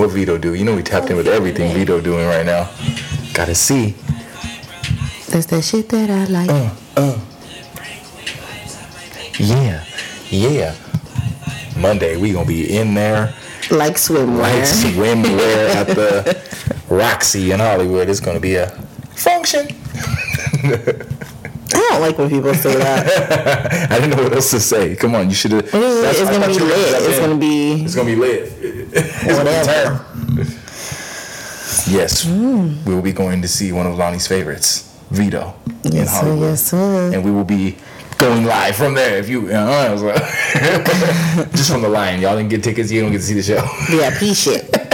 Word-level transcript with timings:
what 0.00 0.10
Vito 0.10 0.38
do. 0.38 0.54
You 0.54 0.64
know 0.64 0.74
we 0.74 0.82
tapped 0.82 1.10
in 1.10 1.16
with 1.16 1.28
everything 1.28 1.74
Vito 1.74 2.00
doing 2.00 2.26
right 2.26 2.46
now. 2.46 2.70
Gotta 3.34 3.54
see. 3.54 3.94
That's 5.28 5.46
that 5.46 5.62
shit 5.62 5.90
that 5.90 6.10
I 6.10 6.24
like. 6.24 6.48
Uh, 6.48 6.74
uh. 6.96 7.20
Yeah, 9.38 9.84
yeah. 10.30 10.74
Monday 11.76 12.16
we 12.16 12.32
gonna 12.32 12.46
be 12.46 12.76
in 12.76 12.94
there 12.94 13.34
like 13.70 13.94
swimwear. 13.94 14.38
like 14.40 14.64
swimwear 14.64 15.74
at 15.74 15.86
the 15.86 16.42
Roxy 16.88 17.52
in 17.52 17.60
Hollywood. 17.60 18.08
It's 18.08 18.20
gonna 18.20 18.40
be 18.40 18.56
a 18.56 18.68
function. 19.14 19.68
I 21.72 21.88
don't 21.90 22.00
like 22.00 22.18
when 22.18 22.28
people 22.30 22.54
say 22.54 22.74
that. 22.76 23.90
I 23.90 23.98
didn't 24.00 24.16
know 24.16 24.22
what 24.24 24.32
else 24.32 24.50
to 24.50 24.60
say. 24.60 24.96
Come 24.96 25.14
on, 25.14 25.28
you 25.28 25.34
should 25.34 25.52
have. 25.52 25.64
It's, 25.66 26.20
it's 26.20 26.30
gonna 26.30 26.46
be 26.46 26.58
lit. 26.58 27.02
It's 27.02 27.18
gonna 27.18 27.36
be. 27.36 27.84
It's 27.84 27.94
gonna 27.94 28.06
be 28.06 28.16
lit. 28.16 28.59
Whatever. 28.92 30.04
Yes, 31.88 32.26
we 32.26 32.94
will 32.94 33.02
be 33.02 33.12
going 33.12 33.42
to 33.42 33.48
see 33.48 33.72
one 33.72 33.86
of 33.86 33.96
Lonnie's 33.96 34.26
favorites, 34.26 34.92
Vito, 35.10 35.54
in 35.84 35.92
Yes, 35.92 36.10
sir. 36.12 36.20
Hollywood, 36.26 36.48
Yes, 36.50 36.62
sir. 36.66 37.12
and 37.14 37.24
we 37.24 37.30
will 37.30 37.44
be 37.44 37.76
going 38.18 38.44
live 38.44 38.76
from 38.76 38.94
there. 38.94 39.16
If 39.18 39.28
you, 39.28 39.48
uh, 39.50 39.96
so- 39.96 40.12
just 41.56 41.70
from 41.70 41.82
the 41.82 41.88
line, 41.88 42.20
y'all 42.20 42.36
didn't 42.36 42.50
get 42.50 42.62
tickets, 42.64 42.90
you 42.90 43.00
don't 43.00 43.12
get 43.12 43.18
to 43.18 43.24
see 43.24 43.34
the 43.34 43.42
show. 43.42 43.60
VIP 43.88 44.34
shit. 44.34 44.76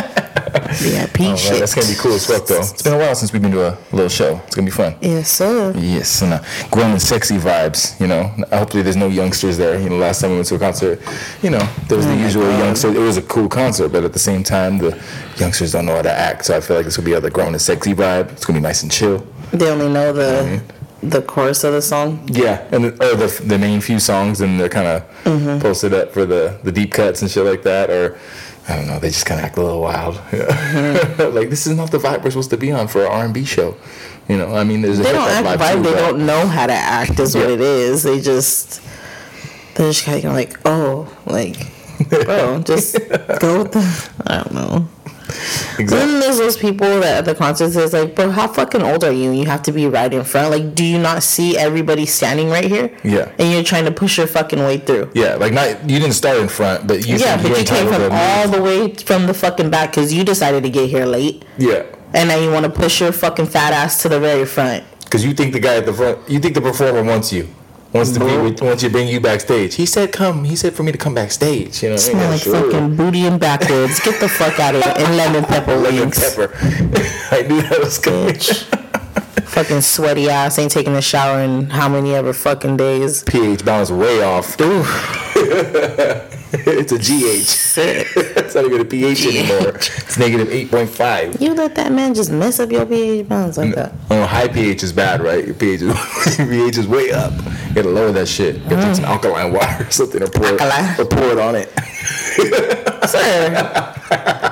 VIP 0.79 1.21
Oh, 1.23 1.37
shit. 1.37 1.59
that's 1.61 1.75
gonna 1.75 1.87
be 1.89 1.95
cool 1.95 2.12
as 2.15 2.27
fuck, 2.27 2.47
though. 2.47 2.61
It's 2.61 2.83
been 2.83 2.95
a 2.95 2.98
while 2.98 3.15
since 3.15 3.33
we've 3.33 3.43
been 3.43 3.53
to 3.53 3.69
a 3.69 3.79
little 3.93 4.09
show. 4.09 4.41
It's 4.47 4.55
gonna 4.55 4.66
be 4.66 4.71
fun. 4.71 4.95
Yes, 5.01 5.30
sir. 5.30 5.73
Yes, 5.77 6.23
and 6.23 6.35
uh, 6.35 6.43
grown 6.71 6.91
and 6.93 7.02
sexy 7.02 7.37
vibes. 7.39 7.99
You 8.01 8.07
know, 8.07 8.25
hopefully 8.52 8.83
there's 8.83 8.97
no 8.97 9.09
youngsters 9.09 9.57
there. 9.59 9.79
You 9.80 9.89
know, 9.91 9.97
last 9.97 10.21
time 10.21 10.30
we 10.30 10.37
went 10.37 10.49
to 10.49 10.55
a 10.57 10.59
concert, 10.59 11.01
you 11.43 11.51
know, 11.51 11.66
there 11.89 11.97
was 11.97 12.07
the 12.07 12.16
usual 12.16 12.49
youngster. 12.59 12.89
It 12.89 12.99
was 12.99 13.16
a 13.16 13.23
cool 13.23 13.49
concert, 13.49 13.91
but 13.91 14.05
at 14.05 14.12
the 14.12 14.19
same 14.19 14.43
time, 14.43 14.79
the 14.79 15.01
youngsters 15.39 15.73
don't 15.73 15.87
know 15.87 15.97
how 15.97 16.02
to 16.02 16.12
act. 16.12 16.45
So 16.47 16.57
I 16.57 16.61
feel 16.61 16.77
like 16.77 16.85
this 16.85 16.97
will 16.97 17.05
be 17.05 17.15
other 17.15 17.30
grown 17.30 17.49
and 17.49 17.61
sexy 17.61 17.95
vibe. 17.95 18.33
It's 18.33 18.45
gonna 18.45 18.59
be 18.59 18.63
nice 18.63 18.83
and 18.83 18.93
chill. 18.93 19.27
They 19.52 19.71
only 19.71 19.88
know 19.88 20.13
the 20.13 20.63
the 21.02 21.23
chorus 21.23 21.63
of 21.63 21.73
the 21.73 21.83
song. 21.83 22.27
Yeah, 22.33 22.66
and 22.73 22.85
the, 22.85 22.88
or 23.13 23.16
the 23.16 23.43
the 23.45 23.59
main 23.59 23.80
few 23.80 24.01
songs, 24.01 24.40
and 24.40 24.59
they're 24.59 24.68
kind 24.68 24.87
of 24.88 25.61
posted 25.63 25.93
up 25.95 26.13
for 26.13 26.24
the 26.24 26.59
the 26.65 26.73
deep 26.73 26.93
cuts 26.93 27.23
and 27.23 27.30
shit 27.30 27.45
like 27.45 27.63
that, 27.63 27.90
or. 27.90 28.18
I 28.68 28.76
don't 28.76 28.86
know. 28.88 28.98
They 28.98 29.09
just 29.09 29.26
kind 29.26 29.40
of 29.40 29.46
act 29.46 29.56
a 29.59 29.62
little 29.62 29.80
wild. 29.80 30.20
Yeah. 30.32 31.28
like 31.32 31.50
this 31.50 31.66
is 31.66 31.76
not 31.76 31.90
the 31.92 31.98
vibe 31.98 32.24
we're 32.24 32.30
supposed 32.30 32.50
to 32.50 32.56
be 32.56 32.72
on 32.72 32.88
for 32.88 33.02
an 33.04 33.12
R 33.12 33.24
and 33.24 33.32
B 33.34 33.45
show. 33.45 33.76
You 34.28 34.38
know, 34.38 34.56
I 34.56 34.64
mean, 34.64 34.82
there's 34.82 34.98
a 34.98 35.04
They 35.04 35.12
don't 35.12 35.28
act 35.28 35.46
vibe 35.46 35.56
vibe. 35.59 35.74
too, 35.76 35.82
They 35.90 35.95
don't 35.95 36.26
know 36.26 36.46
how 36.48 36.66
to 36.66 36.72
act. 36.72 37.18
Is 37.20 37.34
what 37.37 37.46
Yeah. 37.48 37.54
it 37.54 37.60
is. 37.60 38.02
They 38.02 38.20
just 38.20 38.80
they're 39.76 39.88
just 39.92 40.04
kind 40.04 40.24
of 40.24 40.32
like, 40.32 40.59
oh, 40.64 41.06
like, 41.26 41.56
bro, 42.09 42.60
just 42.62 42.94
go 43.40 43.62
with 43.62 43.72
the. 43.72 44.10
I 44.26 44.42
don't 44.42 44.52
know. 44.54 44.88
Exactly. 45.29 45.85
Then 45.87 46.21
there's 46.21 46.38
those 46.38 46.57
people 46.57 46.87
that 47.01 47.19
at 47.19 47.24
the 47.24 47.35
concerts 47.35 47.74
is 47.77 47.93
like, 47.93 48.15
bro, 48.15 48.30
how 48.30 48.46
fucking 48.49 48.82
old 48.82 49.02
are 49.05 49.13
you? 49.13 49.30
And 49.30 49.38
you 49.38 49.46
have 49.46 49.63
to 49.65 49.73
be 49.73 49.87
right 49.87 50.13
in 50.13 50.24
front. 50.24 50.51
Like, 50.51 50.74
do 50.74 50.85
you 50.85 50.99
not 50.99 51.23
see 51.23 51.57
everybody 51.57 52.07
standing 52.07 52.49
right 52.49 52.65
here? 52.65 52.96
Yeah. 53.02 53.33
And 53.38 53.51
you're 53.52 53.65
trying 53.65 53.85
to 53.87 53.91
push 53.91 54.18
your 54.18 54.27
fucking 54.27 54.59
way 54.60 54.79
through. 54.79 55.10
Yeah, 55.15 55.35
like 55.35 55.52
not 55.52 55.88
you 55.88 55.99
didn't 55.99 56.15
start 56.15 56.38
in 56.38 56.49
front, 56.49 56.87
but 56.87 57.07
you 57.07 57.16
Yeah, 57.16 57.41
but 57.43 57.59
you 57.59 57.65
came 57.65 57.88
from 57.93 58.09
all 58.13 58.49
the 58.49 58.63
way 58.63 58.95
from 58.95 59.27
the 59.27 59.35
fucking 59.35 59.71
back 59.71 59.91
because 59.91 60.13
you 60.15 60.24
decided 60.24 60.63
to 60.63 60.71
get 60.71 60.88
here 60.88 61.07
late, 61.07 61.45
yeah, 61.59 61.83
and 62.15 62.29
now 62.29 62.37
you 62.38 62.51
want 62.51 62.65
to 62.65 62.71
push 62.71 63.01
your 63.01 63.13
fucking 63.13 63.46
fat 63.46 63.73
ass 63.73 64.03
to 64.03 64.09
the 64.09 64.21
very 64.21 64.44
front. 64.47 64.84
because 65.05 65.25
you 65.25 65.33
think 65.34 65.53
the 65.53 65.61
guy 65.61 65.77
at 65.77 65.87
the 65.87 65.93
front, 65.93 66.19
you 66.28 66.38
think 66.38 66.55
the 66.55 66.61
performer 66.61 67.03
wants 67.03 67.33
you, 67.33 67.49
wants 67.92 68.12
to 68.12 68.20
be 68.20 68.26
uh-huh. 68.26 68.42
with, 68.44 68.60
wants 68.62 68.82
you 68.82 68.88
to 68.88 68.92
bring 68.92 69.09
you 69.09 69.20
backstage. 69.20 69.75
He 69.75 69.87
said, 69.87 70.12
"Come." 70.12 70.44
He 70.44 70.56
said 70.56 70.75
for 70.75 70.82
me 70.82 70.92
to 70.92 70.98
come 70.98 71.15
backstage. 71.15 71.82
You 71.82 71.91
know? 71.91 71.97
Smell 71.97 72.22
Yeah, 72.22 72.31
like 72.31 72.41
sure. 72.43 72.70
fucking 72.70 72.97
booty 72.97 73.26
and 73.26 73.41
backwards. 73.41 74.00
Get 74.00 74.20
the 74.20 74.28
fuck 74.28 74.59
out 74.60 74.75
of 74.75 74.82
here. 74.82 74.94
And 74.97 75.16
lemon 75.16 75.44
pepper 75.53 75.76
lemon 75.76 76.10
pepper. 76.10 76.50
I 77.31 77.43
knew 77.48 77.62
that 77.62 77.78
was 77.81 77.98
coming. 77.98 78.34
fucking 79.47 79.81
sweaty 79.81 80.28
ass. 80.28 80.59
Ain't 80.59 80.70
taking 80.72 80.94
a 80.94 81.03
shower 81.03 81.41
in 81.41 81.70
how 81.70 81.88
many 81.88 82.15
ever 82.15 82.32
fucking 82.32 82.77
days. 82.77 83.22
pH 83.25 83.65
balance 83.65 83.91
way 83.91 84.22
off. 84.22 84.56
it's 86.53 86.93
a 86.93 86.99
GH. 86.99 87.67
It's 88.47 88.55
not 88.55 88.65
even 88.65 88.81
a 88.81 88.84
pH 88.84 89.27
anymore. 89.27 89.75
It's 89.75 90.19
negative 90.19 90.49
eight 90.51 90.71
point 90.71 90.89
five. 90.89 91.41
You 91.41 91.53
let 91.55 91.75
that 91.75 91.93
man 91.93 92.15
just 92.15 92.31
mess 92.31 92.61
up 92.61 92.71
your 92.71 92.87
pH 92.87 93.29
balance 93.29 93.59
like 93.59 93.75
that. 93.75 93.93
Oh, 94.11 94.25
high 94.25 94.49
pH 94.49 94.83
is 94.83 94.93
bad, 94.93 95.21
right? 95.21 95.45
Your 95.45 95.55
pH 95.55 95.83
is, 95.83 96.37
pH 96.37 96.79
is 96.79 96.87
way 96.87 97.11
up. 97.11 97.33
You 97.69 97.75
gotta 97.75 97.89
lower 97.91 98.12
that 98.12 98.29
shit. 98.29 98.56
You 98.56 98.71
gotta 98.71 98.83
take 98.83 98.95
some 98.97 99.05
mm. 99.05 99.09
alkaline 99.09 99.53
water 99.53 99.87
or 99.87 99.91
something 99.91 100.23
or 100.23 100.29
pour, 100.29 100.47
Alkaline. 100.47 101.01
or 101.01 101.05
pour 101.06 101.25
it 101.33 101.39
on 101.39 101.56
it. 101.56 101.69
Sir. 103.09 104.43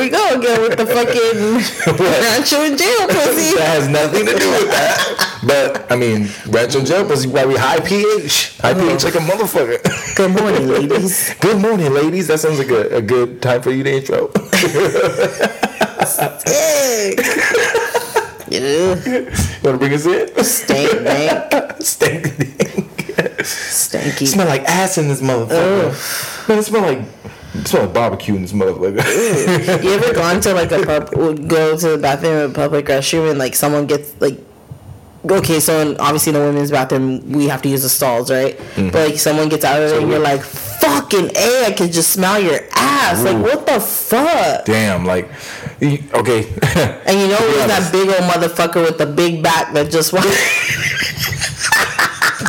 We 0.00 0.08
go 0.08 0.38
again 0.38 0.62
with 0.62 0.78
the 0.78 0.86
fucking 0.86 2.00
rancho 2.00 2.62
in 2.62 2.78
jail 2.78 3.06
pussy. 3.06 3.54
That 3.54 3.68
has 3.76 3.86
nothing 3.86 4.24
to 4.24 4.32
do 4.32 4.50
with 4.50 4.70
that. 4.70 5.42
But 5.46 5.92
I 5.92 5.96
mean, 5.96 6.30
Rancho 6.46 6.82
Gel 6.82 7.04
was 7.06 7.26
probably 7.26 7.56
high 7.56 7.80
pH. 7.80 8.56
High 8.60 8.72
pH 8.72 9.04
like 9.04 9.16
a 9.16 9.18
motherfucker. 9.18 10.16
Good 10.16 10.30
morning, 10.30 10.68
ladies. 10.68 11.34
Good 11.40 11.60
morning, 11.60 11.92
ladies. 11.92 12.28
That 12.28 12.40
sounds 12.40 12.58
like 12.58 12.70
a, 12.70 12.96
a 12.96 13.02
good 13.02 13.42
time 13.42 13.60
for 13.60 13.72
you 13.72 13.82
to 13.84 13.92
intro. 13.92 14.30
Yeah. 18.48 18.94
You 19.60 19.66
wanna 19.68 19.78
bring 19.78 19.92
us 19.92 20.06
in? 20.06 20.42
Stank 20.42 21.04
bank. 21.04 21.82
Stank. 21.82 22.24
Stanky. 23.44 24.26
smell 24.26 24.48
like 24.48 24.62
ass 24.62 24.96
in 24.96 25.08
this 25.08 25.20
motherfucker. 25.20 26.48
Man, 26.48 26.58
it 26.58 26.62
smell 26.62 26.82
like 26.82 27.19
smell 27.64 27.88
barbecue 27.88 28.34
in 28.34 28.42
this 28.42 28.52
motherfucker. 28.52 29.82
You 29.82 29.90
ever 29.92 30.14
gone 30.14 30.40
to 30.42 30.54
like 30.54 30.72
a 30.72 30.84
pub, 30.84 31.10
go 31.48 31.76
to 31.76 31.88
the 31.88 31.98
bathroom 31.98 32.44
in 32.44 32.50
a 32.50 32.54
public 32.54 32.86
restroom 32.86 33.30
and 33.30 33.38
like 33.38 33.54
someone 33.54 33.86
gets 33.86 34.18
like, 34.20 34.38
okay, 35.28 35.60
so 35.60 35.80
in, 35.80 35.96
obviously 35.98 36.30
in 36.30 36.38
the 36.38 36.44
women's 36.44 36.70
bathroom 36.70 37.30
we 37.32 37.48
have 37.48 37.62
to 37.62 37.68
use 37.68 37.82
the 37.82 37.88
stalls, 37.88 38.30
right? 38.30 38.56
Mm-hmm. 38.56 38.90
But 38.90 39.10
like 39.10 39.18
someone 39.18 39.48
gets 39.48 39.64
out 39.64 39.82
of 39.82 39.90
there 39.90 40.00
and 40.00 40.08
you're 40.08 40.18
like, 40.18 40.42
fucking 40.42 41.30
a, 41.36 41.66
I 41.66 41.72
can 41.76 41.90
just 41.92 42.10
smell 42.12 42.40
your 42.40 42.60
ass. 42.74 43.22
Like 43.24 43.42
what 43.42 43.66
the 43.66 43.80
fuck? 43.80 44.64
Damn, 44.64 45.04
like 45.04 45.30
okay. 45.82 46.46
And 47.06 47.20
you 47.20 47.28
know 47.28 47.38
it 47.40 47.56
was 47.56 47.66
that 47.66 47.88
big 47.92 48.08
old 48.08 48.30
motherfucker 48.30 48.82
with 48.84 48.98
the 48.98 49.06
big 49.06 49.42
back 49.42 49.72
that 49.74 49.90
just 49.90 50.12
walked. 50.12 50.28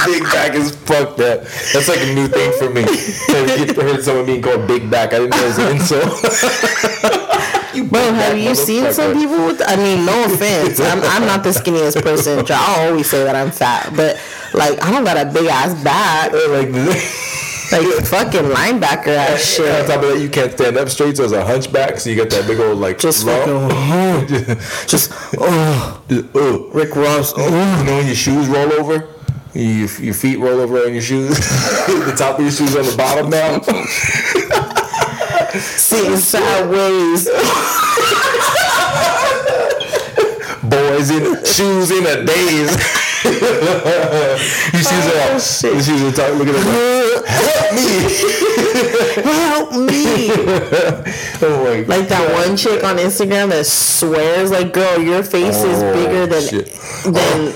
big 0.05 0.23
back 0.23 0.53
is 0.53 0.75
fucked 0.75 1.19
up. 1.19 1.41
That's 1.73 1.87
like 1.87 2.01
a 2.01 2.13
new 2.13 2.27
thing 2.27 2.51
for 2.57 2.69
me. 2.69 2.83
I 2.85 3.73
heard 3.83 4.03
someone 4.03 4.25
being 4.25 4.41
called 4.41 4.67
big 4.67 4.89
back. 4.89 5.13
I 5.13 5.19
didn't 5.19 5.31
know 5.31 5.43
it 5.43 5.47
was 5.47 5.57
an 5.59 5.75
insult. 5.75 6.13
you 7.75 7.83
Bro, 7.85 8.13
have 8.13 8.37
you 8.37 8.55
seen 8.55 8.91
some 8.93 9.13
people 9.13 9.45
with? 9.45 9.61
I 9.65 9.75
mean, 9.75 10.05
no 10.05 10.25
offense. 10.25 10.79
I'm, 10.79 11.01
I'm 11.03 11.25
not 11.25 11.43
the 11.43 11.49
skinniest 11.51 12.01
person. 12.03 12.43
I'll 12.49 12.87
always 12.89 13.09
say 13.09 13.23
that 13.23 13.35
I'm 13.35 13.51
fat, 13.51 13.93
but 13.95 14.19
like 14.53 14.81
I 14.83 14.91
don't 14.91 15.03
got 15.03 15.17
a 15.17 15.25
big 15.31 15.45
ass 15.47 15.73
back, 15.83 16.31
Like, 16.33 16.69
like 17.71 17.87
fucking 18.05 18.49
linebacker 18.51 19.15
ass 19.15 19.55
shit. 19.55 19.69
on 19.73 19.85
top 19.87 20.03
of 20.03 20.09
that, 20.11 20.19
you 20.19 20.29
can't 20.29 20.51
stand 20.51 20.77
up 20.77 20.89
straight, 20.89 21.15
so 21.17 21.23
it's 21.23 21.33
a 21.33 21.45
hunchback. 21.45 21.99
So 21.99 22.09
you 22.09 22.15
got 22.17 22.29
that 22.31 22.45
big 22.47 22.59
old 22.59 22.77
like 22.79 22.99
Just 22.99 23.25
lump. 23.25 23.45
fucking, 23.45 23.55
uh-huh. 23.55 24.85
just 24.87 25.11
oh, 25.37 26.01
Just, 26.09 26.35
uh, 26.35 26.59
Rick 26.73 26.95
Ross. 26.95 27.33
Uh-huh. 27.33 27.77
you 27.79 27.85
know 27.85 27.97
when 27.97 28.05
your 28.07 28.15
shoes 28.15 28.47
roll 28.47 28.71
over, 28.73 29.07
your, 29.53 29.87
your 29.99 30.13
feet 30.13 30.37
roll 30.39 30.59
over 30.59 30.79
on 30.85 30.93
your 30.93 31.01
shoes. 31.01 31.29
the 31.87 32.13
top 32.17 32.37
of 32.39 32.43
your 32.45 32.51
shoes 32.51 32.75
on 32.75 32.85
the 32.85 32.95
bottom 32.97 33.29
now. 33.29 33.59
sitting 35.59 36.17
sideways. 36.17 37.27
Boys 40.63 41.09
in 41.09 41.43
shoes 41.45 41.91
in 41.91 42.05
a 42.05 42.23
daze. 42.25 42.71
your 43.23 43.33
shoes 44.83 45.05
are 45.07 45.13
Oh, 45.13 45.29
all. 45.33 45.39
shit. 45.39 45.73
Your 45.73 45.83
shoes 45.83 46.01
are 46.03 46.11
talking. 46.11 46.37
Look 46.39 46.47
at 46.47 46.53
them. 46.55 46.65
Help 49.23 49.71
me! 49.73 50.29
Oh 51.43 51.63
my 51.63 51.81
Like 51.81 52.07
that 52.09 52.31
one 52.33 52.55
chick 52.57 52.83
on 52.83 52.97
Instagram 52.97 53.49
that 53.49 53.65
swears, 53.65 54.51
like, 54.51 54.73
girl, 54.73 54.99
your 55.01 55.23
face 55.23 55.57
is 55.63 55.81
Oh, 55.83 55.93
bigger 55.93 56.25
than 56.27 56.41
shit. 56.47 56.67
than 57.03 57.53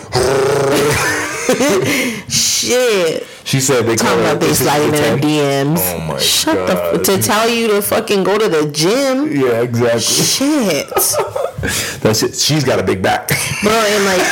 shit. 2.30 3.28
She 3.44 3.60
said 3.60 3.86
they 3.86 3.96
Talking 3.96 4.22
about 4.22 4.40
they 4.40 4.54
sliding 4.54 4.94
in 4.94 4.94
her 5.04 5.18
DMs. 5.18 5.78
Oh 5.80 6.00
my 6.08 6.18
Shut 6.20 6.56
God. 6.56 6.68
the 6.68 7.00
f- 7.00 7.04
to 7.04 7.22
tell 7.22 7.48
you 7.50 7.68
to 7.68 7.82
fucking 7.82 8.24
go 8.24 8.38
to 8.38 8.50
the 8.50 8.72
gym. 8.72 9.32
Yeah, 9.32 9.62
exactly. 9.62 10.02
Shit, 10.02 10.88
That's 12.02 12.24
it. 12.24 12.36
She's 12.36 12.64
got 12.64 12.80
a 12.80 12.84
big 12.84 13.02
back. 13.02 13.30
bro, 13.62 13.72
and 13.72 14.06
like 14.06 14.26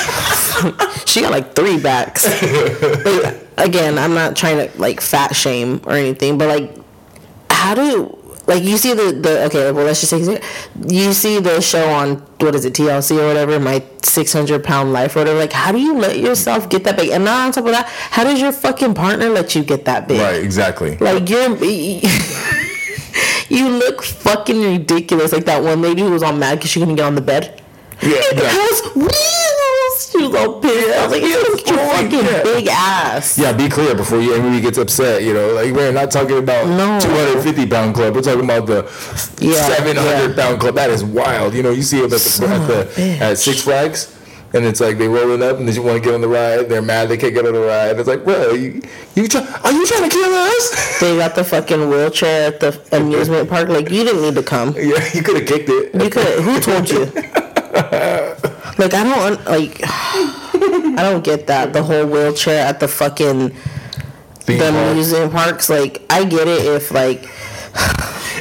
she 1.07 1.21
got 1.21 1.31
like 1.31 1.53
three 1.55 1.79
backs. 1.79 2.25
Like, 2.25 3.47
again, 3.57 3.97
I'm 3.99 4.13
not 4.15 4.35
trying 4.35 4.67
to 4.69 4.77
like 4.79 4.99
fat 5.01 5.35
shame 5.35 5.81
or 5.85 5.93
anything, 5.93 6.37
but 6.37 6.47
like, 6.47 6.75
how 7.49 7.75
do 7.75 8.17
like 8.47 8.63
you 8.63 8.77
see 8.77 8.93
the 8.93 9.11
the 9.13 9.45
okay? 9.45 9.71
Well, 9.71 9.85
let's 9.85 10.01
just 10.01 10.09
say 10.11 10.41
you 10.87 11.13
see 11.13 11.39
the 11.39 11.61
show 11.61 11.89
on 11.89 12.17
what 12.39 12.55
is 12.55 12.65
it 12.65 12.73
TLC 12.73 13.17
or 13.17 13.27
whatever, 13.27 13.59
my 13.59 13.83
600 14.01 14.63
pound 14.63 14.91
life 14.91 15.15
or 15.15 15.19
whatever. 15.19 15.39
Like, 15.39 15.53
how 15.53 15.71
do 15.71 15.79
you 15.79 15.95
let 15.95 16.19
yourself 16.19 16.69
get 16.69 16.83
that 16.83 16.97
big? 16.97 17.09
And 17.09 17.23
not 17.25 17.45
on 17.45 17.51
top 17.51 17.65
of 17.65 17.71
that, 17.71 17.87
how 17.87 18.23
does 18.23 18.41
your 18.41 18.51
fucking 18.51 18.93
partner 18.95 19.29
let 19.29 19.55
you 19.55 19.63
get 19.63 19.85
that 19.85 20.07
big? 20.07 20.19
right, 20.19 20.43
exactly. 20.43 20.97
Like 20.97 21.29
you're 21.29 21.57
You 23.49 23.69
look 23.69 24.01
fucking 24.03 24.61
ridiculous. 24.61 25.31
Like 25.31 25.45
that 25.45 25.61
one 25.61 25.81
lady 25.81 26.01
who 26.01 26.11
was 26.11 26.23
all 26.23 26.33
mad 26.33 26.55
because 26.55 26.71
she 26.71 26.79
couldn't 26.79 26.95
get 26.95 27.05
on 27.05 27.15
the 27.15 27.21
bed. 27.21 27.61
Yeah, 28.01 28.21
yeah. 28.33 28.49
She 30.13 30.27
was 30.27 30.35
all 30.35 30.61
pissed. 30.61 30.95
I 30.95 31.07
was 31.07 31.11
like, 31.11 31.23
at 31.23 31.67
your 31.67 31.77
fucking 31.89 32.11
yeah. 32.11 32.43
big 32.43 32.67
ass. 32.67 33.37
Yeah, 33.37 33.51
be 33.51 33.67
clear 33.67 33.95
before 33.95 34.21
you 34.21 34.35
everybody 34.35 34.61
gets 34.61 34.77
upset. 34.77 35.23
You 35.23 35.33
know, 35.33 35.53
like 35.53 35.73
we're 35.73 35.91
not 35.91 36.11
talking 36.11 36.37
about 36.37 36.67
No. 36.67 36.99
250 36.99 37.65
pound 37.67 37.95
club. 37.95 38.13
We're 38.13 38.21
talking 38.21 38.43
about 38.43 38.67
the 38.67 38.83
Yeah, 39.39 39.53
700 39.53 40.35
pound 40.35 40.59
club. 40.59 40.75
That 40.75 40.91
is 40.91 41.03
wild. 41.03 41.55
You 41.55 41.63
know, 41.63 41.71
you 41.71 41.81
see 41.81 41.97
them 41.97 42.13
at 42.13 42.19
the, 42.21 42.47
at, 42.47 42.95
the 42.95 43.17
at 43.25 43.37
Six 43.39 43.63
Flags, 43.63 44.15
and 44.53 44.65
it's 44.65 44.79
like 44.79 44.99
they 44.99 45.07
rolling 45.07 45.41
up 45.41 45.57
and 45.57 45.67
they 45.67 45.73
just 45.73 45.83
want 45.83 45.97
to 45.97 46.03
get 46.03 46.13
on 46.13 46.21
the 46.21 46.27
ride. 46.27 46.69
They're 46.69 46.83
mad 46.83 47.09
they 47.09 47.17
can't 47.17 47.33
get 47.33 47.47
on 47.47 47.53
the 47.53 47.61
ride. 47.61 47.97
It's 47.97 48.07
like, 48.07 48.23
bro, 48.23 48.53
you 48.53 48.83
you 49.15 49.27
try, 49.27 49.41
are 49.41 49.71
you 49.71 49.85
trying 49.87 50.07
to 50.07 50.15
kill 50.15 50.31
us? 50.31 50.99
They 50.99 51.17
got 51.17 51.33
the 51.33 51.43
fucking 51.43 51.89
wheelchair 51.89 52.49
at 52.53 52.59
the 52.59 52.79
amusement 52.91 53.49
park. 53.49 53.67
Like 53.69 53.89
you 53.89 54.03
didn't 54.03 54.21
need 54.21 54.35
to 54.35 54.43
come. 54.43 54.69
yeah, 54.77 55.03
you 55.15 55.23
could 55.23 55.37
have 55.37 55.47
kicked 55.47 55.69
it. 55.69 55.95
You 55.99 56.09
could. 56.11 56.43
Who 56.43 56.59
told 56.59 56.87
you? 56.87 57.11
Like 58.77 58.93
I 58.93 59.03
don't 59.03 59.45
like. 59.45 59.79
I 59.83 60.97
don't 61.01 61.23
get 61.23 61.47
that. 61.47 61.73
The 61.73 61.83
whole 61.83 62.05
wheelchair 62.05 62.65
at 62.65 62.79
the 62.79 62.87
fucking 62.87 63.49
Theme 63.49 64.59
the 64.59 64.71
park. 64.71 64.91
amusement 64.91 65.31
parks. 65.31 65.69
Like 65.69 66.01
I 66.09 66.23
get 66.25 66.47
it 66.47 66.65
if 66.65 66.91
like 66.91 67.23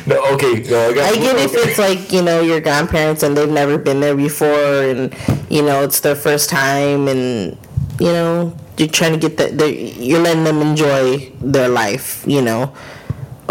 No, 0.04 0.16
okay, 0.34 0.62
no, 0.68 0.90
I, 0.90 0.94
got, 0.94 1.12
I 1.12 1.14
get 1.14 1.36
if 1.36 1.54
it's 1.54 1.78
like 1.78 2.12
you 2.12 2.22
know 2.22 2.40
your 2.40 2.60
grandparents 2.60 3.22
and 3.22 3.36
they've 3.36 3.48
never 3.48 3.78
been 3.78 4.00
there 4.00 4.16
before 4.16 4.82
and 4.82 5.14
you 5.48 5.62
know 5.62 5.84
it's 5.84 6.00
their 6.00 6.16
first 6.16 6.50
time 6.50 7.06
and 7.06 7.56
you 8.00 8.08
know 8.12 8.56
you're 8.76 8.88
trying 8.88 9.12
to 9.12 9.18
get 9.18 9.36
that 9.36 9.52
you're 9.72 10.18
letting 10.18 10.42
them 10.42 10.60
enjoy 10.60 11.30
their 11.40 11.68
life 11.68 12.24
you 12.26 12.42
know 12.42 12.74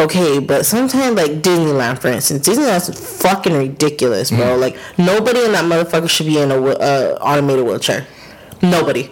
okay 0.04 0.40
but 0.40 0.66
sometimes 0.66 1.16
like 1.16 1.32
disneyland 1.42 2.00
for 2.00 2.08
instance 2.10 2.48
disneyland's 2.48 2.90
fucking 3.22 3.54
ridiculous 3.54 4.32
bro 4.32 4.56
like 4.58 4.78
nobody 4.98 5.44
in 5.46 5.52
that 5.52 5.66
motherfucker 5.66 6.10
should 6.10 6.26
be 6.26 6.38
in 6.40 6.52
a 6.52 6.56
uh, 6.62 7.18
automated 7.22 7.66
wheelchair 7.66 8.06
nobody 8.62 9.04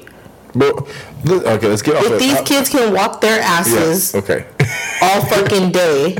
th- 1.25 1.41
okay, 1.43 1.67
let's 1.67 1.81
get 1.81 1.95
off 1.95 2.05
if 2.05 2.11
of 2.13 2.19
these 2.19 2.33
how- 2.33 2.43
kids 2.43 2.69
can 2.69 2.93
walk 2.93 3.21
their 3.21 3.39
asses 3.41 4.13
Yeah, 4.13 4.19
okay. 4.21 4.45
all 5.01 5.21
fucking 5.25 5.71
day 5.71 6.17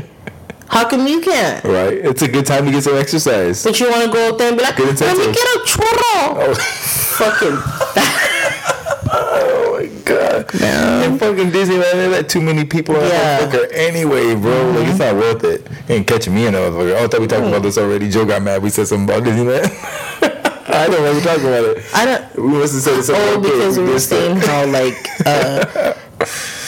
how 0.68 0.88
come 0.88 1.06
you 1.06 1.20
can't 1.20 1.64
right, 1.64 1.94
it's 1.94 2.22
a 2.22 2.28
good 2.28 2.46
time 2.46 2.64
to 2.64 2.70
get 2.70 2.84
some 2.84 2.96
exercise. 2.96 3.64
But 3.64 3.80
you 3.80 3.90
want 3.90 4.04
to 4.04 4.12
go 4.12 4.28
up 4.30 4.38
there 4.38 4.48
and 4.50 4.56
be 4.56 4.62
like, 4.62 4.78
let 4.78 5.18
me 5.18 5.24
get 5.26 5.48
a 5.56 5.58
churro. 5.66 6.46
Oh. 6.46 6.54
Fucking. 7.18 7.56
My 10.54 10.58
god. 10.60 11.04
In 11.06 11.18
fucking 11.18 11.50
Disneyland, 11.50 11.92
they 11.92 12.08
let 12.08 12.28
too 12.28 12.40
many 12.40 12.64
people 12.64 12.94
in 12.96 13.02
Yeah. 13.02 13.40
that 13.46 13.50
motherfucker 13.50 13.72
anyway, 13.74 14.34
bro. 14.34 14.70
Like, 14.72 14.88
it's 14.88 14.98
not 14.98 15.14
worth 15.14 15.44
it. 15.44 15.66
Ain't 15.88 16.06
catching 16.06 16.34
me 16.34 16.46
in 16.46 16.54
a 16.54 16.58
motherfucker. 16.58 16.96
Oh, 17.00 17.04
I 17.04 17.08
thought 17.08 17.20
we 17.20 17.26
talked 17.26 17.46
about 17.46 17.62
this 17.62 17.78
already. 17.78 18.08
Joe 18.10 18.24
got 18.24 18.42
mad. 18.42 18.62
We 18.62 18.70
said 18.70 18.86
something 18.88 19.08
about 19.08 19.26
Disneyland. 19.28 19.70
I 20.72 20.86
don't 20.86 20.96
remember 21.02 21.20
talking 21.20 21.46
about 21.46 21.64
it. 21.64 21.84
I 21.94 22.04
don't. 22.06 22.36
We 22.36 22.58
must 22.58 22.72
have 22.74 22.82
said 22.82 23.02
something. 23.02 23.24
Oh, 23.28 23.40
because 23.40 23.78
we 23.78 23.84
were 23.84 23.98
saying 23.98 24.36
how 24.36 24.66
like 24.66 24.94
uh, 25.26 25.94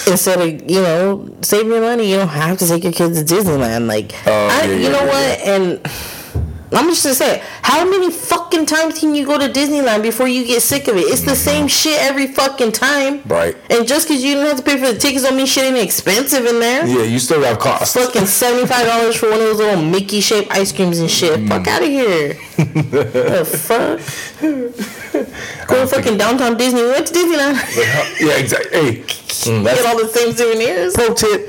instead 0.08 0.40
of 0.40 0.70
you 0.70 0.80
know 0.82 1.28
saving 1.40 1.70
your 1.70 1.80
money, 1.82 2.10
you 2.10 2.16
don't 2.16 2.28
have 2.28 2.58
to 2.58 2.66
take 2.66 2.82
your 2.82 2.92
kids 2.92 3.22
to 3.22 3.34
Disneyland. 3.34 3.86
Like, 3.86 4.12
Oh, 4.26 4.48
I, 4.50 4.64
yeah, 4.64 4.72
you 4.72 4.80
yeah, 4.82 4.88
know 4.90 5.04
yeah, 5.04 5.06
what? 5.06 5.40
And 5.46 5.80
I'm 6.72 6.88
just 6.88 7.02
gonna 7.04 7.14
say, 7.14 7.42
how 7.62 7.84
many 7.88 8.10
fucking 8.10 8.66
times 8.66 8.98
can 8.98 9.14
you 9.14 9.26
go 9.26 9.38
to 9.38 9.48
Disneyland 9.48 10.02
before 10.02 10.26
you 10.28 10.44
get 10.46 10.62
sick 10.62 10.88
of 10.88 10.96
it? 10.96 11.00
It's 11.00 11.22
the 11.22 11.36
same 11.36 11.69
shit 11.69 12.00
every 12.00 12.26
fucking 12.28 12.72
time. 12.72 13.22
Right. 13.26 13.56
And 13.70 13.86
just 13.86 14.08
because 14.08 14.24
you 14.24 14.34
don't 14.34 14.46
have 14.46 14.56
to 14.56 14.62
pay 14.62 14.78
for 14.78 14.92
the 14.92 14.98
tickets 14.98 15.24
don't 15.24 15.36
mean 15.36 15.46
shit 15.46 15.64
ain't 15.64 15.76
expensive 15.76 16.46
in 16.46 16.60
there. 16.60 16.86
Yeah, 16.86 17.02
you 17.02 17.19
still 17.19 17.42
have 17.42 17.58
costs. 17.58 17.94
fucking 17.94 18.26
seventy 18.26 18.66
five 18.66 18.86
dollars 18.86 19.16
for 19.16 19.26
one 19.30 19.40
of 19.40 19.46
those 19.46 19.58
little 19.58 19.82
Mickey 19.82 20.20
shaped 20.20 20.50
ice 20.50 20.72
creams 20.72 20.98
and 20.98 21.10
shit. 21.10 21.38
Mm. 21.40 21.48
Fuck 21.48 21.66
out 21.69 21.82
of 21.82 21.88
here. 21.88 22.28
the 22.56 23.44
fuck? 23.66 24.00
Go 25.69 25.80
to 25.82 25.86
fucking 25.86 26.16
downtown 26.19 26.56
Disney. 26.56 26.82
We 26.82 26.88
went 26.90 27.06
to 27.06 27.12
Disneyland. 27.12 28.20
yeah, 28.20 28.36
exactly. 28.38 29.02
Hey, 29.02 29.04
mm, 29.32 29.64
Get 29.64 29.87
all 29.87 29.99
the 29.99 30.08
same 30.08 30.32
souvenirs. 30.32 30.94
pro 30.94 31.14
tip. 31.14 31.49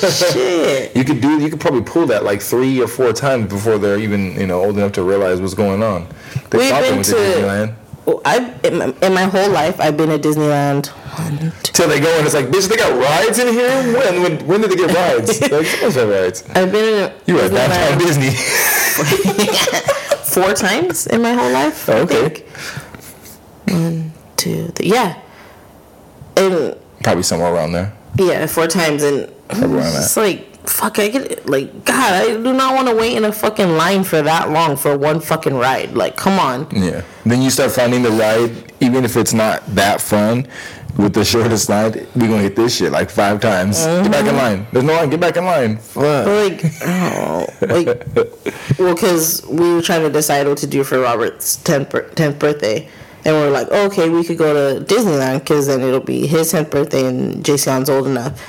shit. 0.00 0.92
You 0.96 1.04
could 1.04 1.20
do. 1.20 1.38
You 1.40 1.50
could 1.50 1.60
probably 1.60 1.82
pull 1.82 2.06
that 2.06 2.24
like 2.24 2.40
three 2.40 2.80
or 2.80 2.88
four 2.88 3.12
times 3.12 3.48
before 3.48 3.78
they're 3.78 3.98
even 3.98 4.32
you 4.40 4.46
know 4.46 4.62
old 4.64 4.76
enough 4.78 4.92
to 4.92 5.02
realize 5.02 5.40
what's 5.40 5.54
going 5.54 5.82
on. 5.82 6.06
They 6.50 6.58
We've 6.58 6.70
been 6.72 7.02
to. 7.02 7.10
to 7.10 7.16
Disneyland. 7.16 7.74
Oh, 8.06 8.22
I've 8.24 8.64
in 8.64 8.78
my, 8.78 8.94
in 9.02 9.12
my 9.12 9.24
whole 9.24 9.50
life 9.50 9.78
I've 9.80 9.96
been 9.96 10.10
at 10.10 10.22
Disneyland. 10.22 10.90
Till 11.74 11.88
they 11.88 12.00
go 12.00 12.16
and 12.16 12.24
it's 12.24 12.34
like, 12.34 12.46
bitch, 12.46 12.68
they 12.68 12.76
got 12.76 12.92
rides 12.98 13.38
in 13.38 13.48
here. 13.48 13.70
When 13.92 14.22
when 14.22 14.46
when 14.46 14.60
did 14.62 14.70
they 14.70 14.76
get 14.76 14.94
rides? 14.94 15.40
like, 15.52 15.66
someone's 15.66 15.94
had 15.96 16.08
rides. 16.08 16.44
I've 16.54 16.72
been 16.72 17.12
You 17.26 17.34
were 17.34 17.42
at 17.42 17.50
downtown 17.52 17.98
Disney. 17.98 18.30
four 20.24 20.52
times 20.54 21.06
in 21.08 21.20
my 21.22 21.32
whole 21.32 21.50
life. 21.52 21.88
I 21.88 22.00
okay. 22.00 22.44
One, 23.68 24.12
two, 24.36 24.68
three. 24.68 24.88
Yeah. 24.88 25.20
And 26.36 26.76
Probably 27.02 27.22
somewhere 27.22 27.52
around 27.52 27.72
there. 27.72 27.92
Yeah, 28.16 28.46
four 28.46 28.66
times, 28.66 29.02
and 29.02 29.32
it's 29.50 30.16
like 30.16 30.48
fuck. 30.68 30.98
I 30.98 31.08
get 31.08 31.48
like 31.48 31.84
God. 31.84 32.12
I 32.12 32.26
do 32.34 32.52
not 32.52 32.74
want 32.74 32.88
to 32.88 32.94
wait 32.94 33.16
in 33.16 33.24
a 33.24 33.32
fucking 33.32 33.70
line 33.70 34.04
for 34.04 34.22
that 34.22 34.50
long 34.50 34.76
for 34.76 34.96
one 34.96 35.20
fucking 35.20 35.54
ride. 35.54 35.92
Like, 35.92 36.16
come 36.16 36.38
on. 36.38 36.68
Yeah. 36.70 37.02
Then 37.24 37.42
you 37.42 37.50
start 37.50 37.72
finding 37.72 38.02
the 38.02 38.10
ride, 38.10 38.72
even 38.80 39.04
if 39.04 39.16
it's 39.16 39.32
not 39.32 39.64
that 39.74 40.00
fun. 40.00 40.46
With 40.96 41.14
the 41.14 41.24
shortest 41.24 41.68
line, 41.68 41.92
we 42.16 42.26
gonna 42.26 42.38
hit 42.38 42.56
this 42.56 42.76
shit 42.76 42.90
like 42.90 43.10
five 43.10 43.40
times. 43.40 43.84
Get 43.84 44.10
back 44.10 44.20
in 44.22 44.26
mm-hmm. 44.26 44.36
line. 44.36 44.66
There's 44.72 44.84
no 44.84 44.94
line. 44.94 45.10
Get 45.10 45.20
back 45.20 45.36
in 45.36 45.44
line. 45.44 45.76
Fuck. 45.76 46.26
Like, 46.26 46.64
oh, 46.82 47.46
like, 47.60 48.06
well, 48.78 48.94
because 48.94 49.46
we 49.46 49.74
were 49.74 49.82
trying 49.82 50.02
to 50.02 50.10
decide 50.10 50.48
what 50.48 50.58
to 50.58 50.66
do 50.66 50.82
for 50.82 50.98
Robert's 50.98 51.56
tenth 51.56 51.94
tenth 52.16 52.38
birthday, 52.38 52.88
and 53.24 53.34
we 53.34 53.42
are 53.42 53.50
like, 53.50 53.68
oh, 53.70 53.86
okay, 53.86 54.08
we 54.08 54.24
could 54.24 54.38
go 54.38 54.52
to 54.54 54.84
Disneyland 54.84 55.40
because 55.40 55.66
then 55.66 55.80
it'll 55.80 56.00
be 56.00 56.26
his 56.26 56.50
tenth 56.50 56.70
birthday 56.70 57.06
and 57.06 57.44
Jason's 57.44 57.90
old 57.90 58.06
enough. 58.06 58.40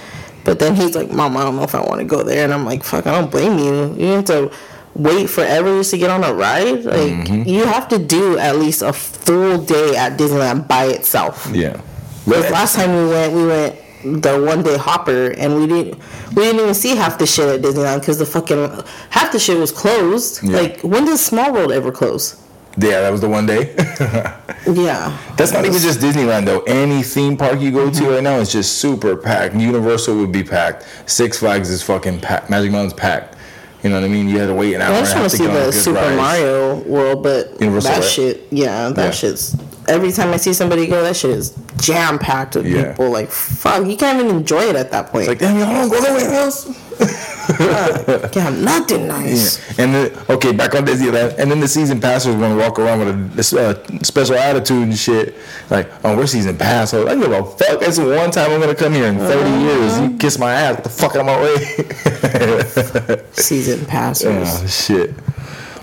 But 0.43 0.59
then 0.59 0.75
he's 0.75 0.95
like, 0.95 1.11
Mom, 1.11 1.35
I 1.37 1.43
don't 1.43 1.55
know 1.55 1.63
if 1.63 1.75
I 1.75 1.81
want 1.81 1.99
to 1.99 2.05
go 2.05 2.23
there, 2.23 2.43
and 2.43 2.53
I'm 2.53 2.65
like, 2.65 2.83
fuck, 2.83 3.05
I 3.05 3.19
don't 3.19 3.29
blame 3.29 3.57
you. 3.59 3.93
You 3.95 4.13
have 4.13 4.25
to 4.25 4.51
wait 4.95 5.29
forever 5.29 5.77
just 5.77 5.91
to 5.91 5.97
get 5.97 6.09
on 6.09 6.23
a 6.23 6.33
ride. 6.33 6.85
Like, 6.85 7.11
mm-hmm. 7.11 7.43
you 7.47 7.65
have 7.65 7.87
to 7.89 7.99
do 7.99 8.37
at 8.37 8.55
least 8.55 8.81
a 8.81 8.93
full 8.93 9.59
day 9.59 9.95
at 9.95 10.17
Disneyland 10.17 10.67
by 10.67 10.85
itself. 10.85 11.49
Yeah. 11.53 11.81
Because 12.25 12.51
last 12.51 12.75
time 12.75 12.95
we 12.95 13.09
went, 13.09 13.33
we 13.33 13.45
went 13.47 13.75
the 14.23 14.41
one 14.41 14.63
day 14.63 14.77
hopper, 14.77 15.31
and 15.31 15.55
we 15.55 15.67
didn't 15.67 15.99
we 16.29 16.43
didn't 16.43 16.61
even 16.61 16.73
see 16.73 16.95
half 16.95 17.17
the 17.17 17.25
shit 17.25 17.47
at 17.47 17.61
Disneyland 17.61 17.99
because 17.99 18.17
the 18.17 18.25
fucking 18.25 18.83
half 19.09 19.31
the 19.31 19.39
shit 19.39 19.57
was 19.57 19.71
closed. 19.71 20.43
Yeah. 20.43 20.57
Like 20.57 20.81
when 20.81 21.05
does 21.05 21.25
Small 21.25 21.51
World 21.51 21.71
ever 21.71 21.91
close? 21.91 22.41
Yeah, 22.77 23.01
that 23.01 23.09
was 23.09 23.21
the 23.21 23.29
one 23.29 23.45
day. 23.45 23.75
Yeah, 24.67 25.17
That's 25.35 25.51
not 25.51 25.65
even 25.65 25.79
just 25.79 25.99
Disneyland 25.99 26.45
though. 26.45 26.59
Any 26.61 27.01
theme 27.01 27.37
park 27.37 27.59
you 27.59 27.71
go 27.71 27.89
to 27.89 27.91
mm-hmm. 27.91 28.09
right 28.11 28.21
now 28.23 28.35
is 28.35 28.51
just 28.51 28.77
super 28.79 29.15
packed. 29.15 29.55
Universal 29.55 30.17
would 30.17 30.31
be 30.31 30.43
packed. 30.43 30.85
Six 31.07 31.39
Flags 31.39 31.69
is 31.69 31.81
fucking 31.81 32.19
packed. 32.19 32.49
Magic 32.49 32.71
Mountain's 32.71 32.93
packed. 32.93 33.35
You 33.83 33.89
know 33.89 33.95
what 33.99 34.05
I 34.05 34.09
mean? 34.09 34.27
You 34.27 34.37
had 34.37 34.47
to 34.47 34.53
wait 34.53 34.73
an 34.75 34.81
hour. 34.81 34.93
I 34.93 34.99
just 34.99 35.15
want 35.15 35.29
to 35.31 35.37
see 35.37 35.45
get 35.45 35.55
on 35.55 35.61
a 35.61 35.65
the 35.67 35.71
Super 35.71 35.95
ride. 36.01 36.15
Mario 36.17 36.75
World, 36.83 37.23
but 37.23 37.59
Universal, 37.61 37.89
that 37.91 37.99
right? 38.01 38.09
shit, 38.09 38.47
yeah, 38.51 38.89
that 38.89 39.05
Yeah. 39.05 39.11
shit's. 39.11 39.55
Every 39.87 40.11
time 40.11 40.31
I 40.33 40.37
see 40.37 40.53
somebody 40.53 40.85
go, 40.85 41.01
that 41.01 41.15
shit 41.15 41.31
is 41.31 41.55
jam 41.77 42.19
packed 42.19 42.55
with 42.57 42.67
Yeah. 42.67 42.89
people. 42.91 43.09
Like 43.09 43.31
fuck, 43.31 43.87
you 43.87 43.95
can't 43.95 44.21
even 44.21 44.35
enjoy 44.35 44.63
it 44.63 44.75
at 44.75 44.91
that 44.91 45.07
point. 45.11 45.27
Like 45.29 45.39
damn, 45.39 45.57
y'all 45.57 45.73
don't 45.73 45.89
go 45.89 45.99
nowhere 45.99 46.29
else. 46.31 46.67
Fuck, 46.99 48.31
can't 48.31 48.35
have 48.35 48.59
nothing 48.59 49.07
nice. 49.07 49.57
Yeah. 49.57 49.85
And 49.85 49.95
then 49.95 50.11
okay, 50.29 50.51
back 50.51 50.75
on 50.75 50.85
Disneyland, 50.85 51.37
and 51.37 51.49
then 51.49 51.59
the 51.59 51.67
season 51.67 51.99
passers 51.99 52.35
gonna 52.35 52.55
walk 52.55 52.77
around 52.77 52.99
with 52.99 53.53
a 53.53 53.59
uh, 53.59 54.03
special 54.03 54.35
attitude 54.35 54.83
and 54.83 54.97
shit. 54.97 55.35
Like, 55.69 55.89
oh, 56.03 56.15
we're 56.15 56.27
season 56.27 56.57
pass. 56.57 56.93
I 56.93 57.15
give 57.15 57.31
a 57.31 57.43
fuck. 57.43 57.79
That's 57.79 57.97
the 57.97 58.05
one 58.05 58.31
time 58.31 58.51
I'm 58.51 58.59
gonna 58.59 58.75
come 58.75 58.93
here 58.93 59.07
in 59.07 59.17
30 59.17 59.49
years. 59.61 59.99
You 59.99 60.17
kiss 60.17 60.37
my 60.37 60.51
ass. 60.51 60.75
Get 60.75 60.83
the 60.83 60.89
fuck 60.89 61.15
out 61.15 61.21
of 61.21 61.25
my 61.25 61.41
way. 61.41 63.23
Season 63.33 63.85
passers. 63.85 64.61
oh 64.61 64.67
shit. 64.67 65.11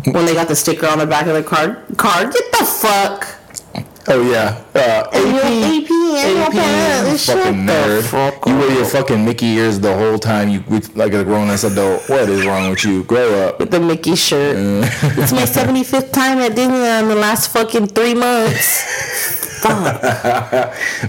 When 0.04 0.24
they 0.24 0.34
got 0.34 0.46
the 0.48 0.54
sticker 0.54 0.86
on 0.86 0.98
the 0.98 1.06
back 1.06 1.26
of 1.26 1.34
the 1.34 1.42
card, 1.42 1.82
card, 1.96 2.32
get 2.32 2.52
the 2.52 2.64
fuck. 2.64 3.26
Oh 4.08 4.22
yeah. 4.30 4.62
Uh, 4.74 5.08
AP. 5.12 5.90
AP, 6.18 6.52
pass. 6.52 7.24
Shut 7.24 7.38
fucking 7.38 7.66
nerd. 7.66 8.02
fuck 8.04 8.46
You 8.46 8.56
wear 8.56 8.70
your 8.72 8.84
fucking 8.84 9.24
Mickey 9.24 9.46
ears 9.46 9.80
the 9.80 9.96
whole 9.96 10.18
time. 10.18 10.48
You 10.48 10.62
like 10.94 11.12
a 11.12 11.24
grown 11.24 11.48
ass 11.50 11.64
adult. 11.64 12.08
What 12.08 12.28
is 12.28 12.46
wrong 12.46 12.70
with 12.70 12.84
you? 12.84 13.02
Grow 13.04 13.48
up. 13.48 13.58
With 13.58 13.70
the 13.70 13.80
Mickey 13.80 14.14
shirt. 14.14 14.56
it's 14.56 15.32
my 15.32 15.42
75th 15.58 16.12
time 16.12 16.38
at 16.38 16.52
Disneyland 16.52 17.02
in 17.02 17.08
the 17.08 17.14
last 17.16 17.50
fucking 17.52 17.88
three 17.88 18.14
months. 18.14 19.60
Fuck. 19.60 20.00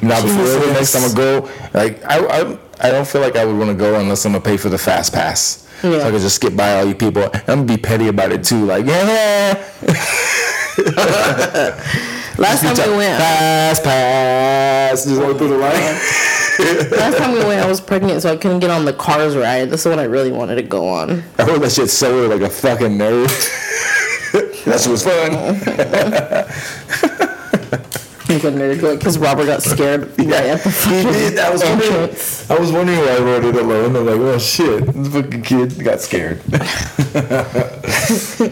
Now 0.01 0.21
before 0.21 0.45
the 0.45 0.71
next 0.73 0.93
time 0.93 1.03
I 1.09 1.13
go, 1.13 1.49
like 1.73 2.03
I, 2.05 2.17
I, 2.25 2.57
I 2.79 2.89
don't 2.91 3.07
feel 3.07 3.21
like 3.21 3.35
I 3.35 3.45
would 3.45 3.57
want 3.57 3.69
to 3.69 3.75
go 3.75 3.99
unless 3.99 4.25
I'm 4.25 4.31
gonna 4.31 4.43
pay 4.43 4.57
for 4.57 4.69
the 4.69 4.77
fast 4.77 5.13
pass. 5.13 5.67
Yeah. 5.83 5.99
So 5.99 6.07
I 6.07 6.11
could 6.11 6.21
just 6.21 6.37
skip 6.37 6.55
by 6.55 6.77
all 6.79 6.85
you 6.85 6.95
people. 6.95 7.23
I'm 7.33 7.45
gonna 7.45 7.63
be 7.65 7.77
petty 7.77 8.07
about 8.07 8.31
it 8.31 8.43
too. 8.43 8.65
Like 8.65 8.85
yeah, 8.87 9.53
Last 12.37 12.61
time 12.61 12.91
we 12.91 12.97
went, 12.97 13.17
fast 13.19 13.83
pass. 13.83 15.05
Just 15.05 15.19
going 15.19 15.37
through 15.37 15.49
the 15.49 15.57
line. 15.57 15.73
Last 16.91 17.17
time 17.17 17.33
we 17.33 17.39
went, 17.39 17.59
I 17.61 17.67
was 17.67 17.81
pregnant, 17.81 18.21
so 18.21 18.31
I 18.31 18.37
couldn't 18.37 18.59
get 18.59 18.69
on 18.69 18.85
the 18.85 18.93
cars 18.93 19.35
ride. 19.35 19.69
That's 19.71 19.83
the 19.83 19.89
one 19.89 19.99
I 19.99 20.03
really 20.03 20.31
wanted 20.31 20.55
to 20.55 20.63
go 20.63 20.87
on. 20.87 21.23
I 21.39 21.43
heard 21.43 21.61
that 21.61 21.71
shit 21.71 21.89
sold 21.89 22.29
like 22.29 22.41
a 22.41 22.49
fucking 22.49 22.97
nerd. 22.97 23.27
that 24.65 24.79
shit 24.79 24.91
was 24.91 25.03
fun. 25.03 25.33
Like 28.29 28.43
a 28.43 28.51
nerd, 28.51 28.81
like 28.81 28.99
because 28.99 29.17
Robert 29.17 29.45
got 29.45 29.63
scared 29.63 30.01
right 30.19 30.19
at 30.19 30.61
the 30.61 30.69
He 30.69 31.03
did. 31.03 31.39
I 31.39 31.49
was 31.49 31.63
wondering. 31.63 32.09
I 32.49 32.59
was 32.59 32.71
wondering 32.73 32.99
why 32.99 33.15
I 33.15 33.19
wrote 33.19 33.45
it 33.45 33.55
alone. 33.55 33.95
I'm 33.95 34.05
like, 34.05 34.19
oh 34.19 34.37
shit, 34.37 34.85
this 34.85 35.07
fucking 35.07 35.43
kid 35.43 35.81
got 35.81 36.01
scared. 36.01 36.41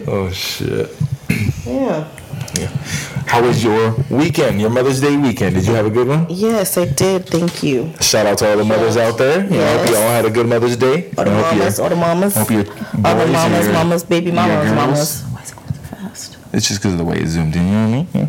oh 0.08 0.30
shit. 0.32 0.90
Yeah. 1.66 2.08
Yeah. 2.54 2.70
How 3.26 3.42
was 3.42 3.62
your 3.62 3.94
weekend? 4.10 4.60
Your 4.60 4.70
Mother's 4.70 5.00
Day 5.00 5.16
weekend? 5.16 5.56
Did 5.56 5.66
you 5.66 5.74
have 5.74 5.86
a 5.86 5.90
good 5.90 6.08
one? 6.08 6.26
Yes, 6.30 6.78
I 6.78 6.86
did. 6.86 7.26
Thank 7.26 7.62
you. 7.62 7.92
Shout 8.00 8.26
out 8.26 8.38
to 8.38 8.48
all 8.50 8.56
the 8.56 8.64
mothers 8.64 8.96
out 8.96 9.18
there. 9.18 9.44
You 9.44 9.50
know, 9.50 9.64
I 9.66 9.76
hope 9.78 9.88
you 9.90 9.96
all 9.96 10.08
had 10.08 10.24
a 10.24 10.30
good 10.30 10.46
Mother's 10.46 10.76
Day. 10.76 11.10
All 11.18 11.24
the 11.24 11.30
mamas, 11.32 11.80
all 11.80 11.88
the 11.88 11.96
mamas, 11.96 12.36
hope 12.36 12.50
your 12.50 12.64
boys 12.64 12.76
all 13.04 13.16
the 13.18 13.26
mamas, 13.26 13.64
your- 13.64 13.72
mamas, 13.74 14.04
baby 14.04 14.30
mamas, 14.30 14.72
mamas. 14.72 15.22
Why 15.24 15.42
is 15.42 15.50
it 15.50 15.56
going 15.56 15.66
so 15.68 15.96
fast? 15.96 16.36
It's 16.52 16.68
just 16.68 16.80
because 16.80 16.92
of 16.92 16.98
the 16.98 17.04
way 17.04 17.18
it 17.18 17.26
zoomed 17.26 17.56
in. 17.56 17.66
You 17.66 17.72
know 17.72 17.82
what 17.82 17.88
I 17.88 17.92
mean? 17.96 18.08
Yeah. 18.14 18.28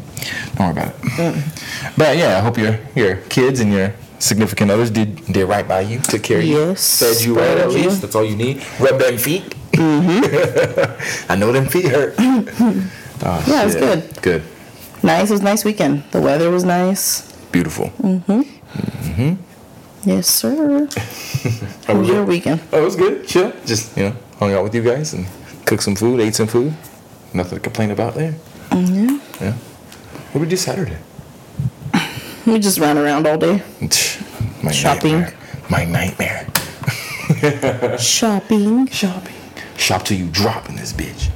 Don't 0.55 0.75
worry 0.75 0.83
about 0.83 0.95
it. 1.19 1.43
But 1.97 2.17
yeah, 2.17 2.37
I 2.37 2.39
hope 2.41 2.57
your 2.57 2.79
your 2.95 3.17
kids 3.29 3.59
and 3.59 3.71
your 3.71 3.93
significant 4.19 4.71
others 4.71 4.89
did 4.89 5.23
did 5.27 5.45
right 5.47 5.67
by 5.67 5.81
you, 5.81 5.99
took 5.99 6.23
care 6.23 6.39
of 6.39 6.43
you, 6.43 6.57
Yes, 6.69 6.99
fed 6.99 7.23
you 7.23 7.37
right 7.37 7.57
at 7.59 7.69
least. 7.69 8.01
That's 8.01 8.15
all 8.15 8.25
you 8.25 8.35
need. 8.35 8.63
Rub 8.79 8.99
them 8.99 9.17
feet. 9.17 9.43
Mm-hmm. 9.73 11.31
I 11.31 11.35
know 11.35 11.51
them 11.51 11.67
feet 11.67 11.85
hurt. 11.85 12.15
oh. 12.19 13.43
Yeah, 13.47 13.61
it 13.61 13.65
was 13.65 13.75
good. 13.75 14.21
Good. 14.21 14.43
Nice. 15.03 15.29
It 15.29 15.33
was 15.33 15.41
a 15.41 15.43
nice 15.43 15.63
weekend. 15.65 16.03
The 16.11 16.21
weather 16.21 16.49
was 16.49 16.63
nice. 16.63 17.31
Beautiful. 17.51 17.89
Mm-hmm. 18.01 18.41
Mm-hmm. 18.41 20.09
Yes, 20.09 20.27
sir. 20.27 20.87
How 21.87 21.97
was 21.97 22.07
your 22.07 22.23
weekend? 22.25 22.61
Oh, 22.71 22.81
it 22.81 22.85
was 22.85 22.95
good. 22.95 23.27
Chill. 23.27 23.51
Just 23.65 23.95
you 23.97 24.03
know, 24.09 24.15
hung 24.39 24.53
out 24.53 24.63
with 24.63 24.75
you 24.75 24.83
guys 24.83 25.13
and 25.13 25.25
cooked 25.65 25.83
some 25.83 25.95
food, 25.95 26.19
ate 26.19 26.35
some 26.35 26.47
food. 26.47 26.73
Nothing 27.33 27.57
to 27.57 27.63
complain 27.63 27.91
about 27.91 28.15
there. 28.15 28.35
Yeah. 28.71 29.19
Yeah. 29.41 29.53
What 29.53 30.33
did 30.33 30.41
we 30.41 30.47
do 30.49 30.55
Saturday? 30.57 30.97
We 32.45 32.59
just 32.59 32.79
ran 32.79 32.97
around 32.97 33.27
all 33.27 33.37
day. 33.37 33.61
My 34.63 34.71
Shopping. 34.71 35.19
Nightmare. 35.21 35.33
My 35.69 35.85
nightmare. 35.85 36.47
Shopping. 37.99 38.87
Shopping. 38.87 39.35
Shop 39.77 40.03
till 40.03 40.17
you 40.17 40.27
drop 40.29 40.69
in 40.69 40.75
this 40.77 40.93
bitch. 40.93 41.29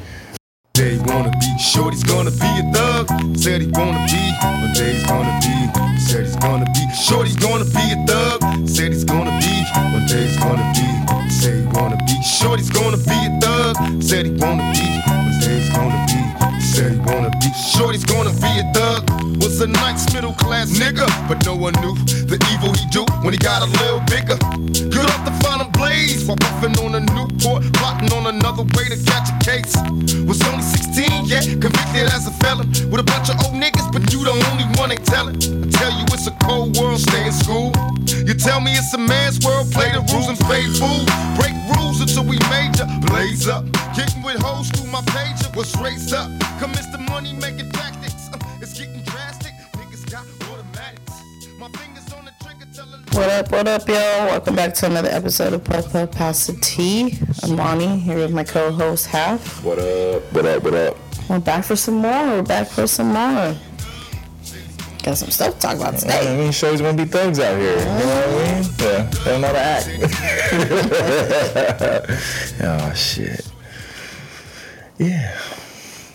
Day 0.74 0.98
wanna 1.06 1.32
be, 1.32 1.58
shorty's 1.60 2.04
gonna 2.04 2.32
be 2.32 2.48
a 2.48 2.72
thug. 2.72 3.08
Said 3.38 3.62
he 3.62 3.68
wanna 3.68 4.06
be, 4.08 4.22
one 4.42 4.72
day 4.74 4.94
he's 4.94 5.04
gonna 5.06 5.38
be. 5.42 6.00
Said 6.00 6.26
he's 6.26 6.36
gonna 6.38 6.66
be, 6.74 6.88
shorty's 6.96 7.36
gonna 7.36 7.66
be 7.66 7.92
a 7.92 8.06
thug. 8.08 8.40
Said 8.70 8.94
he's 8.94 9.04
gonna 9.04 9.38
be, 9.40 9.66
one 9.76 10.06
day 10.08 10.28
he's 10.28 10.38
gonna 10.38 10.72
be. 10.74 11.30
Say 11.30 11.60
he 11.60 11.66
wanna 11.68 11.98
be, 12.08 12.22
shorty's 12.24 12.70
gonna 12.70 12.98
be 12.98 13.12
a 13.12 13.40
thug. 13.42 14.02
Said 14.02 14.26
he 14.28 14.32
wanna 14.32 14.72
be, 14.72 14.88
one 15.12 15.40
day 15.42 15.60
he's 15.60 15.70
gonna 15.76 16.06
be. 16.08 16.21
Said 16.72 16.94
he 16.94 17.00
wanna 17.00 17.30
be, 17.32 17.52
shorty's 17.76 18.06
gonna 18.06 18.32
be 18.40 18.48
a 18.48 18.64
thug. 18.72 19.04
Was 19.44 19.60
a 19.60 19.68
nice 19.68 20.08
middle 20.14 20.32
class 20.32 20.72
nigga, 20.72 21.04
but 21.28 21.46
no 21.46 21.54
one 21.54 21.74
knew 21.84 21.96
the 22.32 22.40
evil 22.48 22.72
he 22.72 22.88
do 22.96 23.04
when 23.24 23.34
he 23.34 23.38
got 23.38 23.60
a 23.62 23.70
little 23.84 24.00
bigger. 24.08 24.40
Good 24.88 25.04
off 25.04 25.26
the 25.28 25.36
final 25.44 25.68
blaze 25.72 26.24
while 26.24 26.38
puffing 26.38 26.72
on 26.80 26.96
a 26.96 27.02
Newport, 27.12 27.68
plotting 27.74 28.14
on 28.14 28.28
another 28.34 28.64
way 28.64 28.88
to 28.88 28.96
catch 29.04 29.28
a 29.28 29.38
case. 29.44 29.76
Was 30.24 30.40
only 30.48 30.64
16, 30.64 31.28
yeah, 31.28 31.44
convicted 31.60 32.08
as 32.16 32.28
a 32.28 32.32
felon 32.40 32.72
with 32.88 33.04
a 33.04 33.08
bunch 33.08 33.28
of 33.28 33.36
old 33.44 33.60
niggas, 33.60 33.92
but 33.92 34.08
you 34.14 34.24
the 34.24 34.32
only 34.32 34.64
one 34.80 34.96
they 34.96 35.02
tellin'. 35.04 35.36
I 35.36 35.68
tell 35.76 35.92
you 35.92 36.08
it's 36.16 36.28
a 36.28 36.36
cold 36.40 36.78
world, 36.78 37.02
stay 37.02 37.28
in 37.28 37.34
school. 37.34 37.76
You 38.08 38.34
tell 38.34 38.62
me 38.62 38.72
it's 38.80 38.94
a 38.94 38.98
man's 38.98 39.44
world, 39.44 39.68
play 39.76 39.92
the 39.92 40.00
rules 40.16 40.32
and 40.32 40.40
pay 40.48 40.64
fool. 40.80 41.04
Break 41.36 41.52
rules 41.76 42.00
until 42.00 42.24
we 42.24 42.40
major, 42.48 42.88
blaze 43.12 43.50
up. 43.50 43.68
Kicking 43.92 44.24
with 44.24 44.40
hoes 44.40 44.72
through 44.72 44.88
my 44.88 45.02
pager, 45.12 45.52
was 45.54 45.76
raised 45.84 46.14
up. 46.14 46.32
Commence 46.72 46.88
the 46.88 46.98
money 47.00 47.34
making 47.34 47.70
tactics. 47.72 48.30
Uh, 48.32 48.38
it's 48.62 48.80
getting 48.80 49.02
drastic. 49.04 49.52
Niggas 49.74 50.10
got 50.10 50.26
automatics. 50.50 51.12
My 51.60 51.68
fingers 51.70 52.14
on 52.14 52.24
the 52.24 52.32
trigger, 52.42 52.66
tell 52.74 52.86
What 53.20 53.30
up, 53.30 53.52
what 53.52 53.68
up, 53.68 53.86
y'all? 53.90 53.98
Welcome 54.28 54.56
back 54.56 54.74
to 54.76 54.86
another 54.86 55.10
episode 55.10 55.52
of 55.52 55.66
Puff 55.66 55.92
Puff 55.92 56.12
Pass 56.12 56.48
the 56.48 56.54
Tea. 56.62 57.20
I'm 57.44 57.58
Lonnie, 57.58 58.00
here 58.00 58.16
with 58.16 58.32
my 58.32 58.46
co-host, 58.46 59.08
Half. 59.08 59.62
What 59.66 59.80
up? 59.80 60.24
What 60.32 60.46
up? 60.46 60.64
What 60.64 60.74
up? 60.74 60.98
We're 61.30 61.40
back 61.40 61.66
for 61.66 61.76
some 61.76 61.96
more. 61.96 62.12
We're 62.28 62.42
back 62.44 62.68
for 62.68 62.88
some 62.88 63.08
more. 63.08 63.54
Got 65.04 65.18
some 65.18 65.30
stuff 65.30 65.56
to 65.56 65.60
talk 65.60 65.76
about 65.76 65.98
today. 65.98 66.16
I 66.16 66.20
today. 66.22 66.38
mean, 66.38 66.52
shows 66.54 66.80
gonna 66.80 66.96
be 66.96 67.04
thugs 67.04 67.40
out 67.40 67.60
here. 67.60 67.78
You 67.80 67.86
know 67.86 67.96
what 67.96 68.28
I 68.30 68.62
mean? 68.62 68.64
Yeah, 68.80 69.04
they 69.10 69.32
don't 69.32 69.42
know 69.42 69.48
how 69.48 69.54
to 69.54 69.60
act. 69.60 69.90
oh 72.64 72.94
shit. 72.94 73.46
Yeah. 75.00 75.36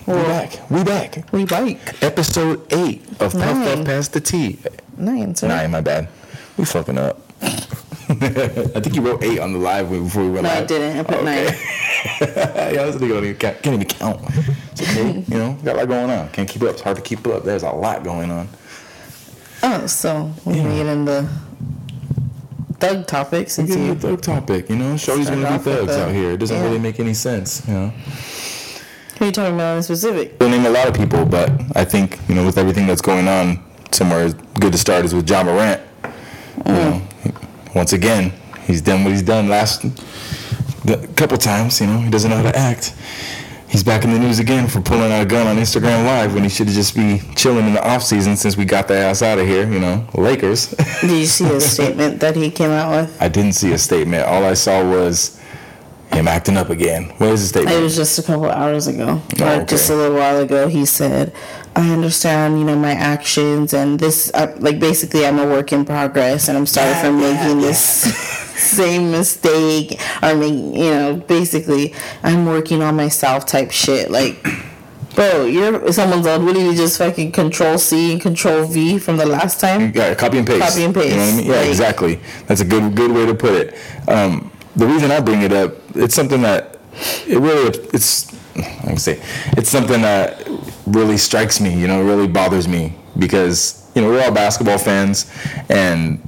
We 0.06 0.14
back. 0.14 0.70
We 0.70 0.84
back. 0.84 1.32
We 1.32 1.44
bike. 1.44 2.02
Episode 2.02 2.72
eight 2.72 3.02
of 3.12 3.18
Puff 3.18 3.34
Nine. 3.34 3.76
Puff 3.78 3.86
Pass 3.86 4.08
the 4.08 4.20
Tea. 4.20 4.58
Nine, 4.96 5.34
sir. 5.34 5.48
Nine, 5.48 5.72
my 5.72 5.80
bad. 5.80 6.08
We 6.56 6.64
fucking 6.64 6.96
up. 6.96 7.20
I 7.42 8.80
think 8.80 8.94
you 8.94 9.02
wrote 9.02 9.24
eight 9.24 9.40
on 9.40 9.52
the 9.52 9.58
live 9.58 9.90
before 9.90 10.22
we 10.22 10.30
went 10.30 10.44
No, 10.44 10.50
live. 10.50 10.62
I 10.62 10.66
didn't. 10.66 10.98
I 10.98 11.02
put 11.02 11.16
oh, 11.16 11.24
nine. 11.24 11.44
yeah, 12.74 12.82
I 12.82 12.86
was 12.86 12.94
thinking, 12.94 13.08
don't 13.08 13.24
even 13.24 13.36
count, 13.36 13.62
can't 13.62 13.74
even 13.74 13.88
count. 13.88 14.20
It's 14.72 14.82
okay, 14.82 15.24
you 15.26 15.38
know, 15.38 15.58
got 15.64 15.74
a 15.74 15.78
lot 15.78 15.88
going 15.88 16.10
on. 16.10 16.28
Can't 16.30 16.48
keep 16.48 16.62
up. 16.62 16.70
It's 16.70 16.82
hard 16.82 16.96
to 16.96 17.02
keep 17.02 17.26
up. 17.26 17.42
There's 17.42 17.64
a 17.64 17.70
lot 17.70 18.04
going 18.04 18.30
on. 18.30 18.48
Oh, 19.64 19.86
so 19.88 20.32
we 20.44 20.54
can 20.54 20.76
get 20.76 20.86
in 20.86 21.04
the 21.04 21.28
thug 22.78 23.08
topic 23.08 23.50
since 23.50 23.70
Get 23.70 23.78
you. 23.78 23.92
into 23.92 24.06
the 24.06 24.08
thug 24.16 24.22
topic, 24.22 24.70
you 24.70 24.76
know. 24.76 24.96
Shorty's 24.96 25.28
gonna 25.28 25.40
be 25.40 25.46
off 25.46 25.64
thugs 25.64 25.88
the- 25.88 26.04
out 26.04 26.12
here. 26.12 26.30
It 26.30 26.36
doesn't 26.36 26.56
yeah. 26.56 26.62
really 26.62 26.78
make 26.78 27.00
any 27.00 27.14
sense, 27.14 27.66
you 27.66 27.74
know. 27.74 27.92
Who 29.18 29.24
are 29.24 29.28
you 29.28 29.32
talking 29.32 29.54
about 29.54 29.78
in 29.78 29.82
specific? 29.82 30.36
We'll 30.38 30.50
name 30.50 30.66
a 30.66 30.70
lot 30.70 30.88
of 30.88 30.94
people, 30.94 31.24
but 31.24 31.50
I 31.74 31.84
think 31.86 32.18
you 32.28 32.34
know 32.34 32.44
with 32.44 32.58
everything 32.58 32.86
that's 32.86 33.00
going 33.00 33.26
on, 33.28 33.64
somewhere 33.90 34.30
good 34.60 34.72
to 34.72 34.78
start 34.78 35.06
is 35.06 35.14
with 35.14 35.28
Ja 35.28 35.42
Morant. 35.42 35.80
You 36.66 36.72
know, 36.72 37.02
once 37.74 37.94
again, 37.94 38.32
he's 38.64 38.82
done 38.82 39.04
what 39.04 39.12
he's 39.12 39.22
done 39.22 39.48
last 39.48 39.84
a 40.86 41.06
couple 41.16 41.38
times. 41.38 41.80
You 41.80 41.86
know, 41.86 41.98
he 41.98 42.10
doesn't 42.10 42.28
know 42.28 42.36
how 42.36 42.50
to 42.50 42.56
act. 42.58 42.94
He's 43.68 43.82
back 43.82 44.04
in 44.04 44.12
the 44.12 44.18
news 44.18 44.38
again 44.38 44.68
for 44.68 44.80
pulling 44.80 45.10
out 45.10 45.22
a 45.22 45.26
gun 45.26 45.46
on 45.46 45.56
Instagram 45.56 46.04
Live 46.04 46.34
when 46.34 46.42
he 46.42 46.48
should 46.48 46.66
have 46.66 46.76
just 46.76 46.94
be 46.94 47.20
chilling 47.34 47.66
in 47.66 47.74
the 47.74 47.84
off 47.86 48.02
season 48.02 48.36
since 48.36 48.56
we 48.56 48.64
got 48.64 48.86
the 48.86 48.94
ass 48.94 49.22
out 49.22 49.38
of 49.38 49.46
here. 49.46 49.70
You 49.70 49.80
know, 49.80 50.06
Lakers. 50.14 50.68
Did 51.00 51.10
you 51.10 51.26
see 51.26 51.44
the 51.44 51.60
statement 51.74 52.20
that 52.20 52.36
he 52.36 52.50
came 52.50 52.70
out 52.70 52.90
with? 52.90 53.22
I 53.22 53.28
didn't 53.28 53.52
see 53.52 53.72
a 53.72 53.78
statement. 53.78 54.24
All 54.24 54.44
I 54.44 54.54
saw 54.54 54.84
was 54.84 55.40
him 56.12 56.28
acting 56.28 56.56
up 56.56 56.70
again. 56.70 57.04
What 57.18 57.30
is 57.30 57.42
the 57.42 57.48
statement? 57.48 57.76
It 57.76 57.82
was 57.82 57.96
just 57.96 58.18
a 58.18 58.22
couple 58.22 58.50
hours 58.50 58.86
ago, 58.86 59.20
Oh, 59.40 59.44
or 59.44 59.48
okay. 59.60 59.64
just 59.66 59.90
a 59.90 59.94
little 59.94 60.16
while 60.16 60.40
ago. 60.40 60.68
He 60.68 60.86
said, 60.86 61.32
"I 61.74 61.90
understand, 61.90 62.58
you 62.58 62.64
know, 62.64 62.76
my 62.76 62.92
actions, 62.92 63.74
and 63.74 63.98
this, 63.98 64.30
uh, 64.34 64.54
like, 64.58 64.78
basically, 64.78 65.26
I'm 65.26 65.38
a 65.38 65.46
work 65.46 65.72
in 65.72 65.84
progress, 65.84 66.48
and 66.48 66.56
I'm 66.56 66.66
sorry 66.66 66.94
for 67.02 67.12
making 67.12 67.60
this 67.60 67.78
same 68.56 69.10
mistake, 69.10 70.00
or 70.22 70.34
making, 70.34 70.74
you 70.76 70.90
know, 70.90 71.16
basically, 71.16 71.94
I'm 72.22 72.46
working 72.46 72.82
on 72.82 72.96
myself, 72.96 73.46
type 73.46 73.70
shit, 73.70 74.10
like." 74.10 74.36
Bro, 75.14 75.46
you're 75.46 75.92
someone's 75.94 76.26
on. 76.26 76.44
What 76.44 76.54
do 76.56 76.60
you 76.60 76.74
just 76.74 76.98
fucking 76.98 77.32
control 77.32 77.78
C 77.78 78.12
and 78.12 78.20
control 78.20 78.66
V 78.66 78.98
from 78.98 79.16
the 79.16 79.24
last 79.24 79.58
time? 79.60 79.90
Yeah, 79.94 80.14
copy 80.14 80.36
and 80.36 80.46
paste. 80.46 80.60
Copy 80.68 80.84
and 80.84 80.94
You 80.94 81.02
know 81.02 81.08
what 81.08 81.16
I 81.16 81.24
paste, 81.24 81.36
mean? 81.38 81.46
Yeah, 81.46 81.56
like- 81.56 81.68
exactly. 81.70 82.20
That's 82.46 82.60
a 82.60 82.66
good 82.66 82.94
good 82.94 83.10
way 83.12 83.24
to 83.24 83.34
put 83.34 83.54
it. 83.54 83.74
Um, 84.08 84.50
the 84.76 84.86
reason 84.86 85.10
I 85.10 85.20
bring 85.20 85.42
it 85.42 85.52
up, 85.52 85.74
it's 85.94 86.14
something 86.14 86.42
that 86.42 86.78
it 87.26 87.38
really 87.38 87.76
it's 87.92 88.32
I 88.56 88.86
can 88.86 88.96
say 88.98 89.20
it's 89.56 89.68
something 89.68 90.02
that 90.02 90.48
really 90.86 91.16
strikes 91.16 91.60
me. 91.60 91.78
You 91.78 91.88
know, 91.88 92.02
really 92.02 92.28
bothers 92.28 92.68
me 92.68 92.94
because 93.18 93.90
you 93.94 94.02
know 94.02 94.08
we're 94.08 94.22
all 94.22 94.32
basketball 94.32 94.78
fans 94.78 95.30
and. 95.68 96.22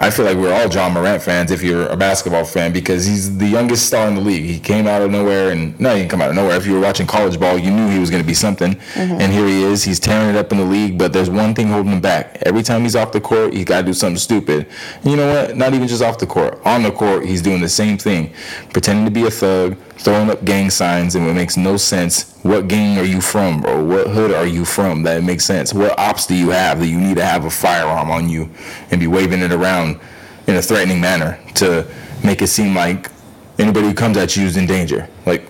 I 0.00 0.10
feel 0.10 0.24
like 0.24 0.36
we're 0.36 0.52
all 0.52 0.68
Ja 0.68 0.88
Morant 0.88 1.20
fans 1.20 1.50
if 1.50 1.60
you're 1.60 1.86
a 1.88 1.96
basketball 1.96 2.44
fan 2.44 2.72
because 2.72 3.04
he's 3.04 3.36
the 3.36 3.46
youngest 3.46 3.86
star 3.86 4.06
in 4.06 4.14
the 4.14 4.20
league. 4.20 4.44
He 4.44 4.60
came 4.60 4.86
out 4.86 5.02
of 5.02 5.10
nowhere 5.10 5.50
and 5.50 5.78
no, 5.80 5.90
he 5.90 6.02
didn't 6.02 6.10
come 6.10 6.22
out 6.22 6.30
of 6.30 6.36
nowhere. 6.36 6.56
If 6.56 6.66
you 6.66 6.74
were 6.74 6.80
watching 6.80 7.06
college 7.06 7.38
ball, 7.40 7.58
you 7.58 7.72
knew 7.72 7.88
he 7.88 7.98
was 7.98 8.08
going 8.08 8.22
to 8.22 8.26
be 8.26 8.34
something. 8.34 8.74
Mm-hmm. 8.74 9.20
And 9.20 9.32
here 9.32 9.46
he 9.46 9.64
is. 9.64 9.82
He's 9.82 9.98
tearing 9.98 10.28
it 10.28 10.36
up 10.36 10.52
in 10.52 10.58
the 10.58 10.64
league, 10.64 10.98
but 10.98 11.12
there's 11.12 11.28
one 11.28 11.52
thing 11.52 11.66
holding 11.66 11.92
him 11.92 12.00
back. 12.00 12.38
Every 12.42 12.62
time 12.62 12.82
he's 12.82 12.94
off 12.94 13.10
the 13.10 13.20
court, 13.20 13.52
he's 13.52 13.64
got 13.64 13.80
to 13.80 13.86
do 13.86 13.92
something 13.92 14.18
stupid. 14.18 14.68
And 15.02 15.10
you 15.10 15.16
know 15.16 15.32
what? 15.32 15.56
Not 15.56 15.74
even 15.74 15.88
just 15.88 16.02
off 16.02 16.18
the 16.18 16.26
court. 16.26 16.60
On 16.64 16.84
the 16.84 16.92
court, 16.92 17.26
he's 17.26 17.42
doing 17.42 17.60
the 17.60 17.68
same 17.68 17.98
thing, 17.98 18.32
pretending 18.72 19.04
to 19.04 19.10
be 19.10 19.26
a 19.26 19.30
thug, 19.30 19.76
throwing 19.98 20.30
up 20.30 20.44
gang 20.44 20.70
signs, 20.70 21.14
and 21.14 21.26
it 21.26 21.34
makes 21.34 21.56
no 21.56 21.76
sense. 21.76 22.34
What 22.42 22.68
gang 22.68 22.98
are 22.98 23.04
you 23.04 23.20
from, 23.20 23.60
bro? 23.60 23.82
What 23.84 24.06
hood 24.08 24.32
are 24.32 24.46
you 24.46 24.64
from? 24.64 25.02
That 25.02 25.18
it 25.18 25.22
makes 25.24 25.44
sense. 25.44 25.74
What 25.74 25.98
ops 25.98 26.26
do 26.26 26.34
you 26.34 26.50
have 26.50 26.80
that 26.80 26.86
you 26.86 26.98
need 27.00 27.16
to 27.16 27.24
have 27.24 27.44
a 27.44 27.50
firearm 27.50 28.10
on 28.10 28.28
you 28.28 28.48
and 28.90 29.00
be 29.00 29.06
waving 29.06 29.40
it 29.40 29.52
around 29.52 30.00
in 30.46 30.56
a 30.56 30.62
threatening 30.62 31.00
manner 31.00 31.38
to 31.56 31.86
make 32.24 32.40
it 32.42 32.46
seem 32.48 32.74
like 32.74 33.10
anybody 33.58 33.88
who 33.88 33.94
comes 33.94 34.16
at 34.16 34.36
you 34.36 34.46
is 34.46 34.56
in 34.56 34.66
danger? 34.66 35.08
Like, 35.26 35.48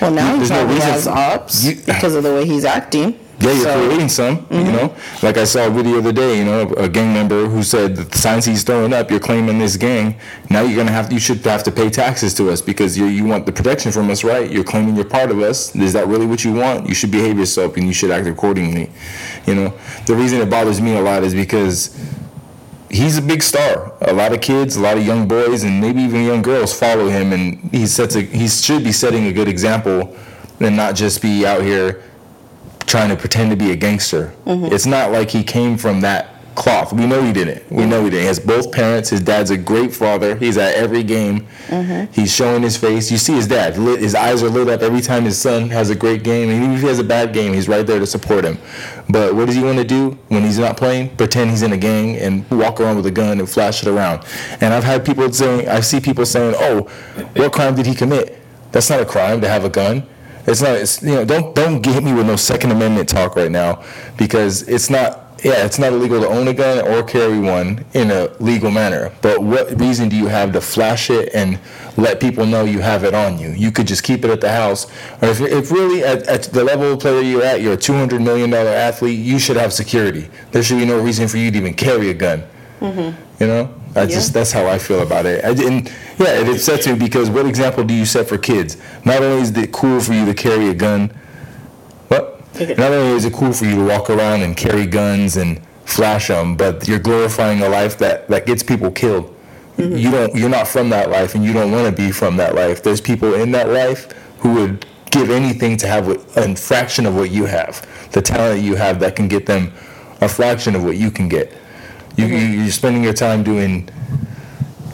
Well, 0.00 0.10
now 0.12 0.34
he 0.34 0.40
no 0.40 0.46
probably 0.48 0.74
reason 0.76 0.90
has 0.90 1.06
ops 1.06 1.64
You- 1.64 1.76
because 1.84 2.14
of 2.14 2.22
the 2.22 2.32
way 2.32 2.46
he's 2.46 2.64
acting. 2.64 3.18
Yeah, 3.40 3.52
you're 3.52 3.62
So- 3.62 3.86
creating 3.86 4.08
some. 4.08 4.46
You 4.50 4.58
mm-hmm. 4.58 4.72
know, 4.72 4.94
like 5.22 5.36
I 5.36 5.44
saw 5.44 5.66
a 5.66 5.70
video 5.70 5.92
the 5.94 5.98
other 5.98 6.12
day. 6.12 6.38
You 6.38 6.44
know, 6.44 6.72
a 6.76 6.88
gang 6.88 7.12
member 7.12 7.46
who 7.46 7.62
said 7.62 7.96
that 7.96 8.10
the 8.10 8.18
signs 8.18 8.44
he's 8.44 8.64
throwing 8.64 8.92
up, 8.92 9.10
you're 9.10 9.20
claiming 9.20 9.58
this 9.58 9.76
gang. 9.76 10.16
Now 10.50 10.62
you're 10.62 10.76
gonna 10.76 10.90
have, 10.90 11.12
you 11.12 11.20
should 11.20 11.38
have 11.44 11.62
to 11.64 11.70
pay 11.70 11.88
taxes 11.88 12.34
to 12.34 12.50
us 12.50 12.60
because 12.60 12.98
you 12.98 13.06
you 13.06 13.24
want 13.24 13.46
the 13.46 13.52
protection 13.52 13.92
from 13.92 14.10
us, 14.10 14.24
right? 14.24 14.50
You're 14.50 14.64
claiming 14.64 14.96
you're 14.96 15.04
part 15.04 15.30
of 15.30 15.40
us. 15.40 15.74
Is 15.76 15.92
that 15.92 16.08
really 16.08 16.26
what 16.26 16.44
you 16.44 16.52
want? 16.52 16.88
You 16.88 16.94
should 16.94 17.12
behave 17.12 17.38
yourself 17.38 17.76
and 17.76 17.86
you 17.86 17.92
should 17.92 18.10
act 18.10 18.26
accordingly. 18.26 18.90
You 19.46 19.54
know, 19.54 19.72
the 20.06 20.16
reason 20.16 20.40
it 20.40 20.50
bothers 20.50 20.80
me 20.80 20.96
a 20.96 21.00
lot 21.00 21.22
is 21.22 21.34
because 21.34 21.96
he's 22.90 23.18
a 23.18 23.22
big 23.22 23.42
star. 23.42 23.92
A 24.00 24.12
lot 24.12 24.32
of 24.32 24.40
kids, 24.40 24.76
a 24.76 24.80
lot 24.80 24.98
of 24.98 25.06
young 25.06 25.28
boys, 25.28 25.62
and 25.62 25.80
maybe 25.80 26.02
even 26.02 26.24
young 26.24 26.42
girls 26.42 26.76
follow 26.76 27.08
him, 27.08 27.32
and 27.32 27.70
he 27.70 27.86
sets 27.86 28.16
a 28.16 28.22
he 28.22 28.48
should 28.48 28.82
be 28.82 28.92
setting 28.92 29.26
a 29.26 29.32
good 29.32 29.46
example, 29.46 30.16
and 30.58 30.76
not 30.76 30.96
just 30.96 31.22
be 31.22 31.46
out 31.46 31.62
here 31.62 32.02
trying 32.88 33.10
to 33.10 33.16
pretend 33.16 33.50
to 33.50 33.56
be 33.56 33.70
a 33.70 33.76
gangster. 33.76 34.34
Mm-hmm. 34.46 34.72
It's 34.72 34.86
not 34.86 35.12
like 35.12 35.30
he 35.30 35.44
came 35.44 35.76
from 35.76 36.00
that 36.00 36.34
cloth. 36.54 36.92
We 36.92 37.06
know 37.06 37.22
he 37.22 37.32
didn't. 37.32 37.70
We 37.70 37.86
know 37.86 38.02
he 38.02 38.10
didn't. 38.10 38.22
He 38.22 38.26
has 38.26 38.40
both 38.40 38.72
parents. 38.72 39.10
His 39.10 39.20
dad's 39.20 39.50
a 39.50 39.56
great 39.56 39.94
father. 39.94 40.34
He's 40.34 40.58
at 40.58 40.74
every 40.74 41.04
game. 41.04 41.46
Mm-hmm. 41.68 42.12
He's 42.12 42.34
showing 42.34 42.62
his 42.62 42.76
face. 42.76 43.12
You 43.12 43.18
see 43.18 43.34
his 43.34 43.46
dad. 43.46 43.78
Lit, 43.78 44.00
his 44.00 44.16
eyes 44.16 44.42
are 44.42 44.48
lit 44.48 44.68
up 44.68 44.82
every 44.82 45.00
time 45.00 45.22
his 45.22 45.38
son 45.38 45.70
has 45.70 45.90
a 45.90 45.94
great 45.94 46.24
game. 46.24 46.48
And 46.48 46.58
even 46.64 46.74
if 46.74 46.80
he 46.80 46.88
has 46.88 46.98
a 46.98 47.04
bad 47.04 47.32
game, 47.32 47.52
he's 47.52 47.68
right 47.68 47.86
there 47.86 48.00
to 48.00 48.06
support 48.06 48.44
him. 48.44 48.58
But 49.08 49.34
what 49.36 49.46
does 49.46 49.54
he 49.54 49.62
want 49.62 49.78
to 49.78 49.84
do 49.84 50.18
when 50.28 50.42
he's 50.42 50.58
not 50.58 50.76
playing? 50.76 51.16
Pretend 51.16 51.50
he's 51.50 51.62
in 51.62 51.72
a 51.72 51.76
gang 51.76 52.16
and 52.16 52.50
walk 52.50 52.80
around 52.80 52.96
with 52.96 53.06
a 53.06 53.12
gun 53.12 53.38
and 53.38 53.48
flash 53.48 53.82
it 53.82 53.88
around. 53.88 54.24
And 54.60 54.74
I've 54.74 54.84
had 54.84 55.06
people 55.06 55.30
saying, 55.32 55.68
I 55.68 55.80
see 55.80 56.00
people 56.00 56.26
saying, 56.26 56.56
"Oh, 56.58 56.88
what 57.36 57.52
crime 57.52 57.76
did 57.76 57.86
he 57.86 57.94
commit?" 57.94 58.36
That's 58.72 58.90
not 58.90 59.00
a 59.00 59.06
crime 59.06 59.40
to 59.42 59.48
have 59.48 59.64
a 59.64 59.70
gun. 59.70 60.06
It's 60.48 60.62
not. 60.62 60.76
It's, 60.76 61.02
you 61.02 61.14
know, 61.14 61.24
don't 61.24 61.54
don't 61.54 61.80
get 61.80 62.02
me 62.02 62.12
with 62.12 62.26
no 62.26 62.36
Second 62.36 62.72
Amendment 62.72 63.08
talk 63.08 63.36
right 63.36 63.50
now, 63.50 63.84
because 64.16 64.62
it's 64.66 64.90
not. 64.90 65.26
Yeah, 65.44 65.64
it's 65.64 65.78
not 65.78 65.92
illegal 65.92 66.20
to 66.20 66.26
own 66.26 66.48
a 66.48 66.52
gun 66.52 66.84
or 66.84 67.04
carry 67.04 67.38
one 67.38 67.84
in 67.94 68.10
a 68.10 68.26
legal 68.40 68.72
manner. 68.72 69.12
But 69.22 69.40
what 69.40 69.80
reason 69.80 70.08
do 70.08 70.16
you 70.16 70.26
have 70.26 70.52
to 70.54 70.60
flash 70.60 71.10
it 71.10 71.32
and 71.32 71.60
let 71.96 72.18
people 72.18 72.44
know 72.44 72.64
you 72.64 72.80
have 72.80 73.04
it 73.04 73.14
on 73.14 73.38
you? 73.38 73.50
You 73.50 73.70
could 73.70 73.86
just 73.86 74.02
keep 74.02 74.24
it 74.24 74.30
at 74.32 74.40
the 74.40 74.50
house. 74.50 74.86
Or 75.22 75.28
if, 75.28 75.40
if 75.40 75.70
really 75.70 76.02
at, 76.02 76.26
at 76.26 76.42
the 76.42 76.64
level 76.64 76.92
of 76.92 76.98
player 76.98 77.20
you're 77.20 77.44
at, 77.44 77.62
you're 77.62 77.74
a 77.74 77.76
two 77.76 77.92
hundred 77.92 78.20
million 78.20 78.50
dollar 78.50 78.70
athlete, 78.70 79.16
you 79.16 79.38
should 79.38 79.56
have 79.56 79.72
security. 79.72 80.28
There 80.50 80.64
should 80.64 80.78
be 80.78 80.84
no 80.84 80.98
reason 80.98 81.28
for 81.28 81.36
you 81.36 81.52
to 81.52 81.56
even 81.56 81.74
carry 81.74 82.10
a 82.10 82.14
gun. 82.14 82.42
Mm-hmm. 82.80 83.40
You 83.40 83.46
know, 83.46 83.77
I 83.94 84.06
just 84.06 84.32
that's 84.32 84.52
how 84.52 84.66
I 84.66 84.78
feel 84.78 85.02
about 85.02 85.26
it. 85.26 85.44
I 85.44 85.54
didn't. 85.54 85.92
Yeah, 86.18 86.40
it 86.40 86.48
upsets 86.48 86.86
me 86.86 86.94
because 86.94 87.30
what 87.30 87.46
example 87.46 87.84
do 87.84 87.94
you 87.94 88.04
set 88.04 88.28
for 88.28 88.38
kids? 88.38 88.76
Not 89.04 89.22
only 89.22 89.42
is 89.42 89.56
it 89.56 89.72
cool 89.72 90.00
for 90.00 90.12
you 90.12 90.24
to 90.26 90.34
carry 90.34 90.68
a 90.68 90.74
gun, 90.74 91.10
what? 92.08 92.40
Not 92.58 92.92
only 92.92 93.16
is 93.16 93.24
it 93.24 93.32
cool 93.32 93.52
for 93.52 93.64
you 93.64 93.76
to 93.76 93.84
walk 93.84 94.10
around 94.10 94.42
and 94.42 94.56
carry 94.56 94.86
guns 94.86 95.36
and 95.36 95.60
flash 95.84 96.28
them, 96.28 96.56
but 96.56 96.86
you're 96.86 96.98
glorifying 96.98 97.62
a 97.62 97.68
life 97.68 97.98
that 97.98 98.28
that 98.28 98.46
gets 98.46 98.62
people 98.62 98.90
killed. 98.90 99.34
Mm-hmm. 99.76 99.96
You 99.96 100.10
don't. 100.10 100.34
You're 100.34 100.48
not 100.48 100.68
from 100.68 100.90
that 100.90 101.10
life, 101.10 101.34
and 101.34 101.44
you 101.44 101.52
don't 101.52 101.72
want 101.72 101.86
to 101.86 102.02
be 102.02 102.10
from 102.12 102.36
that 102.36 102.54
life. 102.54 102.82
There's 102.82 103.00
people 103.00 103.34
in 103.34 103.52
that 103.52 103.68
life 103.68 104.12
who 104.40 104.54
would 104.54 104.86
give 105.10 105.30
anything 105.30 105.76
to 105.78 105.86
have 105.86 106.08
a 106.36 106.54
fraction 106.56 107.06
of 107.06 107.14
what 107.14 107.30
you 107.30 107.46
have, 107.46 107.86
the 108.12 108.20
talent 108.20 108.62
you 108.62 108.74
have 108.74 109.00
that 109.00 109.16
can 109.16 109.28
get 109.28 109.46
them 109.46 109.72
a 110.20 110.28
fraction 110.28 110.74
of 110.74 110.84
what 110.84 110.96
you 110.96 111.10
can 111.10 111.28
get. 111.28 111.52
You, 112.18 112.26
you, 112.26 112.34
mm-hmm. 112.34 112.62
you're 112.62 112.70
spending 112.70 113.02
your 113.04 113.14
time 113.14 113.42
doing 113.42 113.88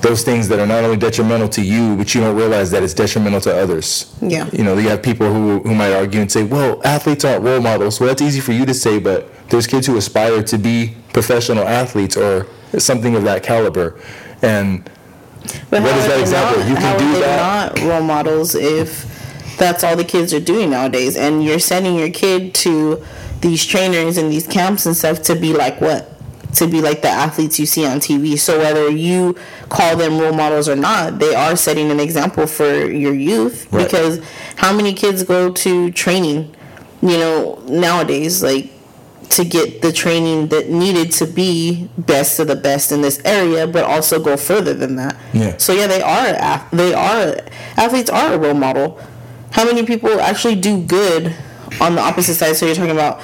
those 0.02 0.22
things 0.22 0.48
that 0.48 0.60
are 0.60 0.66
not 0.66 0.84
only 0.84 0.98
detrimental 0.98 1.48
to 1.48 1.62
you, 1.62 1.96
but 1.96 2.14
you 2.14 2.20
don't 2.20 2.36
realize 2.36 2.70
that 2.72 2.82
it's 2.82 2.92
detrimental 2.92 3.40
to 3.40 3.56
others. 3.56 4.14
Yeah. 4.20 4.48
You 4.52 4.62
know, 4.62 4.76
you 4.76 4.90
have 4.90 5.02
people 5.02 5.32
who, 5.32 5.60
who 5.60 5.74
might 5.74 5.94
argue 5.94 6.20
and 6.20 6.30
say, 6.30 6.44
well, 6.44 6.82
athletes 6.84 7.24
aren't 7.24 7.42
role 7.42 7.60
models. 7.60 7.98
Well, 7.98 8.10
that's 8.10 8.20
easy 8.20 8.40
for 8.40 8.52
you 8.52 8.66
to 8.66 8.74
say, 8.74 8.98
but 8.98 9.30
there's 9.48 9.66
kids 9.66 9.86
who 9.86 9.96
aspire 9.96 10.42
to 10.42 10.58
be 10.58 10.94
professional 11.14 11.66
athletes 11.66 12.16
or 12.18 12.46
something 12.78 13.16
of 13.16 13.24
that 13.24 13.42
caliber. 13.42 13.98
And 14.42 14.84
But 15.70 15.82
What 15.82 15.96
is 15.96 16.06
that 16.06 16.20
example? 16.20 16.60
Not, 16.60 16.68
You 16.68 16.76
can 16.76 16.98
do 16.98 17.20
that. 17.20 17.76
not 17.76 17.82
role 17.82 18.02
models 18.02 18.54
if 18.54 19.10
that's 19.56 19.82
all 19.82 19.96
the 19.96 20.04
kids 20.04 20.34
are 20.34 20.40
doing 20.40 20.70
nowadays, 20.70 21.16
and 21.16 21.42
you're 21.42 21.58
sending 21.58 21.94
your 21.96 22.10
kid 22.10 22.54
to 22.56 23.02
these 23.40 23.64
trainers 23.64 24.18
and 24.18 24.30
these 24.30 24.46
camps 24.46 24.84
and 24.84 24.96
stuff 24.96 25.22
to 25.22 25.34
be 25.34 25.54
like 25.54 25.80
what? 25.80 26.13
To 26.54 26.68
be 26.68 26.80
like 26.80 27.02
the 27.02 27.08
athletes 27.08 27.58
you 27.58 27.66
see 27.66 27.84
on 27.84 27.98
TV. 27.98 28.38
So 28.38 28.58
whether 28.58 28.88
you 28.88 29.36
call 29.70 29.96
them 29.96 30.18
role 30.18 30.32
models 30.32 30.68
or 30.68 30.76
not, 30.76 31.18
they 31.18 31.34
are 31.34 31.56
setting 31.56 31.90
an 31.90 31.98
example 31.98 32.46
for 32.46 32.86
your 32.86 33.12
youth. 33.12 33.66
Right. 33.72 33.84
Because 33.84 34.24
how 34.56 34.72
many 34.72 34.92
kids 34.92 35.24
go 35.24 35.52
to 35.52 35.90
training? 35.90 36.54
You 37.02 37.18
know, 37.18 37.62
nowadays, 37.66 38.42
like 38.42 38.70
to 39.30 39.44
get 39.44 39.82
the 39.82 39.92
training 39.92 40.48
that 40.48 40.68
needed 40.68 41.10
to 41.12 41.26
be 41.26 41.88
best 41.98 42.38
of 42.38 42.46
the 42.46 42.56
best 42.56 42.92
in 42.92 43.02
this 43.02 43.20
area, 43.24 43.66
but 43.66 43.84
also 43.84 44.22
go 44.22 44.36
further 44.36 44.74
than 44.74 44.96
that. 44.96 45.16
Yeah. 45.32 45.56
So 45.56 45.72
yeah, 45.72 45.86
they 45.88 46.02
are 46.02 46.68
they 46.70 46.94
are 46.94 47.36
athletes 47.76 48.10
are 48.10 48.34
a 48.34 48.38
role 48.38 48.54
model. 48.54 49.00
How 49.50 49.64
many 49.64 49.84
people 49.84 50.20
actually 50.20 50.56
do 50.56 50.80
good 50.80 51.34
on 51.80 51.96
the 51.96 52.00
opposite 52.00 52.34
side? 52.34 52.56
So 52.56 52.66
you're 52.66 52.74
talking 52.74 52.92
about 52.92 53.20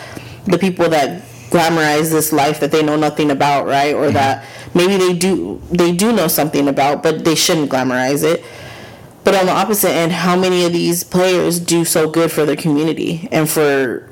the 0.46 0.58
people 0.58 0.88
that 0.88 1.22
glamorize 1.50 2.10
this 2.10 2.32
life 2.32 2.60
that 2.60 2.70
they 2.72 2.82
know 2.82 2.96
nothing 2.96 3.30
about, 3.30 3.66
right? 3.66 3.94
Or 3.94 4.10
that 4.12 4.44
maybe 4.74 4.96
they 4.96 5.12
do 5.12 5.60
they 5.70 5.92
do 5.92 6.12
know 6.12 6.28
something 6.28 6.68
about, 6.68 7.02
but 7.02 7.24
they 7.24 7.34
shouldn't 7.34 7.70
glamorize 7.70 8.22
it. 8.24 8.44
But 9.24 9.34
on 9.34 9.46
the 9.46 9.52
opposite 9.52 9.90
end, 9.90 10.12
how 10.12 10.36
many 10.36 10.64
of 10.64 10.72
these 10.72 11.04
players 11.04 11.60
do 11.60 11.84
so 11.84 12.08
good 12.08 12.32
for 12.32 12.46
their 12.46 12.56
community 12.56 13.28
and 13.30 13.48
for 13.50 14.08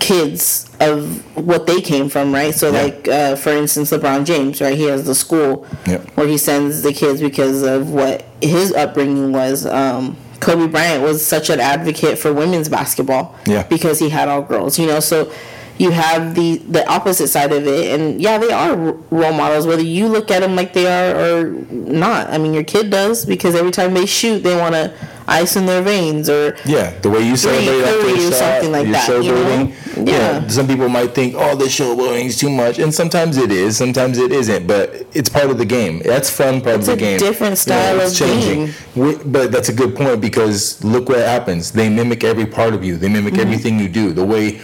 kids 0.00 0.70
of 0.80 1.20
what 1.36 1.66
they 1.66 1.80
came 1.80 2.08
from, 2.08 2.32
right? 2.32 2.54
So, 2.54 2.70
Yeah. 2.72 2.82
like 2.82 3.08
uh, 3.08 3.36
for 3.36 3.50
instance, 3.50 3.90
LeBron 3.90 4.24
James, 4.24 4.60
right? 4.60 4.76
He 4.76 4.84
has 4.84 5.04
the 5.04 5.14
school 5.14 5.66
where 6.14 6.26
he 6.28 6.38
sends 6.38 6.82
the 6.82 6.92
kids 6.92 7.20
because 7.20 7.62
of 7.62 7.90
what 7.90 8.24
his 8.40 8.72
upbringing 8.72 9.32
was. 9.32 9.66
Um, 9.66 10.16
Kobe 10.40 10.68
Bryant 10.68 11.02
was 11.02 11.24
such 11.26 11.50
an 11.50 11.58
advocate 11.58 12.16
for 12.16 12.32
women's 12.32 12.68
basketball, 12.68 13.34
Yeah. 13.44 13.64
because 13.64 13.98
he 13.98 14.08
had 14.08 14.28
all 14.28 14.42
girls, 14.42 14.78
you 14.78 14.86
know. 14.86 15.00
So 15.00 15.30
you 15.78 15.90
have 15.92 16.34
the 16.34 16.56
the 16.58 16.86
opposite 16.88 17.28
side 17.28 17.52
of 17.52 17.66
it, 17.66 17.98
and 18.00 18.20
yeah, 18.20 18.38
they 18.38 18.50
are 18.52 18.76
role 18.76 19.32
models, 19.32 19.66
whether 19.66 19.82
you 19.82 20.08
look 20.08 20.30
at 20.30 20.40
them 20.40 20.56
like 20.56 20.72
they 20.72 20.86
are 20.86 21.16
or 21.40 21.50
not. 21.70 22.30
I 22.30 22.38
mean, 22.38 22.52
your 22.54 22.64
kid 22.64 22.90
does 22.90 23.24
because 23.24 23.54
every 23.54 23.70
time 23.70 23.94
they 23.94 24.06
shoot, 24.06 24.42
they 24.42 24.56
want 24.56 24.74
to 24.74 24.92
ice 25.30 25.56
in 25.56 25.66
their 25.66 25.82
veins 25.82 26.28
or 26.30 26.56
yeah, 26.64 26.98
the 27.00 27.10
way 27.10 27.20
you 27.20 27.36
celebrate 27.36 27.82
after 27.84 28.06
or 28.08 28.16
shot, 28.16 28.32
something 28.34 28.72
like 28.72 28.88
that, 28.90 29.08
you 29.22 29.32
know? 29.32 29.72
Yeah. 29.98 30.40
Yeah. 30.42 30.48
Some 30.48 30.66
people 30.66 30.88
might 30.88 31.14
think, 31.14 31.34
oh, 31.36 31.54
this 31.54 31.78
showboating 31.78 32.24
is 32.24 32.38
too 32.38 32.48
much, 32.48 32.78
and 32.78 32.94
sometimes 32.94 33.36
it 33.36 33.50
is, 33.52 33.76
sometimes 33.76 34.16
it 34.18 34.32
isn't. 34.32 34.66
But 34.66 35.06
it's 35.12 35.28
part 35.28 35.50
of 35.50 35.58
the 35.58 35.66
game. 35.66 36.00
That's 36.02 36.30
fun 36.30 36.60
part 36.62 36.76
It's 36.80 36.88
of 36.88 36.98
the 36.98 37.04
a 37.04 37.08
game. 37.10 37.18
different 37.18 37.58
style 37.58 38.00
it's 38.00 38.18
of 38.20 38.26
game. 38.26 38.72
We- 38.96 39.16
But 39.24 39.52
that's 39.52 39.68
a 39.68 39.72
good 39.74 39.94
point 39.94 40.20
because 40.22 40.82
look 40.82 41.08
what 41.10 41.18
happens. 41.18 41.72
They 41.72 41.88
mimic 41.90 42.24
every 42.24 42.46
part 42.46 42.72
of 42.74 42.82
you. 42.82 42.96
They 42.96 43.08
mimic 43.08 43.34
Mm-hmm. 43.34 43.42
everything 43.42 43.78
you 43.78 43.88
do. 43.88 44.12
The 44.12 44.24
way. 44.24 44.60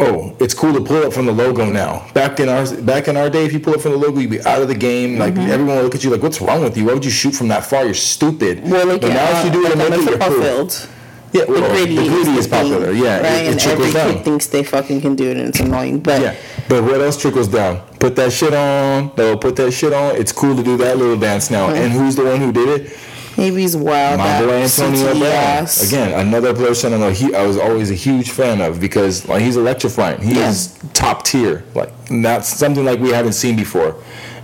Oh, 0.00 0.34
it's 0.40 0.54
cool 0.54 0.72
to 0.72 0.80
pull 0.80 1.04
up 1.06 1.12
from 1.12 1.26
the 1.26 1.32
logo 1.32 1.66
now. 1.70 2.06
Back 2.14 2.40
in 2.40 2.48
our 2.48 2.64
back 2.82 3.06
in 3.08 3.16
our 3.16 3.28
day, 3.30 3.44
if 3.44 3.52
you 3.52 3.60
pull 3.60 3.74
up 3.74 3.80
from 3.82 3.92
the 3.92 3.98
logo, 3.98 4.18
you'd 4.20 4.30
be 4.30 4.40
out 4.42 4.62
of 4.62 4.68
the 4.68 4.74
game. 4.74 5.18
Like 5.18 5.34
Mm-hmm. 5.34 5.50
everyone 5.50 5.76
would 5.76 5.84
look 5.84 5.94
at 5.94 6.02
you 6.04 6.10
like, 6.10 6.22
"What's 6.22 6.40
wrong 6.40 6.62
with 6.62 6.76
you? 6.76 6.86
Why 6.86 6.94
would 6.94 7.04
you 7.04 7.10
shoot 7.10 7.34
from 7.34 7.48
that 7.48 7.64
far? 7.64 7.84
You're 7.84 7.94
stupid." 7.94 8.62
well, 8.64 8.86
look 8.86 9.02
but 9.02 9.08
now 9.08 9.38
if 9.38 9.44
you 9.46 9.50
do 9.52 9.66
it 9.66 9.72
uh, 9.72 9.76
like 9.76 9.90
make 9.90 10.00
it, 10.00 10.10
football 10.10 10.30
field. 10.40 10.88
Yeah, 11.32 11.44
The 11.44 11.52
well, 11.52 11.70
gritty, 11.70 11.94
the 11.94 12.08
gritty 12.08 12.32
the 12.32 12.38
is 12.38 12.48
popular. 12.48 12.86
thing, 12.92 13.04
Yeah, 13.04 13.20
right? 13.20 13.24
it, 13.24 13.46
it 13.46 13.52
and 13.52 13.60
every 13.60 13.60
trickles 13.60 13.94
down. 13.94 14.14
kid 14.14 14.24
thinks 14.24 14.46
they 14.48 14.64
fucking 14.64 15.00
can 15.00 15.14
do 15.14 15.30
it, 15.30 15.36
and 15.36 15.48
it's 15.50 15.60
annoying. 15.60 16.00
But 16.00 16.20
Yeah, 16.20 16.34
but 16.68 16.82
what 16.82 17.00
else 17.00 17.16
trickles 17.20 17.46
down? 17.46 17.82
Put 18.00 18.16
that 18.16 18.32
shit 18.32 18.52
on. 18.52 19.12
They'll 19.14 19.38
put 19.38 19.54
that 19.56 19.70
shit 19.70 19.92
on. 19.92 20.16
It's 20.16 20.32
cool 20.32 20.56
to 20.56 20.62
do 20.64 20.76
that 20.78 20.96
little 20.98 21.16
dance 21.16 21.48
now. 21.48 21.68
And 21.70 21.92
who's 21.92 22.16
the 22.16 22.24
one 22.24 22.40
who 22.40 22.50
did 22.50 22.68
it? 22.80 22.96
He's 23.36 23.76
wild. 23.76 24.18
My 24.18 24.40
boy 24.40 24.62
Antonio 24.62 25.18
Brown. 25.18 25.66
Again, 25.86 26.26
another 26.26 26.54
person 26.54 26.92
I 26.94 26.98
know. 26.98 27.10
He, 27.10 27.34
I 27.34 27.46
was 27.46 27.56
always 27.56 27.90
a 27.90 27.94
huge 27.94 28.30
fan 28.30 28.60
of 28.60 28.80
because 28.80 29.26
like 29.28 29.42
he's 29.42 29.56
electrifying. 29.56 30.20
He 30.20 30.34
Yeah. 30.38 30.48
is 30.50 30.78
top 30.92 31.24
tier. 31.24 31.64
Like 31.74 31.92
that's 32.22 32.48
something 32.48 32.84
like 32.84 33.00
we 33.00 33.10
haven't 33.10 33.32
seen 33.34 33.56
before. 33.56 33.96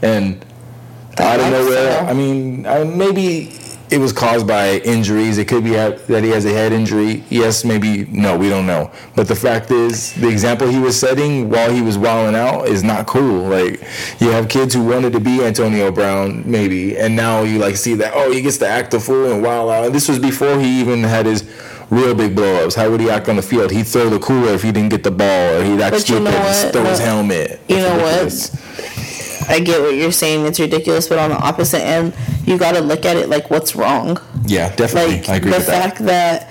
And 0.02 0.44
I 1.18 1.34
out 1.34 1.40
of 1.40 1.50
nowhere, 1.50 2.00
I 2.00 2.12
mean, 2.12 2.66
I, 2.66 2.84
maybe 2.84 3.52
it 3.90 3.98
was 3.98 4.12
caused 4.12 4.46
by 4.46 4.78
injuries. 4.78 5.38
It 5.38 5.46
could 5.46 5.64
be 5.64 5.70
that 5.70 6.24
he 6.24 6.30
has 6.30 6.44
a 6.44 6.50
head 6.50 6.72
injury. 6.72 7.24
Yes, 7.30 7.64
maybe 7.64 8.04
no. 8.06 8.36
We 8.36 8.48
don't 8.48 8.66
know. 8.66 8.90
But 9.14 9.28
the 9.28 9.36
fact 9.36 9.70
is, 9.70 10.12
the 10.14 10.28
example 10.28 10.66
he 10.66 10.78
was 10.78 10.98
setting 10.98 11.48
while 11.48 11.70
he 11.70 11.82
was 11.82 11.96
wilding 11.96 12.34
out 12.34 12.68
is 12.68 12.82
not 12.82 13.06
cool. 13.06 13.48
Like 13.48 13.80
you 14.20 14.30
have 14.30 14.48
kids 14.48 14.74
who 14.74 14.84
wanted 14.84 15.12
to 15.12 15.20
be 15.20 15.44
Antonio 15.44 15.90
Brown, 15.92 16.42
maybe, 16.50 16.96
and 16.98 17.14
now 17.14 17.42
you 17.42 17.58
like 17.58 17.76
see 17.76 17.94
that 17.94 18.12
oh 18.14 18.32
he 18.32 18.42
gets 18.42 18.58
to 18.58 18.68
act 18.68 18.94
a 18.94 19.00
fool 19.00 19.32
and 19.32 19.42
wild 19.42 19.70
out. 19.70 19.86
And 19.86 19.94
this 19.94 20.08
was 20.08 20.18
before 20.18 20.58
he 20.58 20.80
even 20.80 21.02
had 21.02 21.26
his 21.26 21.44
real 21.90 22.14
big 22.14 22.34
blowups. 22.34 22.74
How 22.74 22.90
would 22.90 23.00
he 23.00 23.10
act 23.10 23.28
on 23.28 23.36
the 23.36 23.42
field? 23.42 23.70
He'd 23.70 23.86
throw 23.86 24.08
the 24.10 24.18
cooler 24.18 24.52
if 24.52 24.62
he 24.62 24.72
didn't 24.72 24.90
get 24.90 25.04
the 25.04 25.10
ball, 25.10 25.54
or 25.54 25.64
he'd 25.64 25.80
act 25.80 25.92
But 25.92 26.08
you 26.08 26.16
stupid 26.16 26.24
know 26.24 26.30
and 26.30 26.72
throw 26.72 26.84
his 26.84 26.98
helmet. 26.98 27.60
You 27.68 27.76
know 27.76 27.96
what? 27.98 28.95
I 29.48 29.60
get 29.60 29.80
what 29.80 29.94
you're 29.94 30.12
saying. 30.12 30.46
It's 30.46 30.58
ridiculous, 30.60 31.08
but 31.08 31.18
on 31.18 31.30
the 31.30 31.36
opposite 31.36 31.82
end, 31.82 32.14
you 32.44 32.58
got 32.58 32.72
to 32.72 32.80
look 32.80 33.04
at 33.04 33.16
it 33.16 33.28
like 33.28 33.50
what's 33.50 33.74
wrong. 33.76 34.18
Yeah, 34.46 34.74
definitely. 34.74 35.16
Like 35.18 35.28
I 35.28 35.36
agree 35.36 35.50
the 35.50 35.56
with 35.58 35.66
that. 35.66 35.82
fact 35.82 35.98
that. 36.06 36.48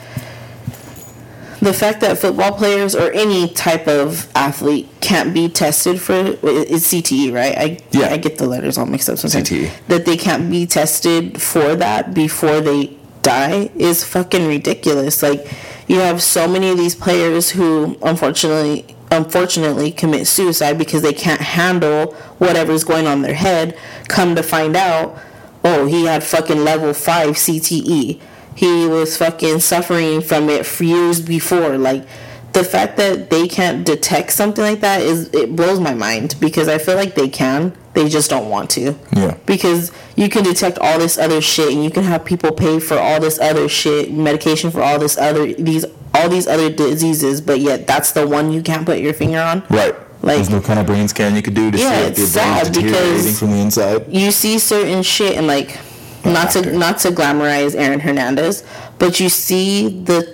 the 1.62 1.74
fact 1.74 2.02
that 2.02 2.18
football 2.18 2.52
players 2.54 2.96
or 2.96 3.12
any 3.12 3.48
type 3.50 3.88
of 3.88 4.28
athlete 4.36 4.88
can't 5.02 5.34
be 5.34 5.50
tested 5.50 6.00
for 6.00 6.14
it's 6.44 6.94
CTE, 6.94 7.34
right? 7.34 7.58
I 7.58 7.80
Yeah. 7.92 8.10
I 8.10 8.18
get 8.18 8.38
the 8.38 8.48
letters 8.48 8.78
all 8.78 8.86
mixed 8.86 9.10
up 9.10 9.18
sometimes. 9.18 9.50
CTE. 9.50 9.72
That 9.88 10.06
they 10.06 10.18
can't 10.18 10.50
be 10.52 10.66
tested 10.68 11.42
for 11.42 11.76
that 11.76 12.14
before 12.14 12.62
they 12.62 12.96
die 13.24 13.72
is 13.76 14.04
fucking 14.04 14.48
ridiculous. 14.48 15.24
Like 15.24 15.48
you 15.88 16.00
have 16.00 16.22
so 16.22 16.48
many 16.48 16.70
of 16.70 16.78
these 16.78 16.94
players 16.96 17.50
who 17.52 17.98
unfortunately 18.04 18.95
unfortunately 19.16 19.92
commit 19.92 20.28
suicide 20.28 20.78
because 20.78 21.02
they 21.02 21.14
can't 21.14 21.42
handle 21.42 22.14
whatever's 22.38 22.84
going 22.84 23.08
on 23.08 23.18
in 23.18 23.22
their 23.24 23.34
head. 23.34 23.78
Come 24.08 24.36
to 24.36 24.44
find 24.44 24.76
out, 24.76 25.18
oh, 25.64 25.86
he 25.86 26.06
had 26.06 26.24
fucking 26.24 26.64
level 26.64 26.94
5 26.94 27.36
CTE. 27.36 28.20
He 28.56 28.88
was 28.88 29.18
fucking 29.18 29.60
suffering 29.60 30.22
from 30.22 30.50
it 30.50 30.66
for 30.66 30.84
years 30.84 31.22
before. 31.22 31.78
Like 31.78 32.08
the 32.54 32.64
fact 32.64 32.96
that 32.98 33.30
they 33.30 33.48
can't 33.48 33.86
detect 33.86 34.32
something 34.32 34.64
like 34.64 34.80
that 34.80 35.02
is 35.02 35.34
it 35.34 35.56
blows 35.56 35.80
my 35.80 35.94
mind 35.94 36.36
because 36.40 36.70
I 36.70 36.78
feel 36.78 36.96
like 36.96 37.16
they 37.16 37.28
can. 37.28 37.76
They 37.94 38.10
just 38.10 38.30
don't 38.30 38.50
want 38.50 38.70
to. 38.72 38.96
Yeah. 39.16 39.38
Because 39.46 39.92
you 40.16 40.30
can 40.30 40.44
detect 40.44 40.78
all 40.80 40.98
this 40.98 41.18
other 41.18 41.42
shit 41.42 41.74
and 41.74 41.84
you 41.84 41.90
can 41.90 42.04
have 42.04 42.26
people 42.26 42.52
pay 42.52 42.80
for 42.80 42.98
all 42.98 43.20
this 43.20 43.40
other 43.40 43.68
shit, 43.70 44.12
medication 44.12 44.72
for 44.72 44.82
all 44.82 45.00
this 45.00 45.18
other 45.18 45.54
these 45.54 45.86
all 46.16 46.30
these 46.30 46.48
other 46.48 46.70
diseases, 46.70 47.42
but 47.42 47.60
yet 47.60 47.88
that's 47.88 48.12
the 48.12 48.26
one 48.28 48.52
you 48.52 48.62
can't 48.62 48.86
put 48.86 49.00
your 49.00 49.14
finger 49.14 49.40
on. 49.40 49.64
Right. 49.70 49.96
Like- 50.22 50.38
There's 50.38 50.50
no 50.50 50.62
kind 50.62 50.80
of 50.80 50.86
brain 50.88 51.08
scan 51.08 51.36
you 51.36 51.42
could 51.42 51.54
do 51.54 51.72
to 51.72 51.78
Yeah, 51.78 51.90
see 51.90 52.02
if 52.04 52.10
it's 52.10 52.20
your 52.20 52.28
sad 52.28 52.62
brain's 52.64 52.70
deteriorating 52.78 53.18
because- 53.18 53.40
from 53.40 53.52
the 53.52 53.58
inside. 53.58 54.06
you 54.10 54.32
see 54.32 54.58
certain 54.60 55.04
shit 55.04 55.38
and 55.38 55.46
like 55.48 55.78
not 56.24 56.50
to 56.52 56.76
not 56.76 56.98
to 57.00 57.10
glamorize 57.12 57.76
Aaron 57.76 58.00
Hernandez, 58.00 58.64
but 58.98 59.20
you 59.20 59.30
see 59.30 60.02
the 60.04 60.34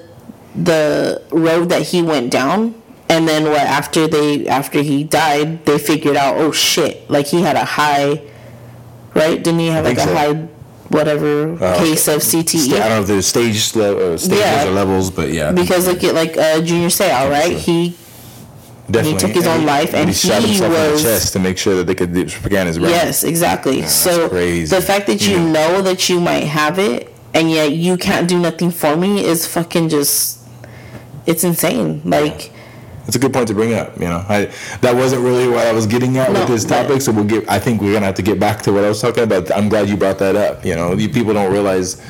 the 0.56 1.22
road 1.32 1.70
that 1.70 1.82
he 1.82 2.02
went 2.02 2.32
down 2.32 2.76
and 3.10 3.28
then 3.28 3.44
what 3.46 3.62
after 3.80 4.08
they 4.08 4.48
after 4.48 4.82
he 4.82 5.04
died 5.04 5.65
they 5.65 5.78
figured 5.78 6.15
out 6.17 6.36
oh 6.38 6.52
shit 6.52 7.10
like 7.10 7.26
he 7.28 7.41
had 7.41 7.56
a 7.56 7.63
high 7.63 8.22
right 9.13 9.41
didn't 9.44 9.60
he 9.60 9.67
have 9.67 9.86
like 9.86 9.98
a 9.98 10.02
so. 10.02 10.13
high 10.13 10.48
whatever 10.91 11.58
Oh, 11.60 11.77
case 11.80 12.08
of 12.08 12.21
Sta- 12.60 12.75
I 12.75 12.80
don't 12.80 12.89
know 12.89 13.01
if 13.01 13.08
there's 13.08 13.27
stage 13.27 13.75
level, 13.75 14.01
or 14.04 14.17
stages 14.17 14.39
Yeah. 14.39 14.67
or 14.67 14.71
levels, 14.71 15.10
but 15.12 15.32
yeah, 15.32 15.51
because 15.51 15.88
look 15.88 16.04
at 16.04 16.13
like 16.15 16.38
uh, 16.38 16.62
Junior 16.62 16.88
Seau 16.89 17.30
right 17.30 17.58
so. 17.58 17.60
he 17.60 17.95
definitely. 18.89 19.19
took 19.19 19.32
his 19.32 19.45
And 19.45 19.54
own 19.56 19.60
he- 19.62 19.65
life, 19.65 19.93
and 19.93 20.10
he 20.10 20.13
shot 20.15 20.41
he 20.41 20.47
himself 20.49 20.73
in 20.73 20.95
the 20.95 21.01
chest 21.01 21.34
to 21.34 21.39
make 21.39 21.58
sure 21.58 21.75
that 21.77 21.88
they 21.88 21.95
could 21.95 22.13
do 22.13 22.25
propaganda 22.25 22.67
his 22.67 22.77
brain. 22.80 22.91
Yes, 22.91 23.23
exactly. 23.23 23.84
so 23.88 24.30
crazy. 24.30 24.75
the 24.75 24.82
fact 24.82 25.08
that 25.08 25.25
you 25.27 25.38
Yeah. 25.38 25.51
know 25.51 25.82
that 25.82 26.10
you 26.10 26.19
might 26.19 26.45
have 26.45 26.77
it 26.80 27.08
and 27.34 27.49
yet 27.49 27.71
you 27.71 27.95
can't 27.97 28.27
do 28.27 28.38
nothing 28.38 28.71
for 28.71 28.95
me 28.97 29.23
is 29.25 29.47
fucking 29.47 29.89
just 29.89 30.39
it's 31.25 31.43
insane. 31.43 32.01
Like 32.04 32.51
It's 33.12 33.17
a 33.17 33.19
good 33.19 33.34
point 33.34 33.50
to 33.50 33.54
bring 33.54 33.74
up. 33.74 34.00
You 34.00 34.08
know, 34.08 34.26
I 34.30 34.45
that 34.80 34.95
wasn't 34.95 35.24
really 35.24 35.45
what 35.45 35.67
I 35.67 35.74
was 35.74 35.86
getting 35.86 36.17
at 36.17 36.32
No, 36.32 36.39
with 36.39 36.47
this 36.47 36.63
topic. 36.63 37.02
So 37.02 37.12
we'll 37.12 37.26
get. 37.26 37.43
I 37.50 37.60
think 37.60 37.82
we're 37.82 37.91
gonna 37.91 38.06
have 38.06 38.15
to 38.15 38.21
get 38.21 38.39
back 38.39 38.62
to 38.62 38.71
what 38.71 38.86
I 38.86 38.88
was 38.88 39.02
talking 39.02 39.26
about. 39.26 39.52
I'm 39.52 39.67
glad 39.67 39.89
you 39.89 39.97
brought 39.97 40.17
that 40.19 40.38
up. 40.38 40.63
You 40.65 40.76
know, 40.76 40.93
you 40.93 41.10
people 41.10 41.34
don't 41.34 41.52
realize 41.52 42.02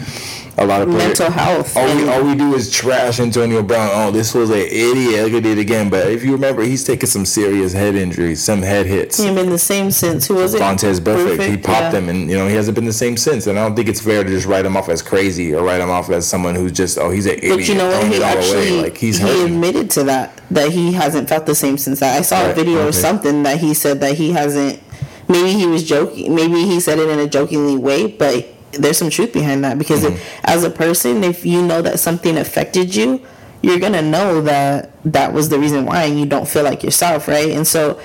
a 0.63 0.65
lot 0.65 0.81
of 0.81 0.89
players- 0.89 1.19
mental 1.19 1.31
health. 1.31 1.75
All 1.75 1.95
we, 1.95 2.07
all 2.09 2.23
we 2.23 2.35
do 2.35 2.53
is 2.53 2.71
trash 2.71 3.19
Antonio 3.19 3.61
Brown. 3.63 3.89
Oh, 3.93 4.11
this 4.11 4.33
was 4.33 4.49
an 4.49 4.57
idiot. 4.57 5.25
Look 5.25 5.33
at 5.33 5.45
it 5.45 5.57
again. 5.57 5.89
But 5.89 6.07
if 6.11 6.23
you 6.23 6.31
remember, 6.33 6.63
he's 6.63 6.83
taken 6.83 7.07
some 7.07 7.25
serious 7.25 7.73
head 7.73 7.95
injuries, 7.95 8.41
some 8.43 8.61
head 8.61 8.85
hits. 8.85 9.19
ain't 9.19 9.35
been 9.35 9.49
the 9.49 9.57
same 9.59 9.91
since 9.91 10.27
who 10.27 10.35
was 10.35 10.53
it? 10.53 10.61
Vontaze 10.61 10.99
Burfict. 10.99 11.47
He 11.49 11.57
popped 11.57 11.93
yeah. 11.93 11.99
him, 11.99 12.09
and 12.09 12.29
you 12.29 12.37
know 12.37 12.47
he 12.47 12.55
hasn't 12.55 12.75
been 12.75 12.85
the 12.85 12.93
same 12.93 13.17
since. 13.17 13.47
And 13.47 13.57
I 13.59 13.65
don't 13.67 13.75
think 13.75 13.87
it's 13.89 14.01
fair 14.01 14.23
to 14.23 14.29
just 14.29 14.45
write 14.47 14.65
him 14.65 14.75
off 14.77 14.89
as 14.89 15.01
crazy 15.01 15.53
or 15.53 15.63
write 15.63 15.81
him 15.81 15.89
off 15.89 16.09
as 16.09 16.27
someone 16.27 16.55
who's 16.55 16.71
just 16.71 16.97
oh 16.97 17.09
he's 17.09 17.25
an 17.25 17.33
idiot. 17.35 17.57
But 17.57 17.67
you 17.67 17.75
know 17.75 17.89
what? 17.89 18.07
He 18.07 18.21
actually 18.23 18.81
like 18.81 18.97
he's 18.97 19.17
he 19.17 19.23
hurting. 19.25 19.55
admitted 19.55 19.89
to 19.91 20.03
that 20.05 20.41
that 20.51 20.69
he 20.71 20.93
hasn't 20.93 21.29
felt 21.29 21.45
the 21.45 21.55
same 21.55 21.77
since 21.77 21.99
that. 22.01 22.17
I 22.17 22.21
saw 22.21 22.41
a 22.41 22.47
Right, 22.47 22.55
video 22.55 22.87
or 22.87 22.91
something 22.91 23.43
that 23.43 23.59
he 23.59 23.73
said 23.73 23.99
that 24.01 24.15
he 24.15 24.31
hasn't. 24.31 24.79
Maybe 25.29 25.53
he 25.53 25.65
was 25.65 25.83
joking. 25.87 26.35
Maybe 26.35 26.65
he 26.65 26.79
said 26.79 26.99
it 26.99 27.07
in 27.07 27.19
a 27.19 27.27
jokingly 27.27 27.77
way, 27.77 28.07
but 28.07 28.45
there's 28.73 28.97
some 28.97 29.09
truth 29.09 29.33
behind 29.33 29.63
that 29.63 29.77
because 29.77 30.03
Mm-hmm. 30.03 30.15
if, 30.15 30.39
as 30.45 30.63
a 30.63 30.69
person, 30.69 31.23
if 31.23 31.45
you 31.45 31.61
know 31.61 31.81
that 31.81 31.99
something 31.99 32.37
affected 32.37 32.95
you, 32.95 33.21
you're 33.61 33.79
gonna 33.79 34.01
know 34.01 34.41
that 34.41 34.91
that 35.05 35.33
was 35.33 35.49
the 35.49 35.59
reason 35.59 35.85
why, 35.85 36.03
and 36.03 36.19
you 36.19 36.25
don't 36.25 36.47
feel 36.47 36.63
like 36.63 36.83
yourself, 36.83 37.27
right? 37.27 37.49
And 37.49 37.67
so 37.67 37.99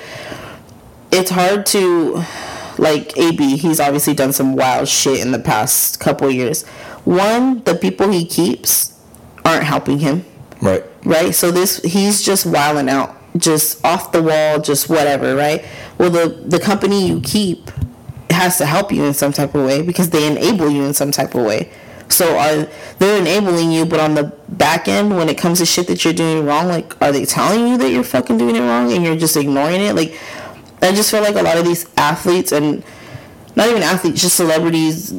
it's 1.11 1.31
hard 1.31 1.65
to 1.67 2.23
like 2.77 3.17
AB. 3.17 3.57
He's 3.57 3.79
obviously 3.79 4.13
done 4.13 4.33
some 4.33 4.55
wild 4.55 4.87
shit 4.87 5.19
in 5.19 5.31
the 5.31 5.39
past 5.39 5.99
couple 5.99 6.29
years. 6.29 6.65
One, 7.05 7.63
the 7.63 7.75
people 7.75 8.09
he 8.09 8.25
keeps 8.25 8.93
aren't 9.45 9.63
helping 9.63 9.99
him, 9.99 10.25
right. 10.61 10.83
right? 11.05 11.33
So 11.33 11.51
this 11.51 11.81
he's 11.83 12.21
just 12.21 12.45
wilding 12.45 12.89
out, 12.89 13.15
just 13.37 13.83
off 13.85 14.11
the 14.11 14.21
wall, 14.21 14.59
just 14.59 14.89
whatever, 14.89 15.35
right? 15.35 15.65
Well, 15.97 16.09
the 16.11 16.27
the 16.45 16.59
company 16.59 17.07
you 17.07 17.21
keep 17.21 17.71
has 18.37 18.57
to 18.57 18.65
help 18.65 18.91
you 18.91 19.03
in 19.03 19.13
some 19.13 19.33
type 19.33 19.53
of 19.55 19.65
way 19.65 19.81
because 19.81 20.09
they 20.09 20.25
enable 20.27 20.69
you 20.69 20.83
in 20.83 20.93
some 20.93 21.11
type 21.11 21.35
of 21.35 21.45
way. 21.45 21.69
So 22.09 22.37
are 22.37 22.67
they're 22.99 23.19
enabling 23.19 23.71
you, 23.71 23.85
but 23.85 23.99
on 23.99 24.15
the 24.15 24.33
back 24.47 24.87
end, 24.87 25.15
when 25.15 25.27
it 25.29 25.37
comes 25.37 25.59
to 25.59 25.65
shit 25.65 25.87
that 25.87 26.05
you're 26.05 26.13
doing 26.13 26.45
wrong, 26.45 26.67
like 26.67 26.99
are 27.01 27.11
they 27.11 27.25
telling 27.25 27.67
you 27.67 27.77
that 27.77 27.91
you're 27.91 28.03
fucking 28.03 28.37
doing 28.37 28.55
it 28.55 28.61
wrong 28.61 28.91
and 28.93 29.03
you're 29.03 29.17
just 29.17 29.35
ignoring 29.35 29.81
it? 29.81 29.93
Like 29.93 30.17
I 30.81 30.93
just 30.93 31.11
feel 31.11 31.21
like 31.21 31.35
a 31.35 31.41
lot 31.41 31.57
of 31.57 31.65
these 31.65 31.85
athletes 31.97 32.51
and 32.51 32.83
not 33.55 33.69
even 33.69 33.81
athletes, 33.81 34.21
just 34.21 34.35
celebrities, 34.35 35.11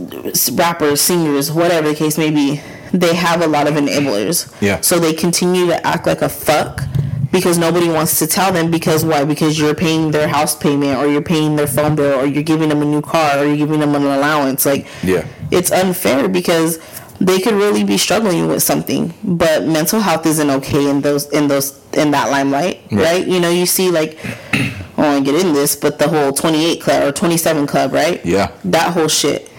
rappers, 0.53 1.01
singers, 1.01 1.51
whatever 1.51 1.89
the 1.89 1.95
case 1.95 2.17
may 2.17 2.31
be, 2.31 2.61
they 2.93 3.15
have 3.15 3.43
a 3.43 3.47
lot 3.47 3.67
of 3.67 3.75
enablers. 3.75 4.55
Yeah. 4.63 4.81
So 4.81 4.99
they 5.01 5.13
continue 5.13 5.67
to 5.67 5.87
act 5.87 6.07
like 6.07 6.23
a 6.23 6.29
fuck 6.29 6.83
because 7.31 7.59
nobody 7.59 7.89
wants 7.89 8.19
to 8.21 8.27
tell 8.27 8.53
them 8.53 8.71
because 8.71 9.05
why? 9.05 9.25
Because 9.25 9.59
you're 9.59 9.75
paying 9.75 10.11
their 10.11 10.29
house 10.29 10.57
payment 10.57 10.99
or 10.99 11.07
you're 11.07 11.23
paying 11.23 11.57
their 11.57 11.67
phone 11.67 11.95
bill 11.95 12.21
or 12.21 12.27
you're 12.27 12.43
giving 12.43 12.69
them 12.71 12.81
a 12.83 12.85
new 12.85 13.03
car 13.03 13.39
or 13.39 13.45
you're 13.45 13.57
giving 13.57 13.81
them 13.81 13.95
an 13.95 14.03
allowance. 14.03 14.65
Like 14.65 14.87
Yeah. 15.03 15.27
it's 15.51 15.71
unfair 15.71 16.29
because 16.29 16.79
they 17.21 17.41
could 17.41 17.55
really 17.55 17.83
be 17.85 17.99
struggling 17.99 18.47
with 18.47 18.63
something, 18.63 19.13
but 19.25 19.65
mental 19.67 20.01
health 20.01 20.25
isn't 20.25 20.49
okay 20.51 20.89
in 20.89 21.01
those 21.01 21.29
in 21.31 21.49
those 21.49 21.79
in 21.93 22.13
that 22.13 22.31
limelight, 22.31 22.81
Right. 22.91 23.03
right? 23.05 23.27
You 23.27 23.41
know, 23.41 23.51
you 23.51 23.67
see 23.67 23.91
like 23.91 24.19
oh, 24.25 24.59
I 24.97 25.03
don't 25.03 25.07
want 25.15 25.27
to 25.27 25.33
get 25.33 25.45
in 25.45 25.53
this, 25.53 25.77
but 25.77 25.99
the 25.99 26.09
whole 26.09 26.33
28 26.33 26.81
club 26.81 27.03
or 27.03 27.13
27 27.13 27.67
club, 27.67 27.93
right? 27.93 28.25
Yeah. 28.25 28.51
That 28.65 28.93
whole 28.95 29.09
shit. 29.09 29.51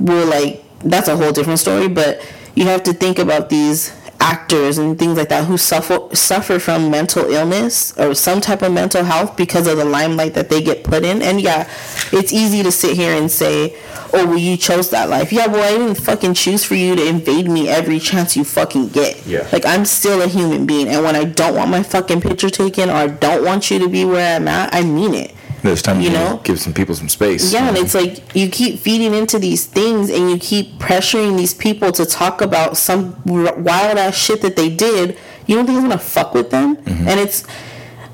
Well, 0.00 0.26
like 0.26 0.62
that's 0.80 1.08
a 1.08 1.16
whole 1.16 1.32
different 1.32 1.60
story, 1.60 1.88
but 1.88 2.20
you 2.54 2.64
have 2.66 2.82
to 2.84 2.92
think 2.92 3.18
about 3.18 3.48
these 3.50 3.92
actors 4.20 4.78
and 4.78 4.98
things 4.98 5.16
like 5.16 5.28
that 5.28 5.44
who 5.44 5.56
suffer 5.56 6.14
suffer 6.14 6.58
from 6.58 6.90
mental 6.90 7.30
illness 7.30 7.96
or 7.98 8.14
some 8.14 8.40
type 8.40 8.62
of 8.62 8.72
mental 8.72 9.04
health 9.04 9.36
because 9.36 9.66
of 9.66 9.76
the 9.76 9.84
limelight 9.84 10.34
that 10.34 10.48
they 10.48 10.62
get 10.62 10.84
put 10.84 11.04
in. 11.04 11.22
And 11.22 11.40
yeah, 11.40 11.68
it's 12.12 12.32
easy 12.32 12.62
to 12.62 12.72
sit 12.72 12.96
here 12.96 13.16
and 13.16 13.30
say, 13.30 13.76
"Oh, 14.12 14.26
well, 14.26 14.38
you 14.38 14.56
chose 14.56 14.90
that 14.90 15.08
life." 15.08 15.32
Yeah, 15.32 15.46
well, 15.46 15.62
I 15.62 15.78
didn't 15.78 15.96
fucking 15.96 16.34
choose 16.34 16.64
for 16.64 16.74
you 16.74 16.96
to 16.96 17.06
invade 17.06 17.48
me 17.48 17.68
every 17.68 17.98
chance 17.98 18.36
you 18.36 18.44
fucking 18.44 18.88
get. 18.88 19.26
Yeah. 19.26 19.48
Like 19.52 19.66
I'm 19.66 19.84
still 19.84 20.22
a 20.22 20.26
human 20.26 20.66
being, 20.66 20.88
and 20.88 21.04
when 21.04 21.16
I 21.16 21.24
don't 21.24 21.54
want 21.54 21.70
my 21.70 21.82
fucking 21.82 22.20
picture 22.20 22.50
taken 22.50 22.90
or 22.90 22.94
I 22.94 23.06
don't 23.08 23.44
want 23.44 23.70
you 23.70 23.78
to 23.80 23.88
be 23.88 24.04
where 24.04 24.36
I'm 24.36 24.48
at, 24.48 24.74
I 24.74 24.82
mean 24.82 25.14
it. 25.14 25.35
There's 25.62 25.82
time 25.82 26.00
You 26.00 26.10
to 26.10 26.14
know? 26.14 26.40
give 26.44 26.60
some 26.60 26.72
people 26.74 26.94
some 26.94 27.08
space. 27.08 27.52
Yeah, 27.52 27.68
and 27.68 27.76
it's 27.76 27.94
like 27.94 28.34
you 28.36 28.48
keep 28.48 28.78
feeding 28.78 29.14
into 29.14 29.38
these 29.38 29.66
things 29.66 30.10
and 30.10 30.30
you 30.30 30.38
keep 30.38 30.74
pressuring 30.78 31.36
these 31.36 31.54
people 31.54 31.90
to 31.92 32.06
talk 32.06 32.40
about 32.40 32.76
some 32.76 33.20
wild 33.24 33.98
ass 33.98 34.14
shit 34.16 34.42
that 34.42 34.56
they 34.56 34.68
did. 34.68 35.18
You 35.46 35.56
don't 35.56 35.66
think 35.66 35.78
it's 35.78 35.84
gonna 35.84 35.98
fuck 35.98 36.34
with 36.34 36.50
them? 36.50 36.76
Mm-hmm. 36.76 37.08
And 37.08 37.20
it's 37.20 37.44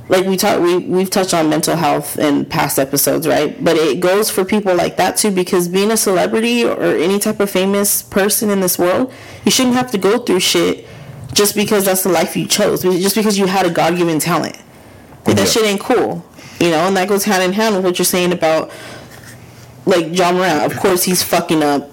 like 0.09 0.27
we 0.27 0.37
talk 0.37 0.61
we 0.61 0.79
we've 0.79 1.11
touched 1.11 1.33
on 1.35 1.49
mental 1.51 1.77
health 1.77 2.19
in 2.19 2.45
past 2.45 2.79
episodes, 2.79 3.27
right? 3.27 3.63
But 3.63 3.77
it 3.77 4.01
goes 4.01 4.31
for 4.31 4.45
people 4.45 4.75
like 4.75 4.97
that 4.97 5.17
too 5.17 5.31
because 5.31 5.69
being 5.69 5.91
a 5.91 5.97
celebrity 5.97 6.65
or 6.65 6.83
any 6.83 7.19
type 7.19 7.41
of 7.41 7.51
famous 7.51 8.03
person 8.03 8.51
in 8.51 8.61
this 8.61 8.79
world, 8.79 9.13
you 9.45 9.51
shouldn't 9.51 9.77
have 9.77 9.91
to 9.93 9.99
go 9.99 10.19
through 10.19 10.41
shit 10.41 10.87
just 11.33 11.55
because 11.55 11.85
that's 11.87 12.03
the 12.03 12.09
life 12.11 12.37
you 12.37 12.47
chose. 12.47 12.83
Just 12.83 13.17
because 13.17 13.39
you 13.39 13.47
had 13.47 13.65
a 13.67 13.71
God 13.71 13.97
given 13.97 14.19
talent. 14.19 14.57
Like, 15.27 15.37
that 15.37 15.43
Yeah. 15.47 15.51
shit 15.53 15.65
ain't 15.65 15.81
cool. 15.81 16.25
You 16.63 16.71
know, 16.71 16.87
and 16.87 16.97
that 16.97 17.09
goes 17.09 17.25
hand 17.25 17.43
in 17.43 17.53
hand 17.55 17.75
with 17.75 17.85
what 17.85 17.99
you're 17.99 18.07
saying 18.07 18.31
about 18.31 18.71
like 19.85 20.17
Ja 20.17 20.31
Morant. 20.31 20.71
Of 20.71 20.79
course, 20.79 21.03
he's 21.03 21.21
fucking 21.21 21.61
up 21.61 21.91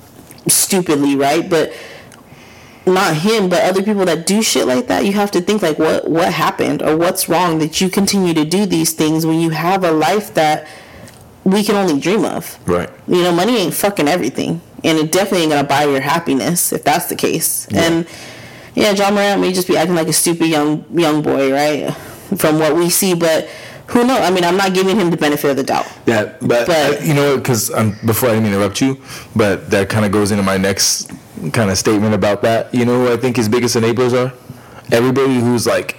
stupidly, 0.47 1.15
right? 1.15 1.49
But 1.49 1.73
not 2.85 3.15
him, 3.15 3.49
but 3.49 3.63
other 3.63 3.81
people 3.81 4.05
that 4.05 4.27
do 4.27 4.43
shit 4.43 4.67
like 4.67 4.85
that. 4.85 5.05
You 5.05 5.13
have 5.13 5.31
to 5.31 5.41
think 5.41 5.63
like, 5.63 5.79
what 5.79 6.07
what 6.07 6.31
happened 6.31 6.83
or 6.83 6.95
what's 6.95 7.27
wrong 7.27 7.57
that 7.57 7.81
you 7.81 7.89
continue 7.89 8.35
to 8.35 8.45
do 8.45 8.67
these 8.67 8.93
things 8.93 9.25
when 9.25 9.39
you 9.39 9.49
have 9.49 9.83
a 9.83 9.91
life 9.91 10.35
that 10.35 10.67
we 11.43 11.63
can 11.63 11.75
only 11.75 11.99
dream 11.99 12.23
of. 12.23 12.59
Right. 12.67 12.91
You 13.07 13.23
know, 13.23 13.31
money 13.31 13.57
ain't 13.57 13.73
fucking 13.73 14.07
everything, 14.07 14.61
and 14.83 14.99
it 14.99 15.11
definitely 15.11 15.45
ain't 15.45 15.51
gonna 15.53 15.67
buy 15.67 15.85
your 15.85 16.01
happiness 16.01 16.71
if 16.71 16.83
that's 16.83 17.07
the 17.07 17.15
case. 17.15 17.67
And 17.73 18.07
yeah, 18.75 18.91
Ja 18.91 19.09
Morant 19.09 19.41
may 19.41 19.51
just 19.51 19.67
be 19.67 19.77
acting 19.77 19.95
like 19.95 20.09
a 20.09 20.13
stupid 20.13 20.45
young 20.45 20.85
young 20.93 21.23
boy, 21.23 21.51
right? 21.51 21.91
From 22.37 22.59
what 22.59 22.75
we 22.75 22.91
see, 22.91 23.15
but 23.15 23.49
who 23.89 24.05
knows? 24.05 24.19
I 24.19 24.29
mean, 24.31 24.43
I'm 24.43 24.57
not 24.57 24.73
giving 24.73 24.97
him 24.99 25.09
the 25.09 25.17
benefit 25.17 25.49
of 25.51 25.57
the 25.57 25.63
doubt. 25.63 25.85
Yeah, 26.05 26.25
but, 26.41 26.67
But- 26.67 26.69
uh, 26.69 27.03
you 27.03 27.13
know, 27.13 27.37
because 27.37 27.71
um, 27.71 27.97
before 28.05 28.29
I 28.29 28.33
didn't 28.33 28.47
interrupt 28.47 28.81
you, 28.81 29.01
but 29.35 29.69
that 29.71 29.89
kind 29.89 30.05
of 30.05 30.11
goes 30.11 30.31
into 30.31 30.43
my 30.43 30.57
next 30.57 31.11
kind 31.53 31.69
of 31.69 31.77
statement 31.77 32.13
about 32.13 32.41
that. 32.43 32.73
You 32.73 32.85
know 32.85 33.05
who 33.05 33.13
I 33.13 33.17
think 33.17 33.35
his 33.37 33.49
biggest 33.49 33.75
enablers 33.75 34.13
are? 34.13 34.33
everybody 34.91 35.35
who's 35.35 35.67
like, 35.67 35.95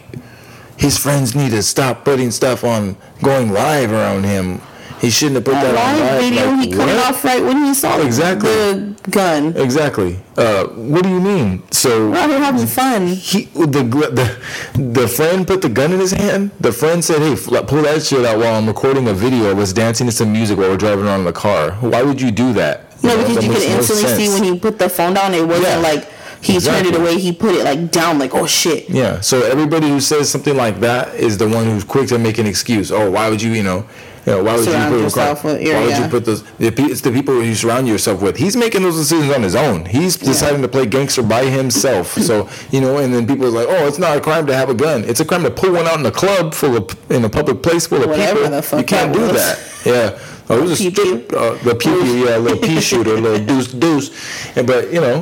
his 0.76 0.98
friends 0.98 1.36
need 1.36 1.50
to 1.50 1.62
stop 1.62 2.04
putting 2.04 2.30
stuff 2.32 2.64
on 2.64 2.96
going 3.22 3.52
live 3.52 3.92
around 3.92 4.24
him. 4.24 4.60
He 5.00 5.08
shouldn't 5.10 5.36
have 5.36 5.44
put 5.46 5.52
that, 5.54 5.72
That 5.72 5.94
on 5.94 6.00
live 6.00 6.20
video 6.22 6.50
Like, 6.50 6.68
he 6.68 6.72
cut 6.76 6.88
it 6.88 6.98
off 7.06 7.24
right 7.24 7.42
when 7.42 7.64
he 7.64 7.72
saw 7.74 7.98
Exactly. 8.00 8.50
the 8.50 8.94
gun. 9.10 9.56
Exactly. 9.56 10.18
Uh, 10.36 10.64
what 10.66 11.02
do 11.02 11.08
you 11.08 11.20
mean? 11.20 11.62
So 11.70 12.10
We're 12.10 12.38
having 12.38 12.66
fun. 12.66 13.06
he 13.08 13.44
the 13.54 13.82
the 13.82 14.36
the 14.78 15.08
friend 15.08 15.46
put 15.46 15.62
the 15.62 15.68
gun 15.70 15.92
in 15.92 16.00
his 16.00 16.12
hand. 16.12 16.50
The 16.60 16.72
friend 16.72 17.02
said, 17.04 17.18
"Hey, 17.22 17.34
pull 17.34 17.82
that 17.82 18.02
shit 18.02 18.24
out 18.26 18.38
while 18.38 18.54
I'm 18.56 18.66
recording 18.66 19.08
a 19.08 19.14
video. 19.14 19.48
I 19.50 19.54
was 19.54 19.72
dancing 19.72 20.06
to 20.06 20.12
some 20.12 20.32
music 20.32 20.58
while 20.58 20.68
we're 20.68 20.76
driving 20.76 21.06
around 21.06 21.20
in 21.20 21.26
the 21.26 21.32
car. 21.32 21.72
Why 21.80 22.02
would 22.02 22.20
you 22.20 22.30
do 22.30 22.52
that? 22.54 23.02
No, 23.02 23.16
know, 23.16 23.26
because 23.26 23.42
you 23.44 23.50
could 23.50 23.60
makes 23.60 23.68
no 23.70 23.76
instantly 23.78 24.26
see 24.26 24.28
when 24.28 24.42
he 24.52 24.58
put 24.58 24.78
the 24.78 24.88
phone 24.90 25.14
down, 25.14 25.32
it 25.32 25.46
wasn't 25.46 25.68
Yeah. 25.68 25.76
like 25.78 26.08
he 26.42 26.58
turned 26.60 26.86
it 26.86 26.94
away. 26.94 27.18
He 27.18 27.32
put 27.32 27.54
it 27.54 27.64
like 27.64 27.90
down, 27.90 28.18
like 28.18 28.34
oh 28.34 28.46
shit. 28.46 28.90
Yeah. 28.90 29.20
So 29.20 29.42
everybody 29.44 29.88
who 29.88 30.00
says 30.00 30.28
something 30.28 30.56
like 30.56 30.80
that 30.80 31.14
is 31.14 31.38
the 31.38 31.48
one 31.48 31.64
who's 31.64 31.84
quick 31.84 32.08
to 32.08 32.18
make 32.18 32.36
an 32.38 32.46
excuse. 32.46 32.92
Oh, 32.92 33.10
why 33.10 33.30
would 33.30 33.40
you? 33.40 33.52
You 33.52 33.62
know. 33.62 33.84
You 34.26 34.32
know, 34.32 34.42
why 34.44 34.56
would 34.56 34.64
Surround 34.66 34.92
you 34.92 34.98
put 34.98 35.02
yourself 35.04 35.44
with- 35.44 35.54
Why 35.60 35.80
would 35.80 35.90
yeah. 35.90 36.04
you 36.04 36.10
put 36.10 36.24
those? 36.26 36.42
the 36.58 36.66
It's 36.76 37.00
the 37.00 37.10
people 37.10 37.42
you 37.42 37.54
surround 37.54 37.88
yourself 37.88 38.20
with. 38.20 38.36
He's 38.36 38.54
making 38.56 38.82
those 38.82 38.96
decisions 38.96 39.34
on 39.34 39.42
his 39.42 39.54
own. 39.54 39.86
He's 39.86 40.16
deciding 40.16 40.60
to 40.62 40.68
play 40.68 40.84
gangster 40.86 41.22
by 41.22 41.44
himself. 41.46 42.12
so 42.20 42.48
you 42.70 42.80
know, 42.80 42.98
and 42.98 43.14
then 43.14 43.26
people 43.26 43.46
are 43.46 43.50
like, 43.50 43.66
"Oh, 43.68 43.86
it's 43.86 43.98
not 43.98 44.16
a 44.16 44.20
crime 44.20 44.46
to 44.46 44.54
have 44.54 44.68
a 44.68 44.74
gun. 44.74 45.04
It's 45.04 45.20
a 45.20 45.24
crime 45.24 45.42
to 45.44 45.50
pull 45.50 45.72
one 45.72 45.86
out 45.86 45.98
in 45.98 46.04
a 46.06 46.10
club 46.10 46.52
full 46.54 46.76
of 46.76 46.96
in 47.10 47.24
a 47.24 47.28
public 47.30 47.62
place 47.62 47.86
full 47.86 48.02
of 48.02 48.10
Whatever 48.10 48.44
people. 48.60 48.78
you 48.78 48.84
can't 48.84 49.12
do 49.12 49.20
was. 49.20 49.32
that. 49.32 49.58
Yeah. 49.86 50.18
Oh, 50.52 50.58
it 50.58 50.62
was 50.62 50.72
a 50.72 50.76
strip, 50.76 51.28
pew. 51.28 51.38
uh, 51.38 51.54
the 51.62 51.76
pew, 51.76 52.02
yeah, 52.24 52.36
a 52.36 52.40
little 52.40 52.58
pea 52.58 52.80
shooter, 52.90 53.14
a 53.14 53.20
little 53.20 53.46
deuce 53.46 53.68
deuce. 53.68 54.10
And, 54.56 54.66
but 54.66 54.92
you 54.92 55.00
know, 55.00 55.14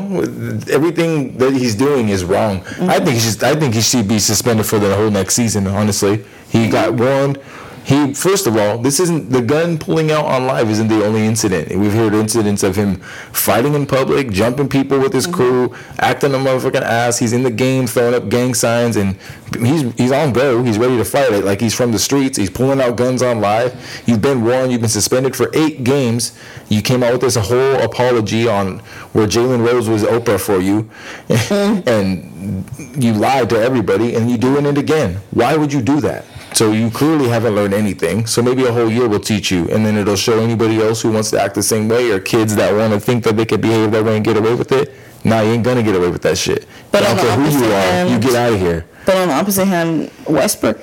everything 0.71 1.37
that 1.39 1.53
he's 1.53 1.75
doing 1.75 2.09
is 2.09 2.25
wrong. 2.25 2.61
Mm-hmm. 2.63 2.91
I 2.91 2.99
think 2.99 3.11
he 3.11 3.21
should. 3.21 3.45
I 3.45 3.55
think 3.55 3.75
he 3.75 3.81
should 3.83 4.09
be 4.09 4.19
suspended 4.19 4.67
for 4.67 4.79
the 4.79 4.95
whole 4.97 5.11
next 5.11 5.35
season. 5.35 5.67
Honestly, 5.67 6.25
he 6.49 6.69
got 6.69 6.95
warned. 6.95 7.39
He 7.88 8.12
first 8.12 8.46
of 8.46 8.55
all, 8.55 8.77
this 8.77 9.01
isn't 9.01 9.31
the 9.31 9.40
gun 9.40 9.79
pulling 9.79 10.11
out 10.11 10.27
on 10.27 10.46
live 10.46 10.68
isn't 10.68 10.88
the 10.88 11.03
only 11.07 11.24
incident. 11.24 11.74
We've 11.74 11.92
heard 11.94 12.12
incidents 12.12 12.62
of 12.62 12.77
him 12.77 12.96
fighting 13.33 13.72
in 13.72 13.87
public, 13.87 14.31
jumping 14.31 14.68
people 14.68 14.98
with 15.01 15.14
his 15.14 15.27
Mm-hmm. 15.27 15.35
crew, 15.35 15.74
acting 15.98 16.35
a 16.35 16.37
motherfucking 16.37 16.83
ass. 16.83 17.18
He's 17.18 17.33
in 17.33 17.42
the 17.44 17.51
game, 17.51 17.87
throwing 17.87 18.14
up 18.14 18.29
gang 18.29 18.53
signs, 18.55 18.96
and 18.96 19.16
he's 19.59 19.90
he's 19.94 20.12
on 20.12 20.35
go. 20.35 20.62
He's 20.62 20.77
ready 20.79 20.98
to 20.98 21.05
fight 21.05 21.33
it. 21.33 21.44
Like 21.44 21.61
he's 21.62 21.74
from 21.74 21.92
the 21.92 21.98
streets. 21.98 22.37
He's 22.37 22.51
pulling 22.51 22.79
out 22.81 22.96
guns 22.96 23.22
on 23.22 23.40
live. 23.40 23.72
You've 24.07 24.20
been 24.20 24.44
warned. 24.44 24.70
You've 24.70 24.83
been 24.83 24.90
suspended 24.90 25.35
for 25.35 25.51
eight 25.55 25.83
games. 25.83 26.38
You 26.68 26.83
came 26.83 27.03
out 27.03 27.12
with 27.12 27.22
this 27.22 27.37
whole 27.37 27.77
apology 27.81 28.46
on 28.46 28.81
where 29.14 29.27
Jalen 29.27 29.66
Rose 29.66 29.88
was 29.88 30.03
Oprah 30.03 30.38
for 30.38 30.61
you, 30.61 30.90
and 31.87 32.64
you 33.03 33.14
lied 33.14 33.48
to 33.51 33.59
everybody, 33.59 34.14
and 34.14 34.29
you're 34.29 34.38
doing 34.38 34.66
it 34.66 34.77
again. 34.77 35.20
Why 35.31 35.57
would 35.57 35.72
you 35.72 35.81
do 35.81 36.01
that? 36.03 36.27
So 36.59 36.73
you 36.73 36.90
clearly 36.90 37.29
haven't 37.29 37.55
learned 37.55 37.73
anything. 37.73 38.27
So 38.27 38.42
maybe 38.42 38.64
a 38.64 38.73
whole 38.73 38.90
year 38.90 39.07
will 39.07 39.21
teach 39.21 39.49
you, 39.53 39.68
and 39.68 39.87
then 39.87 39.97
it'll 39.97 40.16
show 40.16 40.40
anybody 40.40 40.83
else 40.83 41.01
who 41.01 41.12
wants 41.12 41.31
to 41.31 41.40
act 41.40 41.55
the 41.55 41.62
same 41.62 41.88
way, 41.88 42.11
or 42.11 42.18
kids 42.18 42.57
that 42.57 42.75
want 42.75 42.92
to 42.92 42.99
think 42.99 43.23
that 43.23 43.37
they 43.37 43.47
could 43.47 43.61
behave 43.61 43.92
that 43.92 44.05
way 44.05 44.16
and 44.16 44.25
get 44.25 44.37
away 44.37 44.57
with 44.57 44.73
it. 44.73 44.92
Nah, 45.23 45.42
you 45.42 45.51
ain't 45.53 45.62
gonna 45.62 45.85
get 45.85 45.94
away 45.94 46.11
with 46.11 46.23
that 46.23 46.37
shit. 46.37 46.66
But 46.90 47.05
I 47.05 47.11
on 47.12 47.16
don't 47.16 47.25
the 47.27 47.31
care 47.31 47.37
who 47.37 47.42
you 47.42 47.49
opposite 47.59 47.66
are, 47.66 47.81
hand- 47.81 48.11
you 48.11 48.18
get 48.29 48.35
out 48.35 48.53
of 48.55 48.59
here. 48.59 48.87
But 49.07 49.16
on 49.18 49.29
the 49.29 49.35
opposite 49.35 49.66
hand, 49.66 50.11
Westbrook 50.27 50.81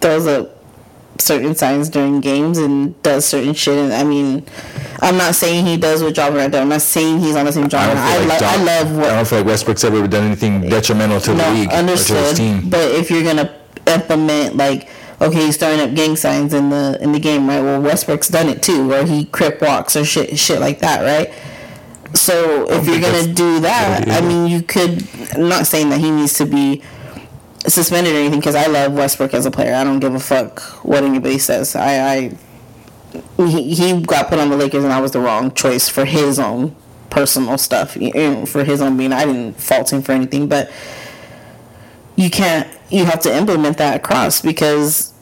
throws 0.00 0.26
up 0.26 0.56
certain 1.18 1.54
signs 1.54 1.90
during 1.90 2.22
games 2.22 2.56
and 2.56 3.00
does 3.02 3.26
certain 3.26 3.52
shit. 3.52 3.76
And 3.76 3.92
I 3.92 4.04
mean, 4.04 4.46
I'm 5.02 5.18
not 5.18 5.34
saying 5.34 5.66
he 5.66 5.76
does 5.76 6.02
what 6.02 6.16
Ja 6.16 6.30
Morant 6.30 6.52
does. 6.52 6.62
I'm 6.62 6.68
not 6.70 6.80
saying 6.80 7.18
he's 7.18 7.36
on 7.36 7.44
the 7.44 7.52
same 7.52 7.64
I 7.64 7.68
John. 7.68 7.94
I, 7.94 8.24
like 8.24 8.40
lo- 8.40 8.46
I 8.46 8.62
love 8.64 8.96
what 8.96 9.04
I 9.10 9.16
don't 9.16 9.28
feel 9.28 9.38
like 9.40 9.48
Westbrook's 9.48 9.84
ever 9.84 10.08
done 10.08 10.24
anything 10.24 10.62
detrimental 10.62 11.20
to 11.20 11.32
the 11.32 11.36
no, 11.36 11.52
league 11.52 11.68
or 11.68 11.82
to 11.82 12.14
his 12.14 12.38
team. 12.38 12.70
But 12.70 12.92
if 12.92 13.10
you're 13.10 13.22
gonna 13.22 13.57
implement 13.88 14.56
like, 14.56 14.88
okay, 15.20 15.46
he's 15.46 15.56
throwing 15.56 15.80
up 15.80 15.94
gang 15.94 16.16
signs 16.16 16.54
in 16.54 16.70
the 16.70 16.98
in 17.00 17.12
the 17.12 17.20
game, 17.20 17.48
right? 17.48 17.60
Well, 17.60 17.80
Westbrook's 17.80 18.28
done 18.28 18.48
it 18.48 18.62
too, 18.62 18.86
where 18.86 19.06
he 19.06 19.24
crip 19.24 19.60
walks 19.60 19.96
or 19.96 20.04
shit 20.04 20.38
shit 20.38 20.60
like 20.60 20.80
that, 20.80 21.02
right? 21.02 21.34
So 22.14 22.68
if 22.70 22.86
you're 22.86 23.00
gonna 23.00 23.32
do 23.32 23.60
that, 23.60 24.08
I 24.08 24.20
mean, 24.20 24.46
you 24.50 24.62
could. 24.62 25.06
I'm 25.34 25.48
not 25.48 25.66
saying 25.66 25.90
that 25.90 26.00
he 26.00 26.10
needs 26.10 26.34
to 26.34 26.46
be 26.46 26.82
suspended 27.66 28.14
or 28.14 28.18
anything 28.18 28.40
because 28.40 28.54
I 28.54 28.66
love 28.66 28.92
Westbrook 28.92 29.34
as 29.34 29.46
a 29.46 29.50
player. 29.50 29.74
I 29.74 29.84
don't 29.84 29.98
give 29.98 30.14
a 30.14 30.20
fuck 30.20 30.60
what 30.84 31.04
anybody 31.04 31.38
says. 31.38 31.76
I, 31.76 32.14
I 32.14 32.36
he, 33.36 33.74
he 33.74 34.00
got 34.02 34.28
put 34.28 34.38
on 34.38 34.50
the 34.50 34.56
Lakers 34.56 34.84
and 34.84 34.92
I 34.92 35.00
was 35.00 35.12
the 35.12 35.20
wrong 35.20 35.52
choice 35.52 35.88
for 35.88 36.04
his 36.04 36.38
own 36.38 36.74
personal 37.10 37.58
stuff. 37.58 37.96
You 37.96 38.12
know, 38.12 38.46
for 38.46 38.64
his 38.64 38.80
own 38.80 38.96
being, 38.96 39.12
I 39.12 39.24
didn't 39.24 39.60
fault 39.60 39.92
him 39.92 40.02
for 40.02 40.12
anything, 40.12 40.48
but 40.48 40.70
you 42.16 42.30
can't. 42.30 42.68
You 42.90 43.04
have 43.04 43.20
to 43.20 43.36
implement 43.36 43.76
that 43.78 43.96
across 43.96 44.40
because 44.40 45.12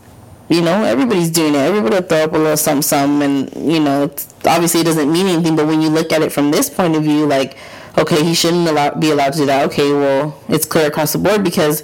you 0.49 0.61
know 0.63 0.85
everybody's 0.85 1.31
doing 1.31 1.55
it. 1.55 1.59
Everybody 1.59 1.97
will 1.97 2.03
throw 2.03 2.25
up 2.25 2.33
a 2.33 2.39
little 2.39 2.57
something, 2.57 2.83
something, 2.83 3.23
and 3.55 3.73
you 3.73 3.81
know 3.81 4.11
obviously 4.45 4.81
it 4.81 4.85
doesn't 4.85 5.11
mean 5.11 5.27
anything. 5.27 5.57
But 5.57 5.67
when 5.67 5.83
you 5.83 5.89
look 5.89 6.13
at 6.13 6.23
it 6.23 6.33
from 6.33 6.51
this 6.51 6.71
point 6.71 6.95
of 6.95 7.03
view, 7.03 7.27
like 7.27 7.57
okay, 7.99 8.23
he 8.23 8.35
shouldn't 8.35 8.69
allow, 8.69 8.91
be 8.95 9.11
allowed 9.11 9.33
to 9.33 9.39
do 9.41 9.47
that. 9.47 9.67
Okay, 9.67 9.93
well 9.93 10.41
it's 10.49 10.67
clear 10.67 10.87
across 10.87 11.13
the 11.13 11.19
board 11.19 11.43
because 11.43 11.83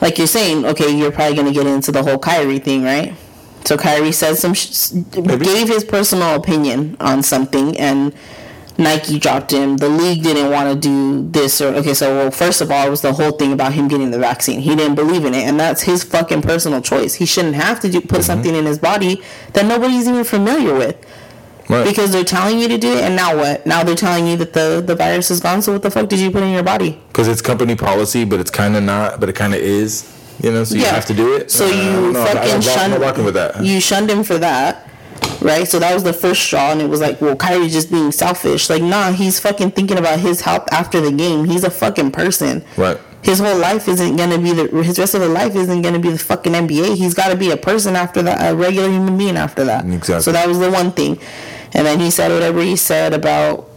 like 0.00 0.18
you're 0.18 0.26
saying, 0.26 0.64
okay, 0.64 0.90
you're 0.96 1.12
probably 1.12 1.36
gonna 1.36 1.52
get 1.52 1.66
into 1.66 1.92
the 1.92 2.02
whole 2.02 2.18
Kyrie 2.18 2.58
thing, 2.58 2.82
right? 2.82 3.14
So 3.64 3.76
Kyrie 3.76 4.12
said 4.12 4.36
some, 4.36 4.54
sh- 4.54 4.92
gave 5.10 5.68
his 5.68 5.82
personal 5.82 6.36
opinion 6.36 6.96
on 7.00 7.22
something, 7.22 7.76
and 7.78 8.14
Nike 8.78 9.18
dropped 9.18 9.52
him. 9.52 9.78
The 9.78 9.88
league 9.88 10.22
didn't 10.22 10.50
want 10.50 10.72
to 10.72 10.78
do 10.78 11.28
this 11.30 11.60
or 11.60 11.68
okay. 11.76 11.94
So 11.94 12.14
well, 12.16 12.30
first 12.30 12.60
of 12.60 12.70
all, 12.70 12.86
it 12.86 12.90
was 12.90 13.00
the 13.00 13.12
whole 13.14 13.32
thing 13.32 13.52
about 13.52 13.72
him 13.72 13.88
getting 13.88 14.10
the 14.10 14.18
vaccine. 14.18 14.60
He 14.60 14.76
didn't 14.76 14.96
believe 14.96 15.24
in 15.24 15.34
it, 15.34 15.44
and 15.48 15.58
that's 15.58 15.82
his 15.82 16.04
fucking 16.04 16.42
personal 16.42 16.80
choice. 16.82 17.14
He 17.14 17.26
shouldn't 17.26 17.54
have 17.54 17.80
to 17.80 17.88
do 17.90 18.00
put 18.00 18.22
something 18.24 18.54
in 18.54 18.66
his 18.66 18.78
body 18.78 19.22
that 19.54 19.64
nobody's 19.66 20.06
even 20.08 20.24
familiar 20.24 20.74
with 20.74 20.96
Right. 21.68 21.84
because 21.84 22.12
they're 22.12 22.22
telling 22.22 22.58
you 22.60 22.68
to 22.68 22.78
do 22.78 22.92
it. 22.92 23.02
And 23.02 23.16
now 23.16 23.36
what? 23.36 23.66
Now 23.66 23.82
they're 23.82 23.96
telling 23.96 24.26
you 24.26 24.36
that 24.36 24.52
the 24.52 24.82
the 24.86 24.94
virus 24.94 25.30
is 25.30 25.40
gone. 25.40 25.62
So 25.62 25.72
what 25.72 25.82
the 25.82 25.90
fuck 25.90 26.08
did 26.08 26.18
you 26.20 26.30
put 26.30 26.42
in 26.42 26.50
your 26.52 26.62
body? 26.62 27.00
Because 27.08 27.28
it's 27.28 27.40
company 27.42 27.74
policy, 27.76 28.24
but 28.24 28.38
it's 28.40 28.50
kind 28.50 28.76
of 28.76 28.82
not, 28.84 29.18
but 29.20 29.28
it 29.28 29.34
kind 29.34 29.54
of 29.54 29.60
is. 29.60 30.12
You 30.42 30.52
know, 30.52 30.64
so 30.64 30.74
you 30.74 30.82
Yeah. 30.82 30.94
have 30.94 31.06
to 31.06 31.14
do 31.14 31.34
it. 31.34 31.50
So 31.50 31.64
Uh, 31.66 31.70
you 31.70 32.12
fucking 32.14 32.60
shunned. 32.60 32.92
I'm 32.94 33.00
not 33.00 33.16
with 33.18 33.34
that. 33.34 33.64
You 33.64 33.80
shunned 33.80 34.10
him 34.10 34.22
for 34.22 34.36
that, 34.38 34.86
right? 35.46 35.66
So 35.66 35.78
that 35.78 35.94
was 35.94 36.02
the 36.02 36.12
first 36.12 36.42
straw, 36.42 36.72
and 36.72 36.82
it 36.82 36.90
was 36.90 37.00
like, 37.00 37.20
well, 37.20 37.36
Kyrie's 37.36 37.72
just 37.72 37.90
being 37.90 38.10
selfish. 38.10 38.68
Like, 38.68 38.82
nah, 38.82 39.12
he's 39.12 39.38
fucking 39.38 39.70
thinking 39.70 39.96
about 39.96 40.18
his 40.18 40.40
health 40.40 40.68
after 40.72 41.00
the 41.00 41.12
game. 41.12 41.44
He's 41.44 41.62
a 41.62 41.70
fucking 41.70 42.10
person. 42.10 42.64
Right. 42.76 42.98
His 43.22 43.38
whole 43.38 43.56
life 43.56 43.88
isn't 43.88 44.16
gonna 44.16 44.38
be 44.38 44.52
the. 44.52 44.82
His 44.82 44.98
rest 44.98 45.14
of 45.14 45.20
the 45.20 45.28
life 45.28 45.54
isn't 45.56 45.82
gonna 45.82 45.98
be 45.98 46.10
the 46.10 46.18
fucking 46.18 46.52
NBA. 46.52 46.96
He's 46.96 47.14
got 47.14 47.28
to 47.28 47.36
be 47.36 47.50
a 47.50 47.56
person 47.56 47.96
after 47.96 48.22
that, 48.22 48.52
a 48.52 48.54
regular 48.54 48.88
human 48.88 49.16
being 49.16 49.36
after 49.36 49.64
that. 49.64 49.84
Exactly. 49.84 50.22
So 50.22 50.32
that 50.32 50.46
was 50.46 50.58
the 50.58 50.70
one 50.70 50.92
thing, 50.92 51.18
and 51.72 51.86
then 51.86 51.98
he 51.98 52.10
said 52.10 52.30
whatever 52.30 52.60
he 52.62 52.76
said 52.76 53.14
about. 53.14 53.70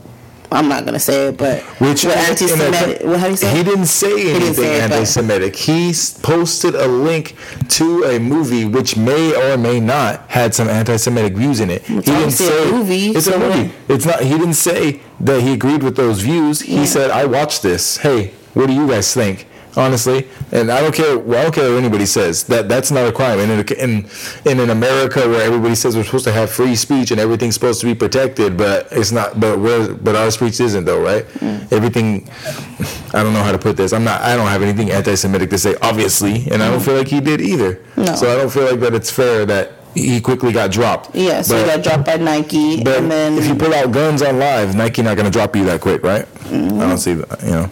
I'm 0.52 0.68
not 0.68 0.84
gonna 0.86 1.00
say 1.00 1.28
it, 1.28 1.38
but 1.38 1.62
Which 1.80 2.06
what 2.06 2.18
anti-Semitic? 2.18 3.06
What 3.06 3.20
how 3.20 3.26
do 3.28 3.32
you 3.32 3.38
say? 3.38 3.56
He 3.56 3.64
didn't 3.64 3.86
say 3.86 4.12
anything 4.32 4.40
didn't 4.40 4.56
say 4.56 4.76
it, 4.78 4.82
anti-Semitic. 4.82 5.56
He 5.56 5.94
posted 6.24 6.74
a 6.76 6.88
link 6.88 7.36
to 7.70 8.04
a 8.06 8.20
movie 8.20 8.66
which 8.66 8.98
may 8.98 9.36
or 9.36 9.58
may 9.58 9.80
not 9.80 10.26
had 10.30 10.56
some 10.56 10.68
anti-Semitic 10.68 11.34
views 11.36 11.60
in 11.60 11.70
it. 11.70 11.84
he 11.84 12.00
didn't 12.02 12.32
say 12.32 12.72
movie, 12.72 13.08
It's 13.10 13.26
so 13.26 13.36
a 13.36 13.40
what- 13.40 13.58
movie. 13.58 13.74
It's 13.90 14.06
not. 14.06 14.22
He 14.22 14.30
didn't 14.38 14.54
say 14.56 15.02
that 15.20 15.42
he 15.42 15.54
agreed 15.54 15.84
with 15.84 15.96
those 15.96 16.22
views. 16.22 16.62
He 16.62 16.86
said, 16.88 17.12
"I 17.12 17.26
watched 17.26 17.62
this. 17.62 17.98
Hey, 17.98 18.32
what 18.56 18.68
do 18.68 18.74
you 18.74 18.88
guys 18.88 19.14
think?" 19.14 19.46
Honestly, 19.78 20.28
and 20.52 20.72
I 20.72 20.82
don't 20.82 20.94
care. 20.94 21.18
Well, 21.18 21.40
I 21.40 21.44
don't 21.44 21.54
care 21.54 21.70
what 21.70 21.78
anybody 21.78 22.06
says. 22.06 22.44
That 22.46 22.68
that's 22.68 22.92
not 22.92 23.08
a 23.08 23.12
crime. 23.12 23.40
And 23.40 23.52
in, 23.52 23.78
in 23.78 24.10
in 24.46 24.60
an 24.60 24.70
America 24.72 25.28
where 25.28 25.42
everybody 25.42 25.76
says 25.76 25.96
we're 25.96 26.04
supposed 26.04 26.26
to 26.26 26.32
have 26.32 26.50
free 26.50 26.76
speech 26.76 27.12
and 27.12 27.20
everything's 27.20 27.54
supposed 27.54 27.80
to 27.82 27.86
be 27.86 27.94
protected, 27.96 28.58
but 28.58 28.88
it's 28.92 29.12
not. 29.12 29.40
But 29.40 29.60
where 29.60 29.94
but 29.94 30.16
our 30.16 30.32
speech 30.32 30.60
isn't 30.60 30.86
though, 30.86 31.02
right? 31.02 31.26
Mm. 31.26 31.72
Everything. 31.72 32.30
I 33.14 33.24
don't 33.24 33.34
know 33.34 33.44
how 33.44 33.52
to 33.52 33.58
put 33.60 33.78
this. 33.78 33.94
I'm 33.94 34.04
not. 34.04 34.22
I 34.22 34.36
don't 34.36 34.48
have 34.48 34.62
anything 34.62 34.92
anti-Semitic 34.92 35.50
to 35.52 35.58
say, 35.58 35.76
obviously, 35.82 36.48
and 36.52 36.62
I 36.62 36.70
don't 36.70 36.80
mm. 36.80 36.86
feel 36.86 36.98
like 36.98 37.08
he 37.08 37.20
did 37.20 37.42
either. 37.42 37.80
No. 37.98 38.16
So 38.16 38.32
I 38.32 38.36
don't 38.36 38.50
feel 38.52 38.66
like 38.70 38.80
that 38.82 38.94
it's 38.94 39.12
fair 39.12 39.46
that 39.46 39.72
he 39.96 40.22
quickly 40.22 40.52
got 40.52 40.72
dropped. 40.72 41.16
yeah, 41.16 41.42
so 41.42 41.56
But- 41.56 41.62
he 41.62 41.76
got 41.76 41.84
dropped 41.84 42.06
by 42.06 42.18
Nike, 42.18 42.84
but 42.84 43.00
and 43.00 43.12
then 43.12 43.38
if 43.38 43.48
you 43.48 43.56
pull 43.56 43.74
out 43.74 43.92
guns 43.92 44.22
on 44.22 44.40
live, 44.40 44.76
Nike 44.76 45.02
not 45.02 45.18
gonna 45.18 45.30
drop 45.32 45.56
you 45.56 45.66
that 45.66 45.82
quick, 45.82 46.04
right? 46.04 46.26
Mm-hmm. 46.46 46.80
I 46.80 46.88
don't 46.88 46.98
see 46.98 47.14
that. 47.16 47.44
You 47.44 47.52
know, 47.52 47.72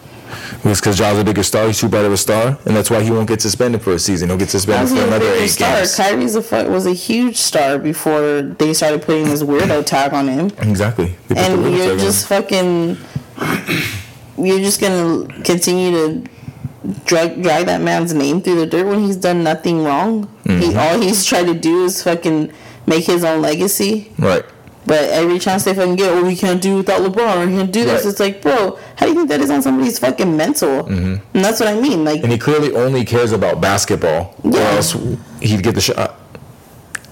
it's 0.64 0.80
because 0.80 0.98
Ja's 0.98 1.18
a 1.20 1.24
bigger 1.24 1.44
star. 1.44 1.68
He's 1.68 1.80
too 1.80 1.90
bright 1.90 2.06
of 2.06 2.12
a 2.12 2.18
star, 2.18 2.58
and 2.66 2.76
that's 2.76 2.90
why 2.90 3.02
he 3.04 3.12
won't 3.12 3.28
get 3.28 3.42
suspended 3.42 3.82
for 3.82 3.94
a 3.94 4.00
season. 4.00 4.30
He'll 4.30 4.38
get 4.38 4.50
suspended 4.50 4.96
for 4.98 5.04
another 5.06 5.32
eight 5.34 5.48
star? 5.50 5.78
games. 5.78 5.96
Kyrie's 5.96 6.36
a 6.36 6.42
fu- 6.42 6.70
was 6.70 6.86
a 6.86 6.94
huge 6.94 7.38
star 7.38 7.78
before 7.80 8.42
they 8.42 8.74
started 8.74 9.02
putting 9.02 9.26
this 9.26 9.44
weirdo 9.44 9.86
tag 9.86 10.14
on 10.14 10.28
him, 10.28 10.48
Exactly. 10.60 11.16
They 11.28 11.36
put 11.36 11.36
the 11.36 11.40
and 11.40 11.76
you're 11.78 11.98
just 11.98 12.28
fucking. 12.28 12.98
You're 14.38 14.60
just 14.60 14.80
gonna 14.80 15.28
continue 15.44 15.92
to 15.92 16.30
drag 17.06 17.42
drag 17.42 17.66
that 17.66 17.82
man's 17.82 18.14
name 18.14 18.42
through 18.42 18.56
the 18.56 18.66
dirt 18.68 18.86
when 18.86 19.00
he's 19.00 19.16
done 19.18 19.44
nothing 19.44 19.84
wrong. 19.84 20.26
Mm-hmm. 20.46 20.78
all 20.78 21.02
he's 21.02 21.26
tried 21.26 21.46
to 21.48 21.54
do 21.56 21.86
is 21.86 22.04
fucking 22.04 22.52
make 22.86 23.06
his 23.06 23.24
own 23.24 23.42
legacy. 23.42 24.12
right. 24.20 24.46
But 24.88 25.10
every 25.10 25.38
chance 25.38 25.66
they 25.66 25.74
fucking 25.74 25.98
get, 25.98 26.14
well, 26.14 26.26
we 26.26 26.36
can't 26.36 26.62
do 26.62 26.78
without 26.78 27.02
LeBron. 27.02 27.48
We 27.48 27.54
can't 27.54 27.72
do 27.72 27.84
this. 27.84 28.06
Right. 28.06 28.10
It's 28.10 28.20
like, 28.22 28.42
bro, 28.42 28.80
how 28.96 29.06
do 29.06 29.12
you 29.12 29.18
think 29.18 29.30
that 29.30 29.42
is 29.42 29.52
on 29.52 29.62
somebody's 29.62 30.00
fucking 30.00 30.36
mental? 30.36 30.86
Mm-hmm. 30.86 31.16
And 31.36 31.46
that's 31.46 31.60
what 31.60 31.68
I 31.68 31.80
mean. 31.80 32.06
Like, 32.06 32.24
and 32.24 32.32
he 32.32 32.38
clearly 32.38 32.74
only 32.74 33.04
cares 33.04 33.34
about 33.34 33.60
basketball, 33.60 34.34
or 34.44 34.58
else 34.58 34.94
he'd 35.42 35.62
get 35.62 35.76
the 35.76 35.82
shot. 35.82 36.18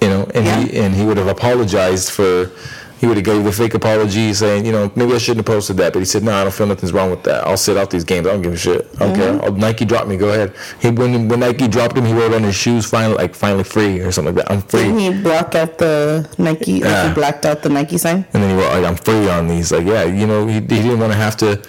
You 0.02 0.08
know, 0.10 0.32
and 0.34 0.48
he 0.48 0.78
and 0.80 0.96
he 0.96 1.06
would 1.06 1.18
have 1.18 1.28
apologized 1.28 2.12
for. 2.12 2.52
He 3.00 3.08
would 3.08 3.18
have 3.18 3.26
gave 3.26 3.44
the 3.44 3.52
fake 3.52 3.74
apology, 3.74 4.34
saying, 4.34 4.66
you 4.66 4.72
know, 4.72 4.90
maybe 4.96 5.14
I 5.14 5.18
shouldn't 5.18 5.46
have 5.46 5.54
posted 5.54 5.76
that. 5.78 5.92
But 5.94 6.00
he 6.00 6.06
said, 6.06 6.24
no, 6.24 6.32
I 6.34 6.44
don't 6.44 6.54
feel 6.54 6.66
nothing's 6.66 6.94
wrong 6.94 7.10
with 7.12 7.24
that. 7.24 7.46
I'll 7.46 7.58
sit 7.58 7.76
out 7.76 7.92
these 7.92 8.06
games. 8.06 8.26
I 8.26 8.32
don't 8.32 8.42
give 8.42 8.54
a 8.54 8.58
shit. 8.58 8.88
I 8.96 9.00
don't 9.00 9.14
Mm-hmm. 9.16 9.22
care. 9.40 9.46
I'll, 9.46 9.52
Nike 9.52 9.84
dropped 9.86 10.08
me. 10.08 10.16
Go 10.18 10.30
ahead. 10.30 10.54
He 10.80 10.90
when 10.90 11.28
when 11.28 11.40
Nike 11.42 11.68
dropped 11.68 11.98
him, 11.98 12.06
he 12.06 12.14
wrote 12.14 12.34
on 12.34 12.44
his 12.44 12.56
shoes, 12.56 12.86
finally, 12.86 13.16
like 13.16 13.36
finally 13.36 13.66
free 13.66 14.00
or 14.00 14.12
something 14.14 14.34
like 14.34 14.46
that. 14.46 14.52
I'm 14.52 14.62
free. 14.62 14.84
didn't 14.84 15.00
he 15.00 15.22
block 15.22 15.56
out 15.56 15.78
the 15.78 16.28
Nike? 16.38 16.76
Like 16.76 16.84
Yeah. 16.84 17.08
he 17.10 17.14
blacked 17.14 17.46
out 17.46 17.62
the 17.64 17.70
Nike 17.70 17.98
sign. 17.98 18.26
And 18.34 18.42
then 18.44 18.50
he 18.52 18.56
wrote, 18.56 18.72
like, 18.74 18.86
I'm 18.86 18.96
free 18.96 19.30
on 19.30 19.48
these. 19.50 19.72
Like, 19.74 19.86
yeah, 19.86 20.04
you 20.06 20.26
know, 20.26 20.48
he, 20.48 20.56
he 20.56 20.60
didn't 20.62 21.00
want 21.00 21.12
to 21.12 21.18
have 21.18 21.36
to 21.38 21.62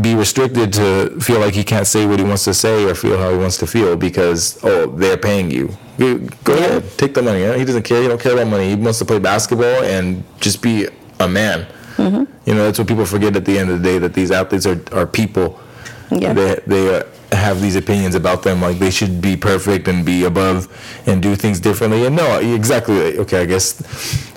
be 0.00 0.14
restricted 0.14 0.72
to 0.74 1.18
feel 1.20 1.40
like 1.40 1.52
he 1.54 1.64
can't 1.64 1.86
say 1.86 2.06
what 2.06 2.18
he 2.18 2.24
wants 2.24 2.44
to 2.44 2.54
say 2.54 2.84
or 2.84 2.94
feel 2.94 3.18
how 3.18 3.30
he 3.30 3.36
wants 3.36 3.58
to 3.58 3.66
feel 3.66 3.96
because, 3.96 4.58
oh, 4.64 4.86
they're 4.86 5.16
paying 5.18 5.50
you. 5.50 5.68
Go 5.98 6.54
ahead, 6.54 6.84
take 6.98 7.14
the 7.14 7.22
money. 7.22 7.58
He 7.58 7.64
doesn't 7.64 7.84
care. 7.84 8.02
He 8.02 8.08
don't 8.08 8.20
care 8.20 8.32
about 8.34 8.48
money. 8.48 8.68
He 8.68 8.74
wants 8.74 8.98
to 8.98 9.04
play 9.04 9.18
basketball 9.18 9.82
and 9.84 10.22
just 10.40 10.62
be 10.62 10.88
a 11.20 11.28
man. 11.28 11.66
Mm-hmm. 11.96 12.24
You 12.48 12.54
know, 12.54 12.64
that's 12.64 12.78
what 12.78 12.86
people 12.88 13.06
forget 13.06 13.34
at 13.36 13.44
the 13.44 13.58
end 13.58 13.70
of 13.70 13.82
the 13.82 13.82
day, 13.82 13.98
that 13.98 14.12
these 14.12 14.30
athletes 14.30 14.66
are, 14.66 14.80
are 14.92 15.06
people. 15.06 15.58
Yeah. 16.10 16.34
They, 16.34 16.60
they 16.66 16.98
uh, 16.98 17.04
have 17.32 17.60
these 17.62 17.74
opinions 17.76 18.14
about 18.14 18.42
them, 18.42 18.60
like 18.60 18.78
they 18.78 18.90
should 18.90 19.20
be 19.22 19.36
perfect 19.36 19.88
and 19.88 20.04
be 20.04 20.24
above 20.24 20.68
and 21.06 21.22
do 21.22 21.34
things 21.34 21.58
differently. 21.58 22.04
And 22.06 22.14
no, 22.14 22.38
exactly. 22.38 23.18
Okay, 23.18 23.40
I 23.40 23.46
guess 23.46 23.82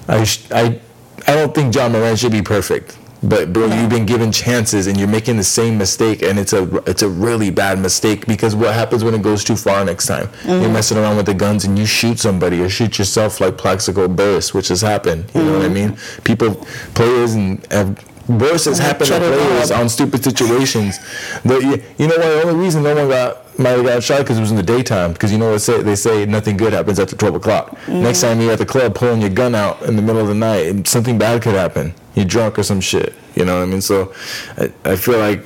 I 0.09 0.23
sh- 0.23 0.49
I 0.51 0.79
I 1.27 1.35
don't 1.35 1.53
think 1.53 1.75
Ja 1.75 1.89
Morant 1.89 2.17
should 2.17 2.31
be 2.31 2.41
perfect. 2.41 2.97
But 3.21 3.51
bro, 3.51 3.65
you've 3.65 3.89
been 3.89 4.05
given 4.05 4.31
chances 4.31 4.87
and 4.87 4.97
you're 4.97 5.07
making 5.09 5.35
the 5.35 5.43
same 5.43 5.77
mistake, 5.77 6.21
and 6.21 6.39
it's 6.39 6.53
a 6.53 6.63
it's 6.89 7.01
a 7.01 7.09
really 7.09 7.49
bad 7.49 7.77
mistake 7.79 8.25
because 8.25 8.55
what 8.55 8.73
happens 8.73 9.03
when 9.03 9.13
it 9.13 9.21
goes 9.21 9.43
too 9.43 9.57
far 9.57 9.83
next 9.83 10.07
time? 10.07 10.29
You're 10.45 10.69
messing 10.71 10.97
around 10.97 11.17
with 11.17 11.25
the 11.25 11.33
guns 11.33 11.65
and 11.65 11.77
you 11.77 11.85
shoot 11.85 12.17
somebody 12.19 12.61
or 12.61 12.69
shoot 12.69 12.97
yourself 12.97 13.41
like 13.41 13.57
Plaxico 13.57 14.07
Burress, 14.07 14.53
which 14.53 14.69
has 14.69 14.81
happened. 14.81 15.25
You 15.35 15.43
know 15.43 15.57
what 15.57 15.65
I 15.65 15.69
mean? 15.69 15.97
People, 16.23 16.55
players, 16.93 17.33
and 17.33 17.65
have, 17.71 18.03
worse 18.29 18.65
has 18.65 18.79
happened 18.79 19.09
to 19.09 19.19
players 19.19 19.71
on 19.71 19.89
stupid 19.89 20.23
situations. 20.23 20.99
But 21.43 21.61
you, 21.61 21.83
you 21.97 22.07
know 22.07 22.15
what? 22.15 22.25
The 22.25 22.43
only 22.45 22.63
reason 22.63 22.83
no 22.83 22.95
one 22.95 23.09
got 23.09 23.59
might 23.59 23.71
have 23.71 23.83
got 23.83 24.01
shot 24.01 24.19
because 24.19 24.37
it 24.37 24.41
was 24.41 24.51
in 24.51 24.57
the 24.57 24.63
daytime. 24.63 25.11
Because 25.11 25.33
you 25.33 25.37
know 25.37 25.51
what 25.51 25.59
say, 25.59 25.81
they 25.81 25.95
say 25.95 26.25
nothing 26.25 26.55
good 26.55 26.71
happens 26.71 26.99
after 27.01 27.17
twelve 27.17 27.35
o'clock. 27.35 27.77
Next 27.89 28.21
time 28.21 28.39
you're 28.39 28.53
at 28.53 28.59
the 28.59 28.65
club 28.65 28.95
pulling 28.95 29.19
your 29.19 29.29
gun 29.29 29.55
out 29.55 29.81
in 29.81 29.97
the 29.97 30.01
middle 30.01 30.21
of 30.21 30.29
the 30.29 30.35
night, 30.35 30.87
something 30.87 31.17
bad 31.17 31.41
could 31.41 31.55
happen. 31.55 31.93
You're 32.15 32.25
drunk 32.25 32.59
or 32.59 32.63
some 32.63 32.81
shit. 32.81 33.13
You 33.35 33.45
know 33.45 33.57
what 33.57 33.63
I 33.63 33.71
mean? 33.71 33.81
So 33.81 34.13
I, 34.57 34.71
I 34.83 34.95
feel 34.95 35.19
like 35.19 35.43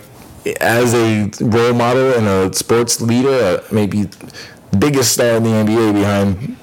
as 0.60 0.94
a 0.94 1.30
role 1.42 1.74
model 1.74 2.14
and 2.14 2.28
a 2.28 2.56
sports 2.56 3.02
leader, 3.02 3.30
uh, 3.30 3.64
maybe 3.72 4.10
biggest 4.78 5.14
star 5.14 5.38
in 5.38 5.44
the 5.44 5.50
NBA 5.50 5.94
behind 5.94 6.58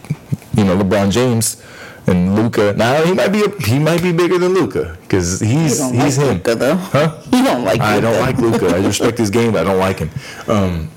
you 0.54 0.64
know 0.64 0.76
LeBron 0.76 1.10
James. 1.10 1.62
And 2.06 2.34
Luka. 2.34 2.72
Now 2.72 3.04
he 3.04 3.12
might 3.12 3.28
be 3.28 3.44
a, 3.44 3.60
he 3.60 3.78
might 3.78 4.02
be 4.02 4.10
bigger 4.10 4.38
than 4.38 4.52
Luka 4.52 4.96
because 5.02 5.38
he's 5.38 5.78
don't 5.78 5.94
he's 5.94 6.18
like 6.18 6.26
him. 6.26 6.36
Luka 6.38 6.54
though. 6.56 6.74
Huh? 6.74 7.22
You 7.30 7.44
don't 7.44 7.62
like. 7.62 7.80
I 7.80 8.00
don't 8.00 8.18
like 8.18 8.38
Luka. 8.38 8.68
I 8.74 8.84
respect 8.84 9.18
his 9.18 9.30
game, 9.30 9.52
but 9.52 9.60
I 9.60 9.70
don't 9.70 9.78
like 9.78 9.98
him. 9.98 10.10
Um, 10.48 10.90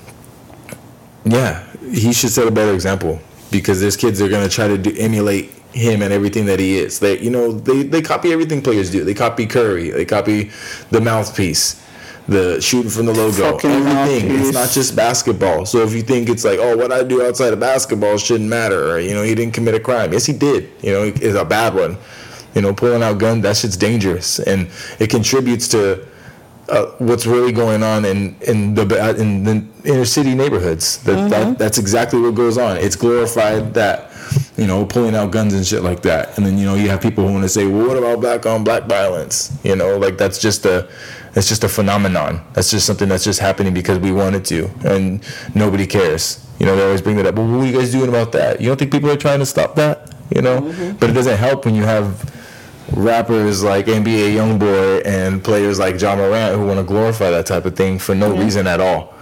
yeah, 1.26 1.63
he 1.92 2.13
should 2.13 2.32
set 2.32 2.48
a 2.48 2.52
better 2.52 2.74
example 2.74 3.20
because 3.52 3.80
there's 3.80 3.98
kids 3.98 4.18
that 4.20 4.26
are 4.26 4.30
gonna 4.30 4.50
try 4.50 4.68
to 4.68 4.78
do, 4.78 4.96
emulate 4.98 5.54
him 5.74 6.02
and 6.02 6.14
everything 6.14 6.46
that 6.46 6.60
he 6.60 6.78
is. 6.78 7.00
They, 7.00 7.20
you 7.20 7.30
know, 7.30 7.52
they, 7.52 7.84
they 7.84 8.02
copy 8.02 8.32
everything 8.32 8.62
players 8.62 8.92
do. 8.92 9.04
They 9.04 9.14
copy 9.14 9.46
Curry. 9.46 9.90
They 9.90 10.06
copy 10.06 10.52
the 10.92 11.02
mouthpiece, 11.02 11.84
the 12.28 12.62
shooting 12.62 12.92
from 12.92 13.08
the 13.08 13.14
logo, 13.14 13.54
Fucking 13.54 13.72
everything. 13.72 14.32
It's 14.40 14.54
not 14.54 14.70
just 14.70 14.96
basketball. 14.96 15.66
So 15.66 15.80
if 15.80 15.94
you 15.94 16.04
think 16.04 16.30
it's 16.30 16.46
like, 16.46 16.60
oh, 16.60 16.78
what 16.78 16.92
I 16.92 17.04
do 17.04 17.26
outside 17.26 17.54
of 17.54 17.60
basketball 17.60 18.18
shouldn't 18.18 18.50
matter, 18.50 18.92
or 18.92 19.00
you 19.00 19.14
know, 19.14 19.24
he 19.24 19.36
didn't 19.36 19.54
commit 19.54 19.74
a 19.74 19.80
crime. 19.80 20.14
Yes, 20.14 20.26
he 20.26 20.34
did. 20.34 20.70
You 20.82 20.94
know, 20.94 21.04
it's 21.04 21.36
a 21.36 21.46
bad 21.46 21.74
one. 21.74 21.98
You 22.56 22.62
know, 22.62 22.74
pulling 22.74 23.02
out 23.02 23.18
gun, 23.18 23.42
that 23.42 23.58
shit's 23.58 23.76
dangerous, 23.76 24.38
and 24.38 24.70
it 25.00 25.10
contributes 25.10 25.68
to 25.70 26.06
uh, 26.70 26.86
what's 27.00 27.26
really 27.26 27.52
going 27.52 27.82
on 27.82 28.06
in 28.06 28.36
in 28.42 28.76
the 28.76 28.84
in 29.20 29.44
the 29.44 29.66
inner 29.86 30.06
city 30.06 30.36
neighborhoods. 30.36 31.04
That, 31.04 31.32
that 31.32 31.58
that's 31.58 31.80
exactly 31.80 32.22
what 32.22 32.36
goes 32.36 32.60
on. 32.60 32.78
It's 32.78 32.96
glorified 32.96 33.74
that 33.74 34.12
you 34.58 34.68
know 34.68 34.86
pulling 34.86 35.16
out 35.16 35.32
guns 35.32 35.54
and 35.54 35.66
shit 35.66 35.84
like 35.84 36.02
that, 36.04 36.38
and 36.38 36.46
then 36.46 36.58
you 36.58 36.66
know 36.66 36.76
you 36.76 36.89
have 36.89 37.02
people 37.02 37.26
who 37.26 37.34
want 37.34 37.44
to 37.44 37.50
say, 37.50 37.66
well, 37.66 37.88
what 37.88 37.98
about 37.98 38.22
black 38.22 38.46
on 38.46 38.63
black 38.63 38.84
violence? 38.84 39.58
You 39.63 39.76
know, 39.76 39.98
like 39.98 40.18
that's 40.18 40.39
just 40.39 40.66
a 40.66 40.89
that's 41.34 41.48
just 41.48 41.63
a 41.63 41.70
phenomenon. 41.70 42.42
That's 42.54 42.70
just 42.70 42.86
something 42.86 43.10
that's 43.10 43.24
just 43.24 43.39
happening 43.39 43.74
because 43.74 44.00
we 44.00 44.12
wanted 44.12 44.46
to, 44.46 44.70
and 44.86 45.24
nobody 45.56 45.88
cares. 45.88 46.46
You 46.60 46.68
know, 46.68 46.76
they 46.76 46.84
always 46.84 47.02
bring 47.02 47.18
that 47.18 47.26
up. 47.26 47.36
Well, 47.36 47.48
what 47.48 47.62
are 47.62 47.66
you 47.66 47.78
guys 47.78 47.92
doing 47.92 48.10
about 48.10 48.32
that? 48.34 48.62
You 48.62 48.68
don't 48.68 48.78
think 48.78 48.92
people 48.92 49.10
are 49.10 49.18
trying 49.18 49.39
to 49.39 49.46
stop 49.46 49.76
that? 49.76 50.13
You 50.34 50.42
know, 50.42 50.62
mm-hmm. 50.62 50.98
but 50.98 51.10
it 51.10 51.13
doesn't 51.13 51.38
help 51.38 51.66
when 51.66 51.76
you 51.76 51.84
have 51.84 52.32
rappers 52.96 53.63
like 53.63 53.88
NBA 53.88 54.36
YoungBoy 54.36 55.06
and 55.06 55.44
players 55.44 55.80
like 55.80 56.00
Ja 56.00 56.16
Morant 56.16 56.56
who 56.56 56.66
want 56.66 56.80
to 56.80 56.84
glorify 56.84 57.30
that 57.30 57.46
type 57.46 57.66
of 57.66 57.76
thing 57.76 57.98
for 57.98 58.13
no 58.13 58.36
reason 58.36 58.68
at 58.68 58.80
all. 58.80 59.12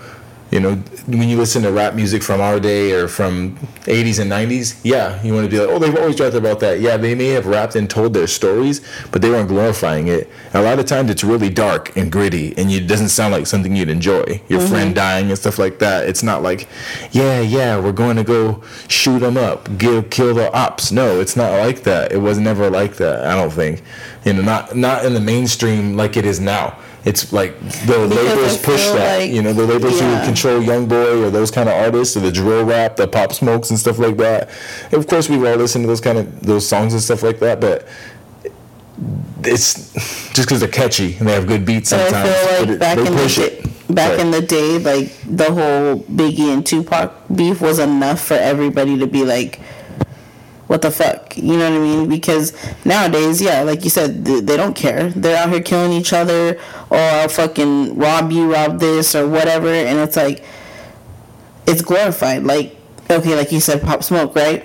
You 0.52 0.60
know, 0.60 0.76
when 1.08 1.30
you 1.30 1.38
listen 1.38 1.64
to 1.64 1.72
rap 1.72 1.94
music 1.94 2.22
from 2.22 2.42
our 2.42 2.60
day 2.60 2.92
or 2.92 3.08
from 3.08 3.56
80s 3.86 4.20
and 4.20 4.30
90s, 4.30 4.82
yeah, 4.84 5.24
you 5.24 5.34
want 5.34 5.46
to 5.46 5.50
be 5.50 5.58
like, 5.58 5.70
oh, 5.70 5.80
they've 5.80 5.96
always 5.96 6.20
rapped 6.20 6.36
about 6.36 6.60
that. 6.60 6.82
Yeah, 6.82 6.98
they 6.98 7.16
may 7.16 7.30
have 7.30 7.46
rapped 7.46 7.76
and 7.76 7.90
told 7.90 8.14
their 8.14 8.28
stories, 8.28 8.82
but 9.12 9.22
they 9.22 9.30
weren't 9.30 9.48
glorifying 9.48 10.10
it. 10.10 10.30
And 10.48 10.56
a 10.56 10.62
lot 10.62 10.78
of 10.78 10.86
times 10.86 11.10
it's 11.10 11.24
really 11.24 11.50
dark 11.50 11.96
and 11.96 12.12
gritty 12.12 12.54
and 12.58 12.70
it 12.70 12.82
doesn't 12.82 13.10
sound 13.10 13.34
like 13.34 13.48
something 13.48 13.74
you'd 13.74 13.90
enjoy. 13.90 14.42
Your 14.50 14.60
mm-hmm. 14.60 14.70
friend 14.70 14.96
dying 14.96 15.30
and 15.30 15.38
stuff 15.38 15.58
like 15.58 15.80
that. 15.80 16.10
It's 16.10 16.22
not 16.22 16.44
like, 16.44 16.68
yeah, 17.12 17.40
yeah, 17.40 17.80
we're 17.80 17.94
going 17.94 18.18
to 18.18 18.24
go 18.26 18.62
shoot 18.90 19.20
them 19.20 19.38
up, 19.38 19.78
give, 19.78 20.10
kill 20.10 20.36
the 20.36 20.54
ops. 20.54 20.92
No, 20.92 21.22
it's 21.22 21.38
not 21.38 21.52
like 21.60 21.84
that. 21.84 22.12
It 22.12 22.18
was 22.18 22.38
never 22.38 22.70
like 22.70 22.96
that, 22.98 23.26
I 23.26 23.38
don't 23.38 23.52
think. 23.52 23.84
You 24.26 24.34
know, 24.34 24.42
not, 24.42 24.76
not 24.76 25.06
in 25.06 25.14
the 25.14 25.22
mainstream 25.22 25.96
like 25.96 26.18
it 26.18 26.26
is 26.26 26.42
now. 26.42 26.78
It's 27.04 27.34
like 27.34 27.60
the 27.88 27.98
labels 27.98 28.58
push 28.62 28.86
that. 28.90 29.20
like- 29.22 29.32
you 29.32 29.42
know, 29.42 29.54
the 29.54 29.66
labels 29.66 30.00
who 30.00 30.24
control 30.24 30.62
Young 30.62 30.86
Boy 30.88 31.24
or 31.24 31.30
those 31.32 31.50
kind 31.50 31.68
of 31.68 31.74
artists 31.76 32.16
or 32.16 32.20
the 32.20 32.32
drill 32.32 32.64
rap, 32.64 32.96
the 32.96 33.08
pop 33.08 33.34
smokes 33.34 33.72
and 33.72 33.80
stuff 33.80 33.98
like 33.98 34.18
that. 34.18 34.50
Of 34.92 35.08
course, 35.08 35.28
we've 35.28 35.44
all 35.44 35.56
listened 35.56 35.84
to 35.84 35.88
those 35.88 36.02
kind 36.02 36.18
of 36.20 36.42
those 36.44 36.68
songs 36.68 36.94
and 36.94 37.02
stuff 37.02 37.24
like 37.24 37.40
that, 37.40 37.60
but 37.60 37.88
it's 39.44 39.94
just 40.34 40.48
because 40.48 40.60
they're 40.60 40.70
catchy 40.70 41.16
and 41.18 41.28
they 41.28 41.34
have 41.34 41.48
good 41.48 41.66
beats 41.66 41.90
But 41.90 42.10
sometimes. 42.10 42.30
I 42.30 42.34
feel 42.34 42.60
but 42.60 42.60
like 42.60 42.70
it- 42.70 42.80
back 42.80 42.96
they 42.98 43.06
in 43.08 43.14
the 43.16 43.22
push 43.24 43.36
day, 43.38 43.44
it. 43.44 43.96
back 43.96 44.20
in 44.20 44.32
the 44.32 44.42
day, 44.42 44.78
like 44.80 45.12
the 45.28 45.46
whole 45.52 46.00
Biggie 46.04 46.54
and 46.54 46.66
Tupac 46.66 47.14
beef 47.34 47.62
was 47.62 47.80
enough 47.80 48.22
for 48.22 48.36
everybody 48.36 48.98
to 49.00 49.08
be 49.08 49.24
like, 49.24 49.60
"What 50.72 50.82
the 50.82 50.90
fuck?" 50.90 51.36
You 51.38 51.58
know 51.58 51.70
what 51.70 51.82
I 51.82 51.84
mean? 51.84 52.08
Because 52.08 52.54
nowadays, 52.86 53.42
yeah, 53.42 53.64
like 53.64 53.84
you 53.84 53.90
said, 53.90 54.24
they, 54.24 54.40
they 54.40 54.56
don't 54.56 54.74
care. 54.74 55.10
They're 55.10 55.36
out 55.36 55.50
here 55.50 55.62
killing 55.62 55.92
each 55.92 56.14
other, 56.14 56.58
or 56.90 56.98
I'll 56.98 57.28
fucking 57.28 57.98
rob 57.98 58.32
you, 58.32 58.54
rob 58.54 58.80
this, 58.80 59.14
or 59.14 59.28
whatever, 59.28 59.68
and 59.68 60.00
it's 60.00 60.16
like, 60.16 60.46
it's 61.68 61.82
glorified. 61.82 62.46
Like, 62.46 62.78
okay, 63.10 63.36
like 63.36 63.52
you 63.52 63.60
said, 63.60 63.82
Pop 63.82 64.02
Smoke, 64.02 64.34
right? 64.34 64.64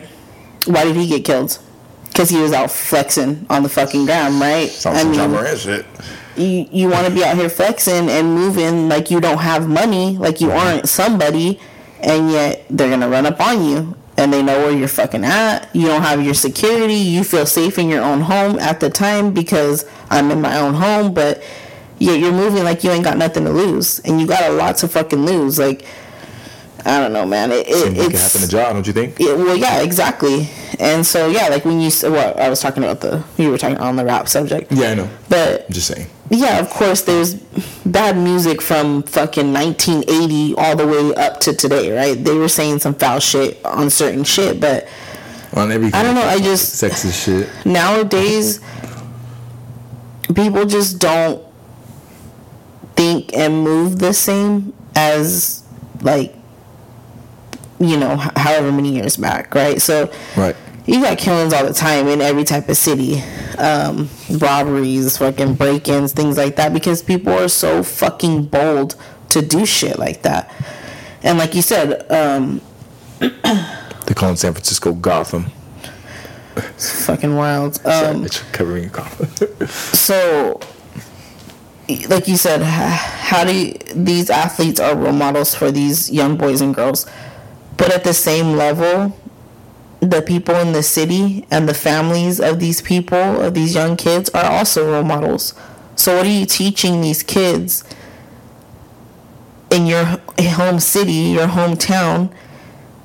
Why 0.66 0.84
did 0.84 0.94
he 0.94 1.08
get 1.08 1.24
killed? 1.24 1.58
Because 2.06 2.30
he 2.30 2.40
was 2.40 2.52
out 2.52 2.70
flexing 2.70 3.44
on 3.50 3.64
the 3.64 3.68
fucking 3.68 4.04
ground, 4.06 4.40
right? 4.40 4.68
Sounds 4.68 5.00
some 5.00 5.12
Ja 5.12 5.26
Morant 5.26 5.58
shit. 5.58 5.86
you 6.36 6.68
you 6.70 6.88
want 6.88 7.08
to 7.08 7.12
be 7.12 7.24
out 7.24 7.36
here 7.36 7.48
flexing 7.48 8.08
and 8.08 8.32
moving 8.32 8.88
like 8.88 9.10
you 9.10 9.20
don't 9.20 9.38
have 9.38 9.68
money, 9.68 10.16
like 10.18 10.40
you 10.40 10.50
mm-hmm. 10.50 10.68
aren't 10.68 10.88
somebody, 10.88 11.58
and 11.98 12.30
yet 12.30 12.64
they're 12.70 12.90
gonna 12.90 13.08
run 13.08 13.26
up 13.26 13.40
on 13.40 13.64
you 13.64 13.96
and 14.18 14.32
they 14.32 14.42
know 14.42 14.58
where 14.58 14.70
you're 14.76 14.88
fucking 14.88 15.24
at. 15.24 15.68
You 15.74 15.86
don't 15.86 16.02
have 16.02 16.22
your 16.22 16.34
security. 16.34 16.94
You 16.94 17.24
feel 17.24 17.46
safe 17.46 17.78
in 17.78 17.88
your 17.88 18.02
own 18.02 18.20
home 18.20 18.58
at 18.58 18.80
the 18.80 18.90
time 18.90 19.32
because 19.32 19.84
I'm 20.10 20.30
in 20.30 20.40
my 20.40 20.58
own 20.58 20.74
home, 20.74 21.12
but 21.14 21.42
yet 21.98 22.18
you're 22.18 22.32
moving 22.32 22.64
like 22.64 22.84
you 22.84 22.90
ain't 22.90 23.04
got 23.04 23.16
nothing 23.16 23.44
to 23.44 23.50
lose, 23.50 24.00
and 24.00 24.20
you 24.20 24.26
got 24.26 24.50
a 24.50 24.52
lot 24.52 24.76
to 24.78 24.88
fucking 24.88 25.24
lose. 25.24 25.58
Like 25.58 25.84
I 26.86 27.00
don't 27.00 27.12
know, 27.12 27.26
man. 27.26 27.50
It, 27.50 27.66
it, 27.66 27.98
it 27.98 28.12
it's 28.12 28.22
happened 28.32 28.48
to 28.48 28.56
Ja, 28.56 28.72
don't 28.72 28.86
you 28.86 28.92
think? 28.92 29.18
yeah, 29.18 29.32
well, 29.32 29.56
yeah, 29.56 29.80
exactly. 29.82 30.48
And 30.78 31.04
so, 31.04 31.28
yeah, 31.28 31.48
like 31.48 31.64
when 31.64 31.80
you, 31.80 31.90
well, 32.04 32.38
I 32.38 32.48
was 32.48 32.60
talking 32.60 32.84
about 32.84 33.00
the, 33.00 33.24
you 33.36 33.50
were 33.50 33.58
talking 33.58 33.78
on 33.78 33.96
the 33.96 34.04
rap 34.04 34.28
subject. 34.28 34.70
Yeah, 34.70 34.90
I 34.90 34.94
know. 34.94 35.10
But 35.28 35.66
I'm 35.66 35.72
just 35.72 35.88
saying. 35.88 36.06
Yeah, 36.30 36.58
of 36.58 36.68
course, 36.70 37.02
there's 37.02 37.34
bad 37.84 38.16
music 38.16 38.60
from 38.60 39.02
fucking 39.04 39.52
1980 39.52 40.54
all 40.56 40.76
the 40.76 40.86
way 40.86 41.14
up 41.14 41.40
to 41.40 41.54
today, 41.54 41.92
right? 41.96 42.22
They 42.22 42.34
were 42.34 42.48
saying 42.48 42.80
some 42.80 42.94
foul 42.94 43.20
shit 43.20 43.64
on 43.64 43.90
certain 43.90 44.24
shit, 44.24 44.60
but 44.60 44.88
On 45.54 45.70
every 45.70 45.92
I 45.92 46.02
don't 46.02 46.14
know, 46.14 46.22
I 46.26 46.38
just- 46.38 46.82
sexist 46.82 47.24
shit. 47.24 47.48
nowadays, 47.64 48.60
people 50.34 50.64
just 50.66 50.98
don't 50.98 51.42
think 52.96 53.34
and 53.36 53.62
move 53.62 53.98
the 53.98 54.12
same 54.12 54.72
as, 54.94 55.62
like, 56.02 56.34
you 57.78 57.96
know, 57.96 58.16
however 58.16 58.72
many 58.72 58.94
years 58.96 59.16
back, 59.16 59.54
right? 59.54 59.80
So, 59.80 60.10
Right. 60.36 60.56
You 60.86 61.00
got 61.02 61.18
killings 61.18 61.52
all 61.52 61.66
the 61.66 61.72
time 61.74 62.06
in 62.08 62.20
every 62.20 62.44
type 62.44 62.68
of 62.68 62.76
city. 62.76 63.22
um, 63.58 64.08
robberies, 64.30 65.16
fucking 65.18 65.54
break-ins, 65.54 66.12
things 66.12 66.36
like 66.36 66.56
that, 66.56 66.72
because 66.72 67.02
people 67.02 67.32
are 67.32 67.48
so 67.48 67.82
fucking 67.82 68.44
bold 68.44 68.94
to 69.30 69.40
do 69.42 69.64
shit 69.66 69.98
like 69.98 70.22
that. 70.22 70.52
And 71.22 71.38
like 71.38 71.54
you 71.54 71.62
said, 71.62 72.08
um, 72.10 72.60
They 73.18 74.14
call 74.14 74.32
it 74.32 74.36
San 74.38 74.52
Francisco 74.52 74.92
Gotham. 74.92 75.46
it's 76.56 77.06
fucking 77.06 77.34
wild. 77.34 77.80
Um, 77.86 78.24
it's 78.24 78.40
covering 78.52 78.84
your 78.84 78.92
Gotham. 78.92 79.66
so 79.68 80.60
like 82.08 82.26
you 82.26 82.36
said 82.36 82.62
how 82.62 83.44
do 83.44 83.54
you, 83.54 83.72
these 83.94 84.28
athletes 84.28 84.80
are 84.80 84.96
role 84.96 85.12
models 85.12 85.54
for 85.54 85.70
these 85.70 86.10
young 86.10 86.36
boys 86.36 86.60
and 86.60 86.74
girls 86.74 87.06
but 87.76 87.92
at 87.94 88.02
the 88.02 88.12
same 88.12 88.56
level 88.56 89.16
the 90.00 90.22
people 90.22 90.54
in 90.56 90.72
the 90.72 90.82
city 90.82 91.46
and 91.50 91.68
the 91.68 91.74
families 91.74 92.40
of 92.40 92.60
these 92.60 92.80
people 92.80 93.40
of 93.40 93.54
these 93.54 93.74
young 93.74 93.96
kids 93.96 94.30
are 94.30 94.44
also 94.44 94.90
role 94.92 95.04
models. 95.04 95.54
So 95.94 96.16
what 96.16 96.26
are 96.26 96.30
you 96.30 96.46
teaching 96.46 97.00
these 97.00 97.22
kids 97.22 97.82
in 99.70 99.86
your 99.86 100.04
home 100.38 100.80
city 100.80 101.12
your 101.12 101.48
hometown? 101.48 102.32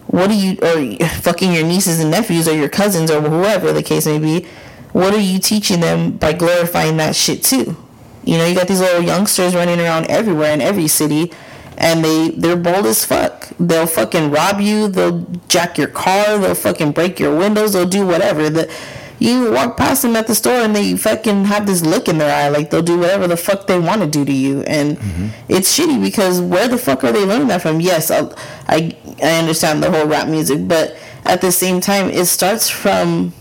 What 0.07 0.29
are 0.29 0.33
you 0.33 0.57
or 0.61 1.07
fucking 1.07 1.53
your 1.53 1.63
nieces 1.63 1.99
and 1.99 2.11
nephews 2.11 2.47
or 2.47 2.53
your 2.53 2.69
cousins 2.69 3.09
or 3.09 3.21
whoever 3.21 3.71
the 3.71 3.83
case 3.83 4.05
may 4.05 4.19
be 4.19 4.47
what 4.93 5.13
are 5.13 5.19
you 5.19 5.39
teaching 5.39 5.79
them 5.79 6.11
by 6.17 6.33
glorifying 6.33 6.97
that 6.97 7.15
shit 7.15 7.43
too? 7.43 7.77
You 8.23 8.37
know 8.37 8.45
you 8.45 8.53
got 8.53 8.67
these 8.67 8.81
little 8.81 9.01
youngsters 9.01 9.55
running 9.55 9.79
around 9.79 10.07
everywhere 10.07 10.51
in 10.53 10.61
every 10.61 10.87
city 10.87 11.31
and 11.81 12.05
they 12.05 12.29
they're 12.29 12.55
bold 12.55 12.85
as 12.85 13.03
fuck. 13.03 13.49
They'll 13.59 13.87
fucking 13.87 14.29
rob 14.29 14.61
you. 14.61 14.87
They'll 14.87 15.25
jack 15.47 15.79
your 15.79 15.87
car. 15.87 16.37
They'll 16.37 16.53
fucking 16.53 16.91
break 16.91 17.19
your 17.19 17.35
windows. 17.35 17.73
They'll 17.73 17.87
do 17.87 18.05
whatever. 18.05 18.49
The 18.51 18.71
you 19.17 19.51
walk 19.51 19.77
past 19.77 20.03
them 20.03 20.15
at 20.15 20.27
the 20.27 20.33
store 20.33 20.61
and 20.61 20.75
they 20.75 20.95
fucking 20.95 21.45
have 21.45 21.67
this 21.67 21.83
look 21.83 22.07
in 22.07 22.17
their 22.17 22.33
eye 22.35 22.49
like 22.49 22.71
they'll 22.71 22.81
do 22.81 22.97
whatever 22.97 23.27
the 23.27 23.37
fuck 23.37 23.67
they 23.67 23.77
want 23.77 24.01
to 24.01 24.07
do 24.07 24.23
to 24.25 24.31
you. 24.31 24.61
And 24.61 24.97
mm-hmm. 24.97 25.27
it's 25.49 25.77
shitty 25.77 26.01
because 26.01 26.39
where 26.39 26.67
the 26.67 26.77
fuck 26.77 27.03
are 27.03 27.11
they 27.11 27.25
learning 27.25 27.47
that 27.47 27.61
from? 27.61 27.81
Yes 27.81 28.09
I'll, 28.11 28.33
i 28.67 28.95
i 29.21 29.33
understand 29.39 29.83
the 29.83 29.91
whole 29.91 30.07
rap 30.07 30.27
music 30.27 30.67
but 30.67 30.95
at 31.25 31.41
the 31.41 31.51
same 31.51 31.81
time 31.81 32.09
it 32.09 32.25
starts 32.25 32.69
from 32.69 33.33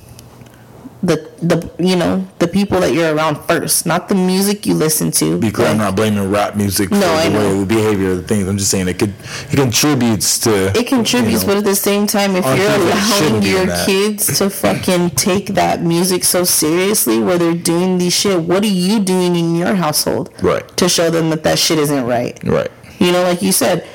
the 1.02 1.16
the 1.40 1.70
you 1.78 1.96
know 1.96 2.26
the 2.40 2.46
people 2.46 2.78
that 2.80 2.92
you're 2.92 3.14
around 3.14 3.36
first 3.46 3.86
not 3.86 4.08
the 4.10 4.14
music 4.14 4.66
you 4.66 4.74
listen 4.74 5.10
to 5.10 5.38
Because 5.38 5.66
I'm 5.70 5.78
not 5.78 5.96
blaming 5.96 6.30
rap 6.30 6.56
music 6.56 6.90
for 6.90 6.96
No, 6.96 7.10
I 7.10 7.28
the 7.30 7.38
way 7.38 7.44
know. 7.44 7.60
the 7.60 7.66
behavior 7.66 8.10
of 8.10 8.16
the 8.18 8.22
things. 8.24 8.46
I'm 8.46 8.58
just 8.58 8.70
saying 8.70 8.86
it 8.88 8.98
could 8.98 9.14
it 9.50 9.56
contributes 9.56 10.38
to 10.40 10.72
it 10.78 10.86
contributes, 10.86 11.40
you 11.42 11.46
know, 11.48 11.54
but 11.54 11.56
at 11.56 11.64
the 11.64 11.74
same 11.74 12.06
time, 12.06 12.36
if 12.36 12.44
you're 12.44 12.74
allowing 12.76 13.42
your 13.42 13.66
kids 13.86 14.38
to 14.38 14.50
fucking 14.50 15.10
take 15.10 15.46
that 15.54 15.80
music 15.82 16.22
so 16.22 16.44
seriously, 16.44 17.18
where 17.18 17.38
they're 17.38 17.54
doing 17.54 17.96
these 17.96 18.12
shit, 18.12 18.38
what 18.42 18.62
are 18.62 18.66
you 18.66 19.00
doing 19.00 19.36
in 19.36 19.54
your 19.56 19.76
household 19.76 20.28
Right. 20.42 20.66
to 20.76 20.88
show 20.88 21.08
them 21.08 21.30
that 21.30 21.44
that 21.44 21.58
shit 21.58 21.78
isn't 21.78 22.04
right? 22.04 22.38
right. 22.44 22.70
You 22.98 23.12
know, 23.12 23.22
like 23.22 23.40
you 23.40 23.52
said, 23.52 23.86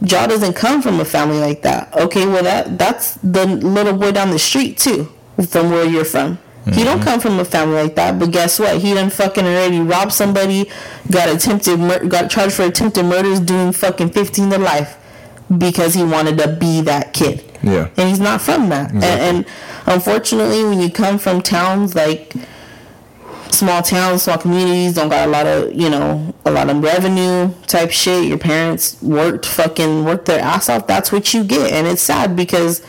Ja 0.00 0.26
doesn't 0.26 0.54
come 0.54 0.80
from 0.80 0.98
a 1.00 1.04
family 1.04 1.38
like 1.40 1.60
that. 1.62 1.92
Okay, 1.94 2.24
well 2.26 2.42
that 2.42 2.78
that's 2.78 3.14
the 3.22 3.44
little 3.46 3.92
boy 3.98 4.12
down 4.12 4.30
the 4.30 4.38
street 4.38 4.78
too, 4.78 5.12
from 5.50 5.70
where 5.70 5.84
you're 5.84 6.06
from. 6.06 6.38
He 6.72 6.82
don't 6.82 6.98
mm-hmm. 6.98 7.04
come 7.04 7.20
from 7.20 7.38
a 7.38 7.44
family 7.44 7.82
like 7.82 7.94
that, 7.96 8.18
but 8.18 8.30
guess 8.30 8.58
what? 8.58 8.80
He 8.80 8.94
done 8.94 9.10
fucking 9.10 9.44
already 9.44 9.80
robbed 9.80 10.12
somebody, 10.12 10.70
got 11.10 11.28
attempted, 11.28 11.78
mur- 11.78 12.06
got 12.06 12.30
charged 12.30 12.54
for 12.54 12.62
attempted 12.62 13.04
murders, 13.04 13.40
doing 13.40 13.72
fucking 13.72 14.10
15 14.10 14.50
to 14.50 14.58
life 14.58 14.96
because 15.58 15.92
he 15.92 16.02
wanted 16.02 16.38
to 16.38 16.48
be 16.48 16.80
that 16.82 17.12
kid. 17.12 17.44
Yeah. 17.62 17.88
and 17.96 18.08
he's 18.08 18.20
not 18.20 18.40
from 18.40 18.68
that. 18.70 18.92
And, 18.92 19.04
and 19.04 19.46
unfortunately, 19.86 20.64
when 20.64 20.80
you 20.80 20.90
come 20.90 21.18
from 21.18 21.42
towns 21.42 21.94
like 21.94 22.34
small 23.50 23.82
towns, 23.82 24.22
small 24.22 24.38
communities, 24.38 24.94
don't 24.94 25.08
got 25.08 25.28
a 25.28 25.30
lot 25.30 25.46
of 25.46 25.72
you 25.72 25.88
know 25.88 26.34
a 26.44 26.50
lot 26.50 26.68
of 26.68 26.82
revenue 26.82 27.52
type 27.66 27.90
shit. 27.90 28.26
Your 28.26 28.38
parents 28.38 29.00
worked 29.02 29.46
fucking 29.46 30.04
worked 30.04 30.26
their 30.26 30.40
ass 30.40 30.68
off. 30.68 30.86
That's 30.86 31.10
what 31.12 31.32
you 31.32 31.44
get, 31.44 31.72
and 31.72 31.86
it's 31.86 32.02
sad 32.02 32.36
because 32.36 32.82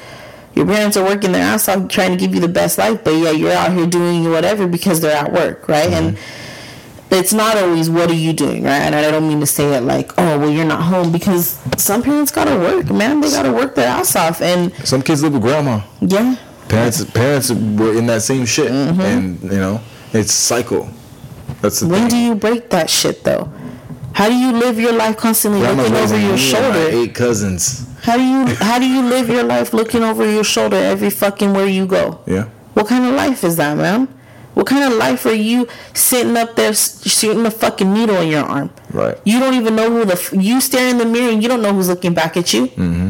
your 0.55 0.65
parents 0.65 0.95
are 0.97 1.03
working 1.03 1.31
their 1.33 1.43
ass 1.43 1.67
off 1.69 1.87
trying 1.89 2.11
to 2.11 2.17
give 2.17 2.33
you 2.33 2.41
the 2.41 2.47
best 2.47 2.77
life, 2.77 3.03
but 3.03 3.11
yeah, 3.11 3.31
you're 3.31 3.51
out 3.51 3.73
here 3.73 3.85
doing 3.87 4.29
whatever 4.29 4.67
because 4.67 5.01
they're 5.01 5.15
at 5.15 5.31
work, 5.31 5.67
right? 5.67 5.89
And 5.91 6.17
it's 7.11 7.33
not 7.33 7.57
always 7.57 7.89
what 7.89 8.09
are 8.09 8.13
you 8.15 8.33
doing, 8.33 8.63
right? 8.63 8.81
And 8.81 8.95
I 8.95 9.09
don't 9.11 9.27
mean 9.27 9.39
to 9.39 9.45
say 9.45 9.73
it 9.75 9.81
like, 9.81 10.11
oh, 10.17 10.39
well, 10.39 10.49
you're 10.49 10.65
not 10.65 10.81
home 10.83 11.11
because 11.11 11.59
some 11.77 12.01
parents 12.03 12.31
gotta 12.31 12.55
work, 12.57 12.89
man. 12.89 13.21
They 13.21 13.29
gotta 13.29 13.51
work 13.51 13.75
their 13.75 13.87
ass 13.87 14.15
off, 14.15 14.41
and 14.41 14.73
Some 14.85 15.01
kids 15.01 15.21
live 15.23 15.33
with 15.33 15.41
grandma. 15.41 15.81
yeah, 16.01 16.35
Parents 16.67 17.03
parents 17.11 17.51
were 17.51 17.93
in 17.95 18.07
that 18.07 18.21
same 18.23 18.45
shit, 18.45 18.71
Mm-hmm. 18.71 19.01
and 19.01 19.41
you 19.43 19.49
know 19.59 19.81
it's 20.13 20.33
cycle. 20.33 20.89
That's 21.61 21.81
the 21.81 21.87
When 21.87 22.01
thing. 22.01 22.09
do 22.09 22.17
you 22.17 22.35
break 22.35 22.69
that 22.71 22.89
shit 22.89 23.23
though? 23.23 23.51
How 24.15 24.29
do 24.29 24.35
you 24.35 24.51
live 24.53 24.79
your 24.79 24.93
life 24.93 25.17
constantly 25.17 25.59
Grandma 25.59 25.83
looking 25.83 25.97
over 25.97 26.17
your 26.17 26.19
me 26.19 26.25
and 26.25 26.31
my 26.31 26.37
shoulder? 26.37 26.87
eight 26.89 27.13
cousins. 27.15 27.85
How 28.01 28.15
do 28.15 28.23
you 28.23 28.45
how 28.55 28.79
do 28.79 28.87
you 28.87 29.01
live 29.01 29.27
your 29.29 29.43
life 29.43 29.73
looking 29.73 30.03
over 30.03 30.23
your 30.29 30.43
shoulder 30.43 30.77
every 30.77 31.09
fucking 31.09 31.51
where 31.53 31.67
you 31.67 31.85
go? 31.85 32.21
Yeah. 32.25 32.45
What 32.75 32.87
kind 32.87 33.03
of 33.05 33.13
life 33.13 33.43
is 33.43 33.57
that, 33.57 33.75
man? 33.77 34.07
What 34.53 34.67
kind 34.67 34.85
of 34.89 34.97
life 34.97 35.25
are 35.25 35.33
you 35.33 35.67
sitting 35.93 36.37
up 36.37 36.55
there 36.55 36.73
shooting 36.73 37.45
a 37.45 37.51
fucking 37.51 37.91
needle 37.93 38.15
in 38.21 38.29
your 38.29 38.43
arm? 38.45 38.69
Right. 38.91 39.17
You 39.25 39.39
don't 39.41 39.53
even 39.55 39.75
know 39.75 39.89
who 39.91 40.05
the 40.05 40.37
you 40.39 40.61
stare 40.61 40.87
in 40.89 40.97
the 40.97 41.05
mirror 41.05 41.31
and 41.33 41.43
you 41.43 41.49
don't 41.49 41.61
know 41.61 41.73
who's 41.73 41.89
looking 41.89 42.13
back 42.13 42.37
at 42.37 42.53
you. 42.53 42.67
Mm-hmm. 42.67 43.09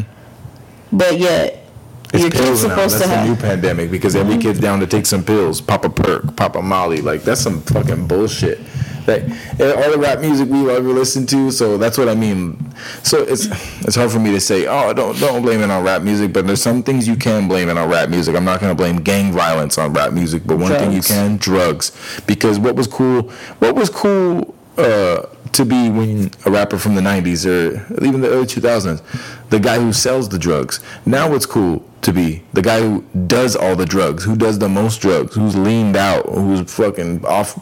But 0.92 1.20
yet 1.20 1.68
It's 2.14 2.24
your 2.24 2.32
kid's 2.32 2.42
pills 2.42 2.64
now. 2.64 2.70
supposed 2.70 2.96
That's 2.96 3.04
to 3.04 3.10
the 3.10 3.16
have. 3.16 3.28
new 3.30 3.36
pandemic 3.36 3.92
because 3.92 4.16
every 4.16 4.40
kid's 4.40 4.60
down 4.60 4.80
to 4.80 4.88
take 4.88 5.06
some 5.06 5.24
pills, 5.24 5.62
pop 5.62 5.86
a 5.86 5.90
perk, 5.90 6.36
pop 6.36 6.56
a 6.56 6.64
molly. 6.64 7.02
Like 7.04 7.22
that's 7.22 7.42
some 7.42 7.62
fucking 7.62 8.08
bullshit. 8.08 8.60
Like 9.08 9.24
eh, 9.60 9.72
all 9.72 9.92
the 9.92 9.98
rap 10.00 10.20
music 10.20 10.50
we've 10.50 10.68
ever 10.68 10.90
listened 10.90 11.30
to. 11.30 11.52
So 11.52 11.78
that's 11.78 11.98
what 11.98 12.10
I 12.10 12.16
mean. 12.16 12.74
So 13.04 13.22
it's 13.24 13.46
it's 13.86 13.96
hard 13.96 14.12
for 14.12 14.20
me 14.20 14.32
to 14.32 14.42
say, 14.42 14.66
oh, 14.68 14.94
don't 14.94 15.18
don't 15.20 15.42
blame 15.42 15.62
it 15.62 15.70
on 15.70 15.84
rap 15.84 16.02
music. 16.02 16.34
But 16.34 16.48
there's 16.48 16.62
some 16.62 16.84
things 16.84 17.08
you 17.08 17.16
can 17.16 17.48
blame 17.48 17.70
it 17.70 17.78
on 17.78 17.90
rap 17.90 18.10
music. 18.10 18.36
I'm 18.36 18.46
not 18.46 18.60
gonna 18.60 18.76
blame 18.76 18.98
gang 18.98 19.32
violence 19.32 19.78
on 19.78 19.94
rap 19.94 20.14
music, 20.14 20.44
but 20.46 20.58
one 20.58 20.72
thing 20.74 20.92
you 20.92 21.02
can 21.02 21.38
drugs 21.38 21.92
because 22.26 22.60
what 22.60 22.76
was 22.76 22.88
cool, 22.88 23.24
what 23.60 23.76
was 23.76 23.90
cool. 23.90 24.54
Uh, 24.78 25.26
to 25.54 25.64
be 25.64 25.90
when 25.90 26.30
a 26.46 26.52
rapper 26.52 26.78
from 26.78 26.96
the 26.96 27.02
90s 27.02 27.46
or 27.46 28.04
even 28.04 28.20
the 28.20 28.28
early 28.28 28.46
2000s, 28.46 29.02
the 29.50 29.58
guy 29.58 29.80
who 29.80 29.94
sells 29.94 30.28
the 30.28 30.38
drugs. 30.38 30.82
Now 31.06 31.30
what's 31.30 31.46
cool 31.46 31.86
to 32.06 32.14
be 32.14 32.44
the 32.54 32.62
guy 32.62 32.80
who 32.80 33.04
does 33.26 33.56
all 33.56 33.76
the 33.76 33.86
drugs, 33.86 34.24
who 34.24 34.36
does 34.36 34.60
the 34.60 34.70
most 34.70 35.02
drugs, 35.02 35.34
who's 35.34 35.58
leaned 35.58 35.98
out, 35.98 36.30
who's 36.30 36.72
fucking 36.72 37.26
off. 37.26 37.56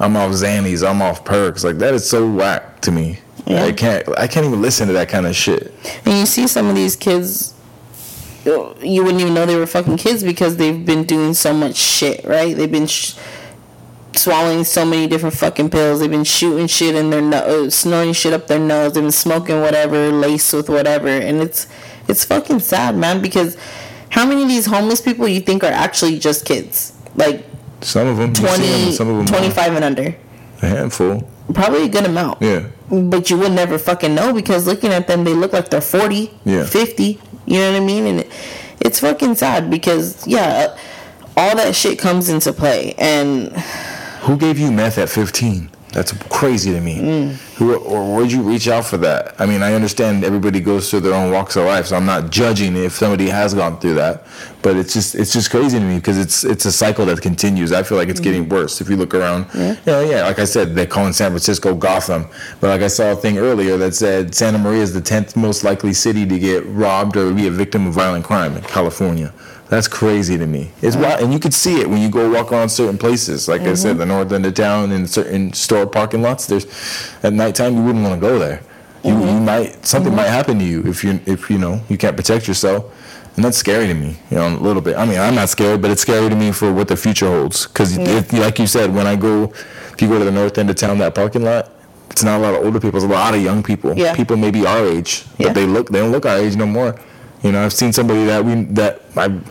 I'm 0.00 0.16
off 0.16 0.32
Xannies, 0.32 0.86
I'm 0.86 1.00
off 1.00 1.24
perks. 1.24 1.62
Like 1.62 1.78
that 1.78 1.94
is 1.94 2.08
so 2.08 2.28
whack 2.28 2.80
to 2.80 2.90
me. 2.90 3.20
Yeah. 3.46 3.64
I 3.64 3.72
can't. 3.72 4.08
I 4.18 4.26
can't 4.26 4.44
even 4.44 4.60
listen 4.60 4.88
to 4.88 4.92
that 4.94 5.08
kind 5.08 5.24
of 5.24 5.36
shit. 5.36 5.72
And 6.04 6.18
you 6.18 6.26
see 6.26 6.48
some 6.48 6.66
of 6.66 6.74
these 6.74 6.96
kids, 6.96 7.54
you 8.44 9.04
wouldn't 9.04 9.20
even 9.20 9.34
know 9.34 9.46
they 9.46 9.56
were 9.56 9.68
fucking 9.68 9.98
kids 9.98 10.24
because 10.24 10.56
they've 10.56 10.84
been 10.84 11.04
doing 11.04 11.32
so 11.32 11.54
much 11.54 11.76
shit, 11.76 12.24
right? 12.24 12.56
They've 12.56 12.70
been 12.70 12.88
sh- 12.88 13.14
swallowing 14.14 14.64
so 14.64 14.84
many 14.84 15.06
different 15.06 15.36
fucking 15.36 15.70
pills. 15.70 16.00
They've 16.00 16.10
been 16.10 16.24
shooting 16.24 16.66
shit 16.66 16.96
in 16.96 17.10
their 17.10 17.22
nose, 17.22 17.68
uh, 17.68 17.70
snorting 17.70 18.14
shit 18.14 18.32
up 18.32 18.48
their 18.48 18.58
nose. 18.58 18.94
They've 18.94 19.04
been 19.04 19.12
smoking 19.12 19.60
whatever, 19.60 20.10
laced 20.10 20.52
with 20.54 20.68
whatever, 20.68 21.06
and 21.06 21.40
it's 21.40 21.68
it's 22.10 22.24
fucking 22.24 22.60
sad, 22.60 22.96
man. 22.96 23.22
Because 23.22 23.56
how 24.10 24.26
many 24.26 24.42
of 24.42 24.48
these 24.48 24.66
homeless 24.66 25.00
people 25.00 25.26
you 25.28 25.40
think 25.40 25.62
are 25.64 25.72
actually 25.72 26.18
just 26.18 26.44
kids, 26.44 26.92
like 27.14 27.44
Some 27.80 28.06
of 28.08 28.16
them, 28.18 28.30
you 28.30 28.46
see 28.56 28.84
them, 28.84 28.92
some 28.92 29.08
of 29.08 29.16
them, 29.18 29.26
25 29.26 29.74
and 29.76 29.84
under? 29.84 30.14
a 30.62 30.66
handful. 30.66 31.26
Probably 31.54 31.84
a 31.84 31.88
good 31.88 32.04
amount. 32.04 32.42
Yeah. 32.42 32.66
But 32.90 33.30
you 33.30 33.38
would 33.38 33.52
never 33.52 33.78
fucking 33.78 34.14
know 34.14 34.32
because 34.34 34.66
looking 34.66 34.92
at 34.92 35.06
them, 35.08 35.24
they 35.24 35.32
look 35.32 35.52
like 35.52 35.70
they're 35.70 35.80
40, 35.80 36.30
Yeah. 36.44 36.64
50. 36.66 37.18
You 37.46 37.58
know 37.60 37.72
what 37.72 37.82
I 37.82 37.84
mean? 37.84 38.06
And 38.06 38.20
it, 38.20 38.32
it's 38.80 39.00
fucking 39.00 39.36
sad 39.36 39.70
because, 39.70 40.26
yeah, 40.26 40.74
uh, 40.74 40.78
all 41.36 41.56
that 41.56 41.74
shit 41.74 41.98
comes 41.98 42.28
into 42.28 42.52
play. 42.52 42.94
And 42.98 43.52
Who 44.26 44.36
gave 44.36 44.58
you 44.58 44.70
meth 44.70 44.98
at 44.98 45.08
15? 45.08 45.70
That's 45.92 46.12
crazy 46.28 46.72
to 46.72 46.80
me. 46.80 46.98
Mm. 46.98 47.32
Who 47.56 47.74
or 47.76 48.16
where'd 48.16 48.30
you 48.30 48.42
reach 48.42 48.68
out 48.68 48.84
for 48.84 48.96
that? 48.98 49.34
I 49.40 49.46
mean, 49.46 49.62
I 49.62 49.74
understand 49.74 50.24
everybody 50.24 50.60
goes 50.60 50.88
through 50.88 51.00
their 51.00 51.14
own 51.14 51.32
walks 51.32 51.56
of 51.56 51.64
life, 51.64 51.86
so 51.86 51.96
I'm 51.96 52.06
not 52.06 52.30
judging 52.30 52.76
if 52.76 52.92
somebody 52.92 53.28
has 53.28 53.54
gone 53.54 53.80
through 53.80 53.94
that. 53.94 54.24
But 54.62 54.76
it's 54.76 54.92
just 54.92 55.16
it's 55.16 55.32
just 55.32 55.50
crazy 55.50 55.78
to 55.78 55.84
me 55.84 55.96
because 55.96 56.16
it's 56.16 56.44
it's 56.44 56.64
a 56.64 56.72
cycle 56.72 57.06
that 57.06 57.20
continues. 57.20 57.72
I 57.72 57.82
feel 57.82 57.98
like 57.98 58.08
it's 58.08 58.20
getting 58.20 58.48
worse 58.48 58.80
if 58.80 58.88
you 58.88 58.96
look 58.96 59.14
around. 59.14 59.46
Yeah. 59.54 59.76
yeah, 60.02 60.22
Like 60.24 60.38
I 60.38 60.44
said, 60.44 60.74
they 60.74 60.86
call 60.86 61.00
calling 61.00 61.14
San 61.14 61.30
Francisco 61.30 61.74
Gotham, 61.74 62.26
but 62.60 62.68
like 62.68 62.82
I 62.82 62.88
saw 62.88 63.12
a 63.12 63.16
thing 63.16 63.38
earlier 63.38 63.78
that 63.78 63.94
said 63.94 64.34
Santa 64.34 64.58
Maria 64.58 64.82
is 64.82 64.92
the 64.92 65.00
10th 65.00 65.34
most 65.34 65.64
likely 65.64 65.94
city 65.94 66.26
to 66.26 66.38
get 66.38 66.62
robbed 66.66 67.16
or 67.16 67.32
be 67.32 67.46
a 67.46 67.50
victim 67.50 67.86
of 67.86 67.94
violent 67.94 68.22
crime 68.22 68.54
in 68.54 68.62
California. 68.64 69.32
That's 69.70 69.86
crazy 69.86 70.36
to 70.36 70.46
me. 70.46 70.72
It's 70.82 70.96
wild, 70.96 71.22
and 71.22 71.32
you 71.32 71.38
could 71.38 71.54
see 71.54 71.80
it 71.80 71.88
when 71.88 72.02
you 72.02 72.10
go 72.10 72.28
walk 72.28 72.50
around 72.50 72.68
certain 72.70 72.98
places. 72.98 73.46
Like 73.46 73.60
I 73.62 73.74
said, 73.74 73.90
mm-hmm. 73.90 73.98
the 74.00 74.06
north 74.06 74.32
end 74.32 74.44
of 74.44 74.54
town 74.54 74.90
and 74.90 75.08
certain 75.08 75.52
store 75.52 75.86
parking 75.86 76.22
lots. 76.22 76.46
There's 76.46 76.66
at 77.22 77.32
nighttime 77.32 77.76
you 77.76 77.82
wouldn't 77.84 78.02
want 78.02 78.20
to 78.20 78.20
go 78.20 78.36
there. 78.36 78.62
You, 79.04 79.12
you 79.12 79.16
mm-hmm. 79.16 79.44
might 79.44 79.86
something 79.86 80.12
might 80.12 80.24
mm-hmm. 80.24 80.32
happen 80.32 80.58
to 80.58 80.64
you 80.64 80.82
if 80.82 81.04
you 81.04 81.20
if 81.24 81.48
you 81.48 81.56
know 81.56 81.80
you 81.88 81.96
can't 81.96 82.16
protect 82.16 82.48
yourself. 82.48 82.84
and 83.36 83.44
that's 83.44 83.58
scary 83.58 83.86
to 83.86 83.94
me. 83.94 84.16
You 84.30 84.38
know, 84.38 84.48
a 84.48 84.58
little 84.58 84.82
bit. 84.82 84.96
I 84.96 85.06
mean, 85.06 85.20
I'm 85.20 85.36
not 85.36 85.48
scared, 85.48 85.80
but 85.80 85.92
it's 85.92 86.02
scary 86.02 86.28
to 86.28 86.34
me 86.34 86.50
for 86.50 86.72
what 86.72 86.88
the 86.88 86.96
future 86.96 87.28
holds. 87.28 87.68
Because, 87.68 87.96
like 88.32 88.58
you 88.58 88.66
said, 88.66 88.92
when 88.92 89.06
I 89.06 89.14
go, 89.14 89.44
if 89.92 90.02
you 90.02 90.08
go 90.08 90.18
to 90.18 90.24
the 90.24 90.32
north 90.32 90.58
end 90.58 90.68
of 90.68 90.76
town, 90.76 90.98
that 90.98 91.14
parking 91.14 91.44
lot, 91.44 91.70
it's 92.10 92.24
not 92.24 92.40
a 92.40 92.42
lot 92.42 92.54
of 92.54 92.66
older 92.66 92.80
people. 92.80 92.96
It's 92.96 93.04
a 93.04 93.08
lot 93.08 93.34
of 93.34 93.40
young 93.40 93.62
people. 93.62 93.96
Yeah. 93.96 94.16
People 94.16 94.36
maybe 94.36 94.66
our 94.66 94.84
age, 94.84 95.24
but 95.38 95.46
Yeah. 95.46 95.52
they 95.52 95.64
look 95.64 95.90
they 95.90 96.00
don't 96.00 96.10
look 96.10 96.26
our 96.26 96.38
age 96.38 96.56
no 96.56 96.66
more. 96.66 96.98
You 97.42 97.52
know, 97.52 97.64
I've 97.64 97.72
seen 97.72 97.92
somebody 97.92 98.24
that 98.26 98.44
we 98.44 98.54
that 98.74 99.02
I've 99.16 99.42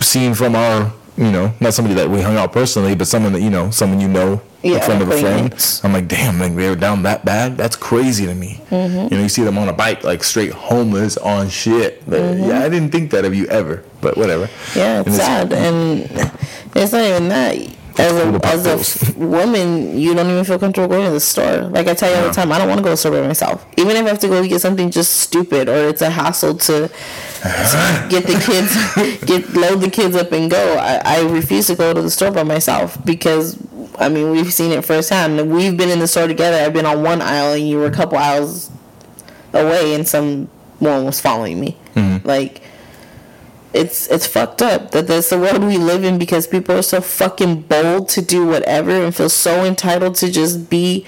seen 0.00 0.34
from 0.34 0.54
our 0.56 0.92
you 1.16 1.30
know 1.30 1.52
not 1.60 1.74
somebody 1.74 1.94
that 1.96 2.08
we 2.08 2.20
hung 2.22 2.36
out 2.36 2.52
personally, 2.52 2.94
but 2.94 3.06
someone 3.06 3.32
that 3.32 3.42
you 3.42 3.50
know, 3.50 3.70
someone 3.70 4.00
you 4.00 4.08
know, 4.08 4.40
Yeah, 4.62 4.76
a 4.76 4.82
friend 4.82 5.02
of 5.02 5.10
a 5.10 5.20
friend. 5.20 5.80
I'm 5.84 5.92
like, 5.92 6.08
damn, 6.08 6.38
like 6.38 6.54
they 6.56 6.68
were 6.68 6.76
down 6.76 7.02
that 7.02 7.24
bad. 7.24 7.56
That's 7.56 7.76
crazy 7.76 8.24
to 8.26 8.34
me. 8.34 8.60
Mm-hmm. 8.70 9.12
You 9.12 9.18
know, 9.18 9.22
you 9.22 9.28
see 9.28 9.42
them 9.44 9.58
on 9.58 9.68
a 9.68 9.72
bike, 9.74 10.04
like 10.04 10.24
straight 10.24 10.52
homeless 10.52 11.16
on 11.18 11.48
shit. 11.50 12.04
Mm-hmm. 12.06 12.48
Yeah, 12.48 12.60
I 12.60 12.68
didn't 12.68 12.90
think 12.90 13.10
that 13.10 13.24
of 13.24 13.34
you 13.34 13.46
ever, 13.46 13.84
but 14.00 14.16
whatever. 14.16 14.48
Yeah, 14.74 14.98
And 14.98 15.08
it's 15.08 15.16
sad, 15.16 15.52
and 15.52 16.00
it's 16.74 16.92
not 16.92 17.04
even 17.04 17.28
that. 17.28 17.56
As 17.98 18.12
a, 18.12 18.40
as 18.46 18.66
a 19.16 19.18
woman, 19.18 19.98
you 19.98 20.14
don't 20.14 20.30
even 20.30 20.44
feel 20.44 20.58
comfortable 20.58 20.88
going 20.88 21.04
to 21.04 21.10
the 21.10 21.20
store. 21.20 21.62
Like 21.64 21.86
I 21.88 21.94
tell 21.94 22.10
you 22.10 22.16
all 22.16 22.28
the 22.28 22.32
time, 22.32 22.50
I 22.50 22.58
don't 22.58 22.68
want 22.68 22.78
to 22.78 22.82
go 22.82 22.88
to 22.88 22.92
the 22.92 22.96
store 22.96 23.12
by 23.12 23.26
myself. 23.26 23.66
Even 23.76 23.96
if 23.96 24.04
I 24.06 24.08
have 24.08 24.18
to 24.20 24.28
go 24.28 24.46
get 24.46 24.60
something 24.60 24.90
just 24.90 25.18
stupid 25.18 25.68
or 25.68 25.88
it's 25.88 26.00
a 26.02 26.10
hassle 26.10 26.54
to 26.54 26.88
get 28.08 28.24
the 28.26 28.40
kids, 28.46 29.20
get 29.26 29.52
load 29.54 29.80
the 29.80 29.90
kids 29.90 30.16
up 30.16 30.32
and 30.32 30.50
go. 30.50 30.76
I, 30.78 31.00
I 31.04 31.20
refuse 31.28 31.66
to 31.66 31.74
go 31.74 31.92
to 31.92 32.00
the 32.00 32.10
store 32.10 32.30
by 32.30 32.44
myself 32.44 32.96
because 33.04 33.58
I 33.98 34.08
mean 34.08 34.30
we've 34.30 34.52
seen 34.52 34.72
it 34.72 34.84
firsthand. 34.84 35.50
We've 35.52 35.76
been 35.76 35.90
in 35.90 35.98
the 35.98 36.08
store 36.08 36.26
together. 36.26 36.56
I've 36.58 36.72
been 36.72 36.86
on 36.86 37.02
one 37.02 37.20
aisle 37.20 37.52
and 37.54 37.68
you 37.68 37.78
were 37.78 37.86
a 37.86 37.90
couple 37.92 38.16
aisles 38.16 38.70
away, 39.52 39.94
and 39.94 40.08
someone 40.08 40.48
was 40.80 41.20
following 41.20 41.60
me. 41.60 41.76
Like 42.24 42.62
it's 43.74 44.06
it's 44.08 44.26
fucked 44.26 44.60
up 44.60 44.90
that 44.90 45.06
that's 45.06 45.30
the 45.30 45.38
world 45.38 45.62
we 45.64 45.78
live 45.78 46.04
in 46.04 46.18
because 46.18 46.46
people 46.46 46.76
are 46.76 46.82
so 46.82 47.00
fucking 47.00 47.62
bold 47.62 48.08
to 48.10 48.20
do 48.20 48.46
whatever 48.46 48.90
and 48.90 49.14
feel 49.14 49.28
so 49.28 49.64
entitled 49.64 50.14
to 50.16 50.30
just 50.30 50.68
be 50.68 51.06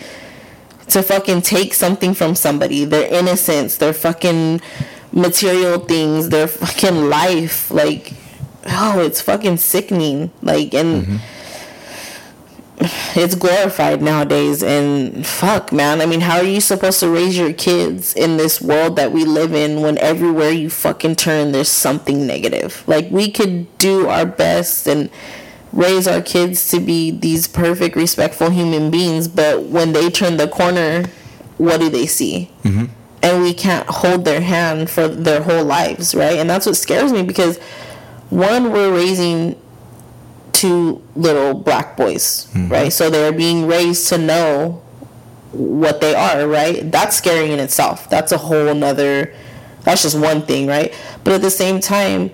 to 0.88 1.02
fucking 1.02 1.42
take 1.42 1.74
something 1.74 2.14
from 2.14 2.34
somebody. 2.34 2.84
Their 2.84 3.12
innocence 3.12 3.76
their 3.76 3.92
fucking 3.92 4.60
material 5.12 5.78
things 5.78 6.30
their 6.30 6.48
fucking 6.48 7.08
life. 7.10 7.70
Like 7.70 8.14
oh 8.66 9.00
it's 9.00 9.20
fucking 9.20 9.58
sickening. 9.58 10.30
Like 10.42 10.72
and 10.74 11.06
mm-hmm. 11.06 11.16
It's 12.78 13.34
glorified 13.34 14.02
nowadays 14.02 14.62
and 14.62 15.24
fuck 15.26 15.72
man. 15.72 16.00
I 16.00 16.06
mean 16.06 16.20
how 16.20 16.38
are 16.38 16.44
you 16.44 16.60
supposed 16.60 17.00
to 17.00 17.08
raise 17.08 17.38
your 17.38 17.52
kids 17.52 18.14
in 18.14 18.36
this 18.36 18.60
world 18.60 18.96
that 18.96 19.12
we 19.12 19.24
live 19.24 19.54
in 19.54 19.80
when 19.80 19.96
everywhere 19.98 20.50
you 20.50 20.70
fucking 20.70 21.16
turn 21.16 21.52
there's 21.52 21.68
something 21.68 22.26
negative? 22.26 22.82
Like 22.86 23.10
we 23.10 23.30
could 23.30 23.76
do 23.78 24.08
our 24.08 24.26
best 24.26 24.88
and 24.88 25.08
raise 25.72 26.08
our 26.08 26.20
kids 26.20 26.68
to 26.70 26.80
be 26.80 27.10
these 27.10 27.46
perfect 27.46 27.96
respectful 27.96 28.50
human 28.50 28.90
beings 28.90 29.28
but 29.28 29.64
when 29.64 29.92
they 29.92 30.10
turn 30.10 30.36
the 30.36 30.48
corner 30.48 31.04
what 31.58 31.78
do 31.78 31.88
they 31.88 32.06
see? 32.06 32.50
Mm-hmm. 32.64 32.86
And 33.22 33.42
we 33.42 33.54
can't 33.54 33.88
hold 33.88 34.24
their 34.24 34.40
hand 34.40 34.90
for 34.90 35.06
their 35.06 35.42
whole 35.42 35.64
lives 35.64 36.14
right? 36.14 36.38
And 36.38 36.50
that's 36.50 36.66
what 36.66 36.76
scares 36.76 37.12
me 37.12 37.22
because 37.22 37.58
one 38.30 38.72
we're 38.72 38.92
raising 38.92 39.60
two 40.54 41.02
little 41.14 41.52
black 41.52 41.96
boys, 41.96 42.48
mm-hmm. 42.54 42.72
right? 42.72 42.92
So 42.92 43.10
they're 43.10 43.32
being 43.32 43.66
raised 43.66 44.08
to 44.08 44.18
know 44.18 44.82
what 45.52 46.00
they 46.00 46.14
are, 46.14 46.48
right? 46.48 46.90
That's 46.90 47.16
scary 47.16 47.52
in 47.52 47.60
itself. 47.60 48.08
That's 48.08 48.32
a 48.32 48.38
whole 48.38 48.74
nother 48.74 49.34
that's 49.84 50.02
just 50.02 50.18
one 50.18 50.42
thing, 50.42 50.66
right? 50.66 50.92
But 51.22 51.34
at 51.34 51.42
the 51.42 51.50
same 51.50 51.80
time, 51.80 52.30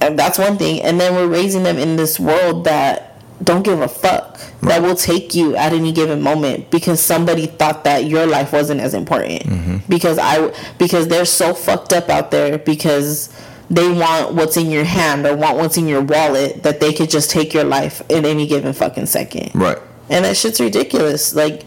uh, 0.00 0.10
that's 0.10 0.38
one 0.38 0.58
thing. 0.58 0.82
And 0.82 1.00
then 1.00 1.14
we're 1.14 1.28
raising 1.28 1.62
them 1.62 1.78
in 1.78 1.96
this 1.96 2.20
world 2.20 2.64
that 2.64 3.12
don't 3.42 3.62
give 3.62 3.80
a 3.80 3.88
fuck. 3.88 4.40
That 4.62 4.82
will 4.82 4.94
take 4.94 5.34
you 5.34 5.56
at 5.56 5.72
any 5.72 5.92
given 5.92 6.20
moment 6.20 6.70
because 6.70 7.00
somebody 7.00 7.46
thought 7.46 7.84
that 7.84 8.04
your 8.04 8.26
life 8.26 8.52
wasn't 8.52 8.80
as 8.80 8.94
important. 8.94 9.42
Mm-hmm. 9.42 9.76
Because 9.88 10.18
I 10.18 10.52
because 10.78 11.08
they're 11.08 11.24
so 11.24 11.54
fucked 11.54 11.92
up 11.92 12.08
out 12.08 12.30
there 12.30 12.58
because 12.58 13.28
they 13.74 13.90
want 13.90 14.34
what's 14.34 14.56
in 14.56 14.70
your 14.70 14.84
hand 14.84 15.26
or 15.26 15.36
want 15.36 15.56
what's 15.56 15.76
in 15.76 15.88
your 15.88 16.02
wallet 16.02 16.62
that 16.62 16.80
they 16.80 16.92
could 16.92 17.10
just 17.10 17.30
take 17.30 17.52
your 17.52 17.64
life 17.64 18.02
in 18.08 18.24
any 18.24 18.46
given 18.46 18.72
fucking 18.72 19.06
second. 19.06 19.50
Right. 19.54 19.78
And 20.08 20.24
that 20.24 20.36
shit's 20.36 20.60
ridiculous. 20.60 21.34
Like, 21.34 21.64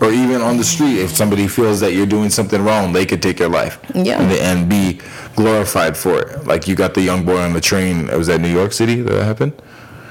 Or 0.00 0.10
even 0.10 0.40
on 0.40 0.56
the 0.56 0.64
street, 0.64 0.98
if 0.98 1.10
somebody 1.10 1.46
feels 1.46 1.78
that 1.80 1.92
you're 1.92 2.06
doing 2.06 2.28
something 2.30 2.62
wrong, 2.64 2.92
they 2.92 3.06
could 3.06 3.22
take 3.22 3.38
your 3.38 3.50
life. 3.50 3.78
Yeah. 3.94 4.20
And, 4.20 4.32
and 4.32 4.68
be 4.68 5.00
glorified 5.36 5.96
for 5.96 6.20
it. 6.20 6.44
Like 6.46 6.66
you 6.66 6.74
got 6.74 6.94
the 6.94 7.02
young 7.02 7.24
boy 7.24 7.38
on 7.38 7.52
the 7.52 7.60
train. 7.60 8.08
It 8.08 8.16
was 8.16 8.26
that 8.26 8.40
New 8.40 8.52
York 8.52 8.72
City 8.72 9.00
that 9.02 9.24
happened? 9.24 9.52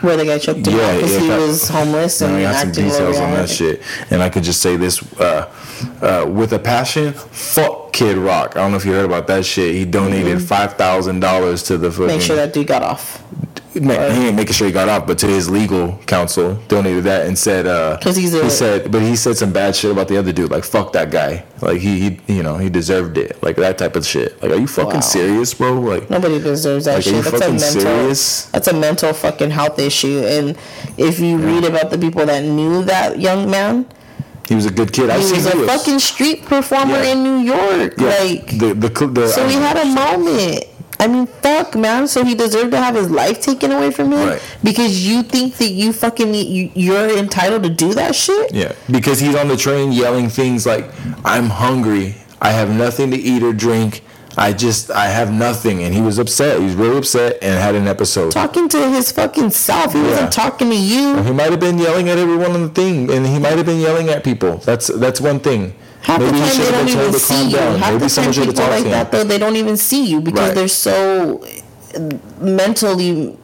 Where 0.02 0.18
the 0.18 0.26
guy 0.26 0.38
choked 0.38 0.66
him 0.66 0.76
Yeah, 0.78 0.96
because 0.96 1.14
yeah, 1.14 1.20
he 1.20 1.28
that- 1.28 1.40
was 1.40 1.70
homeless 1.70 2.22
and 2.22 2.36
I 2.36 2.42
got 2.44 2.62
some 2.62 2.72
details 2.72 3.18
on 3.20 3.32
that 3.32 3.50
shit. 3.50 3.82
And 4.10 4.22
I 4.22 4.30
could 4.30 4.44
just 4.44 4.62
say 4.62 4.76
this 4.78 5.02
uh, 5.20 5.52
uh, 6.02 6.30
with 6.30 6.54
a 6.54 6.60
passion. 6.60 7.14
Fuck 7.14 7.94
Kid 7.94 8.18
Rock. 8.18 8.56
I 8.56 8.62
don't 8.62 8.72
know 8.72 8.78
if 8.78 8.86
you 8.86 8.94
heard 8.94 9.06
about 9.06 9.28
that 9.28 9.46
shit. 9.46 9.74
He 9.76 9.86
donated 9.86 10.42
five 10.42 10.74
thousand 10.76 11.20
dollars 11.20 11.64
to 11.64 11.78
the 11.78 11.92
fucking. 11.92 12.06
Mm-hmm. 12.08 12.18
Make 12.18 12.22
sure 12.26 12.36
that 12.36 12.54
dude 12.54 12.68
got 12.68 12.84
off. 12.84 13.24
He 13.74 13.80
ain't 13.80 14.36
making 14.36 14.54
sure 14.54 14.68
he 14.68 14.74
got 14.74 14.90
off, 14.90 15.08
but 15.08 15.18
to 15.20 15.28
his 15.28 15.50
legal 15.50 15.98
counsel, 16.06 16.56
donated 16.68 17.06
that 17.06 17.26
and 17.26 17.38
said, 17.40 17.66
uh, 17.68 17.98
he's 18.04 18.34
a- 18.34 18.44
he 18.44 18.50
said, 18.50 18.92
but 18.92 19.02
he 19.02 19.16
said 19.16 19.38
some 19.38 19.54
bad 19.54 19.76
shit 19.76 19.92
about 19.92 20.10
the 20.10 20.18
other 20.18 20.34
dude, 20.34 20.52
like 20.52 20.66
fuck 20.66 20.92
that 20.94 21.10
guy, 21.10 21.46
like 21.62 21.80
he, 21.80 22.00
he, 22.02 22.20
you 22.36 22.44
know, 22.44 22.58
he 22.58 22.70
deserved 22.70 23.18
it, 23.18 23.42
like 23.42 23.56
that 23.56 23.78
type 23.78 23.96
of 23.96 24.06
shit. 24.06 24.42
Like, 24.44 24.52
are 24.52 24.56
you 24.58 24.68
fucking 24.68 24.96
Wow. 24.96 25.00
serious, 25.00 25.54
bro? 25.54 25.74
Like, 25.80 26.10
Nobody 26.10 26.40
deserves 26.40 26.84
that 26.86 26.96
Like, 26.96 27.04
shit. 27.04 27.16
you 27.16 27.22
That's 27.22 27.36
a 27.46 27.50
mental. 27.50 27.60
serious? 27.82 28.46
That's 28.48 28.68
a 28.68 28.74
mental 28.74 29.14
fucking 29.14 29.52
health 29.52 29.80
issue. 29.80 30.20
And 30.26 30.58
if 30.98 31.20
you 31.20 31.38
read 31.38 31.64
about 31.64 31.92
the 31.92 31.98
people 31.98 32.26
that 32.26 32.44
knew 32.44 32.84
that 32.84 33.20
young 33.22 33.50
man, 33.50 33.86
he 34.50 34.56
was 34.56 34.66
a 34.66 34.72
good 34.72 34.92
kid. 34.92 35.10
I've 35.10 35.22
he 35.22 35.28
seen 35.28 35.36
was 35.38 35.46
a 35.46 35.66
fucking 35.66 36.00
street 36.00 36.44
performer 36.46 36.96
Yeah. 37.02 37.12
in 37.14 37.24
New 37.24 37.38
York. 37.38 37.94
yeah, 37.98 38.08
Like, 38.20 38.48
the 38.60 38.74
the 38.74 38.90
the. 39.08 39.28
so 39.30 39.48
he 39.48 39.56
um, 39.56 39.62
had 39.62 39.78
a 39.78 39.86
moment. 39.86 40.66
I 41.02 41.08
mean, 41.08 41.26
fuck, 41.26 41.76
man. 41.76 42.08
So 42.08 42.24
he 42.24 42.36
deserved 42.36 42.72
to 42.72 42.78
have 42.78 42.96
his 42.96 43.10
life 43.10 43.42
taken 43.42 43.72
away 43.72 43.90
from 43.92 44.12
him 44.14 44.28
Right. 44.30 44.42
because 44.64 45.06
you 45.08 45.24
think 45.24 45.56
that 45.58 45.72
you 45.72 45.94
fucking 45.94 46.34
you, 46.36 46.70
you're 46.76 47.10
entitled 47.18 47.64
to 47.64 47.70
do 47.70 47.94
that 47.96 48.14
shit. 48.16 48.54
Yeah, 48.54 48.74
because 48.90 49.20
he's 49.20 49.36
on 49.36 49.48
the 49.48 49.58
train 49.58 49.92
yelling 49.92 50.30
things 50.30 50.66
like, 50.66 50.86
"I'm 51.26 51.50
hungry. 51.50 52.16
I 52.40 52.52
have 52.52 52.70
nothing 52.70 53.10
to 53.12 53.18
eat 53.18 53.42
or 53.44 53.52
drink. 53.54 54.04
I 54.38 54.54
just, 54.54 54.92
I 54.92 55.08
have 55.08 55.32
nothing." 55.34 55.82
And 55.84 55.94
he 55.94 56.02
was 56.02 56.20
upset. 56.20 56.60
He 56.60 56.66
was 56.66 56.76
really 56.76 56.98
upset 56.98 57.38
and 57.42 57.60
had 57.60 57.74
an 57.76 57.88
episode. 57.88 58.32
Talking 58.32 58.70
to 58.70 58.90
his 58.92 59.12
fucking 59.12 59.50
self. 59.50 59.94
He 59.94 60.00
Yeah. 60.00 60.08
wasn't 60.10 60.32
talking 60.34 60.70
to 60.70 60.76
you. 60.76 61.18
He 61.24 61.32
might 61.32 61.50
have 61.50 61.60
been 61.60 61.80
yelling 61.80 62.10
at 62.10 62.18
everyone 62.20 62.52
on 62.52 62.62
the 62.62 62.70
thing, 62.82 63.10
and 63.12 63.26
he 63.26 63.40
might 63.40 63.58
have 63.58 63.66
been 63.66 63.80
yelling 63.82 64.10
at 64.10 64.24
people. 64.24 64.62
That's 64.66 64.88
that's 64.88 65.20
one 65.20 65.40
thing. 65.40 65.74
Half 66.02 66.20
Maybe 66.20 66.32
the 66.32 66.46
he 66.46 66.52
time 66.52 66.58
they 66.58 66.72
don't 66.72 66.90
even 66.90 67.14
see 67.14 67.46
you. 67.50 67.56
down. 67.56 67.80
Half 67.80 67.88
Maybe 67.90 67.94
the 67.94 68.00
time 68.00 68.10
someone 68.10 68.34
should 68.34 68.46
have 68.46 68.56
people 68.56 68.64
talked 68.64 68.76
like 68.76 68.84
to 68.84 68.90
that 68.90 69.12
though 69.12 69.24
they 69.24 69.38
don't 69.38 69.56
even 69.56 69.78
see 69.78 70.06
you 70.06 70.22
because 70.22 70.48
Right. 70.48 70.56
they're 70.56 70.68
so 70.68 71.46
mentally, 72.40 73.38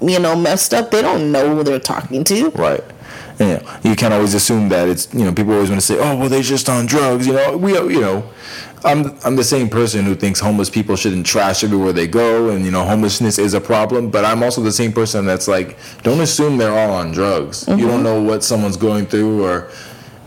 you 0.00 0.18
know, 0.18 0.36
messed 0.36 0.74
up. 0.74 0.90
They 0.90 1.02
don't 1.02 1.32
know 1.32 1.56
who 1.56 1.64
they're 1.64 1.80
talking 1.80 2.24
to. 2.24 2.50
Right. 2.50 2.84
And, 3.38 3.48
you, 3.48 3.56
know, 3.56 3.76
you 3.82 3.96
can't 3.96 4.14
always 4.14 4.34
assume 4.34 4.68
that 4.68 4.88
it's 4.88 5.12
you 5.12 5.24
know 5.24 5.32
people 5.32 5.54
always 5.54 5.68
want 5.68 5.80
to 5.80 5.86
say 5.86 5.98
oh 5.98 6.16
well 6.16 6.28
they're 6.28 6.40
just 6.40 6.68
on 6.68 6.86
drugs 6.86 7.26
you 7.26 7.32
know 7.32 7.56
we 7.56 7.76
uh, 7.76 7.82
you 7.84 8.00
know 8.00 8.30
I'm 8.84 9.18
I'm 9.24 9.34
the 9.34 9.42
same 9.42 9.68
person 9.68 10.04
who 10.04 10.14
thinks 10.14 10.38
homeless 10.38 10.70
people 10.70 10.94
shouldn't 10.94 11.26
trash 11.26 11.64
everywhere 11.64 11.92
they 11.92 12.06
go 12.06 12.50
and 12.50 12.64
you 12.64 12.70
know 12.70 12.84
homelessness 12.84 13.40
is 13.40 13.54
a 13.54 13.60
problem 13.60 14.08
but 14.08 14.24
I'm 14.24 14.44
also 14.44 14.60
the 14.60 14.70
same 14.70 14.92
person 14.92 15.26
that's 15.26 15.48
like 15.48 15.76
don't 16.04 16.20
assume 16.20 16.58
they're 16.58 16.78
all 16.78 16.94
on 16.94 17.10
drugs 17.10 17.66
you 17.66 17.76
don't 17.76 17.88
mm-hmm. 17.88 18.02
know 18.04 18.22
what 18.22 18.44
someone's 18.44 18.76
going 18.76 19.06
through 19.06 19.44
or 19.44 19.68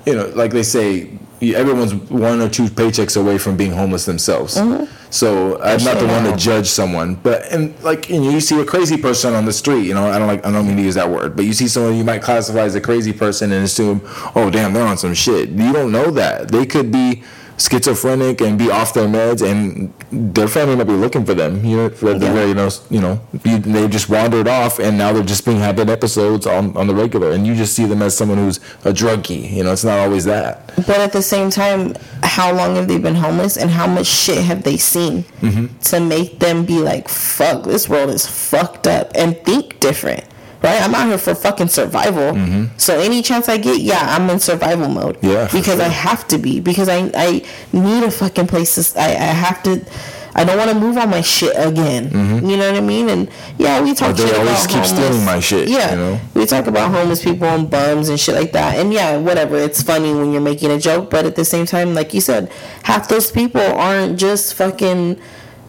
you 0.05 0.13
know 0.13 0.25
like 0.35 0.51
they 0.51 0.63
say 0.63 1.17
everyone's 1.41 1.93
one 1.93 2.41
or 2.41 2.49
two 2.49 2.65
paychecks 2.65 3.19
away 3.19 3.37
from 3.37 3.57
being 3.57 3.71
homeless 3.71 4.05
themselves. 4.05 4.55
Mm-hmm. 4.55 4.85
So 5.09 5.61
I'm 5.61 5.83
not 5.83 5.99
the 5.99 6.07
one 6.07 6.25
to 6.25 6.35
judge 6.35 6.67
someone 6.67 7.15
but 7.15 7.49
and 7.51 7.81
like 7.81 8.09
you, 8.09 8.19
know, 8.19 8.29
you 8.29 8.41
see 8.41 8.59
a 8.59 8.65
crazy 8.65 8.97
person 8.97 9.33
on 9.33 9.45
the 9.45 9.53
street 9.53 9.85
you 9.85 9.93
know 9.93 10.05
I 10.05 10.19
don't 10.19 10.27
like 10.27 10.45
I 10.45 10.51
don't 10.51 10.67
mean 10.67 10.75
to 10.75 10.83
use 10.83 10.95
that 10.95 11.09
word 11.09 11.35
but 11.35 11.45
you 11.45 11.53
see 11.53 11.69
someone 11.69 11.95
you 11.95 12.03
might 12.03 12.21
classify 12.21 12.61
as 12.61 12.75
a 12.75 12.81
crazy 12.81 13.13
person 13.13 13.53
and 13.53 13.63
assume 13.63 14.01
oh 14.35 14.49
damn 14.51 14.73
they're 14.73 14.85
on 14.85 14.97
some 14.97 15.13
shit. 15.13 15.49
You 15.49 15.71
don't 15.71 15.91
know 15.91 16.11
that. 16.11 16.49
They 16.49 16.65
could 16.65 16.91
be 16.91 17.23
schizophrenic 17.57 18.39
and 18.41 18.57
be 18.57 18.69
off 18.69 18.93
their 18.93 19.07
meds 19.07 19.41
and 19.41 19.91
their 20.35 20.47
family 20.47 20.75
might 20.75 20.85
be 20.87 20.93
looking 20.93 21.25
for 21.25 21.33
them 21.33 21.63
you 21.65 21.75
know 21.75 21.89
for 21.89 22.13
the 22.13 22.25
Yeah. 22.25 22.33
very 22.33 22.47
you 22.49 22.53
know, 22.53 22.69
you 22.89 23.01
know 23.01 23.19
they 23.43 23.87
just 23.87 24.09
wandered 24.09 24.47
off 24.47 24.79
and 24.79 24.97
now 24.97 25.11
they're 25.11 25.23
just 25.23 25.43
being 25.45 25.57
having 25.59 25.89
episodes 25.89 26.45
on, 26.45 26.75
on 26.77 26.87
the 26.87 26.93
regular 26.95 27.31
and 27.31 27.45
you 27.47 27.55
just 27.55 27.73
see 27.75 27.85
them 27.85 28.01
as 28.01 28.15
someone 28.15 28.37
who's 28.37 28.57
a 28.85 28.91
druggie 28.93 29.51
you 29.51 29.63
know 29.63 29.71
it's 29.73 29.83
not 29.83 29.97
always 29.99 30.25
that 30.25 30.67
But 30.75 30.99
at 31.01 31.11
the 31.13 31.21
same 31.23 31.49
time, 31.49 31.95
how 32.21 32.53
long 32.53 32.75
have 32.75 32.87
they 32.87 32.99
been 32.99 33.15
homeless 33.15 33.57
and 33.57 33.69
how 33.71 33.87
much 33.87 34.05
shit 34.07 34.37
have 34.43 34.61
they 34.63 34.77
seen 34.77 35.23
Mm-hmm. 35.41 35.65
to 35.91 35.99
make 35.99 36.39
them 36.39 36.65
be 36.65 36.79
like, 36.79 37.07
fuck, 37.07 37.63
this 37.63 37.87
world 37.89 38.09
is 38.09 38.25
fucked 38.25 38.85
up 38.87 39.11
and 39.15 39.35
think 39.45 39.79
different? 39.79 40.23
Right? 40.63 40.81
I'm 40.81 40.95
out 40.95 41.07
here 41.07 41.17
for 41.19 41.35
fucking 41.35 41.67
survival. 41.67 42.35
So 42.77 42.99
any 42.99 43.21
chance 43.21 43.47
I 43.47 43.57
get, 43.57 43.79
yeah, 43.79 44.15
I'm 44.15 44.27
in 44.29 44.39
survival 44.39 44.89
mode. 44.89 45.17
Mm-hmm. 45.17 45.27
Yeah, 45.27 45.49
Because 45.51 45.79
I 45.79 45.87
have 45.87 46.27
to 46.29 46.37
be. 46.39 46.59
Because 46.59 46.89
I, 46.89 47.11
I 47.15 47.45
need 47.73 48.03
a 48.03 48.09
fucking 48.11 48.47
place 48.47 48.73
to, 48.91 48.99
I, 48.99 49.05
I 49.09 49.33
have 49.45 49.61
to, 49.63 49.85
I 50.33 50.43
don't 50.43 50.57
want 50.57 50.71
to 50.71 50.79
move 50.79 50.97
on 50.97 51.09
my 51.11 51.21
shit 51.21 51.53
again. 51.55 52.09
You 52.47 52.57
know 52.57 52.71
what 52.71 52.75
I 52.77 52.81
mean? 52.81 53.09
And 53.09 53.29
yeah, 53.59 53.81
we 53.83 53.93
talk 53.93 54.15
Mm-hmm. 54.15 54.27
they 54.27 54.35
always 54.37 54.65
keep 54.65 54.77
homeless. 54.77 54.89
stealing 54.89 55.25
my 55.25 55.39
shit, 55.39 55.67
Yeah, 55.69 55.91
you 55.91 55.95
know? 55.97 56.19
we 56.33 56.45
talk 56.47 56.65
about 56.67 56.91
homeless 56.91 57.23
people 57.23 57.47
and 57.47 57.69
bums 57.69 58.09
and 58.09 58.19
shit 58.19 58.33
like 58.35 58.51
that. 58.53 58.77
And 58.77 58.91
yeah, 58.91 59.17
whatever. 59.17 59.57
It's 59.57 59.81
funny 59.83 60.11
when 60.13 60.31
you're 60.31 60.41
making 60.41 60.71
a 60.71 60.79
joke, 60.79 61.09
but 61.11 61.25
at 61.25 61.35
the 61.35 61.45
same 61.45 61.65
time, 61.67 61.93
like 61.93 62.13
you 62.15 62.21
said, 62.21 62.51
half 62.83 63.07
those 63.09 63.31
people 63.31 63.61
aren't 63.61 64.17
just 64.19 64.55
fucking 64.55 65.19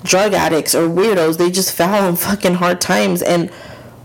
drug 0.05 0.33
addicts 0.33 0.75
or 0.75 0.89
weirdos. 0.89 1.37
They 1.37 1.51
just 1.51 1.73
fell 1.75 1.95
on 1.95 2.17
fucking 2.17 2.55
hard 2.55 2.81
times 2.81 3.21
and. 3.21 3.51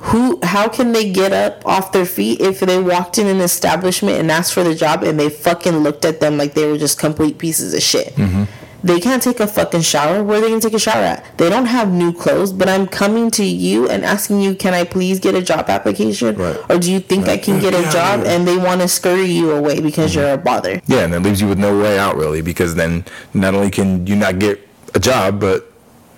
Who? 0.07 0.39
How 0.43 0.67
can 0.67 0.91
they 0.91 1.11
get 1.11 1.31
up 1.31 1.65
off 1.65 1.91
their 1.91 2.05
feet 2.05 2.41
if 2.41 2.59
they 2.59 2.81
walked 2.81 3.17
in 3.17 3.27
an 3.27 3.39
establishment 3.39 4.19
and 4.19 4.29
asked 4.29 4.53
for 4.53 4.63
the 4.63 4.75
job 4.75 5.03
and 5.03 5.19
they 5.19 5.29
fucking 5.29 5.77
looked 5.77 6.03
at 6.05 6.19
them 6.19 6.37
like 6.37 6.53
they 6.53 6.65
were 6.65 6.77
just 6.77 6.99
complete 6.99 7.37
pieces 7.37 7.73
of 7.73 7.81
shit? 7.81 8.13
Mm-hmm. 8.15 8.43
They 8.85 8.99
can't 8.99 9.23
take 9.23 9.39
a 9.39 9.47
fucking 9.47 9.79
shower. 9.79 10.21
Where 10.21 10.39
are 10.39 10.41
they 10.41 10.49
gonna 10.49 10.59
take 10.59 10.73
a 10.73 10.79
shower 10.79 11.03
at? 11.03 11.37
They 11.37 11.49
don't 11.49 11.67
have 11.67 11.89
new 11.89 12.11
clothes, 12.11 12.51
but 12.51 12.67
I'm 12.67 12.85
coming 12.85 13.31
to 13.31 13.45
you 13.45 13.87
and 13.87 14.03
asking 14.03 14.41
you, 14.41 14.55
can 14.55 14.73
I 14.73 14.83
please 14.83 15.21
get 15.21 15.35
a 15.35 15.41
job 15.41 15.69
application? 15.69 16.35
Right. 16.35 16.59
Or 16.69 16.77
do 16.77 16.91
you 16.91 16.99
think 16.99 17.29
I 17.29 17.37
can 17.37 17.61
get 17.61 17.73
a 17.73 17.89
job? 17.89 18.25
And 18.25 18.45
they 18.45 18.57
want 18.57 18.81
to 18.81 18.89
scurry 18.89 19.31
you 19.31 19.51
away 19.51 19.79
because 19.79 20.11
mm-hmm. 20.11 20.19
you're 20.19 20.33
a 20.33 20.37
bother. 20.37 20.81
Yeah, 20.85 21.05
and 21.05 21.13
that 21.13 21.21
leaves 21.21 21.39
you 21.39 21.47
with 21.47 21.59
no 21.59 21.79
way 21.79 21.97
out 21.97 22.17
really, 22.17 22.41
because 22.41 22.75
then 22.75 23.05
not 23.33 23.55
only 23.55 23.71
can 23.71 24.05
you 24.05 24.17
not 24.17 24.39
get 24.39 24.59
a 24.93 24.99
job, 24.99 25.39
but 25.39 25.71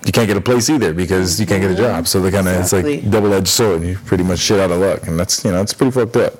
you 0.05 0.11
can't 0.11 0.27
get 0.27 0.37
a 0.37 0.41
place 0.41 0.69
either 0.69 0.93
because 0.93 1.39
you 1.39 1.45
can't 1.45 1.61
get 1.61 1.71
a 1.71 1.75
job. 1.75 2.07
So 2.07 2.21
they 2.21 2.31
kind 2.31 2.47
of 2.47 2.55
it's 2.55 2.71
like 2.73 3.09
double 3.09 3.33
edged 3.33 3.47
sword. 3.47 3.81
You 3.83 3.97
pretty 4.05 4.23
much 4.23 4.39
shit 4.39 4.59
out 4.59 4.71
of 4.71 4.79
luck, 4.79 5.07
and 5.07 5.19
that's 5.19 5.43
you 5.43 5.51
know 5.51 5.61
it's 5.61 5.73
pretty 5.73 5.91
fucked 5.91 6.15
up. 6.17 6.33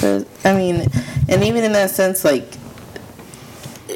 But, 0.00 0.26
I 0.44 0.54
mean, 0.54 0.86
and 1.28 1.42
even 1.44 1.62
in 1.62 1.72
that 1.74 1.90
sense, 1.90 2.24
like, 2.24 2.46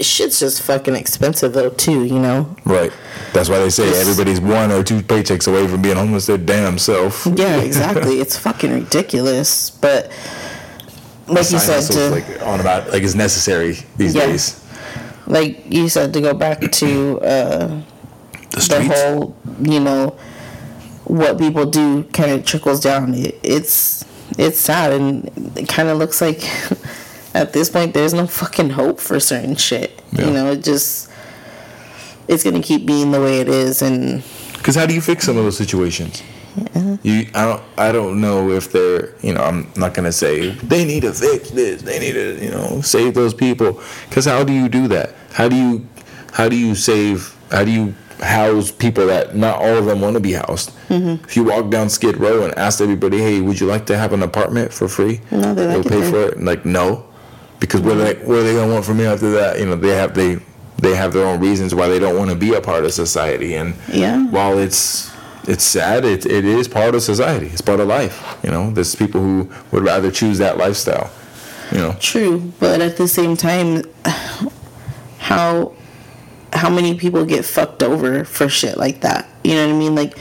shit's 0.01 0.39
just 0.39 0.63
fucking 0.63 0.95
expensive 0.95 1.53
though 1.53 1.71
too. 1.71 2.05
You 2.05 2.19
know? 2.21 2.57
Right. 2.65 2.93
That's 3.33 3.49
why 3.49 3.59
they 3.59 3.71
say 3.71 3.99
everybody's 4.01 4.41
one 4.41 4.71
or 4.71 4.83
two 4.85 5.01
paychecks 5.01 5.49
away 5.49 5.67
from 5.67 5.83
being 5.83 5.97
homeless 5.97 6.27
their 6.27 6.39
damn 6.39 6.79
self. 6.79 7.27
Yeah, 7.35 7.57
exactly. 7.61 8.21
it's 8.21 8.39
fucking 8.39 8.73
ridiculous. 8.73 9.71
But 9.71 10.13
like 11.27 11.51
you 11.51 11.59
said, 11.59 11.83
to, 11.93 12.11
like 12.11 12.43
on 12.47 12.61
about 12.61 12.91
like 12.91 13.03
is 13.03 13.15
necessary 13.15 13.79
these 13.97 14.15
Yeah. 14.15 14.27
days. 14.27 14.65
like 15.27 15.73
you 15.73 15.89
said, 15.89 16.13
to 16.15 16.21
go 16.21 16.35
back 16.35 16.61
to 16.73 17.21
uh, 17.21 17.81
The 18.67 18.79
the 18.79 18.85
whole, 18.85 19.37
you 19.61 19.81
know, 19.81 20.17
what 21.05 21.39
people 21.39 21.67
do 21.67 22.05
kind 22.05 22.33
of 22.33 22.45
trickles 22.45 22.81
down. 22.81 23.15
It, 23.15 23.39
it's 23.43 24.05
it's 24.39 24.59
sad, 24.59 24.93
and 24.93 25.31
it 25.57 25.69
kind 25.69 25.89
of 25.89 25.99
looks 25.99 26.21
like 26.21 26.43
at 27.35 27.53
this 27.53 27.71
point 27.71 27.95
there's 27.95 28.15
no 28.15 28.27
fucking 28.27 28.71
hope 28.71 29.01
for 29.01 29.19
certain 29.21 29.57
shit. 29.57 30.03
Yeah. 30.13 30.27
You 30.27 30.33
know, 30.33 30.53
it 30.53 30.63
just 30.65 31.11
it's 32.29 32.45
gonna 32.45 32.63
keep 32.63 32.87
being 32.87 33.11
the 33.11 33.21
way 33.21 33.41
it 33.41 33.49
is, 33.49 33.83
and 33.83 34.23
Because 34.55 34.75
how 34.75 34.87
do 34.87 34.95
you 34.95 35.01
fix 35.01 35.25
some 35.25 35.37
of 35.37 35.45
those 35.45 35.57
situations? 35.57 36.23
You, 37.03 37.29
I 37.35 37.45
don't, 37.45 37.63
I 37.77 37.93
don't 37.93 38.21
know 38.21 38.51
if 38.51 38.73
they're, 38.73 39.15
you 39.21 39.33
know, 39.33 39.43
I'm 39.43 39.71
not 39.77 39.95
gonna 39.95 40.13
say 40.13 40.51
they 40.51 40.85
need 40.85 41.03
to 41.03 41.13
fix 41.13 41.51
this, 41.51 41.83
they 41.83 41.99
need 42.01 42.13
to, 42.15 42.45
you 42.45 42.51
know, 42.51 42.81
save 42.81 43.15
those 43.15 43.33
people. 43.33 43.81
Because 44.09 44.25
how 44.25 44.43
do 44.43 44.53
you 44.53 44.69
do 44.69 44.89
that? 44.89 45.15
How 45.33 45.49
do 45.49 45.55
you, 45.55 45.87
how 46.33 46.49
do 46.49 46.57
you 46.57 46.75
save? 46.75 47.35
How 47.51 47.65
do 47.65 47.71
you 47.71 47.95
house 48.21 48.71
people 48.71 49.07
that 49.07 49.35
not 49.37 49.59
all 49.59 49.77
of 49.77 49.87
them 49.87 50.01
want 50.01 50.15
to 50.15 50.21
be 50.21 50.33
housed? 50.33 50.71
Mm-hmm. 50.89 51.25
If 51.25 51.37
you 51.37 51.45
walk 51.45 51.71
down 51.71 51.89
Skid 51.89 52.17
Row 52.19 52.45
and 52.45 52.57
ask 52.59 52.81
everybody, 52.81 53.19
hey, 53.19 53.41
would 53.41 53.61
you 53.61 53.67
like 53.67 53.87
to 53.87 53.97
have 53.99 54.13
an 54.13 54.23
apartment 54.23 54.73
for 54.73 54.89
free? 54.89 55.21
No, 55.31 55.55
they 55.55 55.67
They'll 55.67 55.81
it 55.81 55.89
pay 55.89 56.11
for 56.11 56.21
it. 56.29 56.37
And 56.37 56.47
like 56.47 56.65
no, 56.65 57.05
because 57.61 57.81
what 57.81 57.97
are 57.97 58.05
they, 58.05 58.15
what 58.27 58.39
are 58.39 58.43
they 58.43 58.55
gonna 58.55 58.73
want 58.73 58.85
from 58.85 58.99
me 58.99 59.05
after 59.07 59.31
that? 59.33 59.59
You 59.59 59.67
know, 59.67 59.77
they 59.77 59.95
have 59.97 60.15
they. 60.15 60.39
They 60.81 60.95
have 60.95 61.13
their 61.13 61.27
own 61.27 61.41
reasons 61.41 61.75
why 61.75 61.89
they 61.89 61.99
don't 61.99 62.17
want 62.17 62.31
to 62.31 62.37
be 62.37 62.55
a 62.55 62.61
part 62.61 62.85
of 62.85 62.93
society, 62.93 63.57
and 63.57 63.75
Yeah. 63.93 64.25
while 64.29 64.57
it's 64.59 65.11
it's 65.49 65.65
sad. 65.65 66.05
It, 66.05 66.25
it 66.25 66.45
is 66.45 66.69
part 66.69 66.95
of 66.95 67.03
society. 67.03 67.47
It's 67.47 67.61
part 67.61 67.81
of 67.81 67.89
life. 67.89 68.39
You 68.45 68.53
know, 68.53 68.71
there's 68.71 68.95
people 68.95 69.21
who 69.21 69.51
would 69.73 69.83
rather 69.83 70.13
choose 70.13 70.39
that 70.39 70.57
lifestyle. 70.57 71.11
You 71.73 71.79
know, 71.79 71.97
True, 71.99 72.53
but 72.61 72.81
at 72.81 72.97
the 72.97 73.09
same 73.09 73.37
time, 73.37 73.83
how 75.19 75.73
how 76.53 76.71
many 76.71 76.95
people 76.99 77.25
get 77.25 77.45
fucked 77.45 77.83
over 77.83 78.25
for 78.25 78.49
shit 78.49 78.77
like 78.77 79.01
that? 79.03 79.29
You 79.45 79.55
know 79.55 79.67
what 79.69 79.75
I 79.75 79.79
mean? 79.79 79.95
Like, 79.95 80.17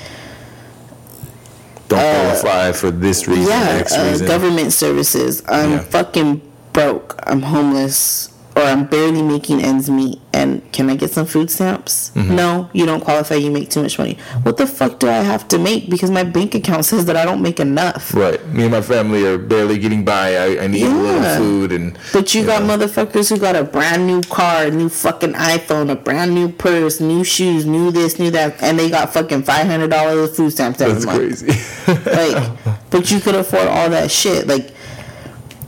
don't 1.88 2.00
qualify 2.00 2.72
for 2.74 2.92
this 2.92 3.28
reason, 3.28 3.46
yeah, 3.48 3.78
X 3.80 3.94
uh, 3.94 4.08
reason. 4.10 4.28
government 4.28 4.74
services. 4.74 5.42
I'm 5.48 5.72
Yeah. 5.72 5.80
fucking 5.84 6.42
broke. 6.74 7.18
I'm 7.24 7.42
homeless, 7.44 8.30
or 8.58 8.64
I'm 8.64 8.86
barely 8.88 9.22
making 9.22 9.62
ends 9.62 9.88
meet. 9.88 10.20
And 10.34 10.70
can 10.72 10.90
I 10.90 10.96
get 10.96 11.12
some 11.12 11.28
food 11.28 11.52
stamps? 11.52 12.10
Mm-hmm. 12.16 12.36
No, 12.36 12.70
you 12.74 12.88
don't 12.88 13.02
qualify. 13.02 13.36
You 13.36 13.52
make 13.52 13.70
too 13.70 13.84
much 13.84 14.00
money. 14.00 14.18
What 14.42 14.58
the 14.58 14.66
fuck 14.66 14.98
do 15.00 15.08
I 15.08 15.22
have 15.22 15.48
to 15.50 15.60
make? 15.60 15.90
Because 15.92 16.10
my 16.10 16.24
bank 16.24 16.56
account 16.56 16.86
says 16.86 17.06
that 17.06 17.16
I 17.16 17.24
don't 17.24 17.42
make 17.44 17.60
enough. 17.60 18.14
right. 18.16 18.44
Me 18.48 18.64
and 18.64 18.72
my 18.72 18.82
family 18.82 19.26
are 19.28 19.38
barely 19.38 19.78
getting 19.78 20.04
by. 20.04 20.36
I, 20.36 20.64
I 20.64 20.68
need 20.68 20.84
a 20.84 20.90
little 20.90 21.36
food 21.38 21.72
and. 21.72 21.98
But 22.14 22.34
you 22.34 22.46
got 22.46 22.64
know. 22.64 22.78
motherfuckers 22.78 23.30
who 23.30 23.38
got 23.38 23.56
a 23.56 23.64
brand 23.64 24.08
new 24.08 24.22
car, 24.24 24.66
a 24.66 24.72
new 24.72 24.90
fucking 24.90 25.34
iPhone, 25.34 25.92
a 25.92 25.96
brand 25.96 26.34
new 26.34 26.50
purse, 26.50 27.00
new 27.00 27.24
shoes, 27.24 27.66
new 27.66 27.92
this, 27.92 28.18
new 28.18 28.32
that, 28.32 28.62
and 28.64 28.80
they 28.80 28.90
got 28.90 29.14
fucking 29.14 29.44
five 29.44 29.68
hundred 29.68 29.92
dollars 29.92 30.30
of 30.32 30.36
food 30.36 30.50
stamps 30.52 30.82
every 30.82 30.94
That's 30.94 31.06
month. 31.06 31.20
crazy. 31.20 31.54
Like, 32.08 32.90
but 32.90 33.12
you 33.12 33.20
could 33.20 33.36
afford 33.36 33.68
all 33.68 33.90
that 33.92 34.10
shit. 34.12 34.48
Like, 34.48 34.72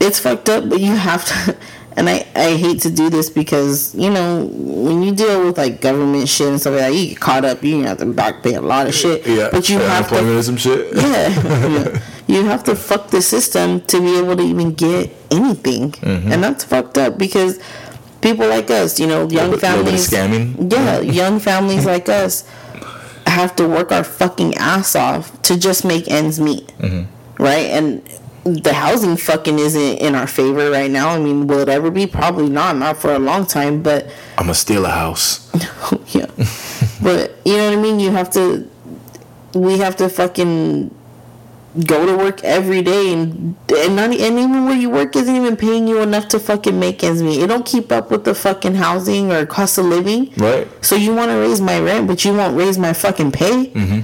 it's 0.00 0.18
fucked 0.18 0.48
up, 0.48 0.68
but 0.68 0.80
you 0.80 0.96
have 0.96 1.24
to. 1.26 1.56
And 1.96 2.08
I, 2.08 2.24
I 2.36 2.56
hate 2.56 2.80
to 2.82 2.90
do 2.90 3.10
this 3.10 3.28
because 3.30 3.94
you 3.94 4.10
know 4.10 4.46
when 4.52 5.02
you 5.02 5.12
deal 5.14 5.44
with 5.44 5.58
like 5.58 5.80
government 5.80 6.28
shit 6.28 6.48
and 6.48 6.60
stuff 6.60 6.72
like 6.74 6.82
that, 6.82 6.94
you 6.94 7.08
get 7.10 7.20
caught 7.20 7.44
up. 7.44 7.62
You 7.64 7.82
have 7.82 7.98
to 7.98 8.06
back 8.06 8.42
pay 8.42 8.54
a 8.54 8.60
lot 8.60 8.86
of 8.86 8.94
shit. 8.94 9.26
yeah. 9.26 9.48
But 9.50 9.68
you 9.68 9.78
have 9.80 10.08
to 10.10 10.42
some 10.42 10.56
shit. 10.56 10.94
yeah. 10.94 12.00
you 12.28 12.44
have 12.44 12.62
to 12.64 12.76
fuck 12.76 13.08
the 13.10 13.20
system 13.20 13.80
to 13.82 14.00
be 14.00 14.16
able 14.18 14.36
to 14.36 14.42
even 14.42 14.72
get 14.74 15.10
anything. 15.30 15.90
Mm-hmm. 15.92 16.32
And 16.32 16.42
that's 16.44 16.62
fucked 16.64 16.96
up 16.96 17.18
because 17.18 17.58
people 18.20 18.46
like 18.48 18.70
us, 18.70 19.00
you 19.00 19.06
know, 19.08 19.28
young 19.28 19.50
Little 19.50 19.60
bit- 19.60 19.62
little 19.62 19.84
bit 19.84 19.94
of 19.94 20.06
families. 20.06 20.56
scamming. 20.58 20.72
Yeah, 20.72 21.00
young 21.00 21.40
families 21.40 21.86
like 21.86 22.08
us 22.22 22.48
have 23.26 23.56
to 23.56 23.66
work 23.68 23.90
our 23.92 24.04
fucking 24.04 24.54
ass 24.54 24.94
off 24.94 25.40
to 25.42 25.58
just 25.58 25.84
make 25.84 26.08
ends 26.08 26.38
meet. 26.40 26.68
Mm-hmm. 26.78 27.42
Right? 27.42 27.66
And 27.66 28.02
the 28.44 28.72
housing 28.72 29.16
fucking 29.16 29.58
isn't 29.58 29.98
in 29.98 30.14
our 30.14 30.26
favor 30.26 30.70
right 30.70 30.90
now. 30.90 31.10
I 31.10 31.18
mean, 31.18 31.46
will 31.46 31.60
it 31.60 31.68
ever 31.68 31.90
be? 31.90 32.06
Probably 32.06 32.48
not. 32.48 32.76
Not 32.76 32.96
for 32.96 33.12
a 33.12 33.18
long 33.18 33.46
time, 33.46 33.82
but 33.82 34.06
I'm 34.38 34.44
gonna 34.44 34.54
steal 34.54 34.86
a 34.86 34.90
house. 34.90 35.50
yeah. 36.14 36.26
but 37.02 37.36
you 37.44 37.56
know 37.56 37.70
what 37.70 37.78
I 37.78 37.82
mean? 37.82 38.00
You 38.00 38.10
have 38.12 38.30
to 38.30 38.68
we 39.54 39.78
have 39.78 39.96
to 39.96 40.08
fucking 40.08 40.94
go 41.86 42.04
to 42.04 42.16
work 42.16 42.42
every 42.42 42.82
day 42.82 43.12
and 43.12 43.54
and 43.76 43.94
not 43.94 44.10
and 44.10 44.14
even 44.14 44.64
where 44.64 44.76
you 44.76 44.90
work 44.90 45.14
isn't 45.14 45.36
even 45.36 45.56
paying 45.56 45.86
you 45.86 46.00
enough 46.00 46.26
to 46.28 46.40
fucking 46.40 46.78
make 46.78 47.04
ends 47.04 47.22
meet. 47.22 47.40
It 47.40 47.46
don't 47.46 47.64
keep 47.66 47.92
up 47.92 48.10
with 48.10 48.24
the 48.24 48.34
fucking 48.34 48.74
housing 48.74 49.30
or 49.30 49.46
cost 49.46 49.78
of 49.78 49.84
living. 49.84 50.32
Right. 50.36 50.66
So 50.84 50.96
you 50.96 51.14
want 51.14 51.30
to 51.30 51.36
raise 51.36 51.60
my 51.60 51.78
rent, 51.78 52.08
but 52.08 52.24
you 52.24 52.32
won't 52.32 52.56
raise 52.56 52.78
my 52.78 52.92
fucking 52.92 53.32
pay. 53.32 53.66
Mm-hmm. 53.66 54.00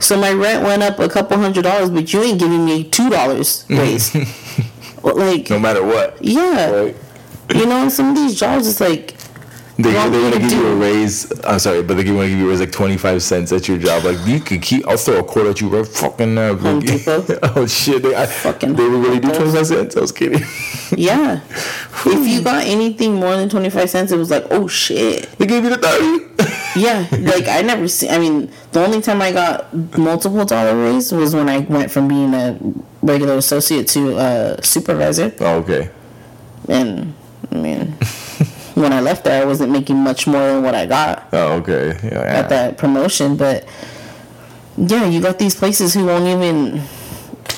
So 0.00 0.18
my 0.18 0.32
rent 0.32 0.64
went 0.64 0.82
up 0.82 0.98
a 0.98 1.08
couple 1.08 1.36
hundred 1.38 1.62
dollars, 1.62 1.90
but 1.90 2.12
you 2.12 2.22
ain't 2.22 2.40
giving 2.40 2.64
me 2.64 2.84
two 2.84 3.10
dollars 3.10 3.64
raise. 3.70 4.14
Like, 5.02 5.48
No 5.50 5.58
matter 5.58 5.82
what. 5.84 6.16
yeah, 6.22 6.70
Right. 6.70 6.96
you 7.54 7.66
know, 7.66 7.88
some 7.88 8.10
of 8.10 8.16
these 8.16 8.38
jobs, 8.38 8.66
it's 8.68 8.80
like, 8.80 9.14
They, 9.82 9.94
Want 9.94 10.12
they 10.12 10.20
want 10.20 10.34
to 10.34 10.40
give 10.40 10.52
you 10.52 10.66
a 10.66 10.76
raise. 10.76 11.32
I'm 11.44 11.58
sorry, 11.58 11.82
but 11.82 11.96
they 11.96 12.10
want 12.10 12.26
to 12.26 12.28
give 12.28 12.38
you 12.38 12.46
a 12.46 12.50
raise 12.50 12.60
like 12.60 12.72
25 12.72 13.22
cents 13.22 13.52
at 13.52 13.66
your 13.66 13.78
job. 13.78 14.04
Like 14.04 14.18
you 14.26 14.40
could 14.40 14.60
keep. 14.60 14.86
I'll 14.86 14.96
throw 14.96 15.20
a 15.20 15.24
quarter 15.24 15.50
at 15.50 15.60
you 15.60 15.68
right 15.68 15.86
fucking 15.86 16.34
now. 16.34 16.54
Home 16.56 16.80
Depot. 16.80 17.24
oh 17.42 17.66
shit! 17.66 18.02
They, 18.02 18.14
I, 18.14 18.26
Fucking 18.26 18.74
they 18.74 18.88
would 18.88 19.02
really 19.02 19.20
do 19.20 19.28
Home 19.28 19.36
25 19.36 19.66
cents. 19.66 19.96
I 19.96 20.00
was 20.00 20.12
kidding. 20.12 20.40
yeah. 20.98 21.40
if 22.06 22.28
you 22.28 22.42
got 22.42 22.64
anything 22.66 23.14
more 23.14 23.36
than 23.36 23.48
twenty 23.48 23.70
five 23.70 23.88
cents, 23.88 24.12
it 24.12 24.18
was 24.18 24.30
like, 24.30 24.44
oh 24.50 24.66
shit. 24.68 25.30
they 25.38 25.46
gave 25.46 25.64
you 25.64 25.70
the 25.70 25.78
30. 25.78 26.46
Yeah, 26.76 27.08
like 27.10 27.48
I 27.48 27.62
never 27.62 27.88
see. 27.88 28.08
I 28.08 28.18
mean, 28.18 28.48
the 28.70 28.84
only 28.84 29.00
time 29.00 29.20
I 29.20 29.32
got 29.32 29.74
multiple 29.98 30.44
dollar 30.44 30.80
raise 30.80 31.10
was 31.10 31.34
when 31.34 31.48
I 31.48 31.58
went 31.58 31.90
from 31.90 32.06
being 32.06 32.32
a 32.32 32.56
regular 33.02 33.34
associate 33.34 33.88
to 33.88 34.16
a 34.16 34.62
supervisor, 34.62 35.34
oh, 35.40 35.56
okay. 35.58 35.90
and 36.68 37.12
I 37.50 37.54
mean, 37.56 37.96
when 38.80 38.92
I 38.92 39.00
left 39.00 39.24
there, 39.24 39.42
I 39.42 39.44
wasn't 39.44 39.70
making 39.72 39.96
much 39.96 40.26
more 40.26 40.40
than 40.46 40.62
what 40.62 40.74
I 40.74 40.86
got 40.86 41.28
Oh, 41.32 41.52
okay. 41.58 41.98
Yeah. 42.02 42.10
yeah. 42.12 42.38
at 42.40 42.48
that 42.48 42.78
promotion. 42.78 43.36
But 43.36 43.66
yeah, 44.76 45.06
you 45.06 45.20
got 45.20 45.38
these 45.38 45.54
places 45.54 45.94
who 45.94 46.06
won't 46.06 46.26
even. 46.26 46.82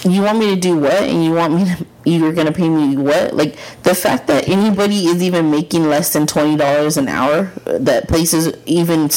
You 0.04 0.22
want 0.22 0.38
me 0.38 0.52
to 0.54 0.60
do 0.60 0.76
what, 0.78 0.94
and 1.02 1.24
you 1.24 1.32
want 1.32 1.54
me 1.54 1.64
to. 1.64 1.86
You're 2.04 2.32
gonna 2.32 2.50
pay 2.52 2.68
me 2.68 2.96
what? 2.96 3.34
Like 3.36 3.56
the 3.84 3.94
fact 3.94 4.26
that 4.26 4.48
anybody 4.48 5.06
is 5.06 5.22
even 5.22 5.50
making 5.50 5.88
less 5.88 6.12
than 6.12 6.26
twenty 6.26 6.56
dollars 6.56 6.96
an 6.96 7.06
hour, 7.08 7.52
that 7.66 8.08
places 8.08 8.56
even 8.66 9.08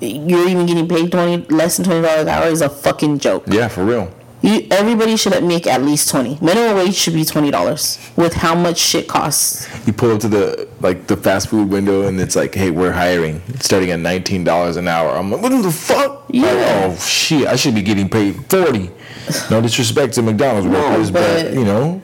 you're 0.00 0.46
even 0.48 0.66
getting 0.66 0.86
paid 0.86 1.10
twenty 1.10 1.38
less 1.48 1.76
than 1.78 1.86
twenty 1.86 2.02
dollars 2.02 2.22
an 2.22 2.28
hour 2.28 2.46
is 2.48 2.60
a 2.60 2.68
fucking 2.68 3.20
joke. 3.20 3.44
Yeah, 3.46 3.68
for 3.68 3.84
real. 3.84 4.12
You 4.44 4.66
everybody 4.70 5.16
should 5.16 5.42
make 5.42 5.66
at 5.66 5.80
least 5.82 6.10
twenty. 6.10 6.36
Minimum 6.42 6.76
wage 6.76 6.94
should 6.94 7.14
be 7.14 7.24
twenty 7.24 7.50
dollars. 7.50 7.98
With 8.14 8.34
how 8.34 8.54
much 8.54 8.78
shit 8.78 9.08
costs. 9.08 9.66
You 9.86 9.92
pull 9.94 10.10
up 10.12 10.20
to 10.20 10.28
the 10.28 10.68
like 10.80 11.06
the 11.06 11.16
fast 11.16 11.48
food 11.48 11.70
window 11.70 12.06
and 12.06 12.20
it's 12.20 12.36
like, 12.36 12.54
hey, 12.54 12.70
we're 12.70 12.92
hiring, 12.92 13.40
It's 13.48 13.64
starting 13.64 13.90
at 13.90 14.00
nineteen 14.00 14.44
dollars 14.44 14.76
an 14.76 14.86
hour. 14.86 15.16
I'm 15.16 15.30
like, 15.30 15.40
what 15.40 15.50
the 15.62 15.70
fuck? 15.72 16.26
Yeah. 16.30 16.42
Like, 16.52 16.92
oh 16.92 16.96
shit, 16.98 17.46
I 17.48 17.56
should 17.56 17.74
be 17.74 17.80
getting 17.82 18.08
paid 18.08 18.34
forty. 18.50 18.90
No 19.50 19.62
disrespect 19.62 20.12
to 20.14 20.22
McDonald's 20.22 20.68
workers, 20.68 21.10
but, 21.10 21.44
but- 21.44 21.54
you 21.54 21.64
know, 21.64 22.02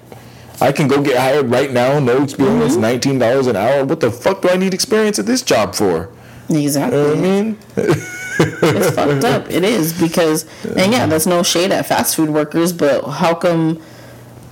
I 0.63 0.73
can 0.73 0.89
go 0.89 1.03
get 1.03 1.19
hired 1.19 1.51
right 1.51 1.71
now, 1.71 1.99
no 2.01 2.23
experience, 2.23 2.73
Mm-hmm. 2.73 2.81
nineteen 2.81 3.19
dollars 3.19 3.49
an 3.49 3.57
hour. 3.57 3.85
What 3.85 4.01
the 4.01 4.11
fuck 4.11 4.41
do 4.41 4.49
I 4.49 4.57
need 4.57 4.73
experience 4.73 5.19
at 5.19 5.27
this 5.27 5.43
job 5.43 5.75
for? 5.75 6.09
Exactly. 6.49 6.99
You 6.99 7.05
know 7.05 7.11
what 7.11 7.19
I 7.19 7.93
mean? 7.93 7.97
it's 8.63 8.91
fucked 8.95 9.25
up. 9.25 9.51
It 9.51 9.65
is 9.65 9.99
because, 9.99 10.45
and 10.65 10.93
yeah, 10.93 11.07
that's 11.07 11.27
no 11.27 11.43
shade 11.43 11.73
at 11.73 11.87
fast 11.87 12.17
food 12.17 12.31
workers, 12.31 12.73
but 12.73 13.03
how 13.09 13.35
come 13.35 13.83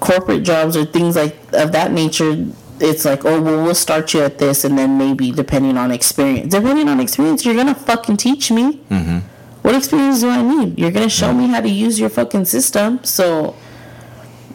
corporate 0.00 0.42
jobs 0.44 0.76
or 0.76 0.84
things 0.84 1.16
like 1.16 1.36
of 1.52 1.72
that 1.72 1.92
nature? 1.92 2.46
It's 2.80 3.04
like, 3.04 3.24
oh 3.24 3.40
well, 3.42 3.64
we'll 3.64 3.74
start 3.74 4.14
you 4.14 4.22
at 4.22 4.38
this, 4.38 4.64
and 4.64 4.78
then 4.78 4.98
maybe 4.98 5.32
depending 5.32 5.76
on 5.76 5.90
experience. 5.90 6.52
Depending 6.54 6.88
on 6.88 7.00
experience, 7.00 7.44
you're 7.44 7.56
gonna 7.56 7.74
fucking 7.74 8.16
teach 8.16 8.50
me. 8.50 8.78
Mm-hmm. 8.90 9.18
What 9.62 9.74
experience 9.74 10.20
do 10.20 10.28
I 10.28 10.42
need? 10.42 10.78
You're 10.78 10.92
gonna 10.92 11.08
show 11.08 11.32
me 11.32 11.48
how 11.48 11.60
to 11.60 11.68
use 11.68 11.98
your 11.98 12.08
fucking 12.08 12.44
system. 12.44 13.02
So, 13.02 13.56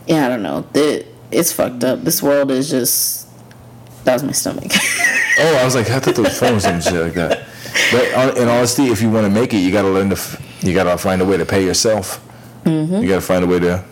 yeah, 0.07 0.25
I 0.25 0.29
don't 0.29 0.41
know. 0.43 0.65
It, 0.73 1.13
it's 1.31 1.51
fucked 1.51 1.83
up. 1.83 2.01
This 2.03 2.23
world 2.23 2.51
is 2.51 2.69
just. 2.69 3.27
That 4.05 4.13
was 4.13 4.23
my 4.23 4.31
stomach. 4.31 4.71
Oh, 5.39 5.55
I 5.55 5.65
was 5.65 5.73
like, 5.73 5.89
I 5.89 5.99
thought 5.99 6.17
was 6.19 6.37
phone 6.37 6.57
or 6.57 6.59
some 6.59 6.79
shit 6.79 6.93
like 6.93 7.13
that. 7.15 7.47
But 7.91 8.37
in 8.37 8.47
honesty, 8.47 8.83
if 8.87 9.01
you 9.01 9.09
want 9.09 9.25
to 9.25 9.29
make 9.31 9.53
it, 9.53 9.57
you 9.59 9.71
gotta 9.71 9.89
learn 9.89 10.09
to, 10.09 10.15
f- 10.15 10.63
you 10.63 10.73
gotta 10.73 10.97
find 10.97 11.21
a 11.21 11.25
way 11.25 11.37
to 11.37 11.45
pay 11.45 11.63
yourself. 11.65 12.19
Mm-hmm. 12.65 12.95
You 13.03 13.09
gotta 13.09 13.21
find 13.21 13.43
a 13.43 13.47
way 13.47 13.59
to, 13.59 13.83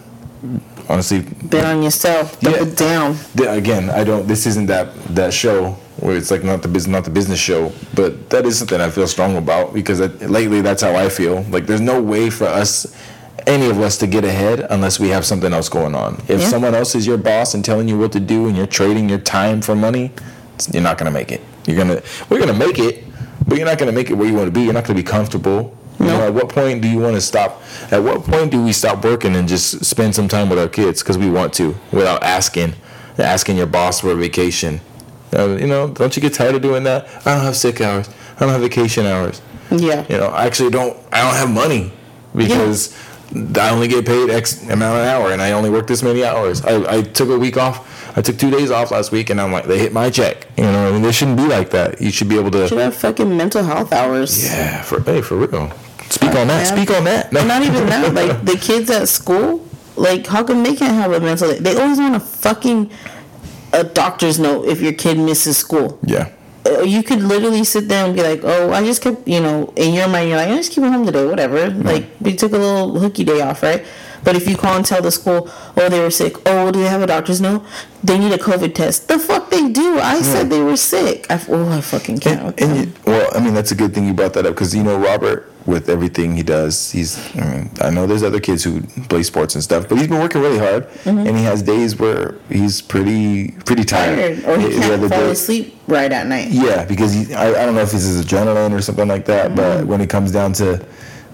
honestly, 0.89 1.21
Bet 1.43 1.65
on 1.65 1.83
yourself. 1.83 2.39
Double 2.39 2.67
Yeah. 2.67 2.75
down. 2.75 3.17
again, 3.47 3.89
I 3.89 4.03
don't. 4.03 4.27
This 4.27 4.45
isn't 4.45 4.67
that 4.67 4.93
that 5.15 5.33
show 5.33 5.75
where 5.97 6.15
it's 6.15 6.31
like 6.31 6.43
not 6.43 6.61
the 6.61 6.67
business, 6.67 6.91
not 6.91 7.03
the 7.03 7.09
business 7.11 7.39
show. 7.39 7.71
But 7.93 8.29
that 8.29 8.45
is 8.45 8.57
something 8.57 8.79
I 8.79 8.89
feel 8.89 9.07
strong 9.07 9.35
about 9.37 9.73
because 9.73 10.01
I, 10.01 10.07
lately 10.25 10.61
that's 10.61 10.81
how 10.81 10.95
I 10.95 11.09
feel. 11.09 11.43
Like 11.49 11.65
there's 11.67 11.81
no 11.81 12.01
way 12.01 12.29
for 12.29 12.45
us, 12.45 12.95
any 13.47 13.69
of 13.69 13.79
us, 13.79 13.97
to 13.99 14.07
get 14.07 14.23
ahead 14.23 14.65
unless 14.69 14.99
we 14.99 15.09
have 15.09 15.25
something 15.25 15.53
else 15.53 15.69
going 15.69 15.95
on. 15.95 16.21
If 16.27 16.41
Yeah. 16.41 16.47
someone 16.47 16.75
else 16.75 16.95
is 16.95 17.05
your 17.05 17.17
boss 17.17 17.53
and 17.53 17.63
telling 17.65 17.87
you 17.87 17.97
what 17.99 18.11
to 18.13 18.19
do, 18.19 18.47
and 18.47 18.55
you're 18.57 18.67
trading 18.67 19.09
your 19.09 19.19
time 19.19 19.61
for 19.61 19.75
money, 19.75 20.11
you're 20.71 20.83
not 20.83 20.97
gonna 20.97 21.11
make 21.11 21.31
it. 21.31 21.41
You're 21.65 21.77
gonna 21.77 22.01
we're 22.29 22.39
gonna 22.39 22.53
make 22.53 22.79
it, 22.79 23.03
but 23.47 23.57
you're 23.57 23.65
not 23.67 23.77
gonna 23.77 23.91
make 23.91 24.09
it 24.09 24.13
where 24.13 24.27
you 24.27 24.33
want 24.33 24.47
to 24.47 24.51
be. 24.51 24.61
You're 24.61 24.73
not 24.73 24.85
gonna 24.85 24.97
be 24.99 25.03
comfortable. 25.03 25.75
You 25.99 26.07
know, 26.07 26.21
at 26.27 26.33
what 26.33 26.49
point 26.49 26.81
do 26.81 26.87
you 26.87 26.97
want 26.97 27.13
to 27.15 27.21
stop? 27.21 27.61
At 27.91 28.01
what 28.01 28.23
point 28.23 28.49
do 28.51 28.63
we 28.63 28.73
stop 28.73 29.03
working 29.03 29.35
and 29.35 29.47
just 29.47 29.85
spend 29.85 30.15
some 30.15 30.27
time 30.27 30.49
with 30.49 30.57
our 30.57 30.67
kids 30.67 31.03
because 31.03 31.15
we 31.17 31.29
want 31.29 31.53
to, 31.55 31.75
without 31.91 32.23
asking, 32.23 32.73
asking 33.19 33.57
your 33.57 33.67
boss 33.67 34.01
for 34.01 34.11
a 34.11 34.15
vacation? 34.15 34.81
Uh, 35.35 35.57
you 35.57 35.67
know, 35.67 35.89
don't 35.89 36.15
you 36.15 36.21
get 36.21 36.33
tired 36.33 36.55
of 36.55 36.61
doing 36.63 36.83
that? 36.85 37.07
I 37.25 37.35
don't 37.35 37.43
have 37.43 37.55
sick 37.55 37.81
hours. 37.81 38.09
I 38.37 38.39
don't 38.39 38.49
have 38.49 38.61
vacation 38.61 39.05
hours. 39.05 39.41
Yeah. 39.69 40.05
You 40.09 40.17
know, 40.17 40.27
I 40.27 40.45
actually 40.45 40.71
don't. 40.71 40.97
I 41.11 41.21
don't 41.21 41.35
have 41.35 41.51
money 41.51 41.93
because 42.35 42.97
I 43.55 43.69
only 43.69 43.87
get 43.87 44.05
paid 44.05 44.29
X 44.29 44.63
amount 44.63 44.99
an 44.99 45.07
hour, 45.07 45.31
and 45.31 45.41
I 45.41 45.51
only 45.51 45.69
work 45.69 45.87
this 45.87 46.01
many 46.03 46.25
hours. 46.25 46.63
I, 46.65 46.97
I 46.97 47.01
took 47.03 47.29
a 47.29 47.37
week 47.37 47.57
off. 47.57 47.87
I 48.15 48.21
took 48.21 48.37
two 48.37 48.51
days 48.51 48.71
off 48.71 48.91
last 48.91 49.11
week, 49.11 49.29
and 49.29 49.39
I'm 49.39 49.51
like, 49.51 49.65
they 49.65 49.77
hit 49.79 49.93
my 49.93 50.09
check. 50.09 50.47
You 50.57 50.63
know, 50.63 50.87
I 50.87 50.91
mean, 50.91 51.01
they 51.01 51.11
shouldn't 51.11 51.37
be 51.37 51.47
like 51.47 51.69
that. 51.71 52.01
You 52.01 52.11
should 52.11 52.29
be 52.29 52.37
able 52.37 52.51
to. 52.51 52.67
should 52.67 52.77
have 52.77 52.95
fucking 52.95 53.35
mental 53.37 53.63
health 53.63 53.93
hours. 53.93 54.43
Yeah, 54.45 54.81
for 54.81 55.01
hey, 55.01 55.21
for 55.21 55.37
real. 55.37 55.71
Speak 56.09 56.35
on 56.35 56.47
that. 56.47 56.67
Yeah. 56.67 56.75
Speak 56.75 56.91
on 56.91 57.05
that. 57.05 57.33
And 57.33 57.47
not 57.47 57.61
even 57.63 57.85
that, 57.87 58.13
like 58.13 58.43
the 58.43 58.57
kids 58.61 58.89
at 58.89 59.07
school, 59.07 59.65
like 59.95 60.27
how 60.27 60.43
come 60.43 60.63
they 60.63 60.75
can't 60.75 60.93
have 60.95 61.11
a 61.13 61.19
mental? 61.21 61.53
They 61.53 61.75
always 61.77 61.99
want 61.99 62.15
a 62.15 62.19
fucking 62.19 62.91
a 63.73 63.83
doctor's 63.85 64.37
note 64.37 64.65
if 64.67 64.81
your 64.81 64.91
kid 64.93 65.17
misses 65.17 65.57
school. 65.57 65.97
Yeah. 66.03 66.29
Uh, 66.65 66.81
You 66.81 67.01
could 67.01 67.23
literally 67.23 67.63
sit 67.63 67.87
there 67.87 68.05
and 68.05 68.13
be 68.13 68.21
like, 68.21 68.41
"Oh, 68.43 68.71
I 68.73 68.83
just 68.83 69.01
kept," 69.01 69.25
you 69.27 69.39
know, 69.39 69.71
in 69.77 69.93
your 69.93 70.07
mind, 70.09 70.27
you're 70.29 70.37
like, 70.37 70.49
"I 70.49 70.55
just 70.57 70.71
keep 70.73 70.83
it 70.83 70.91
home 70.91 71.05
today, 71.05 71.25
whatever." 71.25 71.69
Like 71.69 72.05
we 72.19 72.35
took 72.35 72.51
a 72.51 72.57
little 72.57 72.99
hooky 72.99 73.23
day 73.23 73.39
off, 73.41 73.63
right? 73.63 73.83
But 74.23 74.35
if 74.35 74.47
you 74.47 74.55
call 74.55 74.75
and 74.77 74.85
tell 74.85 75.01
the 75.01 75.11
school, 75.11 75.49
"Oh, 75.77 75.89
they 75.89 75.99
were 75.99 76.11
sick," 76.11 76.35
"Oh, 76.45 76.71
do 76.71 76.79
they 76.79 76.87
have 76.87 77.01
a 77.01 77.07
doctor's 77.07 77.41
note?" 77.41 77.63
They 78.03 78.17
need 78.17 78.31
a 78.31 78.37
COVID 78.37 78.73
test. 78.73 79.07
The 79.07 79.19
fuck 79.19 79.49
they 79.51 79.69
do? 79.69 79.99
I 79.99 80.21
said 80.21 80.49
they 80.49 80.61
were 80.61 80.77
sick. 80.77 81.27
I, 81.29 81.39
oh, 81.49 81.69
I 81.71 81.81
fucking 81.81 82.19
can't. 82.19 82.59
And 82.59 82.71
them. 82.71 82.77
you, 82.77 82.93
well, 83.05 83.29
I 83.35 83.39
mean, 83.39 83.53
that's 83.53 83.71
a 83.71 83.75
good 83.75 83.93
thing 83.93 84.07
you 84.07 84.13
brought 84.13 84.33
that 84.33 84.45
up 84.45 84.53
because 84.55 84.75
you 84.75 84.83
know 84.83 84.97
Robert, 84.97 85.51
with 85.65 85.89
everything 85.89 86.35
he 86.35 86.43
does, 86.43 86.91
he's. 86.91 87.17
I 87.35 87.45
mean, 87.51 87.71
I 87.81 87.89
know 87.91 88.07
there's 88.07 88.23
other 88.23 88.39
kids 88.39 88.63
who 88.63 88.81
play 89.09 89.23
sports 89.23 89.53
and 89.55 89.63
stuff, 89.63 89.87
but 89.87 89.97
he's 89.97 90.07
been 90.07 90.19
working 90.19 90.41
really 90.41 90.57
hard, 90.57 90.87
mm-hmm. 90.89 91.27
and 91.27 91.37
he 91.37 91.43
has 91.43 91.61
days 91.61 91.97
where 91.97 92.35
he's 92.49 92.81
pretty 92.81 93.51
pretty 93.65 93.83
tired. 93.83 94.43
tired, 94.43 94.45
or 94.45 94.59
he 94.59 94.75
The 94.75 94.81
can't 94.81 94.99
fall 95.01 95.09
day- 95.09 95.31
asleep 95.31 95.75
right 95.87 96.11
at 96.11 96.27
night. 96.27 96.49
Yeah, 96.49 96.85
because 96.85 97.13
he, 97.13 97.33
I, 97.33 97.49
I 97.49 97.65
don't 97.65 97.75
know 97.75 97.81
if 97.81 97.93
it's 97.93 98.03
his 98.05 98.25
adrenaline 98.25 98.71
or 98.73 98.81
something 98.81 99.07
like 99.07 99.25
that, 99.25 99.55
but 99.55 99.79
mm-hmm. 99.79 99.87
when 99.87 100.01
it 100.01 100.09
comes 100.09 100.31
down 100.31 100.53
to 100.53 100.83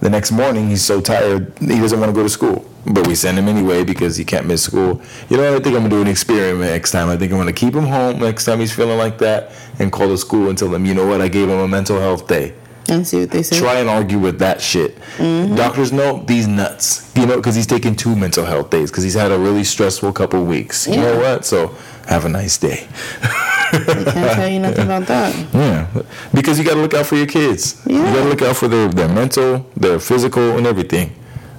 the 0.02 0.10
next 0.10 0.32
morning, 0.32 0.68
he's 0.70 0.84
so 0.84 1.00
tired 1.02 1.54
he 1.60 1.80
doesn't 1.80 2.00
want 2.00 2.10
to 2.10 2.14
go 2.16 2.24
to 2.24 2.30
school. 2.30 2.66
But 2.90 3.06
we 3.08 3.16
send 3.16 3.38
him 3.38 3.48
anyway 3.48 3.84
because 3.84 4.16
he 4.16 4.24
can't 4.24 4.46
miss 4.46 4.64
school. 4.64 5.02
You 5.30 5.38
know, 5.38 5.52
what? 5.52 5.62
I 5.62 5.64
think 5.64 5.76
I'm 5.76 5.84
gonna 5.84 5.90
do 5.90 6.02
an 6.02 6.08
experiment 6.08 6.72
next 6.72 6.92
time. 6.92 7.10
I 7.10 7.18
think 7.18 7.32
I'm 7.32 7.38
gonna 7.38 7.52
keep 7.52 7.76
him 7.76 7.86
home 7.86 8.20
next 8.20 8.46
time 8.46 8.60
he's 8.60 8.74
feeling 8.74 8.98
like 8.98 9.18
that, 9.20 9.52
and 9.80 9.92
call 9.92 10.08
the 10.08 10.18
school 10.18 10.50
and 10.50 10.58
tell 10.58 10.70
them, 10.70 10.86
you 10.86 10.94
know 10.94 11.06
what, 11.06 11.22
I 11.22 11.28
gave 11.28 11.50
him 11.50 11.60
a 11.60 11.68
mental 11.68 12.00
health 12.00 12.28
day. 12.28 12.54
And 12.90 13.06
see 13.06 13.20
what 13.20 13.32
they 13.32 13.44
say. 13.44 13.60
Try 13.60 13.80
and 13.80 13.90
argue 13.90 14.18
with 14.18 14.40
that 14.40 14.62
shit. 14.62 14.98
Mm-hmm. 15.18 15.56
Doctors 15.56 15.92
know 15.92 16.24
these 16.26 16.48
nuts. 16.48 17.12
You 17.18 17.26
know, 17.26 17.36
because 17.36 17.56
he's 17.56 17.68
taking 17.68 17.96
two 17.96 18.16
mental 18.16 18.46
health 18.46 18.70
days 18.70 18.90
because 18.90 19.04
he's 19.04 19.16
had 19.16 19.32
a 19.32 19.38
really 19.38 19.66
stressful 19.66 20.14
couple 20.14 20.46
weeks. 20.46 20.88
You 20.88 20.96
know 20.96 21.20
what? 21.20 21.46
So 21.46 21.76
have 22.08 22.24
a 22.24 22.30
nice 22.30 22.58
day. 22.58 22.88
I 23.22 23.84
Can't 23.86 24.32
tell 24.36 24.48
you 24.48 24.60
nothing 24.60 24.86
about 24.86 25.08
that. 25.08 25.36
Yeah, 25.54 25.88
because 26.34 26.58
you 26.58 26.64
got 26.64 26.76
to 26.76 26.82
look 26.82 26.94
out 26.94 27.06
for 27.06 27.16
your 27.16 27.26
kids. 27.26 27.82
Yeah. 27.86 27.98
You 27.98 28.04
got 28.16 28.24
to 28.24 28.30
look 28.30 28.42
out 28.42 28.56
for 28.56 28.70
their, 28.70 28.88
their 28.88 29.10
mental, 29.10 29.66
their 29.76 30.00
physical, 30.00 30.58
and 30.58 30.66
everything. 30.66 31.14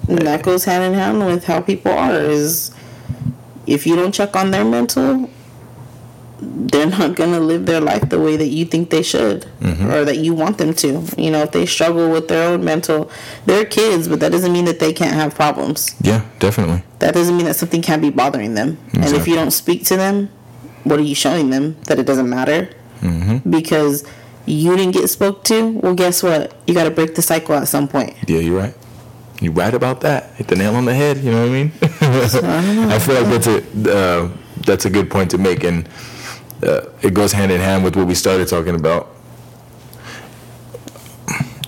And 0.09 0.18
that 0.18 0.42
goes 0.42 0.64
hand 0.64 0.84
in 0.84 0.94
hand 0.94 1.24
with 1.24 1.44
how 1.44 1.61
people 1.61 1.92
are. 1.92 2.14
Is 2.14 2.70
if 3.66 3.86
you 3.86 3.96
don't 3.96 4.12
check 4.12 4.34
on 4.34 4.50
their 4.50 4.64
mental, 4.64 5.30
they're 6.40 6.86
not 6.86 7.14
gonna 7.14 7.40
live 7.40 7.66
their 7.66 7.80
life 7.80 8.09
the 8.09 8.20
way 8.20 8.36
that 8.36 8.46
you 8.46 8.64
think 8.64 8.90
they 8.90 9.02
should, 9.02 9.46
mm-hmm. 9.61 9.90
or 9.90 10.04
that 10.04 10.18
you 10.18 10.34
want 10.34 10.59
them 10.59 10.72
to. 10.74 11.04
You 11.16 11.30
know, 11.30 11.42
if 11.42 11.52
they 11.52 11.66
struggle 11.66 12.11
with 12.11 12.28
their 12.28 12.48
own 12.50 12.64
mental, 12.64 13.11
they're 13.44 13.64
kids, 13.64 14.09
but 14.09 14.20
that 14.20 14.32
doesn't 14.32 14.52
mean 14.52 14.64
that 14.64 14.78
they 14.78 14.92
can't 14.92 15.14
have 15.14 15.34
problems. 15.34 15.94
Yeah, 16.00 16.24
definitely. 16.38 16.82
That 17.00 17.14
doesn't 17.14 17.36
mean 17.36 17.46
that 17.46 17.56
something 17.56 17.82
can't 17.82 18.02
be 18.02 18.11
bothering 18.11 18.54
them. 18.54 18.78
And 18.94 19.14
if 19.14 19.28
you 19.28 19.34
don't 19.34 19.50
speak 19.50 19.84
to 19.86 19.96
them, 19.96 20.30
what 20.84 20.98
are 20.98 21.02
you 21.02 21.14
showing 21.14 21.50
them? 21.50 21.76
That 21.82 21.98
it 21.98 22.06
doesn't 22.06 22.28
matter? 22.28 22.70
Mm-hmm. 23.00 23.50
Because 23.50 24.04
you 24.46 24.76
didn't 24.76 24.92
get 24.92 25.09
spoke 25.09 25.44
to. 25.44 25.72
Well, 25.78 25.94
guess 25.94 26.22
what? 26.22 26.54
You 26.66 26.74
got 26.74 26.84
to 26.84 26.90
break 26.90 27.14
the 27.14 27.22
cycle 27.22 27.54
at 27.54 27.68
some 27.68 27.86
point. 27.88 28.16
Yeah, 28.26 28.38
you're 28.38 28.59
right. 28.59 28.74
You're 29.41 29.53
right 29.53 29.72
about 29.72 30.01
that. 30.01 30.34
Hit 30.34 30.49
the 30.49 30.57
nail 30.57 30.74
on 30.74 30.84
the 30.84 30.95
head. 30.95 31.18
You 31.18 31.30
know 31.30 31.43
what 31.43 31.49
I 31.49 31.53
mean? 31.53 31.72
I 32.91 32.99
feel 32.99 33.22
like 33.22 33.26
that's 33.26 33.47
a 33.47 33.97
uh, 33.97 34.30
that's 34.66 34.84
a 34.84 34.91
good 34.91 35.11
point 35.11 35.30
to 35.30 35.39
make, 35.39 35.64
and 35.64 35.89
uh, 36.62 36.86
it 37.03 37.14
goes 37.14 37.32
hand 37.32 37.53
in 37.53 37.61
hand 37.61 37.84
with 37.84 37.97
what 37.97 38.07
we 38.07 38.14
started 38.14 38.49
talking 38.49 38.74
about. 38.74 39.14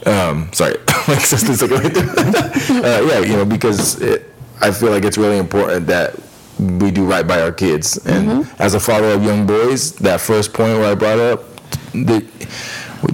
Um, 0.07 0.53
sorry, 0.53 0.79
like 1.09 1.29
just 1.29 1.49
a 1.49 1.57
second 1.57 1.79
right 1.79 1.95
there. 1.95 2.09
uh, 2.85 3.07
yeah, 3.07 3.19
you 3.21 3.37
know, 3.37 3.45
because 3.45 4.01
it, 4.01 4.31
I 4.61 4.73
feel 4.73 4.91
like 4.91 5.05
it's 5.05 5.19
really 5.19 5.39
important 5.39 5.87
that 5.87 6.17
we 6.59 6.91
do 6.91 7.05
right 7.05 7.27
by 7.27 7.41
our 7.41 7.53
kids. 7.53 8.05
And 8.07 8.51
as 8.59 8.75
a 8.75 8.81
father 8.81 9.13
of 9.13 9.25
young 9.25 9.47
boys, 9.47 9.93
that 9.97 10.21
first 10.21 10.53
point 10.53 10.79
where 10.79 10.91
I 10.91 10.95
brought 10.95 11.19
up, 11.19 11.45
the, 11.93 12.27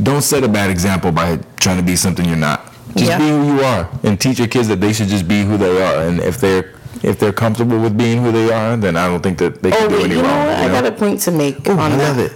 don't 0.03 0.23
set 0.23 0.43
a 0.43 0.49
bad 0.49 0.71
example 0.71 1.13
by 1.13 1.39
trying 1.61 1.77
to 1.77 1.83
be 1.83 1.97
something 1.97 2.25
you're 2.25 2.37
not. 2.37 2.73
Just 2.95 3.11
Yeah. 3.11 3.18
be 3.18 3.28
who 3.28 3.57
you 3.57 3.61
are, 3.62 3.89
and 4.05 4.18
teach 4.20 4.39
your 4.39 4.49
kids 4.49 4.68
that 4.68 4.80
they 4.80 4.93
should 4.93 5.09
just 5.09 5.26
be 5.28 5.43
who 5.43 5.57
they 5.59 5.82
are. 5.82 6.03
And 6.07 6.20
if 6.20 6.39
they're 6.41 6.70
if 7.03 7.18
they're 7.18 7.32
comfortable 7.32 7.78
with 7.78 7.97
being 7.97 8.22
who 8.22 8.32
they 8.32 8.51
are, 8.53 8.76
then 8.76 8.97
I 8.97 9.07
don't 9.07 9.22
think 9.22 9.39
that 9.39 9.62
they 9.62 9.70
can 9.70 9.84
Oh, 9.84 9.89
do 9.89 10.05
any 10.05 10.14
you 10.16 10.22
know 10.22 10.28
wrong. 10.28 10.47
what? 10.47 10.62
you 10.62 10.68
know? 10.68 10.74
I 10.76 10.80
got 10.80 10.87
a 10.87 10.93
point 10.93 11.20
to 11.22 11.30
make 11.30 11.68
Ooh, 11.68 11.72
on 11.72 11.93
I 11.93 11.97
that. 11.97 12.09
love 12.09 12.18
it. 12.18 12.32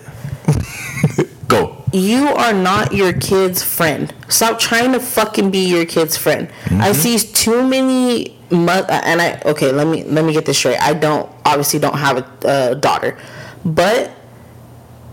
Go. 1.49 1.77
You 1.93 2.29
are 2.29 2.53
not 2.53 2.93
your 2.93 3.13
kid's 3.13 3.63
friend. 3.63 4.13
Stop 4.29 4.59
trying 4.61 4.93
to 4.93 5.01
fucking 5.01 5.51
be 5.51 5.61
your 5.67 5.85
kid's 5.87 6.17
friend. 6.17 6.49
Mm-hmm. 6.67 6.81
I 6.83 6.93
see 6.93 7.19
too 7.19 7.67
many 7.67 8.39
mo- 8.51 8.87
and 8.89 9.21
I 9.21 9.41
okay, 9.47 9.73
let 9.73 9.87
me 9.87 10.05
let 10.05 10.25
me 10.25 10.33
get 10.33 10.45
this 10.47 10.59
straight. 10.59 10.81
I 10.81 10.93
don't 10.95 11.29
obviously 11.45 11.81
don't 11.81 11.97
have 11.99 12.19
a 12.19 12.49
uh, 12.49 12.75
daughter, 12.75 13.19
but 13.65 14.13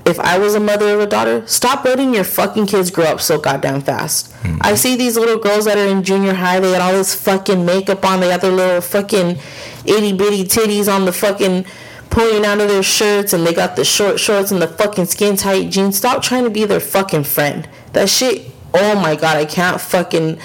if 0.08 0.20
I 0.20 0.38
was 0.40 0.56
a 0.56 0.60
mother 0.60 0.94
of 0.94 1.00
a 1.02 1.06
daughter, 1.06 1.46
stop 1.48 1.84
letting 1.86 2.14
your 2.14 2.24
fucking 2.24 2.66
kids 2.68 2.90
grow 2.90 3.06
up 3.06 3.22
so 3.22 3.38
goddamn 3.40 3.82
fast. 3.82 4.32
Mm-hmm. 4.42 4.60
I 4.62 4.76
see 4.76 4.96
these 4.96 5.18
little 5.18 5.38
girls 5.38 5.66
that 5.66 5.78
are 5.78 5.86
in 5.88 6.02
junior 6.04 6.34
high. 6.34 6.60
They 6.60 6.72
got 6.72 6.82
all 6.82 6.94
this 6.94 7.14
fucking 7.14 7.66
makeup 7.66 8.04
on. 8.06 8.20
They 8.22 8.30
got 8.30 8.42
their 8.42 8.52
little 8.52 8.82
fucking 8.82 9.38
itty 9.86 10.14
bitty 10.14 10.46
titties 10.46 10.92
on 10.92 11.06
the 11.06 11.12
fucking 11.14 11.66
pulling 12.10 12.46
out 12.46 12.62
of 12.62 12.70
their 12.70 12.84
shirts, 12.84 13.34
and 13.34 13.46
they 13.46 13.54
got 13.54 13.76
the 13.76 13.84
short 13.84 14.20
shorts 14.20 14.52
and 14.52 14.62
the 14.62 14.68
fucking 14.68 15.06
skin 15.06 15.36
tight 15.36 15.70
jeans. 15.70 15.98
Stop 15.98 16.24
trying 16.24 16.46
to 16.46 16.50
be 16.50 16.66
their 16.66 16.80
fucking 16.80 17.26
friend. 17.26 17.68
That 17.94 18.10
shit. 18.10 18.50
Oh 18.74 18.96
my 18.96 19.16
god, 19.16 19.38
I 19.38 19.46
can't 19.46 19.80
fucking. 19.80 20.40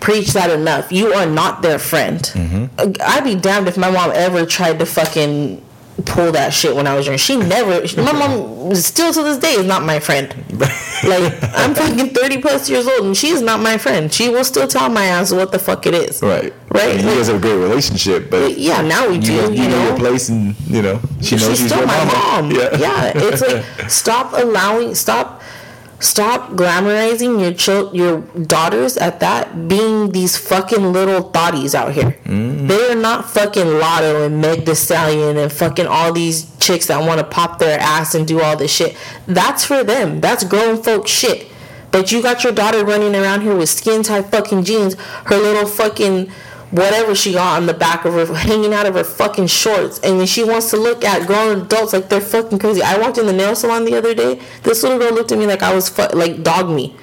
preach 0.00 0.32
that 0.32 0.48
enough. 0.48 0.92
You 0.92 1.12
are 1.12 1.26
not 1.26 1.60
their 1.60 1.78
friend. 1.78 2.20
Mm-hmm. 2.20 2.92
I'd 3.00 3.24
be 3.24 3.34
damned 3.34 3.66
if 3.66 3.76
my 3.76 3.90
mom 3.90 4.12
ever 4.14 4.46
tried 4.46 4.78
to 4.78 4.86
fucking 4.86 5.60
pull 6.04 6.32
that 6.32 6.52
shit 6.52 6.74
when 6.74 6.86
I 6.86 6.94
was 6.94 7.06
young. 7.06 7.16
She 7.16 7.36
never. 7.36 7.80
My 8.02 8.12
mom 8.12 8.74
still 8.74 9.12
to 9.12 9.22
this 9.22 9.38
day 9.38 9.52
is 9.52 9.66
not 9.66 9.82
my 9.82 9.98
friend. 10.00 10.28
like 11.04 11.32
I'm 11.54 11.74
fucking 11.74 12.10
thirty 12.10 12.38
plus 12.40 12.68
years 12.70 12.86
old 12.86 13.06
and 13.06 13.16
she 13.16 13.28
is 13.28 13.42
not 13.42 13.60
my 13.60 13.78
friend. 13.78 14.12
She 14.12 14.28
will 14.28 14.44
still 14.44 14.66
tell 14.68 14.88
my 14.88 15.06
ass 15.06 15.32
what 15.32 15.52
the 15.52 15.58
fuck 15.58 15.86
it 15.86 15.94
is. 15.94 16.22
Right. 16.22 16.52
Right. 16.70 16.96
Mean, 16.96 17.06
you 17.08 17.14
guys 17.16 17.28
have 17.28 17.36
a 17.36 17.40
great 17.40 17.56
relationship, 17.56 18.30
but 18.30 18.56
yeah, 18.58 18.82
now 18.82 19.08
we 19.08 19.16
you, 19.16 19.20
do. 19.22 19.32
you, 19.32 19.50
You, 19.50 19.68
know 19.68 19.68
know, 19.78 19.88
your 19.88 19.96
place, 19.98 20.28
and 20.28 20.54
you 20.66 20.82
know 20.82 21.00
she 21.22 21.36
knows 21.36 21.46
she's 21.48 21.58
she's 21.58 21.66
still 21.72 21.86
my 21.86 22.04
mama. 22.04 22.12
mom. 22.12 22.50
Yeah. 22.52 23.12
it's 23.14 23.40
like 23.42 23.64
stop 23.90 24.32
allowing 24.34 24.94
stop 24.94 25.42
stop 26.00 26.50
glamorizing 26.50 27.40
your 27.40 27.52
chil- 27.52 27.94
your 27.94 28.20
daughters 28.20 28.96
at 28.96 29.20
that 29.20 29.68
being 29.68 30.12
these 30.12 30.36
fucking 30.36 30.92
little 30.92 31.30
thotties 31.30 31.74
out 31.74 31.92
here. 31.92 32.16
Mm-hmm. 32.24 32.66
They 32.68 32.90
are 32.90 32.94
not 32.94 33.28
fucking 33.30 33.64
Latto 33.64 34.26
and 34.26 34.40
Meg 34.40 34.64
Thee 34.64 34.74
Stallion 34.74 35.36
and 35.36 35.52
fucking 35.52 35.86
all 35.86 36.12
these 36.12 36.54
chicks 36.58 36.86
that 36.86 36.98
want 37.06 37.18
to 37.20 37.24
pop 37.26 37.58
their 37.58 37.78
ass 37.80 38.14
and 38.14 38.26
do 38.26 38.40
all 38.40 38.56
this 38.56 38.72
shit. 38.72 38.96
That's 39.26 39.64
for 39.64 39.82
them. 39.82 40.20
That's 40.20 40.44
grown 40.44 40.82
folk 40.82 41.08
shit. 41.08 41.48
But 41.90 42.12
you 42.12 42.22
got 42.22 42.44
your 42.44 42.52
daughter 42.52 42.84
running 42.84 43.14
around 43.14 43.40
here 43.40 43.56
with 43.56 43.70
skin 43.70 44.02
tight 44.02 44.26
fucking 44.26 44.64
jeans, 44.64 44.94
her 45.24 45.38
little 45.38 45.66
fucking 45.66 46.30
whatever 46.70 47.14
she 47.14 47.32
got 47.32 47.56
on 47.56 47.66
the 47.66 47.74
back 47.74 48.04
of 48.04 48.14
her, 48.14 48.34
hanging 48.34 48.72
out 48.72 48.86
of 48.86 48.94
her 48.94 49.04
fucking 49.04 49.46
shorts, 49.46 49.98
and 50.00 50.20
then 50.20 50.26
she 50.26 50.44
wants 50.44 50.70
to 50.70 50.76
look 50.76 51.04
at 51.04 51.26
grown 51.26 51.62
adults 51.62 51.92
like 51.92 52.08
they're 52.08 52.20
fucking 52.20 52.58
crazy. 52.58 52.82
I 52.82 52.98
walked 52.98 53.18
in 53.18 53.26
the 53.26 53.32
nail 53.32 53.54
salon 53.54 53.84
the 53.84 53.96
other 53.96 54.14
day. 54.14 54.40
This 54.62 54.82
little 54.82 54.98
girl 54.98 55.12
looked 55.12 55.32
at 55.32 55.38
me 55.38 55.46
like 55.46 55.62
I 55.62 55.74
was 55.74 55.88
fu- 55.88 56.08
like 56.16 56.42
dog 56.42 56.70
me. 56.70 56.96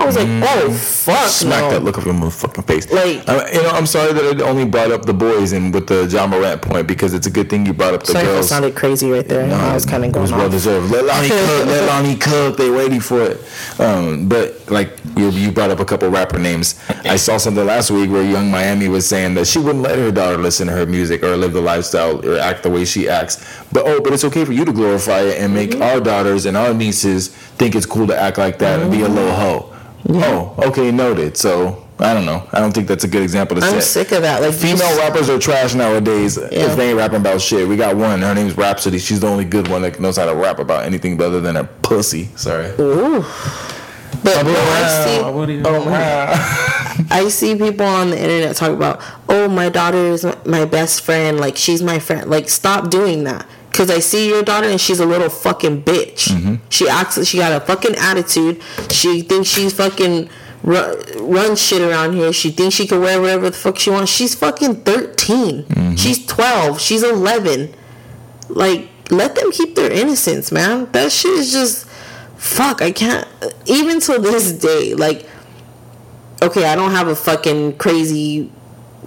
I 0.00 0.06
was 0.06 0.16
like, 0.16 0.26
oh 0.26 0.68
mm. 0.70 1.04
fuck 1.04 1.28
Smack 1.28 1.60
no. 1.64 1.70
that 1.70 1.84
look 1.84 1.98
of 1.98 2.06
your 2.06 2.14
motherfucking 2.14 2.66
face. 2.66 2.90
Like- 2.90 3.28
I, 3.28 3.52
you 3.52 3.62
know, 3.62 3.70
I'm 3.70 3.86
sorry 3.86 4.12
that 4.12 4.40
I 4.40 4.48
only 4.48 4.64
brought 4.64 4.90
up 4.90 5.04
the 5.04 5.12
boys 5.12 5.52
and 5.52 5.74
with 5.74 5.86
the 5.88 6.06
Ja 6.06 6.26
Morant 6.26 6.62
point 6.62 6.86
because 6.86 7.12
it's 7.12 7.26
a 7.26 7.30
good 7.30 7.50
thing 7.50 7.66
you 7.66 7.74
brought 7.74 7.94
up 7.94 8.02
the 8.02 8.12
Sorry 8.12 8.26
if 8.26 8.40
it 8.40 8.44
sounded 8.44 8.74
crazy 8.74 9.10
right 9.10 9.26
there. 9.28 9.46
No, 9.46 9.56
I 9.56 9.74
was 9.74 9.84
kind 9.84 10.02
of 10.04 10.10
It 10.10 10.14
going 10.14 10.22
was 10.22 10.32
well 10.32 10.48
deserved. 10.48 10.90
Let 10.90 11.04
Lonnie 11.04 11.28
cook. 11.28 11.66
Let 11.66 11.86
Lonnie 11.86 12.16
cook. 12.16 12.56
They 12.56 12.70
waiting 12.70 13.00
for 13.00 13.20
it. 13.22 13.40
Um, 13.78 14.28
but 14.28 14.70
like 14.70 14.98
you, 15.16 15.30
you 15.30 15.52
brought 15.52 15.70
up 15.70 15.80
a 15.80 15.84
couple 15.84 16.08
rapper 16.08 16.38
names. 16.38 16.80
I 17.04 17.16
saw 17.16 17.36
something 17.36 17.64
last 17.64 17.90
week 17.90 18.10
where 18.10 18.22
Young 18.22 18.50
Miami 18.50 18.88
was 18.88 19.06
saying 19.06 19.34
that 19.34 19.46
she 19.46 19.58
wouldn't 19.58 19.82
let 19.82 19.98
her 19.98 20.10
daughter 20.10 20.38
listen 20.38 20.66
to 20.68 20.72
her 20.72 20.86
music 20.86 21.22
or 21.22 21.36
live 21.36 21.52
the 21.52 21.60
lifestyle 21.60 22.24
or 22.26 22.38
act 22.38 22.62
the 22.62 22.70
way 22.70 22.84
she 22.84 23.08
acts. 23.08 23.36
But 23.72 23.86
oh, 23.86 24.00
but 24.00 24.12
it's 24.12 24.24
okay 24.24 24.44
for 24.44 24.52
you 24.52 24.64
to 24.64 24.72
glorify 24.72 25.20
it 25.20 25.38
and 25.38 25.52
make 25.52 25.70
mm-hmm. 25.70 25.82
our 25.82 26.00
daughters 26.00 26.46
and 26.46 26.56
our 26.56 26.72
nieces 26.72 27.28
think 27.28 27.74
it's 27.74 27.86
cool 27.86 28.06
to 28.06 28.18
act 28.18 28.38
like 28.38 28.58
that 28.58 28.80
and 28.80 28.90
be 28.90 29.02
a 29.02 29.04
mm-hmm. 29.04 29.14
little 29.14 29.34
hoe. 29.34 29.76
Oh, 30.08 30.54
okay, 30.58 30.90
noted. 30.90 31.36
So 31.36 31.86
I 31.98 32.14
don't 32.14 32.24
know. 32.24 32.46
I 32.52 32.60
don't 32.60 32.72
think 32.72 32.88
that's 32.88 33.04
a 33.04 33.08
good 33.08 33.22
example 33.22 33.56
to 33.56 33.62
say. 33.62 33.68
I'm 33.68 33.74
set. 33.74 33.82
sick 33.82 34.12
of 34.12 34.22
that. 34.22 34.40
Like 34.40 34.54
Female 34.54 34.96
rappers 34.98 35.28
are 35.28 35.38
trash 35.38 35.74
nowadays 35.74 36.38
if 36.38 36.76
they 36.76 36.90
ain't 36.90 36.98
rapping 36.98 37.20
about 37.20 37.40
shit. 37.40 37.68
We 37.68 37.76
got 37.76 37.96
one. 37.96 38.22
Her 38.22 38.34
name's 38.34 38.56
Rapsody. 38.56 38.98
She's 38.98 39.20
the 39.20 39.28
only 39.28 39.44
good 39.44 39.68
one 39.68 39.82
that 39.82 40.00
knows 40.00 40.16
how 40.16 40.26
to 40.26 40.34
rap 40.34 40.58
about 40.58 40.84
anything 40.84 41.20
other 41.20 41.40
than 41.40 41.56
a 41.56 41.64
pussy. 41.64 42.30
Sorry. 42.36 42.68
Ooh. 42.80 43.24
But 44.22 44.42
no, 44.44 44.54
I 44.54 45.04
see. 45.04 45.62
Oh! 45.64 47.06
I 47.10 47.28
see 47.28 47.56
people 47.56 47.86
on 47.86 48.10
the 48.10 48.20
internet 48.20 48.56
talk 48.56 48.70
about, 48.70 49.00
oh, 49.28 49.48
my 49.48 49.68
daughter 49.68 49.98
is 49.98 50.26
my 50.44 50.64
best 50.64 51.02
friend. 51.02 51.38
Like 51.38 51.56
she's 51.56 51.82
my 51.82 51.98
friend. 51.98 52.30
Like 52.30 52.48
stop 52.48 52.90
doing 52.90 53.24
that. 53.24 53.46
Cause 53.80 53.88
I 53.88 54.00
see 54.00 54.28
your 54.28 54.42
daughter 54.42 54.66
and 54.66 54.78
she's 54.78 55.00
a 55.00 55.06
little 55.06 55.30
fucking 55.30 55.84
bitch. 55.84 56.28
Mm-hmm. 56.28 56.56
She 56.68 56.86
acts. 56.86 57.26
She 57.26 57.38
got 57.38 57.50
a 57.50 57.64
fucking 57.64 57.94
attitude. 57.96 58.60
She 58.90 59.22
thinks 59.22 59.48
she's 59.48 59.72
fucking 59.72 60.28
run, 60.62 60.96
run 61.16 61.56
shit 61.56 61.80
around 61.80 62.12
here. 62.12 62.30
She 62.34 62.50
thinks 62.50 62.74
she 62.74 62.86
can 62.86 63.00
wear 63.00 63.18
whatever 63.22 63.48
the 63.48 63.56
fuck 63.56 63.78
she 63.78 63.88
wants. 63.88 64.12
She's 64.12 64.34
fucking 64.34 64.82
13 64.82 65.64
mm-hmm. 65.64 65.94
She's 65.94 66.26
twelve. 66.26 66.78
She's 66.78 67.02
eleven. 67.02 67.74
Like 68.50 68.90
let 69.10 69.34
them 69.34 69.50
keep 69.50 69.76
their 69.76 69.90
innocence, 69.90 70.52
man. 70.52 70.92
That 70.92 71.10
shit 71.10 71.32
is 71.32 71.50
just 71.50 71.88
fuck. 72.36 72.82
I 72.82 72.92
can't. 72.92 73.26
Even 73.64 74.00
till 74.00 74.20
this 74.20 74.52
day, 74.52 74.92
like 74.92 75.26
okay, 76.42 76.66
I 76.66 76.76
don't 76.76 76.90
have 76.90 77.08
a 77.08 77.16
fucking 77.16 77.78
crazy 77.78 78.52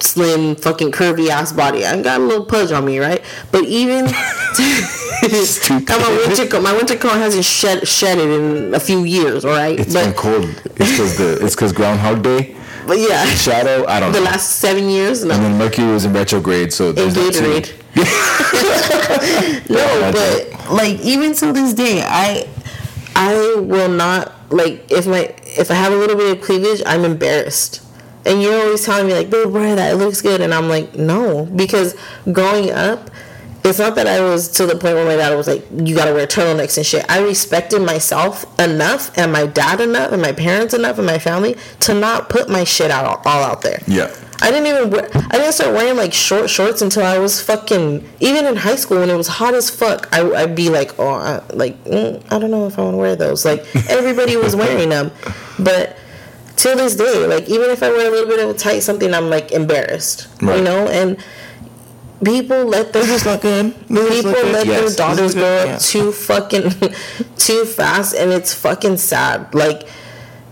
slim 0.04 0.56
fucking 0.56 0.92
curvy 0.92 1.30
ass 1.30 1.52
body. 1.52 1.86
I 1.86 2.02
got 2.02 2.20
a 2.20 2.24
little 2.24 2.46
pudge 2.46 2.72
on 2.72 2.86
me, 2.86 3.00
right? 3.00 3.24
But 3.52 3.66
even 3.66 4.06
my 5.24 6.24
winter 6.28 6.48
coat, 6.48 6.62
my 6.62 6.74
winter 6.74 6.98
coat 6.98 7.14
hasn't 7.14 7.46
shed 7.46 7.88
shedded 7.88 8.30
in 8.30 8.74
a 8.74 8.80
few 8.80 9.04
years, 9.04 9.46
all 9.46 9.52
right? 9.52 9.80
It's 9.80 9.94
but 9.94 10.06
been 10.06 10.14
cold. 10.14 10.46
It's 10.46 10.92
because 10.92 11.18
the 11.18 11.40
it's 11.44 11.56
because 11.56 11.72
Groundhog 11.72 12.24
Day, 12.24 12.56
but 12.86 13.00
yeah, 13.00 13.26
Shadow. 13.26 13.86
I 13.88 14.00
don't 14.00 14.12
know. 14.12 14.20
the 14.20 14.26
know. 14.26 14.32
last 14.32 14.58
seven 14.58 14.90
years, 14.90 15.24
no. 15.24 15.34
and 15.34 15.44
then 15.44 15.58
Mercury 15.58 15.92
was 15.92 16.06
in 16.06 16.14
retrograde, 16.14 16.74
so 16.74 16.90
in 16.90 16.96
there's 16.96 17.14
too. 17.14 17.22
Gatorade. 17.22 17.74
no, 19.70 20.12
but 20.12 20.72
like 20.72 21.00
even 21.02 21.34
till 21.34 21.54
this 21.54 21.74
day, 21.74 22.04
I 22.06 22.48
I 23.16 23.56
will 23.60 23.90
not 23.90 24.32
like 24.52 24.92
if 24.92 25.08
my 25.08 25.34
if 25.46 25.72
I 25.72 25.76
have 25.76 25.94
a 25.94 25.96
little 25.96 26.18
bit 26.18 26.38
of 26.38 26.44
cleavage, 26.44 26.82
I'm 26.86 27.06
embarrassed. 27.06 27.82
And 28.26 28.42
you're 28.42 28.60
always 28.62 28.86
telling 28.86 29.08
me 29.08 29.14
like, 29.14 29.30
"Babe, 29.30 29.50
wear 29.50 29.76
that. 29.76 29.94
It 29.94 29.96
looks 29.98 30.22
good." 30.22 30.42
And 30.42 30.54
I'm 30.54 30.70
like, 30.70 30.96
"No," 30.96 31.46
because 31.46 31.96
growing 32.32 32.72
up, 32.72 33.10
it's 33.64 33.80
not 33.80 33.96
that 33.96 34.08
I 34.08 34.22
was 34.22 34.50
to 34.50 34.66
the 34.66 34.76
point 34.76 34.96
where 34.96 35.06
my 35.06 35.16
dad 35.16 35.36
was 35.36 35.48
like, 35.48 35.66
"You 35.72 35.96
gotta 35.96 36.14
wear 36.14 36.28
turtlenecks 36.28 36.78
and 36.78 36.86
shit." 36.86 37.06
I 37.10 37.20
respected 37.20 37.82
myself 37.82 38.46
enough, 38.60 39.12
and 39.18 39.32
my 39.32 39.46
dad 39.46 39.82
enough, 39.82 40.12
and 40.12 40.22
my 40.22 40.32
parents 40.32 40.74
enough, 40.74 40.98
and 40.98 41.08
my 41.08 41.20
family 41.20 41.56
to 41.82 41.94
not 41.94 42.30
put 42.30 42.50
my 42.50 42.64
shit 42.64 42.92
out 42.92 43.22
all 43.26 43.44
out 43.44 43.62
there. 43.62 43.82
Yeah. 43.88 44.14
I 44.42 44.52
didn't 44.52 44.68
even 44.68 44.90
wear, 44.90 45.10
I 45.14 45.38
didn't 45.38 45.54
start 45.54 45.74
wearing 45.74 45.96
like 45.96 46.12
short 46.12 46.50
shorts 46.50 46.82
until 46.82 47.06
I 47.06 47.18
was 47.18 47.42
fucking 47.42 48.04
even 48.20 48.46
in 48.46 48.58
high 48.58 48.76
school 48.76 49.00
when 49.00 49.10
it 49.10 49.16
was 49.16 49.30
hot 49.30 49.54
as 49.54 49.70
fuck. 49.70 50.10
I, 50.12 50.30
I'd 50.34 50.54
be 50.54 50.70
like, 50.70 51.00
oh, 51.00 51.14
I, 51.14 51.42
like 51.54 51.82
mm, 51.86 52.22
I 52.30 52.40
don't 52.40 52.52
know 52.52 52.68
if 52.68 52.78
I 52.78 52.82
want 52.82 52.96
to 52.96 52.98
wear 52.98 53.16
those. 53.16 53.46
Like 53.46 53.66
everybody 53.90 54.36
was 54.36 54.54
wearing 54.54 54.90
them, 54.90 55.12
but 55.60 55.98
till 56.56 56.76
this 56.78 56.96
day, 56.96 57.26
like 57.28 57.50
even 57.50 57.70
if 57.70 57.82
I 57.84 57.90
wear 57.90 58.08
a 58.08 58.12
little 58.12 58.28
bit 58.28 58.40
of 58.44 58.50
a 58.56 58.58
tight 58.58 58.80
something, 58.80 59.14
I'm 59.14 59.30
like 59.30 59.52
embarrassed, 59.52 60.28
Right. 60.42 60.58
you 60.58 60.64
know. 60.64 60.88
And 60.88 61.18
people 62.24 62.66
let 62.66 62.94
their 62.94 63.06
not 63.26 63.42
good. 63.42 63.74
people 63.88 63.96
This 64.06 64.24
look 64.24 64.36
let 64.54 64.66
Yes, 64.66 64.76
their 64.76 64.82
this 64.84 64.96
daughters 64.96 65.34
grow 65.34 65.42
good. 65.66 65.70
up 65.76 65.82
too 65.82 66.12
fucking 66.12 66.72
too 67.38 67.66
fast, 67.66 68.16
and 68.16 68.32
it's 68.32 68.54
fucking 68.54 68.98
sad. 68.98 69.54
Like 69.54 69.88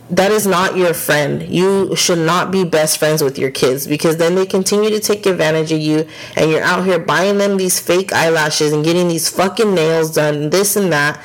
that 0.10 0.32
is 0.32 0.45
not 0.45 0.76
your 0.76 0.93
friend. 0.93 1.41
You 1.43 1.95
should 1.95 2.18
not 2.20 2.52
be 2.52 2.66
best 2.66 2.97
friends 2.97 3.24
with 3.24 3.39
your 3.39 3.49
kids 3.49 3.88
because 3.88 4.18
then 4.18 4.36
they 4.36 4.45
continue 4.45 4.89
to 4.89 4.99
take 4.99 5.26
advantage 5.26 5.72
of 5.72 5.80
you 5.80 6.06
and 6.36 6.52
you're 6.52 6.62
out 6.64 6.84
here 6.84 6.99
buying 6.99 7.38
them 7.38 7.56
these 7.56 7.80
fake 7.80 8.12
eyelashes 8.12 8.74
and 8.74 8.84
getting 8.84 9.08
these 9.08 9.30
fucking 9.30 9.74
nails 9.74 10.14
done, 10.14 10.49
this 10.49 10.76
and 10.76 10.91
that. 10.91 11.18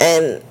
And 0.00 0.42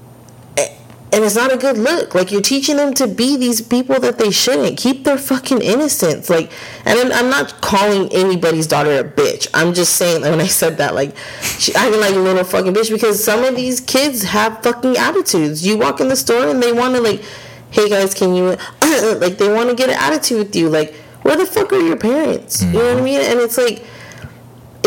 and 1.13 1.23
it's 1.23 1.35
not 1.35 1.53
a 1.53 1.57
good 1.57 1.77
look. 1.77 2.13
Like 2.13 2.31
you're 2.31 2.41
teaching 2.41 2.75
them 2.75 2.93
to 2.95 3.07
be 3.07 3.37
these 3.37 3.61
people 3.61 3.99
that 4.01 4.17
they 4.17 4.29
shouldn't. 4.29 4.77
Keep 4.77 5.05
their 5.05 5.17
fucking 5.17 5.61
innocence. 5.61 6.29
Like, 6.29 6.51
and 6.85 6.99
I'm, 6.99 7.11
I'm 7.13 7.29
not 7.29 7.61
calling 7.61 8.11
anybody's 8.11 8.67
daughter 8.67 8.99
a 8.99 9.03
bitch. 9.03 9.47
I'm 9.53 9.73
just 9.73 9.95
saying 9.95 10.21
like, 10.21 10.31
when 10.31 10.41
I 10.41 10.47
said 10.47 10.77
that, 10.77 10.95
like, 10.95 11.15
she 11.41 11.73
acting 11.75 12.01
like 12.01 12.13
a 12.13 12.19
little 12.19 12.43
fucking 12.43 12.73
bitch 12.73 12.91
because 12.91 13.23
some 13.23 13.45
of 13.45 13.55
these 13.55 13.79
kids 13.79 14.23
have 14.23 14.61
fucking 14.61 14.97
attitudes. 14.97 15.65
You 15.65 15.77
walk 15.77 16.01
in 16.01 16.09
the 16.09 16.15
store 16.17 16.49
and 16.49 16.61
they 16.61 16.73
want 16.73 16.95
to 16.95 17.01
like, 17.01 17.23
hey 17.71 17.89
guys, 17.89 18.13
can 18.13 18.35
you 18.35 18.43
like 19.19 19.37
they 19.37 19.51
want 19.51 19.69
to 19.69 19.75
get 19.75 19.89
an 19.89 19.95
attitude 19.97 20.39
with 20.39 20.55
you. 20.55 20.69
Like, 20.69 20.93
where 21.21 21.37
the 21.37 21.45
fuck 21.45 21.71
are 21.71 21.79
your 21.79 21.97
parents? 21.97 22.61
You 22.63 22.73
know 22.73 22.79
what 22.79 22.85
I 22.85 22.95
mm-hmm. 22.95 23.03
mean? 23.05 23.21
And 23.21 23.39
it's 23.39 23.57
like 23.57 23.83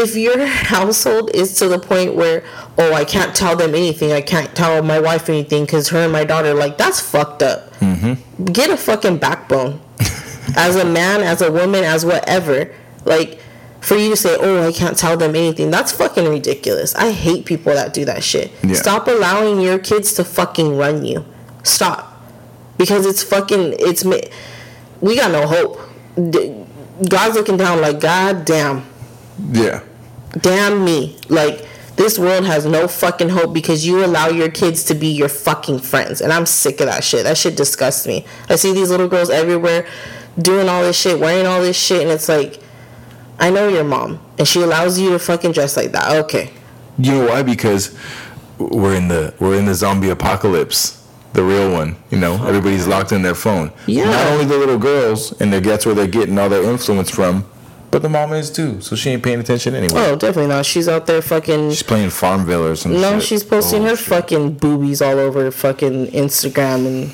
if 0.01 0.17
your 0.17 0.45
household 0.47 1.31
is 1.35 1.55
to 1.59 1.69
the 1.69 1.79
point 1.79 2.15
where 2.15 2.43
oh 2.79 2.93
i 2.95 3.05
can't 3.05 3.35
tell 3.37 3.55
them 3.57 3.75
anything 3.75 4.13
i 4.13 4.21
can't 4.21 4.55
tell 4.57 4.83
my 4.83 4.99
wife 4.99 5.29
anything 5.29 5.65
because 5.65 5.89
her 5.91 5.99
and 6.05 6.13
my 6.13 6.25
daughter 6.25 6.55
like 6.55 6.77
that's 6.79 7.01
fucked 7.01 7.43
up. 7.43 7.71
Mm-hmm. 7.81 8.45
get 8.47 8.71
a 8.71 8.77
fucking 8.77 9.19
backbone. 9.19 9.81
As 10.57 10.75
a 10.77 10.85
man 10.85 11.21
as 11.21 11.43
a 11.43 11.53
woman 11.53 11.85
as 11.85 12.05
whatever. 12.05 12.75
Like 13.05 13.39
for 13.81 13.95
you 13.97 14.11
to 14.11 14.17
say 14.17 14.37
oh 14.41 14.67
i 14.67 14.73
can't 14.73 14.99
tell 14.99 15.17
them 15.17 15.37
anything 15.37 15.71
that's 15.71 15.93
fucking 15.93 16.29
ridiculous. 16.29 16.95
I 16.95 17.13
hate 17.13 17.47
people 17.47 17.73
that 17.73 17.93
do 17.95 18.05
that 18.07 18.25
shit. 18.25 18.51
Yeah. 18.63 18.75
stop 18.75 19.07
allowing 19.07 19.61
your 19.61 19.79
kids 19.79 20.13
to 20.15 20.25
fucking 20.25 20.77
run 20.77 21.05
you. 21.05 21.25
Stop. 21.63 22.21
Because 22.79 23.07
it's 23.07 23.23
fucking 23.23 23.75
it's 23.79 24.05
we 24.05 25.17
got 25.17 25.31
no 25.31 25.47
hope. 25.47 25.79
God's 27.09 27.35
looking 27.37 27.57
down 27.57 27.81
like 27.81 28.01
god 28.01 28.45
damn 28.45 28.85
Yeah. 29.53 29.83
Damn 30.39 30.85
me 30.85 31.17
like 31.29 31.67
this 31.97 32.19
world 32.19 32.47
has 32.47 32.65
no 32.65 32.89
fucking 32.89 33.29
hope 33.29 33.53
because 33.53 33.87
you 33.87 34.05
allow 34.05 34.29
your 34.29 34.51
kids 34.51 34.85
to 34.85 34.95
be 34.95 35.09
your 35.09 35.29
fucking 35.29 35.79
friends 35.79 36.21
and 36.21 36.33
i'm 36.33 36.47
sick 36.47 36.81
of 36.81 36.87
that 36.87 37.03
shit 37.05 37.25
that 37.25 37.37
shit 37.37 37.57
disgusts 37.57 38.07
me 38.07 38.25
i 38.49 38.57
see 38.57 38.73
these 38.73 38.91
little 38.91 39.09
girls 39.09 39.29
everywhere 39.31 39.87
doing 40.41 40.69
all 40.69 40.83
this 40.83 40.99
shit 40.99 41.19
wearing 41.19 41.47
all 41.47 41.61
this 41.61 41.77
shit 41.77 42.03
and 42.03 42.11
it's 42.11 42.29
like 42.29 42.61
i 43.39 43.51
know 43.51 43.69
your 43.69 43.85
mom 43.85 44.21
and 44.39 44.47
she 44.47 44.63
allows 44.63 44.99
you 44.99 45.11
to 45.11 45.19
fucking 45.19 45.53
dress 45.53 45.77
like 45.77 45.93
that 45.93 46.11
okay 46.25 46.51
You 46.99 47.13
know 47.13 47.27
why? 47.29 47.43
Because 47.43 47.97
we're 48.59 48.95
in 48.95 49.09
the 49.09 49.33
we're 49.41 49.57
in 49.59 49.65
the 49.65 49.75
zombie 49.75 50.11
apocalypse. 50.11 51.01
the 51.33 51.43
real 51.43 51.73
one. 51.73 51.97
You 52.11 52.19
know, 52.19 52.35
everybody's 52.47 52.87
locked 52.87 53.13
in 53.13 53.23
their 53.23 53.35
phone. 53.37 53.73
Yeah. 53.87 54.05
Not 54.05 54.27
only 54.33 54.45
the 54.45 54.59
little 54.59 54.77
girls, 54.79 55.33
and 55.41 55.51
that's 55.53 55.87
where 55.87 55.95
they're 55.95 56.07
getting 56.19 56.39
all 56.39 56.51
their 56.51 56.63
influence 56.65 57.09
from, 57.09 57.45
but 57.91 58.03
the 58.03 58.09
mama 58.09 58.37
is 58.37 58.51
too. 58.51 58.81
So 58.81 58.97
she 58.97 59.11
ain't 59.11 59.23
paying 59.23 59.41
attention 59.41 59.75
anyway. 59.75 60.01
Oh, 60.07 60.17
definitely 60.17 60.49
not. 60.49 60.67
She's 60.67 60.89
out 60.89 61.07
there 61.07 61.23
fucking. 61.23 61.71
She's 61.71 61.83
playing 61.83 62.11
Farmville 62.11 62.67
or 62.67 62.77
some 62.77 62.93
No, 63.01 63.15
shit. 63.19 63.23
she's 63.29 63.45
posting 63.45 63.83
Oh, 63.85 63.91
her 63.91 63.97
shit. 63.97 64.07
fucking 64.07 64.53
boobies 64.55 65.03
all 65.03 65.19
over 65.19 65.51
fucking 65.51 66.09
Instagram 66.09 66.87
and 66.87 67.11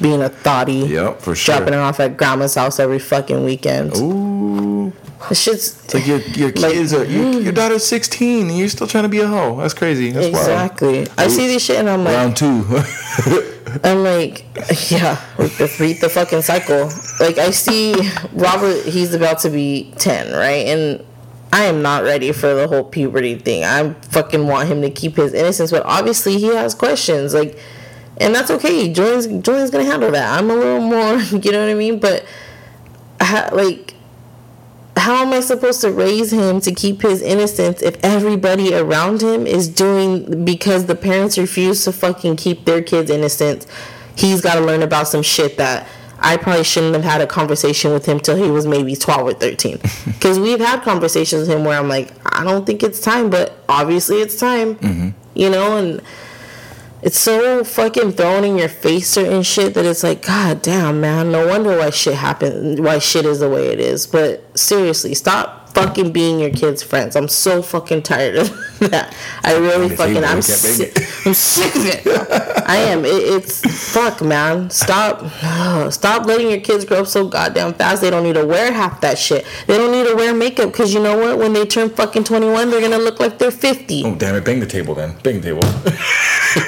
being 0.00 0.22
a 0.22 0.28
thotty. 0.28 0.86
Yep, 0.86 1.20
for 1.20 1.34
sure. 1.34 1.56
Dropping 1.56 1.74
her 1.74 1.80
off 1.80 2.00
at 2.00 2.16
grandma's 2.16 2.54
house 2.54 2.78
every 2.78 2.98
fucking 2.98 3.44
weekend. 3.44 3.96
Ooh. 3.96 4.92
The 5.28 5.34
shit's 5.36 5.84
It's 5.84 5.94
like 5.94 6.06
your, 6.06 6.18
your 6.18 6.48
Like, 6.56 6.72
kids 6.72 6.92
are, 6.92 7.04
your, 7.04 7.24
mm. 7.24 7.44
your 7.44 7.52
daughter's 7.52 7.86
16 7.86 8.48
and 8.48 8.58
you're 8.58 8.68
still 8.68 8.88
trying 8.88 9.04
to 9.04 9.08
be 9.08 9.20
a 9.20 9.26
hoe. 9.26 9.56
That's 9.56 9.74
crazy. 9.74 10.10
That's 10.10 10.26
exactly. 10.26 11.06
I 11.16 11.28
see 11.28 11.46
this 11.46 11.64
shit 11.64 11.78
and 11.78 11.88
I'm 11.88 12.02
like, 12.02 12.14
Round 12.14 12.36
two. 12.36 12.64
I'm 13.84 14.02
like, 14.02 14.44
yeah, 14.90 15.24
repeat 15.38 16.00
the 16.00 16.10
fucking 16.12 16.42
cycle. 16.42 16.90
Like 17.20 17.38
I 17.38 17.50
see 17.50 17.94
Robert, 18.32 18.84
he's 18.84 19.14
about 19.14 19.38
to 19.40 19.50
be 19.50 19.94
ten, 19.96 20.32
right? 20.32 20.66
And 20.66 21.04
I 21.52 21.64
am 21.64 21.82
not 21.82 22.02
ready 22.02 22.32
for 22.32 22.54
the 22.54 22.66
whole 22.66 22.84
puberty 22.84 23.36
thing. 23.36 23.64
I 23.64 23.92
fucking 24.10 24.46
want 24.46 24.68
him 24.68 24.80
to 24.82 24.90
keep 24.90 25.16
his 25.16 25.34
innocence, 25.34 25.70
but 25.70 25.84
obviously 25.84 26.38
he 26.38 26.46
has 26.46 26.74
questions, 26.74 27.34
like, 27.34 27.58
and 28.20 28.34
that's 28.34 28.50
okay. 28.50 28.92
Julian's 28.92 29.26
Julian's 29.26 29.70
gonna 29.70 29.84
handle 29.84 30.10
that. 30.10 30.38
I'm 30.38 30.50
a 30.50 30.54
little 30.54 30.80
more, 30.80 31.18
you 31.40 31.52
know 31.52 31.60
what 31.60 31.70
I 31.70 31.74
mean? 31.74 31.98
But, 31.98 32.24
ha, 33.20 33.48
like. 33.52 33.94
How 34.94 35.24
am 35.24 35.32
I 35.32 35.40
supposed 35.40 35.80
to 35.80 35.90
raise 35.90 36.32
him 36.32 36.60
to 36.60 36.70
keep 36.70 37.00
his 37.00 37.22
innocence 37.22 37.80
if 37.80 37.96
everybody 38.04 38.74
around 38.74 39.22
him 39.22 39.46
is 39.46 39.66
doing 39.66 40.44
because 40.44 40.84
the 40.84 40.94
parents 40.94 41.38
refuse 41.38 41.82
to 41.86 41.92
fucking 41.92 42.36
keep 42.36 42.66
their 42.66 42.82
kids 42.82 43.10
innocent? 43.10 43.66
He's 44.16 44.42
got 44.42 44.56
to 44.56 44.60
learn 44.60 44.82
about 44.82 45.08
some 45.08 45.22
shit 45.22 45.56
that 45.56 45.88
I 46.22 46.36
probably 46.36 46.64
shouldn't 46.64 46.94
have 46.94 47.04
had 47.04 47.20
a 47.20 47.26
conversation 47.26 47.92
with 47.92 48.06
him 48.06 48.20
till 48.20 48.36
he 48.36 48.48
was 48.48 48.66
maybe 48.66 48.94
12 48.94 49.26
or 49.26 49.34
13. 49.34 49.80
Because 50.04 50.38
we've 50.38 50.60
had 50.60 50.82
conversations 50.82 51.48
with 51.48 51.56
him 51.56 51.64
where 51.64 51.76
I'm 51.76 51.88
like, 51.88 52.12
I 52.24 52.44
don't 52.44 52.64
think 52.64 52.84
it's 52.84 53.00
time, 53.00 53.28
but 53.28 53.58
obviously 53.68 54.18
it's 54.20 54.38
time. 54.38 54.76
Mm-hmm. 54.76 55.08
You 55.34 55.50
know, 55.50 55.76
and 55.76 56.00
it's 57.02 57.18
so 57.18 57.64
fucking 57.64 58.12
thrown 58.12 58.44
in 58.44 58.56
your 58.56 58.68
face 58.68 59.10
certain 59.10 59.42
shit 59.42 59.74
that 59.74 59.84
it's 59.84 60.04
like, 60.04 60.24
god 60.24 60.62
damn, 60.62 61.00
man. 61.00 61.32
No 61.32 61.46
wonder 61.46 61.76
why 61.76 61.90
shit 61.90 62.14
happened, 62.14 62.84
why 62.84 62.98
shit 62.98 63.26
is 63.26 63.40
the 63.40 63.48
way 63.48 63.68
it 63.68 63.80
is. 63.80 64.06
But 64.06 64.56
seriously, 64.56 65.14
stop 65.14 65.61
fucking 65.74 66.12
being 66.12 66.40
your 66.40 66.50
kids' 66.50 66.82
friends. 66.82 67.16
I'm 67.16 67.28
so 67.28 67.62
fucking 67.62 68.02
tired 68.02 68.36
of 68.36 68.48
that. 68.90 69.14
I 69.42 69.56
really 69.56 69.94
fucking, 69.94 70.24
I'm 70.24 70.42
sick. 70.42 70.96
I'm 71.26 71.34
sick 71.34 71.74
of 71.74 71.86
it. 71.86 72.06
I 72.66 72.76
am. 72.76 73.04
It, 73.04 73.10
it's 73.10 73.92
fuck, 73.92 74.22
man. 74.22 74.70
Stop, 74.70 75.30
stop 75.92 76.26
letting 76.26 76.50
your 76.50 76.60
kids 76.60 76.84
grow 76.84 77.00
up 77.00 77.06
so 77.06 77.26
goddamn 77.28 77.74
fast. 77.74 78.02
They 78.02 78.10
don't 78.10 78.22
need 78.24 78.34
to 78.34 78.46
wear 78.46 78.72
half 78.72 79.00
that 79.00 79.18
shit. 79.18 79.46
They 79.66 79.76
don't 79.76 79.92
need 79.92 80.06
to 80.06 80.14
wear 80.14 80.34
makeup 80.34 80.70
because 80.72 80.92
you 80.94 81.02
know 81.02 81.16
what? 81.18 81.38
When 81.38 81.52
they 81.52 81.66
turn 81.66 81.90
fucking 81.90 82.24
21, 82.24 82.70
they're 82.70 82.80
gonna 82.80 82.98
look 82.98 83.20
like 83.20 83.38
they're 83.38 83.50
50. 83.50 84.02
oh, 84.04 84.14
damn 84.14 84.34
it. 84.36 84.44
Bang 84.44 84.60
the 84.60 84.66
table 84.66 84.94
then. 84.94 85.16
Bang 85.22 85.40
the 85.40 85.48
table. 85.54 85.60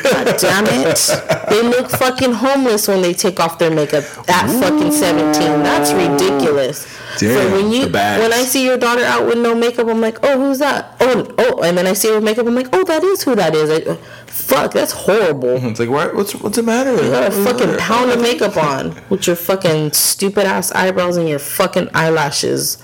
God 0.02 0.36
damn 0.40 0.66
it. 0.66 1.48
They 1.50 1.62
look 1.62 1.90
fucking 1.90 2.32
homeless 2.32 2.88
when 2.88 3.02
they 3.02 3.12
take 3.12 3.40
off 3.40 3.58
their 3.58 3.70
makeup 3.70 4.04
at 4.28 4.48
fucking 4.60 4.92
17. 4.92 5.32
That's 5.62 5.92
ridiculous. 5.92 6.86
Damn, 7.18 7.50
so 7.50 7.52
when 7.52 7.70
you 7.72 7.86
when 7.86 8.32
I 8.32 8.44
see 8.44 8.64
your 8.64 8.76
daughter 8.76 9.04
out 9.04 9.26
with 9.26 9.38
no 9.38 9.54
makeup, 9.54 9.86
I'm 9.88 10.00
like, 10.00 10.18
oh, 10.22 10.38
who's 10.38 10.58
that? 10.58 10.96
Oh, 11.00 11.32
oh, 11.38 11.62
and 11.62 11.76
then 11.76 11.86
I 11.86 11.92
see 11.92 12.08
her 12.08 12.14
with 12.14 12.24
makeup, 12.24 12.46
I'm 12.46 12.54
like, 12.54 12.68
oh, 12.72 12.84
that 12.84 13.02
is 13.04 13.22
who 13.22 13.34
that 13.34 13.54
is. 13.54 13.70
I, 13.70 13.94
fuck, 14.26 14.72
that's 14.72 14.92
horrible. 14.92 15.56
it's 15.64 15.80
like, 15.80 15.88
what, 15.88 16.14
what's 16.14 16.34
what's 16.34 16.56
the 16.56 16.62
matter? 16.62 16.92
You 16.92 17.10
got 17.10 17.32
a 17.32 17.44
fucking 17.44 17.78
pound 17.78 18.10
of 18.10 18.20
makeup 18.20 18.56
on 18.56 19.00
with 19.08 19.26
your 19.26 19.36
fucking 19.36 19.92
stupid 19.92 20.44
ass 20.46 20.72
eyebrows 20.72 21.16
and 21.16 21.28
your 21.28 21.38
fucking 21.38 21.88
eyelashes. 21.94 22.78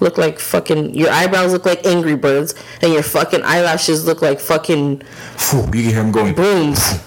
Look 0.00 0.18
like 0.18 0.38
fucking 0.38 0.94
your 0.94 1.10
eyebrows 1.10 1.52
look 1.52 1.66
like 1.66 1.84
Angry 1.86 2.16
Birds 2.16 2.54
and 2.82 2.92
your 2.92 3.02
fucking 3.02 3.42
eyelashes 3.42 4.06
look 4.06 4.22
like 4.22 4.40
fucking 4.40 5.02
you 5.02 5.62
can 5.62 5.72
hear 5.72 5.92
him 5.94 6.12
going. 6.12 6.34
brooms. 6.34 7.00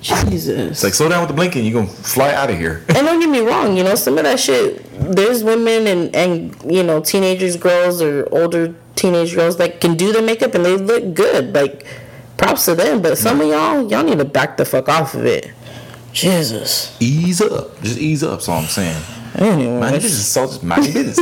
Jesus. 0.00 0.70
It's 0.70 0.82
like, 0.82 0.94
slow 0.94 1.08
down 1.08 1.20
with 1.20 1.28
the 1.28 1.34
blinking. 1.34 1.64
You're 1.64 1.82
going 1.82 1.86
to 1.86 2.02
fly 2.02 2.32
out 2.32 2.50
of 2.50 2.56
here. 2.56 2.84
and 2.88 3.06
don't 3.06 3.20
get 3.20 3.28
me 3.28 3.40
wrong, 3.40 3.76
you 3.76 3.84
know, 3.84 3.94
some 3.94 4.16
of 4.18 4.24
that 4.24 4.40
shit, 4.40 4.84
there's 5.14 5.44
women 5.44 5.86
and, 5.86 6.14
and, 6.16 6.72
you 6.72 6.82
know, 6.82 7.00
teenagers, 7.00 7.56
girls, 7.56 8.00
or 8.00 8.26
older 8.32 8.74
teenage 8.96 9.34
girls 9.34 9.56
that 9.58 9.80
can 9.80 9.96
do 9.96 10.12
their 10.12 10.22
makeup 10.22 10.54
and 10.54 10.64
they 10.64 10.76
look 10.76 11.14
good. 11.14 11.54
Like, 11.54 11.86
props 12.40 12.64
to 12.64 12.74
them. 12.74 13.02
But 13.02 13.18
some 13.18 13.40
of 13.40 13.48
y'all, 13.48 13.90
y'all 13.90 14.02
need 14.02 14.18
to 14.18 14.24
back 14.24 14.56
the 14.56 14.64
fuck 14.64 14.88
off 14.88 15.14
of 15.14 15.26
it. 15.26 15.50
Jesus. 16.12 16.96
Ease 17.00 17.40
up. 17.40 17.80
Just 17.82 17.98
ease 17.98 18.24
up, 18.24 18.30
that's 18.32 18.48
all 18.48 18.58
I'm 18.58 18.66
saying. 18.66 19.00
Anyway, 19.36 19.78
Mind 19.78 19.92
your 19.92 20.00
business. 20.00 20.34
Just 20.34 20.62
mind 20.64 20.84
your 20.86 21.04
business. 21.04 21.16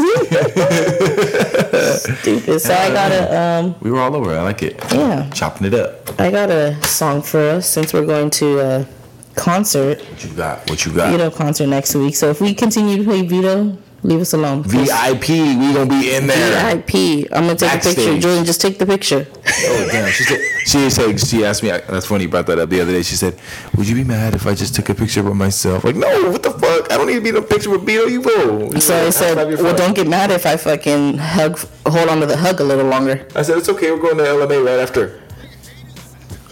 stupid. 2.21 2.61
So 2.61 2.75
I 2.75 2.89
got 2.91 3.13
a, 3.13 3.39
um, 3.41 3.75
we 3.81 3.91
were 3.91 4.01
all 4.01 4.15
over. 4.17 4.37
I 4.37 4.43
like 4.43 4.63
it. 4.63 4.83
Yeah. 4.93 5.29
Chopping 5.31 5.67
it 5.67 5.75
up. 5.75 6.19
I 6.21 6.31
got 6.31 6.51
a 6.51 6.75
song 6.87 7.23
for 7.23 7.41
us 7.41 7.69
since 7.69 7.93
we're 7.93 8.07
going 8.07 8.31
to 8.31 8.61
a 8.61 8.87
concert, 9.35 10.01
What 10.01 10.25
you 10.25 10.31
got? 10.35 10.69
What 10.71 10.85
you 10.87 10.93
got? 10.93 11.13
Vedo 11.13 11.35
concert 11.35 11.67
next 11.69 11.95
week. 11.95 12.17
So 12.17 12.29
if 12.31 12.41
we 12.41 12.55
continue 12.55 12.97
to 12.99 13.05
play 13.05 13.23
Vedo, 13.27 13.77
leave 14.03 14.21
us 14.21 14.33
alone. 14.33 14.63
please. 14.65 14.91
VIP. 14.91 15.29
We 15.29 15.73
going 15.73 15.89
to 15.89 16.01
be 16.01 16.15
in 16.15 16.27
there. 16.27 16.77
VIP. 16.77 17.29
I'm 17.33 17.47
gonna 17.47 17.57
take 17.57 17.71
a 17.71 17.75
picture. 17.75 17.95
Backstage. 17.95 18.23
Julian, 18.23 18.45
just 18.45 18.61
take 18.61 18.79
the 18.79 18.87
picture. 18.87 19.27
Oh 19.31 19.89
damn! 19.91 20.11
She 20.11 20.25
said 20.25 20.41
she 20.67 20.91
said 20.91 21.21
she 21.21 21.45
asked 21.45 21.63
me. 21.63 21.71
That's 21.71 22.07
funny. 22.07 22.25
You 22.25 22.29
brought 22.29 22.47
that 22.47 22.59
up 22.59 22.69
the 22.69 22.81
other 22.81 22.93
day. 22.93 23.03
She 23.03 23.17
said, 23.17 23.39
"Would 23.77 23.89
you 23.89 23.95
be 23.95 24.05
mad 24.05 24.35
if 24.35 24.47
I 24.47 24.55
just 24.55 24.75
took 24.75 24.89
a 24.89 24.95
picture 24.95 25.23
with 25.23 25.35
myself?" 25.37 25.85
Like, 25.85 25.97
no. 25.97 26.31
What 26.31 26.43
the 26.43 26.51
fuck? 26.51 26.93
I 26.93 26.97
don't 26.97 27.07
need 27.07 27.15
to 27.15 27.21
be 27.21 27.31
in 27.31 27.37
a 27.37 27.43
picture 27.43 27.71
with 27.71 27.87
Vedo. 27.87 28.11
You 28.11 28.23
go. 28.23 28.71
So 28.79 29.07
I 29.07 29.11
said, 29.11 29.37
well, 29.61 29.77
don't 29.77 29.95
get 29.95 30.07
mad 30.07 30.31
if 30.31 30.45
I 30.47 30.57
fucking 30.57 31.19
hug, 31.19 31.59
hold 31.87 32.09
on 32.09 32.21
to 32.21 32.27
the 32.27 32.37
hug 32.37 32.61
a 32.61 32.65
little 32.65 32.87
longer. 32.87 33.27
I 33.35 33.43
said 33.43 33.59
it's 33.59 33.69
okay. 33.69 33.91
We're 33.91 33.99
going 33.99 34.19
to 34.19 34.25
LMA 34.25 34.65
right 34.65 34.79
after. 34.79 35.21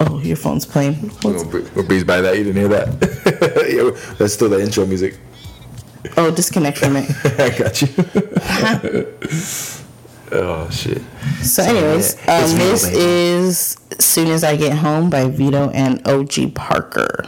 Oh, 0.00 0.20
your 0.20 0.36
phone's 0.36 0.66
playing. 0.66 1.10
We're 1.24 1.34
gonna 1.42 1.82
breeze 1.86 2.04
by 2.04 2.20
that. 2.20 2.36
You 2.36 2.44
didn't 2.44 2.60
hear 2.60 2.68
that? 2.68 2.86
yeah, 4.04 4.14
that's 4.18 4.34
still 4.34 4.48
the 4.50 4.60
intro 4.60 4.84
music. 4.86 5.18
Oh, 6.16 6.30
disconnect 6.30 6.78
from 6.78 6.96
it. 6.96 7.10
I 7.38 7.50
got 7.56 7.82
you. 7.82 7.88
oh 10.32 10.68
shit. 10.70 11.02
So, 11.42 11.62
anyways, 11.62 12.16
yeah, 12.24 12.38
um, 12.38 12.58
this 12.58 12.84
is 12.84 13.76
"Soon 13.98 14.28
as 14.28 14.44
I 14.44 14.56
Get 14.56 14.78
Home" 14.78 15.10
by 15.10 15.24
Vedo 15.24 15.70
and 15.74 16.06
OG 16.06 16.54
Parker. 16.54 17.24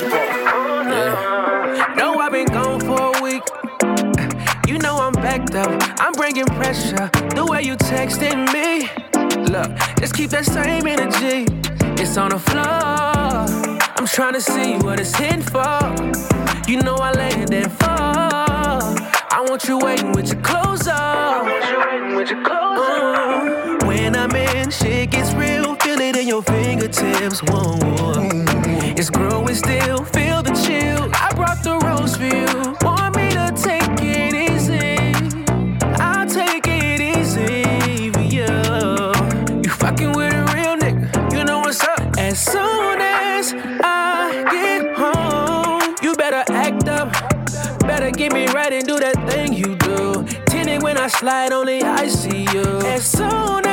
Baby. 0.00 0.14
Yeah. 0.14 1.94
No, 1.96 2.18
I've 2.18 2.32
been 2.32 2.46
gone 2.46 2.80
for 2.80 3.16
a 3.16 3.22
week. 3.22 3.42
You 4.66 4.78
know 4.78 4.96
I'm 4.96 5.12
backed 5.12 5.54
up. 5.54 5.70
I'm 6.00 6.12
bringing 6.12 6.46
pressure. 6.46 7.10
The 7.34 7.46
way 7.48 7.62
you 7.62 7.76
texting 7.76 8.52
me. 8.52 8.88
Look, 9.52 9.70
just 10.00 10.14
keep 10.14 10.30
that 10.30 10.46
same 10.46 10.86
energy. 10.86 11.46
It's 12.02 12.16
on 12.16 12.30
the 12.30 12.38
floor. 12.38 12.64
I'm 13.96 14.06
trying 14.06 14.34
to 14.34 14.40
see 14.40 14.76
what 14.76 15.00
it's 15.00 15.14
hitting 15.14 15.42
for. 15.42 15.78
You 16.66 16.82
know 16.82 16.96
I 16.96 17.12
land 17.12 17.52
and 17.54 17.70
fall. 17.72 17.94
I 19.36 19.44
want 19.48 19.64
you 19.64 19.78
waiting 19.78 20.12
with 20.12 20.32
your 20.32 20.42
clothes 20.42 20.88
off. 20.88 20.96
I 20.96 21.42
want 21.42 21.70
you 21.70 21.78
waiting 21.78 22.16
with 22.16 22.30
your 22.30 22.42
clothes 22.42 22.78
off. 22.78 23.83
Shit 24.80 25.10
gets 25.10 25.32
real. 25.34 25.76
Feel 25.76 26.00
it 26.00 26.16
in 26.16 26.26
your 26.26 26.42
fingertips. 26.42 27.40
Whoa, 27.42 27.76
whoa. 27.76 28.28
It's 28.96 29.10
growing 29.10 29.54
still. 29.54 30.04
Feel 30.04 30.42
the 30.42 30.52
chill. 30.64 31.10
I 31.14 31.32
brought 31.34 31.62
the 31.62 31.78
rose 31.78 32.16
for 32.16 32.24
you. 32.24 32.74
Want 32.82 33.16
me 33.16 33.30
to 33.30 33.52
take 33.56 34.00
it 34.02 34.34
easy? 34.34 34.98
I'll 36.00 36.26
take 36.26 36.66
it 36.66 37.00
easy 37.00 38.10
for 38.10 38.20
you. 38.20 39.62
You 39.62 39.70
fucking 39.70 40.12
with 40.12 40.34
a 40.34 40.44
real 40.54 40.76
nigga. 40.76 41.32
You 41.32 41.44
know 41.44 41.60
what's 41.60 41.82
up. 41.84 42.16
As 42.18 42.38
soon 42.40 43.00
as 43.00 43.54
I 43.82 44.44
get 44.50 44.96
home, 44.96 45.94
you 46.02 46.14
better 46.14 46.44
act 46.52 46.88
up. 46.88 47.12
Better 47.80 48.10
get 48.10 48.32
me 48.32 48.46
right 48.48 48.72
and 48.72 48.86
do 48.86 48.98
that 48.98 49.16
thing 49.30 49.52
you 49.52 49.76
do. 49.76 50.24
Tinted 50.46 50.82
when 50.82 50.98
I 50.98 51.08
slide, 51.08 51.52
only 51.52 51.82
I 51.82 52.08
see 52.08 52.42
you. 52.52 52.64
As 52.86 53.04
soon 53.06 53.63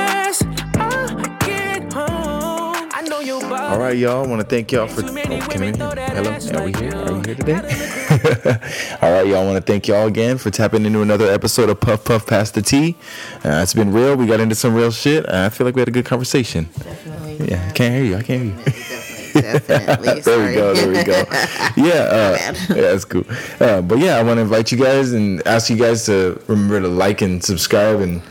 All 3.71 3.79
right, 3.79 3.97
y'all. 3.97 4.25
I 4.25 4.27
want 4.27 4.41
to 4.41 4.45
thank 4.45 4.69
y'all 4.73 4.85
for. 4.85 5.01
Oh, 5.01 5.47
can 5.47 5.61
we 5.61 5.67
hear? 5.67 5.95
Hello, 6.11 6.59
are 6.59 6.65
we 6.65 6.73
here? 6.73 6.93
Are 6.93 7.13
we 7.13 7.25
here 7.25 7.35
today? 7.35 7.55
All 9.01 9.13
right, 9.13 9.25
y'all. 9.25 9.43
I 9.43 9.45
want 9.45 9.65
to 9.65 9.71
thank 9.71 9.87
y'all 9.87 10.07
again 10.07 10.37
for 10.37 10.51
tapping 10.51 10.85
into 10.85 11.01
another 11.01 11.31
episode 11.31 11.69
of 11.69 11.79
Puff 11.79 12.03
Puff 12.03 12.27
Pass 12.27 12.51
the 12.51 12.61
Tea. 12.61 12.97
Uh, 13.45 13.61
it's 13.63 13.73
been 13.73 13.93
real. 13.93 14.17
We 14.17 14.25
got 14.25 14.41
into 14.41 14.55
some 14.55 14.75
real 14.75 14.91
shit. 14.91 15.25
Uh, 15.25 15.45
I 15.45 15.49
feel 15.49 15.65
like 15.65 15.75
we 15.75 15.79
had 15.79 15.87
a 15.87 15.91
good 15.91 16.03
conversation. 16.03 16.67
Definitely. 16.83 17.47
Yeah, 17.47 17.65
I 17.65 17.71
can't 17.71 17.95
hear 17.95 18.03
you. 18.03 18.17
I 18.17 18.23
can't 18.23 18.41
hear 18.43 18.51
you. 18.51 19.41
Definitely. 19.41 20.19
there 20.25 20.47
we 20.47 20.53
go. 20.53 20.73
There 20.73 20.89
we 20.89 21.03
go. 21.05 21.23
Yeah, 21.77 21.93
uh, 21.93 22.37
yeah, 22.41 22.51
that's 22.75 23.05
cool. 23.05 23.23
Uh, 23.61 23.81
but 23.81 23.99
yeah, 23.99 24.17
I 24.17 24.23
want 24.23 24.35
to 24.35 24.41
invite 24.41 24.73
you 24.73 24.79
guys 24.79 25.13
and 25.13 25.41
ask 25.47 25.69
you 25.69 25.77
guys 25.77 26.05
to 26.07 26.41
remember 26.47 26.81
to 26.81 26.89
like 26.89 27.21
and 27.21 27.41
subscribe 27.41 28.01
and 28.01 28.21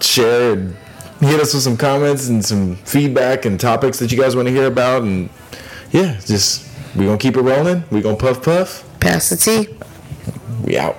share 0.00 0.54
and 0.54 0.76
hit 1.20 1.40
us 1.40 1.54
with 1.54 1.62
some 1.62 1.76
comments 1.76 2.28
and 2.28 2.44
some 2.44 2.76
feedback 2.76 3.44
and 3.44 3.58
topics 3.58 3.98
that 3.98 4.12
you 4.12 4.18
guys 4.18 4.36
want 4.36 4.48
to 4.48 4.52
hear 4.52 4.66
about. 4.66 5.02
And 5.02 5.30
yeah, 5.90 6.18
just 6.24 6.68
we're 6.94 7.04
gonna 7.06 7.18
keep 7.18 7.36
it 7.36 7.42
rolling. 7.42 7.84
We're 7.90 8.02
gonna 8.02 8.16
puff 8.16 8.42
puff. 8.42 8.84
Pass 9.00 9.30
the 9.30 9.36
tea. 9.36 9.68
We 10.64 10.76
out. 10.78 10.96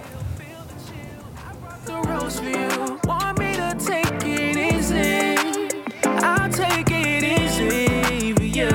the 1.86 1.94
rose 2.02 2.40
for 2.40 2.46
you. 2.46 3.00
Want 3.04 3.40
me 3.40 3.54
to 3.56 3.76
take 3.80 4.24
it 4.24 4.58
easy? 4.74 5.36
I'll 6.06 6.50
take 6.50 6.88
it 6.90 7.24
easy 7.24 8.34
for 8.34 8.44
you. 8.44 8.70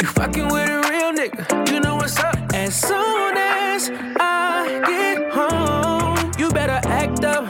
You 0.00 0.06
fucking 0.06 0.48
with 0.48 0.68
a 0.68 0.80
real 0.90 1.12
nigga, 1.12 1.72
you 1.72 1.80
know 1.80 1.96
what's 1.96 2.18
up. 2.18 2.36
As 2.54 2.74
soon 2.74 3.36
as 3.36 3.90
I 4.20 4.82
get 4.86 5.32
home, 5.32 6.32
you 6.38 6.50
better 6.50 6.80
act 6.88 7.24
up. 7.24 7.48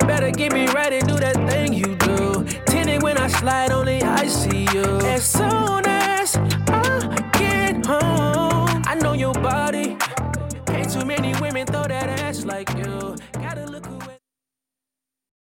Better 0.00 0.30
get 0.30 0.52
me 0.52 0.66
right 0.68 0.92
Tinted 3.44 3.52
when 3.52 3.54
I 3.54 3.74
on 3.74 3.84
the 3.84 4.02
I 4.02 4.26
see 4.26 4.66
you. 4.72 4.84
As 5.06 5.24
soon 5.24 5.86
as 5.86 6.36
I 6.36 7.30
get 7.32 7.84
home, 7.86 8.82
I 8.86 8.96
know 9.00 9.12
your 9.12 9.34
body. 9.34 9.96
Ain't 10.70 10.90
too 10.90 11.04
many 11.04 11.34
women 11.40 11.66
throw 11.66 11.84
that 11.84 12.20
ass 12.20 12.44
like 12.44 12.70
you. 12.76 13.16